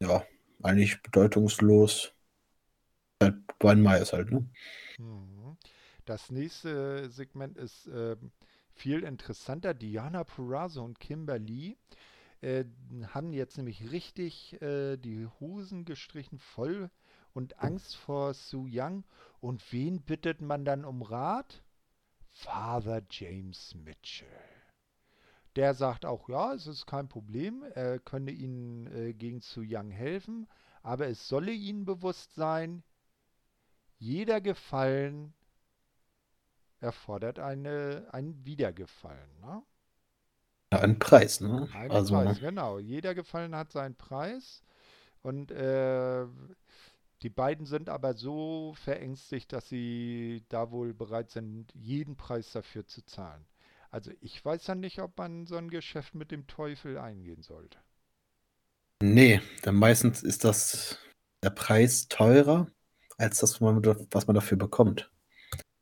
Ja, 0.00 0.26
eigentlich 0.62 1.00
bedeutungslos. 1.02 2.12
Äh, 3.20 3.32
Brian 3.58 3.82
Myers 3.82 4.12
halt, 4.12 4.30
ne? 4.30 4.48
Mhm. 4.98 5.56
Das 6.04 6.30
nächste 6.30 7.10
Segment 7.10 7.56
ist 7.56 7.86
äh, 7.88 8.16
viel 8.74 9.02
interessanter. 9.02 9.74
Diana 9.74 10.24
Purrazzo 10.24 10.84
und 10.84 11.00
Kimberly 11.00 11.76
äh, 12.42 12.64
haben 13.08 13.32
jetzt 13.32 13.56
nämlich 13.56 13.90
richtig 13.90 14.60
äh, 14.62 14.96
die 14.96 15.26
Hosen 15.40 15.84
gestrichen 15.84 16.38
voll 16.38 16.90
und 17.32 17.60
Angst 17.60 17.96
vor 17.96 18.34
Su 18.34 18.66
Young. 18.70 19.04
Und 19.40 19.72
wen 19.72 20.02
bittet 20.02 20.40
man 20.40 20.64
dann 20.64 20.84
um 20.84 21.02
Rat? 21.02 21.62
Father 22.30 23.02
James 23.10 23.74
Mitchell. 23.74 24.28
Der 25.56 25.72
sagt 25.72 26.04
auch, 26.04 26.28
ja, 26.28 26.52
es 26.52 26.66
ist 26.66 26.86
kein 26.86 27.08
Problem, 27.08 27.64
er 27.74 27.98
könne 27.98 28.30
ihnen 28.30 28.86
äh, 28.88 29.14
gegen 29.14 29.40
Su 29.40 29.62
Young 29.66 29.90
helfen, 29.90 30.46
aber 30.82 31.06
es 31.06 31.28
solle 31.28 31.52
ihnen 31.52 31.86
bewusst 31.86 32.34
sein, 32.34 32.82
jeder 33.98 34.42
Gefallen 34.42 35.32
erfordert 36.80 37.38
eine, 37.38 38.06
einen 38.12 38.44
Wiedergefallen. 38.44 39.40
Ne? 39.40 39.62
Ja, 40.72 40.80
einen 40.80 40.98
Preis, 40.98 41.40
ne? 41.40 41.68
Einen 41.74 41.90
also, 41.90 42.14
Preis, 42.14 42.40
genau. 42.40 42.78
Jeder 42.78 43.14
Gefallen 43.14 43.54
hat 43.54 43.72
seinen 43.72 43.94
Preis. 43.94 44.62
Und 45.22 45.50
äh, 45.50 46.26
die 47.22 47.30
beiden 47.30 47.66
sind 47.66 47.88
aber 47.88 48.14
so 48.14 48.74
verängstigt, 48.76 49.52
dass 49.52 49.68
sie 49.68 50.44
da 50.48 50.70
wohl 50.70 50.92
bereit 50.92 51.30
sind, 51.30 51.72
jeden 51.74 52.16
Preis 52.16 52.52
dafür 52.52 52.86
zu 52.86 53.04
zahlen. 53.04 53.44
Also 53.90 54.10
ich 54.20 54.44
weiß 54.44 54.66
ja 54.66 54.74
nicht, 54.74 55.00
ob 55.00 55.16
man 55.16 55.46
so 55.46 55.56
ein 55.56 55.70
Geschäft 55.70 56.14
mit 56.14 56.30
dem 56.30 56.46
Teufel 56.46 56.98
eingehen 56.98 57.42
sollte. 57.42 57.78
Nee, 59.02 59.40
denn 59.64 59.74
meistens 59.74 60.22
ist 60.22 60.44
das 60.44 60.98
der 61.42 61.50
Preis 61.50 62.08
teurer 62.08 62.66
als 63.18 63.40
das, 63.40 63.60
was 63.60 64.26
man 64.26 64.34
dafür 64.34 64.58
bekommt. 64.58 65.10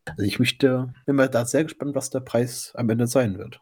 Also 0.05 0.23
ich 0.23 0.39
möchte, 0.39 0.93
bin 1.06 1.16
mal 1.16 1.28
da 1.28 1.47
sehr 1.47 1.65
gespannt, 1.65 1.94
was 1.94 2.11
der 2.11 2.20
Preis 2.20 2.73
am 2.74 2.90
Ende 2.90 3.06
sein 3.06 3.39
wird. 3.39 3.61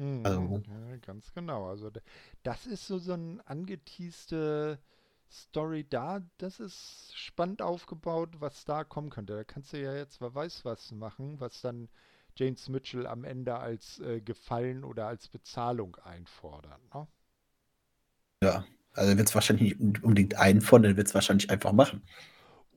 Mhm, 0.00 0.24
also. 0.24 0.62
ja, 0.66 0.96
ganz 0.98 1.32
genau. 1.34 1.68
Also 1.68 1.90
das 2.42 2.66
ist 2.66 2.86
so, 2.86 2.98
so 2.98 3.12
ein 3.12 3.40
angeteaste 3.42 4.78
Story 5.30 5.86
da. 5.88 6.22
Das 6.38 6.58
ist 6.58 7.12
spannend 7.14 7.60
aufgebaut, 7.62 8.40
was 8.40 8.64
da 8.64 8.82
kommen 8.84 9.10
könnte. 9.10 9.34
Da 9.36 9.44
kannst 9.44 9.72
du 9.74 9.80
ja 9.80 9.94
jetzt, 9.94 10.20
wer 10.22 10.34
weiß 10.34 10.64
was 10.64 10.90
machen, 10.92 11.38
was 11.40 11.60
dann 11.60 11.88
James 12.36 12.68
Mitchell 12.70 13.06
am 13.06 13.24
Ende 13.24 13.56
als 13.58 13.98
äh, 14.00 14.20
Gefallen 14.22 14.84
oder 14.84 15.06
als 15.06 15.28
Bezahlung 15.28 15.96
einfordern. 15.96 16.80
Ne? 16.94 17.06
Ja, 18.42 18.64
also 18.94 19.16
wird 19.18 19.28
es 19.28 19.34
wahrscheinlich 19.34 19.78
nicht 19.78 20.02
unbedingt 20.02 20.36
einfordern, 20.36 20.92
er 20.92 20.96
wird 20.96 21.08
es 21.08 21.14
wahrscheinlich 21.14 21.50
einfach 21.50 21.72
machen. 21.72 22.02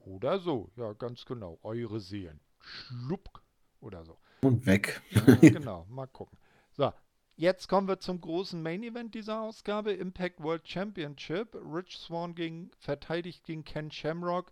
Oder 0.05 0.39
so, 0.39 0.69
ja, 0.75 0.93
ganz 0.93 1.25
genau. 1.25 1.59
Eure 1.63 1.99
Seelen. 1.99 2.39
Schlupp 2.59 3.41
oder 3.79 4.03
so. 4.05 4.17
Und 4.41 4.65
weg. 4.65 5.01
Ja, 5.11 5.21
genau, 5.49 5.85
mal 5.89 6.07
gucken. 6.07 6.37
So, 6.71 6.91
jetzt 7.35 7.67
kommen 7.67 7.87
wir 7.87 7.99
zum 7.99 8.21
großen 8.21 8.61
Main 8.61 8.83
Event 8.83 9.15
dieser 9.15 9.41
Ausgabe: 9.41 9.93
Impact 9.93 10.41
World 10.41 10.67
Championship. 10.67 11.55
Rich 11.55 11.97
Swan 11.97 12.35
gegen, 12.35 12.71
verteidigt 12.79 13.43
gegen 13.43 13.63
Ken 13.63 13.91
Shamrock 13.91 14.51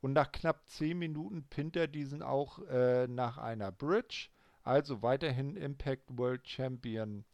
und 0.00 0.12
nach 0.12 0.32
knapp 0.32 0.68
10 0.68 0.98
Minuten 0.98 1.44
pinnt 1.44 1.76
er 1.76 1.86
diesen 1.86 2.22
auch 2.22 2.58
äh, 2.68 3.06
nach 3.06 3.38
einer 3.38 3.70
Bridge. 3.72 4.28
Also 4.64 5.02
weiterhin 5.02 5.56
Impact 5.56 6.16
World 6.18 6.46
Champion 6.46 7.24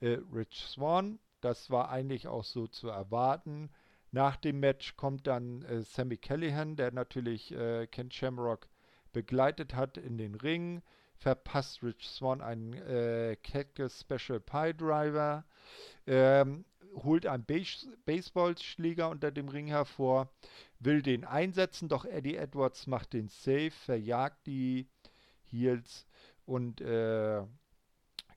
äh, 0.00 0.18
Rich 0.32 0.64
Swan. 0.66 1.18
Das 1.40 1.70
war 1.70 1.90
eigentlich 1.90 2.26
auch 2.26 2.44
so 2.44 2.66
zu 2.66 2.88
erwarten. 2.88 3.70
Nach 4.10 4.36
dem 4.36 4.60
Match 4.60 4.96
kommt 4.96 5.26
dann 5.26 5.62
äh, 5.62 5.82
Sammy 5.82 6.16
Callahan, 6.16 6.76
der 6.76 6.92
natürlich 6.92 7.52
äh, 7.52 7.86
Ken 7.86 8.10
Shamrock 8.10 8.68
begleitet 9.12 9.74
hat 9.74 9.96
in 9.96 10.18
den 10.18 10.34
Ring. 10.34 10.82
Verpasst 11.18 11.82
Rich 11.82 12.08
Swan 12.08 12.40
einen 12.40 12.74
äh, 12.74 13.36
Cactus 13.42 14.00
Special 14.00 14.40
Pie 14.40 14.72
Driver. 14.74 15.44
Ähm, 16.06 16.64
holt 16.94 17.26
einen 17.26 17.44
Base 17.44 17.86
Baseballschläger 18.06 19.10
unter 19.10 19.30
dem 19.30 19.48
Ring 19.48 19.66
hervor, 19.66 20.30
will 20.78 21.02
den 21.02 21.24
einsetzen, 21.24 21.88
doch 21.88 22.04
Eddie 22.04 22.36
Edwards 22.36 22.86
macht 22.86 23.12
den 23.12 23.28
Safe, 23.28 23.70
verjagt 23.70 24.46
die 24.46 24.88
Heels 25.44 26.06
und 26.46 26.80
äh, 26.80 27.42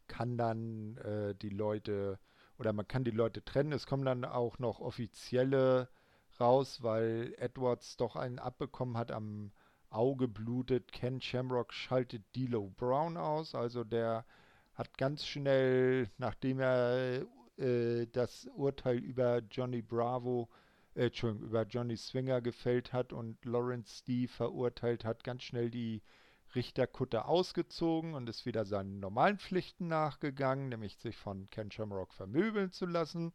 kann 0.07 0.37
dann 0.37 0.97
äh, 0.97 1.35
die 1.35 1.49
Leute 1.49 2.19
oder 2.57 2.73
man 2.73 2.87
kann 2.87 3.03
die 3.03 3.11
Leute 3.11 3.43
trennen. 3.43 3.71
Es 3.71 3.87
kommen 3.87 4.05
dann 4.05 4.25
auch 4.25 4.59
noch 4.59 4.79
offizielle 4.79 5.89
raus, 6.39 6.83
weil 6.83 7.33
Edwards 7.37 7.97
doch 7.97 8.15
einen 8.15 8.39
abbekommen 8.39 8.97
hat 8.97 9.11
am 9.11 9.51
Auge 9.91 10.27
blutet. 10.27 10.91
Ken 10.91 11.21
Shamrock 11.21 11.73
schaltet 11.73 12.23
D'Lo 12.35 12.69
Brown 12.75 13.17
aus, 13.17 13.55
also 13.55 13.83
der 13.83 14.25
hat 14.73 14.97
ganz 14.97 15.25
schnell, 15.25 16.09
nachdem 16.17 16.59
er 16.59 17.25
äh, 17.57 18.07
das 18.11 18.47
Urteil 18.55 18.97
über 18.97 19.39
Johnny 19.51 19.81
Bravo, 19.81 20.49
äh, 20.95 21.05
Entschuldigung, 21.05 21.47
über 21.47 21.63
Johnny 21.63 21.97
Swinger 21.97 22.41
gefällt 22.41 22.93
hat 22.93 23.13
und 23.13 23.43
Lawrence 23.45 23.99
Steve 23.99 24.31
verurteilt 24.31 25.05
hat, 25.05 25.23
ganz 25.23 25.43
schnell 25.43 25.69
die 25.69 26.01
Richterkutte 26.55 27.25
ausgezogen 27.25 28.13
und 28.13 28.27
ist 28.27 28.45
wieder 28.45 28.65
seinen 28.65 28.99
normalen 28.99 29.37
Pflichten 29.37 29.87
nachgegangen, 29.87 30.69
nämlich 30.69 30.97
sich 30.97 31.15
von 31.15 31.49
Ken 31.49 31.71
Shamrock 31.71 32.13
vermöbeln 32.13 32.71
zu 32.71 32.85
lassen. 32.85 33.33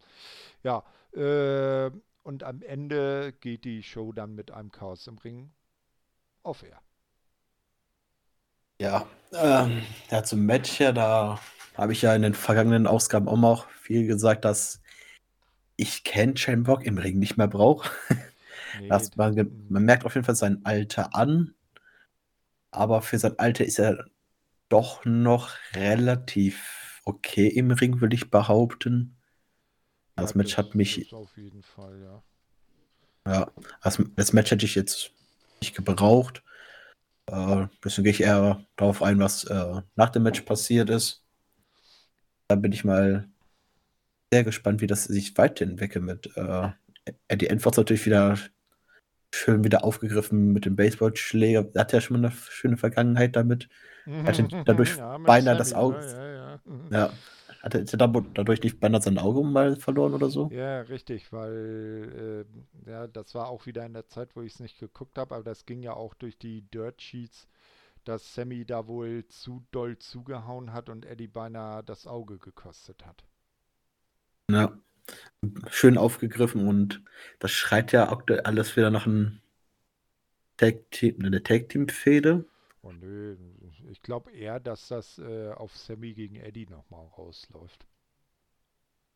Ja, 0.63 0.85
äh, 1.13 1.91
und 2.23 2.43
am 2.43 2.61
Ende 2.63 3.33
geht 3.41 3.65
die 3.65 3.83
Show 3.83 4.13
dann 4.13 4.35
mit 4.35 4.51
einem 4.51 4.73
Chaos 4.73 5.07
im 5.07 5.19
Ring 5.19 5.53
auf 6.47 6.63
Air. 6.63 6.81
Ja, 8.81 9.07
ähm, 9.33 9.83
ja, 10.11 10.23
zum 10.23 10.45
Match 10.45 10.79
her, 10.79 10.93
da 10.93 11.41
habe 11.77 11.93
ich 11.93 12.03
ja 12.03 12.15
in 12.15 12.23
den 12.23 12.35
vergangenen 12.35 12.87
Ausgaben 12.87 13.29
auch 13.29 13.39
noch 13.39 13.71
viel 13.71 14.07
gesagt, 14.07 14.45
dass 14.45 14.81
ich 15.77 16.05
Ken 16.05 16.37
Shamrock 16.37 16.85
im 16.85 16.99
Ring 16.99 17.19
nicht 17.19 17.37
mehr 17.37 17.49
brauche. 17.49 17.91
Nee, 18.81 18.89
man, 19.17 19.67
man 19.71 19.85
merkt 19.85 20.05
auf 20.05 20.15
jeden 20.15 20.27
Fall 20.27 20.37
sein 20.37 20.61
Alter 20.65 21.15
an 21.15 21.55
aber 22.77 23.01
für 23.03 23.19
sein 23.19 23.39
Alter 23.39 23.65
ist 23.65 23.79
er 23.79 24.05
doch 24.69 25.05
noch 25.05 25.55
relativ 25.75 27.01
okay 27.05 27.49
im 27.49 27.71
Ring, 27.71 28.01
würde 28.01 28.15
ich 28.15 28.31
behaupten. 28.31 29.17
Das 30.15 30.33
ja, 30.33 30.37
Match 30.37 30.57
hat 30.57 30.75
mich. 30.75 31.13
auf 31.13 31.37
jeden 31.37 31.63
Fall, 31.63 32.01
ja. 32.01 32.23
Ja, 33.27 33.51
das, 33.83 34.03
das 34.15 34.33
Match 34.33 34.51
hätte 34.51 34.67
ich 34.67 34.75
jetzt 34.75 35.13
nicht 35.61 35.75
gebraucht. 35.75 36.43
Äh, 37.27 37.67
deswegen 37.85 38.05
gehe 38.05 38.13
ich 38.13 38.23
eher 38.23 38.65
darauf 38.77 39.03
ein, 39.03 39.19
was 39.19 39.45
äh, 39.45 39.83
nach 39.97 40.11
dem 40.11 40.23
Match 40.23 40.41
passiert 40.43 40.91
ist. 40.91 41.25
Da 42.49 42.55
bin 42.55 42.73
ich 42.73 42.85
mal 42.85 43.29
sehr 44.33 44.45
gespannt, 44.45 44.81
wie 44.81 44.87
das 44.87 45.05
sich 45.05 45.37
weiterentwickelt 45.37 46.05
mit 46.05 46.37
äh, 46.37 46.69
Eddie 47.29 47.49
Edwards 47.49 47.79
natürlich 47.79 48.07
wieder 48.07 48.37
schön 49.35 49.65
wieder 49.65 49.85
aufgegriffen 49.85 50.53
mit 50.53 50.65
dem 50.65 50.77
Baseballschläger. 50.77 51.69
Er 51.75 51.81
hat 51.81 51.93
ja 51.93 52.01
schon 52.01 52.21
mal 52.21 52.29
eine 52.29 52.37
schöne 52.37 52.77
Vergangenheit 52.77 53.37
damit. 53.37 53.69
Er 54.07 54.25
hatte 54.25 54.49
dadurch 54.65 54.97
ja, 54.97 55.19
beinahe 55.19 55.57
das 55.57 55.75
Auge. 55.75 55.99
Ne? 55.99 56.89
Ja, 56.91 56.99
ja. 56.99 57.13
Mhm. 57.73 57.79
ja. 57.79 57.85
Hatte 57.87 57.99
er 57.99 58.23
dadurch 58.35 58.63
nicht 58.63 58.81
beinahe 58.81 59.03
sein 59.03 59.19
Auge 59.19 59.43
mal 59.43 59.77
verloren 59.77 60.15
oder 60.15 60.31
so? 60.31 60.51
Ja, 60.51 60.81
richtig, 60.83 61.33
weil 61.33 62.47
äh, 62.87 62.91
ja, 62.91 63.07
das 63.07 63.35
war 63.35 63.49
auch 63.49 63.67
wieder 63.67 63.85
in 63.85 63.95
der 63.95 64.07
Zeit, 64.07 64.37
wo 64.37 64.43
ich 64.43 64.55
es 64.55 64.61
nicht 64.61 64.79
geguckt 64.79 65.19
habe, 65.19 65.35
aber 65.35 65.45
das 65.45 65.67
ging 65.67 65.83
ja 65.83 65.95
auch 65.95 66.15
durch 66.15 66.39
die 66.39 66.63
Dirt 66.63 67.03
Sheets, 67.03 67.49
dass 68.05 68.35
Sammy 68.35 68.65
da 68.65 68.87
wohl 68.87 69.27
zu 69.29 69.65
doll 69.73 69.99
zugehauen 69.99 70.73
hat 70.73 70.89
und 70.89 71.05
Eddie 71.05 71.29
beinahe 71.29 71.83
das 71.83 72.07
Auge 72.07 72.39
gekostet 72.39 73.05
hat. 73.05 73.25
Ja 74.49 74.73
schön 75.71 75.99
aufgegriffen 75.99 76.67
und 76.67 77.03
das 77.39 77.53
schreit 77.53 77.93
ja 77.93 78.11
aktuell 78.11 78.41
alles 78.41 78.77
wieder 78.77 78.91
nach 78.91 79.07
einem 79.07 79.41
Tag 80.57 80.91
Team, 80.91 81.17
eine 81.25 81.43
Tag 81.43 81.69
Team 81.69 81.89
Fehde. 81.89 82.45
Oh 82.83 82.93
nö, 82.93 83.37
ich 83.97 84.03
glaube 84.03 84.31
eher, 84.31 84.61
dass 84.61 84.89
das 84.89 85.19
äh, 85.19 85.53
auf 85.53 85.75
Sammy 85.75 86.13
gegen 86.13 86.37
Eddie 86.37 86.67
nochmal 86.67 87.07
rausläuft. 87.17 87.87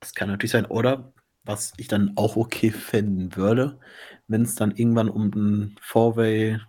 Das 0.01 0.15
kann 0.15 0.31
natürlich 0.31 0.53
sein, 0.53 0.65
oder 0.65 1.13
was 1.45 1.75
ich 1.77 1.87
dann 1.87 2.17
auch 2.17 2.37
okay 2.37 2.71
finden 2.71 3.37
würde, 3.37 3.79
wenn 4.27 4.41
es 4.41 4.55
dann 4.55 4.75
irgendwann 4.75 5.11
um 5.11 5.31
den 5.31 5.77
Four-Way, 5.83 6.61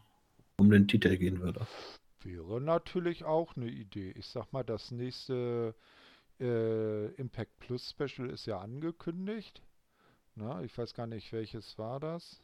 um 0.57 0.69
den 0.69 0.89
Titel 0.89 1.15
gehen 1.15 1.39
würde. 1.39 1.65
Wäre 2.21 2.59
natürlich 2.59 3.23
auch 3.23 3.55
eine 3.55 3.69
Idee. 3.69 4.11
Ich 4.11 4.27
sag 4.27 4.51
mal, 4.51 4.63
das 4.63 4.91
nächste 4.91 5.73
äh, 6.41 7.05
Impact 7.13 7.57
Plus 7.59 7.91
Special 7.91 8.29
ist 8.29 8.45
ja 8.45 8.59
angekündigt. 8.59 9.61
Na, 10.35 10.61
ich 10.63 10.77
weiß 10.77 10.93
gar 10.93 11.07
nicht, 11.07 11.31
welches 11.31 11.77
war 11.77 12.01
das. 12.01 12.41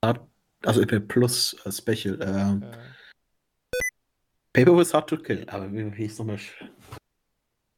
Also 0.00 0.80
Impact 0.80 1.06
Plus 1.06 1.54
äh, 1.64 1.70
Special. 1.70 2.20
Äh, 2.20 2.66
äh. 2.66 2.78
Paper 4.56 4.74
was 4.74 4.94
hard 4.94 5.06
to 5.06 5.18
kill, 5.18 5.44
aber 5.48 5.70
wie 5.70 5.94
hieß 5.94 6.18
nochmal 6.18 6.38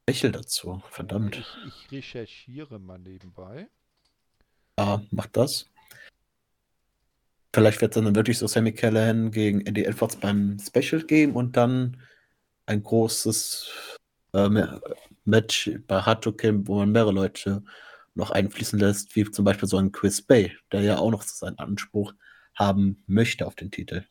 Special 0.09 0.31
dazu? 0.31 0.81
Verdammt. 0.89 1.35
Ich, 1.35 1.57
ich 1.67 1.91
recherchiere 1.91 2.79
mal 2.79 2.97
nebenbei. 2.97 3.67
Ah, 4.77 5.01
macht 5.11 5.35
das. 5.35 5.65
Vielleicht 7.53 7.81
wird 7.81 7.97
es 7.97 8.01
dann 8.01 8.15
wirklich 8.15 8.37
so 8.37 8.47
Sammy 8.47 8.71
Callahan 8.71 9.29
gegen 9.29 9.59
Eddie 9.65 9.83
Edwards 9.83 10.15
beim 10.15 10.57
Special 10.57 11.03
geben 11.03 11.33
und 11.33 11.57
dann 11.57 12.01
ein 12.65 12.81
großes 12.81 13.99
äh, 14.31 14.49
Match 15.25 15.71
bei 15.85 16.01
Hard 16.01 16.37
Camp, 16.37 16.69
wo 16.69 16.77
man 16.77 16.93
mehrere 16.93 17.11
Leute 17.11 17.61
noch 18.15 18.31
einfließen 18.31 18.79
lässt, 18.79 19.17
wie 19.17 19.29
zum 19.29 19.43
Beispiel 19.43 19.67
so 19.67 19.75
ein 19.75 19.91
Chris 19.91 20.21
Bay, 20.21 20.55
der 20.71 20.79
ja 20.79 20.99
auch 20.99 21.11
noch 21.11 21.23
seinen 21.23 21.59
Anspruch 21.59 22.13
haben 22.55 23.03
möchte 23.05 23.45
auf 23.45 23.55
den 23.55 23.69
Titel. 23.69 24.05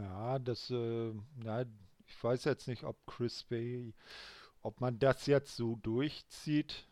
Ja, 0.00 0.38
das, 0.38 0.70
äh, 0.70 1.12
ja, 1.44 1.64
ich 2.06 2.24
weiß 2.24 2.44
jetzt 2.44 2.68
nicht, 2.68 2.84
ob 2.84 2.96
Chris 3.06 3.44
Bay, 3.44 3.92
ob 4.62 4.80
man 4.80 4.98
das 4.98 5.26
jetzt 5.26 5.56
so 5.56 5.76
durchzieht. 5.76 6.86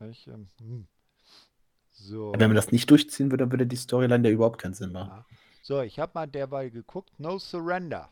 Ich, 0.00 0.26
ähm, 0.28 0.48
hm. 0.60 0.86
So. 1.90 2.32
Wenn 2.32 2.48
man 2.48 2.56
das 2.56 2.72
nicht 2.72 2.90
durchziehen 2.90 3.30
würde, 3.30 3.44
dann 3.44 3.52
würde 3.52 3.66
die 3.66 3.76
Storyline 3.76 4.28
ja 4.28 4.34
überhaupt 4.34 4.60
keinen 4.60 4.74
Sinn 4.74 4.92
machen. 4.92 5.24
Ja. 5.30 5.36
So, 5.62 5.80
ich 5.80 5.98
habe 5.98 6.12
mal 6.14 6.26
derweil 6.26 6.70
geguckt. 6.70 7.18
No 7.18 7.38
Surrender. 7.38 8.10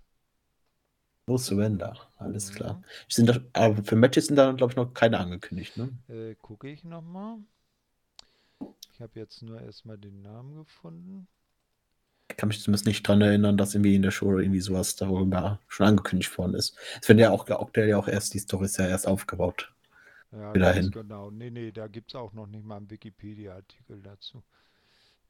No 1.26 1.36
Surrender, 1.36 1.96
alles 2.16 2.50
mhm. 2.50 2.54
klar. 2.54 2.82
Sind 3.08 3.28
da, 3.28 3.38
aber 3.52 3.82
für 3.84 3.96
Matches 3.96 4.26
sind 4.26 4.36
da, 4.36 4.52
glaube 4.52 4.72
ich, 4.72 4.76
noch 4.76 4.94
keine 4.94 5.18
angekündigt, 5.18 5.76
ne? 5.76 5.90
Äh, 6.08 6.34
gucke 6.36 6.68
ich 6.68 6.84
nochmal. 6.84 7.38
Ich 8.92 9.00
habe 9.00 9.18
jetzt 9.18 9.42
nur 9.42 9.60
erstmal 9.60 9.98
den 9.98 10.22
Namen 10.22 10.54
gefunden. 10.54 11.26
Ich 12.32 12.38
kann 12.38 12.48
mich 12.48 12.62
zumindest 12.62 12.86
nicht 12.86 13.06
dran 13.06 13.20
erinnern, 13.20 13.58
dass 13.58 13.74
irgendwie 13.74 13.94
in 13.94 14.02
der 14.02 14.10
Show 14.10 14.38
irgendwie 14.38 14.60
sowas 14.60 14.96
darüber 14.96 15.60
schon 15.68 15.86
angekündigt 15.86 16.36
worden 16.38 16.54
ist. 16.54 16.76
Es 17.00 17.08
wird 17.08 17.20
ja 17.20 17.30
auch, 17.30 17.44
der 17.70 17.86
ja 17.86 17.98
auch 17.98 18.08
erst, 18.08 18.32
die 18.32 18.38
Story 18.38 18.64
ist 18.64 18.78
ja 18.78 18.86
erst 18.88 19.06
aufgebaut. 19.06 19.70
Ja, 20.32 20.54
Wieder 20.54 20.72
hin. 20.72 20.90
genau. 20.90 21.30
Nee, 21.30 21.50
nee, 21.50 21.70
da 21.72 21.88
gibt 21.88 22.10
es 22.10 22.14
auch 22.14 22.32
noch 22.32 22.46
nicht 22.46 22.64
mal 22.64 22.78
einen 22.78 22.90
Wikipedia-Artikel 22.90 24.00
dazu. 24.02 24.42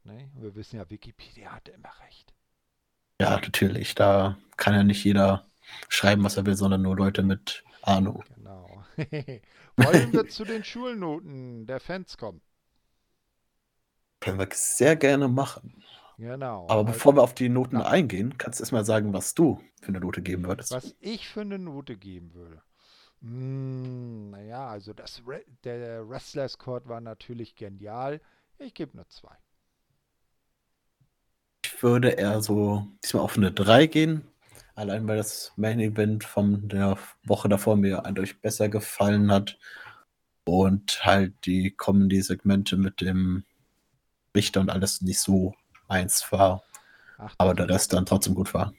Nee, 0.05 0.31
wir 0.37 0.55
wissen 0.55 0.77
ja, 0.77 0.89
Wikipedia 0.89 1.51
hat 1.53 1.69
immer 1.69 1.93
recht. 2.07 2.33
Ja, 3.21 3.31
natürlich. 3.31 3.97
Da 3.97 4.39
kann 4.57 4.75
ja 4.75 4.85
nicht 4.85 5.03
jeder 5.05 5.45
schreiben, 5.89 6.23
was 6.23 6.37
er 6.37 6.47
will, 6.47 6.55
sondern 6.55 6.83
nur 6.83 6.97
Leute 6.97 7.25
mit 7.25 7.65
Ahnung. 7.83 8.25
Genau. 8.37 8.85
Wollen 9.77 10.13
wir 10.13 10.29
zu 10.29 10.45
den 10.45 10.63
Schulnoten 10.63 11.67
der 11.67 11.81
Fans 11.81 12.17
kommen? 12.17 12.41
Können 14.21 14.39
wir 14.39 14.49
sehr 14.53 14.95
gerne 14.95 15.27
machen. 15.27 15.83
Genau. 16.19 16.65
Aber 16.65 16.81
also, 16.81 16.85
bevor 16.85 17.17
wir 17.17 17.23
auf 17.23 17.35
die 17.35 17.49
Noten 17.49 17.77
ja. 17.77 17.87
eingehen, 17.87 18.39
kannst 18.39 18.61
du 18.61 18.63
erstmal 18.63 18.85
sagen, 18.85 19.13
was 19.13 19.35
du 19.35 19.61
für 19.81 19.89
eine 19.89 20.01
Note 20.01 20.23
geben 20.23 20.47
würdest. 20.47 20.71
Was 20.71 20.95
ich 21.01 21.29
für 21.29 21.41
eine 21.41 21.59
Note 21.59 21.97
geben 21.97 22.35
würde. 22.35 22.63
Hm, 23.21 24.31
naja, 24.31 24.69
also 24.69 24.93
das 24.93 25.23
Re 25.27 25.43
der 25.65 26.09
Wrestlers 26.09 26.59
Court 26.59 26.89
war 26.89 27.01
natürlich 27.01 27.55
genial. 27.55 28.21
Ich 28.59 28.75
gebe 28.75 28.97
nur 28.97 29.09
zwei. 29.09 29.37
ich 31.65 31.83
würde 31.83 32.11
eher 32.11 32.41
so 32.43 32.87
diesmal 33.03 33.25
auf 33.25 33.37
eine 33.37 33.51
3 33.51 33.87
gehen. 33.87 34.23
Allein 34.77 35.07
weil 35.09 35.17
das 35.17 35.53
Main 35.57 35.81
Event 35.81 36.23
von 36.23 36.69
der 36.69 36.97
Woche 37.25 37.49
davor 37.49 37.77
mir 37.77 38.07
eindeutig 38.07 38.41
besser 38.41 38.69
gefallen 38.69 39.33
hat. 39.33 39.59
Und 40.45 41.05
halt 41.05 41.35
die 41.45 41.73
Comedy-Segmente 41.77 42.77
mit 42.77 43.01
dem 43.01 43.45
Richter 44.35 44.61
und 44.61 44.71
alles 44.71 45.03
nicht 45.03 45.21
so 45.21 45.55
eins 45.93 46.33
war. 46.33 46.65
Ach, 47.19 47.35
aber 47.39 47.55
der 47.55 47.69
Rest 47.69 47.93
dann 47.93 48.07
trotzdem 48.07 48.35
gut 48.35 48.53
war. 48.55 48.73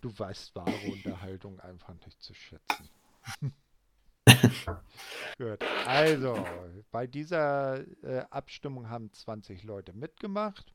Du 0.00 0.16
weißt 0.18 0.54
wahre 0.54 0.72
Unterhaltung 0.90 1.60
einfach 1.60 1.94
nicht 2.06 2.22
zu 2.22 2.32
schätzen. 2.32 2.88
Gut. 5.38 5.58
Also, 5.86 6.42
bei 6.90 7.06
dieser 7.06 7.84
äh, 8.02 8.24
Abstimmung 8.30 8.88
haben 8.88 9.12
20 9.12 9.64
Leute 9.64 9.92
mitgemacht. 9.92 10.72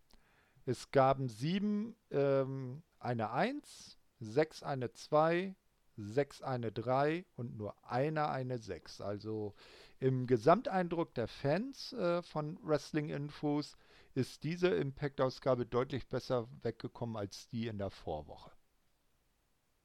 Es 0.65 0.91
gaben 0.91 1.29
sieben 1.29 1.95
ähm, 2.11 2.83
eine 2.99 3.31
1, 3.31 3.97
sechs 4.19 4.63
eine 4.63 4.91
2, 4.91 5.55
sechs 5.97 6.41
eine 6.41 6.71
3 6.71 7.25
und 7.35 7.57
nur 7.57 7.75
einer 7.87 8.29
eine 8.29 8.57
6. 8.57 9.01
Also 9.01 9.53
im 9.99 10.27
Gesamteindruck 10.27 11.13
der 11.13 11.27
Fans 11.27 11.93
äh, 11.93 12.21
von 12.21 12.59
Wrestling 12.63 13.09
Infos 13.09 13.77
ist 14.15 14.43
diese 14.43 14.69
Impact-Ausgabe 14.69 15.65
deutlich 15.65 16.07
besser 16.07 16.47
weggekommen 16.61 17.17
als 17.17 17.47
die 17.49 17.67
in 17.67 17.77
der 17.77 17.89
Vorwoche. 17.89 18.51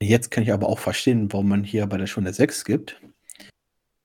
Jetzt 0.03 0.31
kann 0.31 0.45
ich 0.45 0.53
aber 0.53 0.69
auch 0.69 0.79
verstehen, 0.79 1.31
warum 1.33 1.49
man 1.49 1.65
hier 1.65 1.87
bei 1.87 1.99
der 1.99 2.07
Show 2.07 2.21
eine 2.21 2.33
6 2.33 2.65
gibt. 2.65 3.01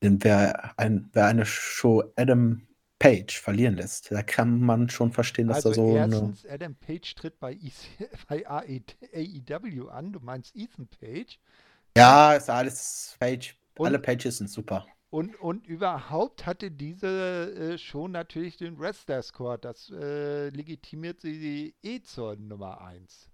Denn 0.04 0.24
wer, 0.24 0.78
ein, 0.78 1.10
wer 1.14 1.28
eine 1.28 1.46
Show 1.46 2.04
Adam 2.16 2.68
Page 3.00 3.40
verlieren 3.40 3.76
lässt, 3.76 4.12
da 4.12 4.24
kann 4.24 4.60
man 4.60 4.90
schon 4.90 5.12
verstehen, 5.12 5.48
dass 5.48 5.66
also 5.66 5.70
da 5.70 5.76
so 5.76 5.96
erstens, 5.96 6.46
eine... 6.46 6.54
Adam 6.54 6.76
Page 6.76 7.16
tritt 7.16 7.40
bei, 7.40 7.54
EC, 7.54 8.10
bei 8.28 8.46
AEW 8.48 9.88
an, 9.90 10.14
du 10.14 10.20
meinst 10.20 10.56
Ethan 10.56 10.88
Page. 10.88 11.40
Ja, 11.98 12.34
ist 12.34 12.50
alles 12.50 13.16
Page. 13.20 13.56
Und, 13.78 13.88
Alle 13.88 14.00
Pages 14.00 14.38
sind 14.38 14.50
super. 14.50 14.86
Und, 15.16 15.40
und 15.40 15.66
überhaupt 15.66 16.46
hatte 16.46 16.72
diese 16.72 17.56
äh, 17.56 17.78
schon 17.78 18.12
natürlich 18.12 18.58
den 18.58 18.78
Wrestler 18.78 19.22
Score. 19.22 19.58
Das 19.58 19.90
äh, 19.90 20.50
legitimiert 20.50 21.22
sie 21.22 21.74
eh 21.82 22.02
zur 22.02 22.36
Nummer 22.36 22.82
1. 22.82 23.30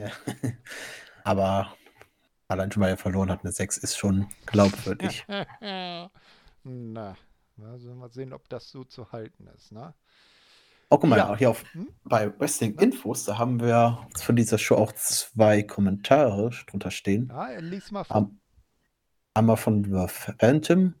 Ja. 0.00 0.10
Aber 1.22 1.72
allein 2.48 2.72
schon 2.72 2.80
mal 2.80 2.88
er 2.88 2.96
verloren 2.96 3.30
hat, 3.30 3.44
eine 3.44 3.52
6 3.52 3.78
ist 3.78 3.96
schon 3.96 4.26
glaubwürdig. 4.46 5.24
Na, 6.64 7.16
also 7.62 7.94
mal 7.94 8.10
sehen, 8.10 8.32
ob 8.32 8.48
das 8.48 8.68
so 8.68 8.82
zu 8.82 9.12
halten 9.12 9.46
ist, 9.54 9.70
ne? 9.70 9.94
Oh, 10.90 10.98
guck 10.98 11.08
mal, 11.08 11.16
ja. 11.16 11.36
hier 11.36 11.50
auf, 11.50 11.62
hm? 11.74 11.90
bei 12.02 12.36
Wrestling 12.40 12.76
Infos, 12.80 13.22
da 13.22 13.38
haben 13.38 13.60
wir 13.60 14.04
von 14.20 14.34
dieser 14.34 14.58
Show 14.58 14.74
auch 14.74 14.90
zwei 14.90 15.62
Kommentare 15.62 16.50
drunter 16.66 16.90
stehen. 16.90 17.28
Ja, 17.28 17.56
lies 17.60 17.92
mal 17.92 18.02
vor. 18.02 18.16
Um, 18.16 18.40
einmal 19.36 19.56
von 19.56 19.84
The 19.84 20.06
Phantom. 20.08 20.94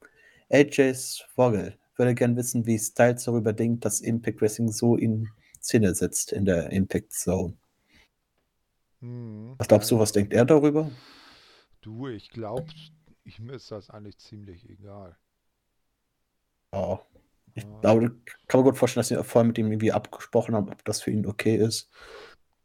AJ's 0.50 1.24
Vogel 1.34 1.76
würde 1.96 2.14
gern 2.14 2.36
wissen, 2.36 2.66
wie 2.66 2.78
Styles 2.78 3.24
darüber 3.24 3.52
denkt, 3.52 3.84
dass 3.84 4.00
Impact 4.00 4.40
Wrestling 4.40 4.70
so 4.70 4.96
in 4.96 5.28
Szene 5.60 5.94
setzt 5.94 6.32
in 6.32 6.44
der 6.44 6.70
Impact 6.70 7.12
Zone. 7.12 7.56
Hm, 9.00 9.54
was 9.58 9.68
glaubst 9.68 9.90
du, 9.90 9.98
was 9.98 10.12
denkt 10.12 10.32
er 10.32 10.44
darüber? 10.44 10.90
Du, 11.80 12.08
ich 12.08 12.30
glaube, 12.30 12.66
ich, 13.24 13.40
mir 13.40 13.54
ist 13.54 13.70
das 13.70 13.90
eigentlich 13.90 14.18
ziemlich 14.18 14.68
egal. 14.68 15.16
Ja, 16.72 17.00
ich 17.54 17.66
glaube, 17.80 18.10
kann 18.48 18.60
man 18.60 18.64
gut 18.64 18.76
vorstellen, 18.76 19.00
dass 19.00 19.08
sie 19.08 19.24
vorher 19.24 19.46
mit 19.46 19.56
ihm 19.56 19.72
irgendwie 19.72 19.92
abgesprochen 19.92 20.54
haben, 20.54 20.68
ob 20.68 20.84
das 20.84 21.00
für 21.00 21.10
ihn 21.10 21.26
okay 21.26 21.56
ist. 21.56 21.90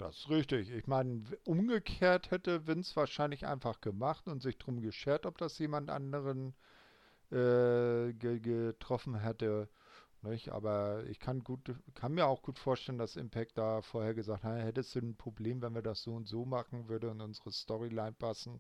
Das 0.02 0.18
ist 0.18 0.30
richtig. 0.32 0.72
Ich 0.72 0.88
meine, 0.88 1.24
umgekehrt 1.46 2.32
hätte 2.32 2.66
Vince 2.66 2.96
wahrscheinlich 2.96 3.46
einfach 3.46 3.82
gemacht 3.82 4.28
und 4.28 4.42
sich 4.42 4.58
drum 4.58 4.82
geschert, 4.82 5.28
ob 5.28 5.38
das 5.38 5.60
jemand 5.60 5.92
anderen 5.92 6.56
äh, 7.30 8.12
ge 8.14 8.40
getroffen 8.40 9.20
hätte. 9.20 9.70
Nicht? 10.24 10.50
Aber 10.50 11.04
ich 11.06 11.20
kann, 11.20 11.44
gut, 11.44 11.76
kann 11.94 12.14
mir 12.14 12.26
auch 12.26 12.42
gut 12.42 12.58
vorstellen, 12.58 12.98
dass 12.98 13.16
Impact 13.16 13.60
da 13.60 13.84
vorher 13.84 14.16
gesagt 14.16 14.44
hat, 14.44 14.58
hättest 14.64 14.96
du 14.96 15.02
ein 15.02 15.18
Problem, 15.18 15.62
wenn 15.62 15.76
wir 15.76 15.84
das 15.84 16.02
so 16.02 16.16
und 16.16 16.28
so 16.28 16.46
machen, 16.46 16.90
würde 16.90 17.10
in 17.10 17.22
unsere 17.22 17.52
Storyline 17.52 18.14
passen. 18.14 18.60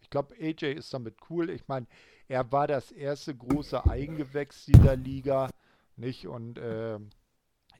Ich 0.00 0.08
glaube, 0.08 0.34
AJ 0.40 0.72
ist 0.72 0.94
damit 0.94 1.16
cool. 1.28 1.50
Ich 1.50 1.68
meine, 1.68 1.86
er 2.28 2.50
war 2.50 2.66
das 2.66 2.92
erste 2.92 3.36
große 3.36 3.84
Eigengewächs 3.84 4.64
dieser 4.64 4.96
Liga, 4.96 5.50
nicht? 5.96 6.26
Und 6.26 6.56
äh, 6.56 6.98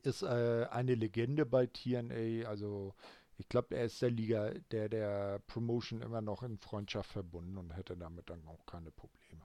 ist 0.03 0.23
äh, 0.23 0.67
eine 0.71 0.95
Legende 0.95 1.47
bei 1.47 1.67
TNA. 1.67 2.49
Also 2.49 2.95
ich 3.37 3.49
glaube, 3.49 3.77
er 3.77 3.85
ist 3.85 4.03
der 4.03 4.11
Liga, 4.11 4.51
der 4.71 4.89
der 4.89 5.41
Promotion 5.47 6.03
immer 6.03 6.21
noch 6.21 6.43
in 6.43 6.59
Freundschaft 6.59 7.13
verbunden 7.13 7.57
und 7.57 7.77
hätte 7.77 7.97
damit 7.97 8.29
dann 8.29 8.45
auch 8.47 8.67
keine 8.67 8.91
Probleme. 8.91 9.43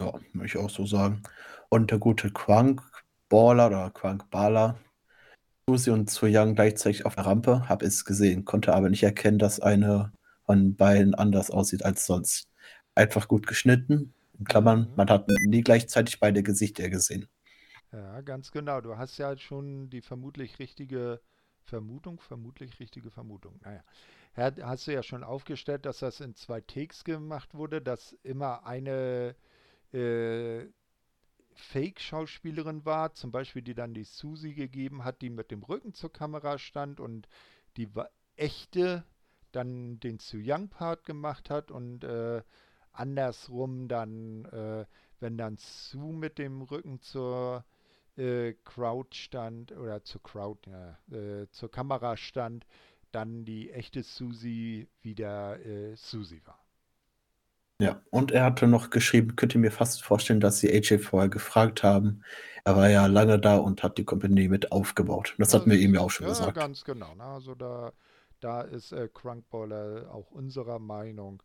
Ja, 0.00 0.12
würde 0.32 0.46
ich 0.46 0.56
auch 0.56 0.70
so 0.70 0.86
sagen. 0.86 1.22
Und 1.68 1.90
der 1.90 1.98
gute 1.98 2.30
Quank 2.30 2.82
Baller 3.28 3.66
oder 3.66 3.90
Quank 3.90 4.30
Baller, 4.30 4.78
Susi 5.68 5.90
und 5.90 6.08
Zu 6.08 6.26
Young 6.28 6.54
gleichzeitig 6.54 7.04
auf 7.04 7.14
der 7.14 7.26
Rampe, 7.26 7.68
habe 7.68 7.84
es 7.84 8.04
gesehen, 8.04 8.44
konnte 8.44 8.74
aber 8.74 8.88
nicht 8.88 9.02
erkennen, 9.02 9.38
dass 9.38 9.60
eine 9.60 10.12
von 10.46 10.76
beiden 10.76 11.14
anders 11.14 11.50
aussieht 11.50 11.84
als 11.84 12.06
sonst. 12.06 12.48
Einfach 12.94 13.28
gut 13.28 13.46
geschnitten, 13.46 14.14
in 14.38 14.46
Klammern, 14.46 14.88
mhm. 14.88 14.96
man 14.96 15.10
hat 15.10 15.28
nie 15.46 15.60
gleichzeitig 15.60 16.20
beide 16.20 16.42
Gesichter 16.42 16.88
gesehen. 16.88 17.28
Ja, 17.92 18.20
ganz 18.20 18.50
genau. 18.50 18.80
Du 18.80 18.96
hast 18.98 19.18
ja 19.18 19.36
schon 19.36 19.90
die 19.90 20.02
vermutlich 20.02 20.58
richtige 20.58 21.20
Vermutung, 21.62 22.20
vermutlich 22.20 22.78
richtige 22.80 23.10
Vermutung. 23.10 23.60
Naja, 23.62 23.82
hast 24.36 24.86
du 24.86 24.92
ja 24.92 25.02
schon 25.02 25.24
aufgestellt, 25.24 25.86
dass 25.86 26.00
das 26.00 26.20
in 26.20 26.34
zwei 26.34 26.60
Takes 26.60 27.04
gemacht 27.04 27.54
wurde, 27.54 27.80
dass 27.80 28.12
immer 28.22 28.66
eine 28.66 29.34
äh, 29.92 30.66
Fake-Schauspielerin 31.54 32.84
war, 32.84 33.14
zum 33.14 33.32
Beispiel 33.32 33.62
die 33.62 33.74
dann 33.74 33.94
die 33.94 34.04
Susi 34.04 34.54
gegeben 34.54 35.04
hat, 35.04 35.22
die 35.22 35.30
mit 35.30 35.50
dem 35.50 35.62
Rücken 35.62 35.94
zur 35.94 36.12
Kamera 36.12 36.58
stand 36.58 37.00
und 37.00 37.28
die 37.76 37.88
echte 38.36 39.04
dann 39.52 39.98
den 40.00 40.18
Su 40.18 40.38
Young 40.40 40.68
Part 40.68 41.04
gemacht 41.04 41.50
hat 41.50 41.70
und 41.70 42.04
äh, 42.04 42.42
andersrum 42.92 43.88
dann, 43.88 44.44
äh, 44.46 44.86
wenn 45.20 45.38
dann 45.38 45.56
Su 45.56 46.12
mit 46.12 46.38
dem 46.38 46.62
Rücken 46.62 47.00
zur 47.00 47.64
äh, 48.18 48.54
Crowd 48.64 49.16
stand 49.16 49.72
oder 49.72 50.04
zur 50.04 50.22
Crowd, 50.22 50.70
ja, 50.70 50.98
äh, 51.16 51.48
zur 51.50 51.70
Kamera 51.70 52.16
stand, 52.16 52.66
dann 53.12 53.44
die 53.44 53.70
echte 53.70 54.02
Susi 54.02 54.88
wieder 55.02 55.64
äh, 55.64 55.96
Susi 55.96 56.42
war. 56.44 56.58
Ja, 57.80 58.02
und 58.10 58.32
er 58.32 58.44
hatte 58.44 58.66
noch 58.66 58.90
geschrieben, 58.90 59.36
könnt 59.36 59.54
ihr 59.54 59.60
mir 59.60 59.70
fast 59.70 60.02
vorstellen, 60.02 60.40
dass 60.40 60.58
sie 60.58 60.68
AJ 60.68 60.98
vorher 60.98 61.28
gefragt 61.28 61.84
haben. 61.84 62.24
Er 62.64 62.76
war 62.76 62.90
ja 62.90 63.06
lange 63.06 63.38
da 63.38 63.56
und 63.56 63.84
hat 63.84 63.98
die 63.98 64.04
Company 64.04 64.48
mit 64.48 64.72
aufgebaut. 64.72 65.36
Das 65.38 65.54
hatten 65.54 65.70
wir 65.70 65.78
ihm 65.78 65.94
ja 65.94 66.00
auch 66.00 66.10
schon 66.10 66.26
ja, 66.26 66.30
gesagt. 66.30 66.56
Ja, 66.56 66.62
ganz 66.62 66.84
genau. 66.84 67.14
Ne? 67.14 67.22
Also 67.22 67.54
da, 67.54 67.92
da 68.40 68.62
ist 68.62 68.90
äh, 68.90 69.08
Crunkballer 69.12 70.12
auch 70.12 70.32
unserer 70.32 70.80
Meinung, 70.80 71.40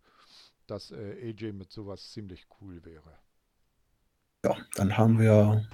dass 0.65 0.89
äh, 0.89 1.29
AJ 1.29 1.53
mit 1.53 1.71
sowas 1.71 2.11
ziemlich 2.11 2.47
cool 2.59 2.83
wäre. 2.83 3.19
Ja, 4.43 4.57
dann 4.75 4.97
haben 4.97 5.19
wir 5.19 5.65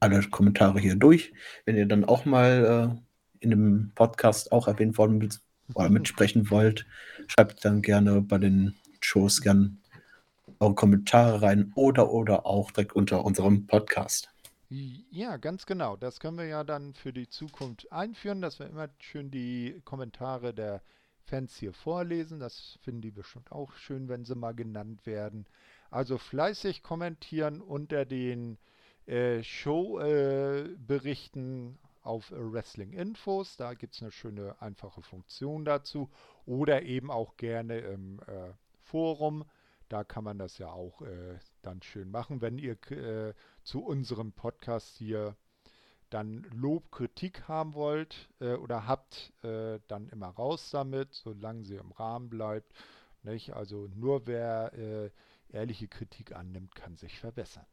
alle 0.00 0.22
Kommentare 0.28 0.80
hier 0.80 0.96
durch. 0.96 1.32
Wenn 1.64 1.76
ihr 1.76 1.86
dann 1.86 2.04
auch 2.04 2.24
mal 2.24 2.98
äh, 2.98 3.44
in 3.44 3.50
dem 3.50 3.92
Podcast 3.94 4.52
auch 4.52 4.66
erwähnt 4.66 4.98
worden 4.98 5.28
oder 5.74 5.88
mitsprechen 5.88 6.50
wollt, 6.50 6.86
schreibt 7.26 7.64
dann 7.64 7.82
gerne 7.82 8.20
bei 8.22 8.38
den 8.38 8.74
Shows 9.00 9.40
gern 9.40 9.78
eure 10.58 10.74
Kommentare 10.74 11.42
rein 11.42 11.72
oder 11.74 12.12
oder 12.12 12.44
auch 12.46 12.70
direkt 12.70 12.94
unter 12.94 13.24
unserem 13.24 13.66
Podcast. 13.66 14.30
Ja, 14.68 15.36
ganz 15.36 15.66
genau. 15.66 15.96
Das 15.96 16.20
können 16.20 16.38
wir 16.38 16.46
ja 16.46 16.62
dann 16.64 16.94
für 16.94 17.12
die 17.12 17.28
Zukunft 17.28 17.90
einführen, 17.90 18.40
dass 18.40 18.58
wir 18.60 18.66
immer 18.66 18.88
schön 19.00 19.30
die 19.30 19.80
Kommentare 19.84 20.54
der 20.54 20.80
Fans 21.24 21.56
hier 21.56 21.72
vorlesen. 21.72 22.38
Das 22.38 22.78
finden 22.82 23.00
die 23.00 23.10
bestimmt 23.10 23.50
auch 23.50 23.72
schön, 23.74 24.08
wenn 24.08 24.24
sie 24.24 24.36
mal 24.36 24.54
genannt 24.54 25.06
werden. 25.06 25.46
Also 25.90 26.18
fleißig 26.18 26.84
kommentieren 26.84 27.60
unter 27.60 28.04
den 28.04 28.58
äh, 29.06 29.42
Show-Berichten 29.42 31.74
äh, 31.74 31.78
auf 32.02 32.32
Wrestling 32.32 32.92
Infos. 32.92 33.56
Da 33.56 33.74
gibt 33.74 33.94
es 33.94 34.02
eine 34.02 34.10
schöne, 34.10 34.60
einfache 34.60 35.02
Funktion 35.02 35.64
dazu. 35.64 36.10
Oder 36.46 36.82
eben 36.82 37.10
auch 37.10 37.36
gerne 37.36 37.78
im 37.78 38.20
äh, 38.20 38.52
Forum. 38.82 39.44
Da 39.88 40.04
kann 40.04 40.24
man 40.24 40.38
das 40.38 40.58
ja 40.58 40.70
auch 40.70 41.02
äh, 41.02 41.38
dann 41.62 41.82
schön 41.82 42.10
machen. 42.10 42.40
Wenn 42.40 42.58
ihr 42.58 42.76
äh, 42.90 43.34
zu 43.64 43.84
unserem 43.84 44.32
Podcast 44.32 44.96
hier 44.96 45.36
dann 46.10 46.42
Lob, 46.52 46.90
Kritik 46.90 47.48
haben 47.48 47.74
wollt 47.74 48.28
äh, 48.40 48.54
oder 48.54 48.86
habt, 48.86 49.32
äh, 49.44 49.80
dann 49.88 50.08
immer 50.08 50.28
raus 50.28 50.70
damit, 50.70 51.14
solange 51.14 51.64
sie 51.64 51.76
im 51.76 51.92
Rahmen 51.92 52.30
bleibt. 52.30 52.72
Nicht? 53.22 53.52
Also 53.52 53.88
nur 53.94 54.26
wer 54.26 54.72
äh, 54.74 55.10
ehrliche 55.50 55.88
Kritik 55.88 56.34
annimmt, 56.34 56.74
kann 56.74 56.96
sich 56.96 57.18
verbessern. 57.18 57.66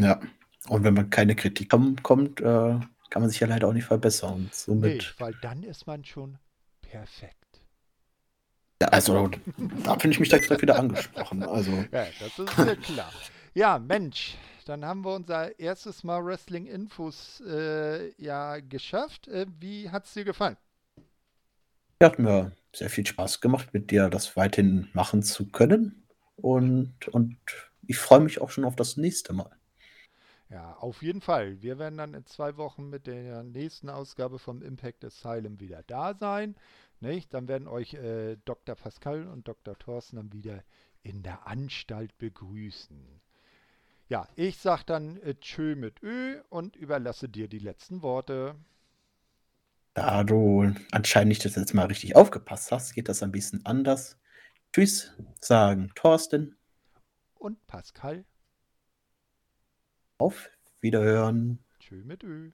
Ja, 0.00 0.20
und 0.68 0.84
wenn 0.84 0.94
man 0.94 1.10
keine 1.10 1.36
Kritik 1.36 1.70
kommt, 1.70 2.40
äh, 2.40 2.44
kann 2.44 3.22
man 3.22 3.30
sich 3.30 3.40
ja 3.40 3.46
leider 3.46 3.68
auch 3.68 3.72
nicht 3.72 3.84
verbessern. 3.86 4.50
Und 4.66 4.80
Nee, 4.80 5.00
somit, 5.00 5.14
weil 5.18 5.34
dann 5.40 5.62
ist 5.62 5.86
man 5.86 6.04
schon 6.04 6.38
perfekt. 6.82 7.36
ja, 8.82 8.88
also 8.88 9.30
da 9.84 9.98
finde 9.98 10.14
ich 10.14 10.20
mich 10.20 10.28
direkt 10.28 10.50
wieder 10.62 10.78
angesprochen. 10.78 11.42
Also, 11.42 11.86
Ja, 11.92 12.06
das 12.18 12.38
ist 12.38 12.58
mir 12.58 12.76
klar. 12.76 13.12
Ja, 13.54 13.78
Mensch, 13.78 14.36
dann 14.64 14.84
haben 14.84 15.04
wir 15.04 15.14
unser 15.14 15.58
erstes 15.58 16.02
Mal 16.04 16.24
Wrestling-Infos 16.24 17.42
äh, 17.46 18.10
ja 18.22 18.58
geschafft. 18.60 19.28
Äh, 19.28 19.46
wie 19.60 19.90
hat's 19.90 20.14
dir 20.14 20.24
gefallen? 20.24 20.56
hat 22.02 22.18
mir 22.18 22.52
sehr 22.74 22.90
viel 22.90 23.06
Spaß 23.06 23.40
gemacht, 23.40 23.72
mit 23.72 23.90
dir 23.90 24.10
das 24.10 24.36
weiterhin 24.36 24.88
machen 24.92 25.22
zu 25.22 25.50
können. 25.50 26.06
Und, 26.36 27.08
und 27.08 27.38
ich 27.86 27.96
freue 27.98 28.20
mich 28.20 28.40
auch 28.40 28.50
schon 28.50 28.64
auf 28.64 28.76
das 28.76 28.96
nächste 28.96 29.32
Mal. 29.32 29.50
Ja, 30.50 30.74
auf 30.74 31.02
jeden 31.02 31.20
Fall. 31.20 31.62
Wir 31.62 31.78
werden 31.78 31.96
dann 31.96 32.14
in 32.14 32.26
zwei 32.26 32.56
Wochen 32.56 32.90
mit 32.90 33.06
der 33.06 33.42
nächsten 33.42 33.88
Ausgabe 33.88 34.38
vom 34.38 34.62
Impact 34.62 35.04
Asylum 35.04 35.58
wieder 35.58 35.82
da 35.86 36.14
sein. 36.14 36.54
Nicht? 37.00 37.32
Dann 37.34 37.48
werden 37.48 37.66
euch 37.66 37.94
äh, 37.94 38.36
Dr. 38.44 38.74
Pascal 38.74 39.26
und 39.26 39.48
Dr. 39.48 39.78
Thorsten 39.78 40.16
dann 40.16 40.32
wieder 40.32 40.62
in 41.02 41.22
der 41.22 41.46
Anstalt 41.46 42.16
begrüßen. 42.18 43.20
Ja, 44.08 44.28
ich 44.36 44.58
sag 44.58 44.84
dann 44.84 45.16
äh, 45.22 45.34
Tschö 45.34 45.76
mit 45.76 46.02
Ö 46.02 46.40
und 46.50 46.76
überlasse 46.76 47.28
dir 47.28 47.48
die 47.48 47.58
letzten 47.58 48.02
Worte. 48.02 48.54
Da 49.94 50.24
du 50.24 50.74
anscheinend 50.90 51.28
nicht 51.28 51.44
das 51.44 51.56
letzte 51.56 51.76
Mal 51.76 51.86
richtig 51.86 52.16
aufgepasst 52.16 52.70
hast, 52.70 52.94
geht 52.94 53.08
das 53.08 53.22
ein 53.22 53.32
bisschen 53.32 53.64
anders. 53.64 54.18
Tschüss, 54.72 55.12
sagen 55.40 55.92
Thorsten. 55.94 56.56
Und 57.34 57.64
Pascal, 57.66 58.24
Auf 60.18 60.50
Wiederhören. 60.80 61.58
Tschö 61.80 62.02
mit 62.04 62.22
Ö. 62.22 62.50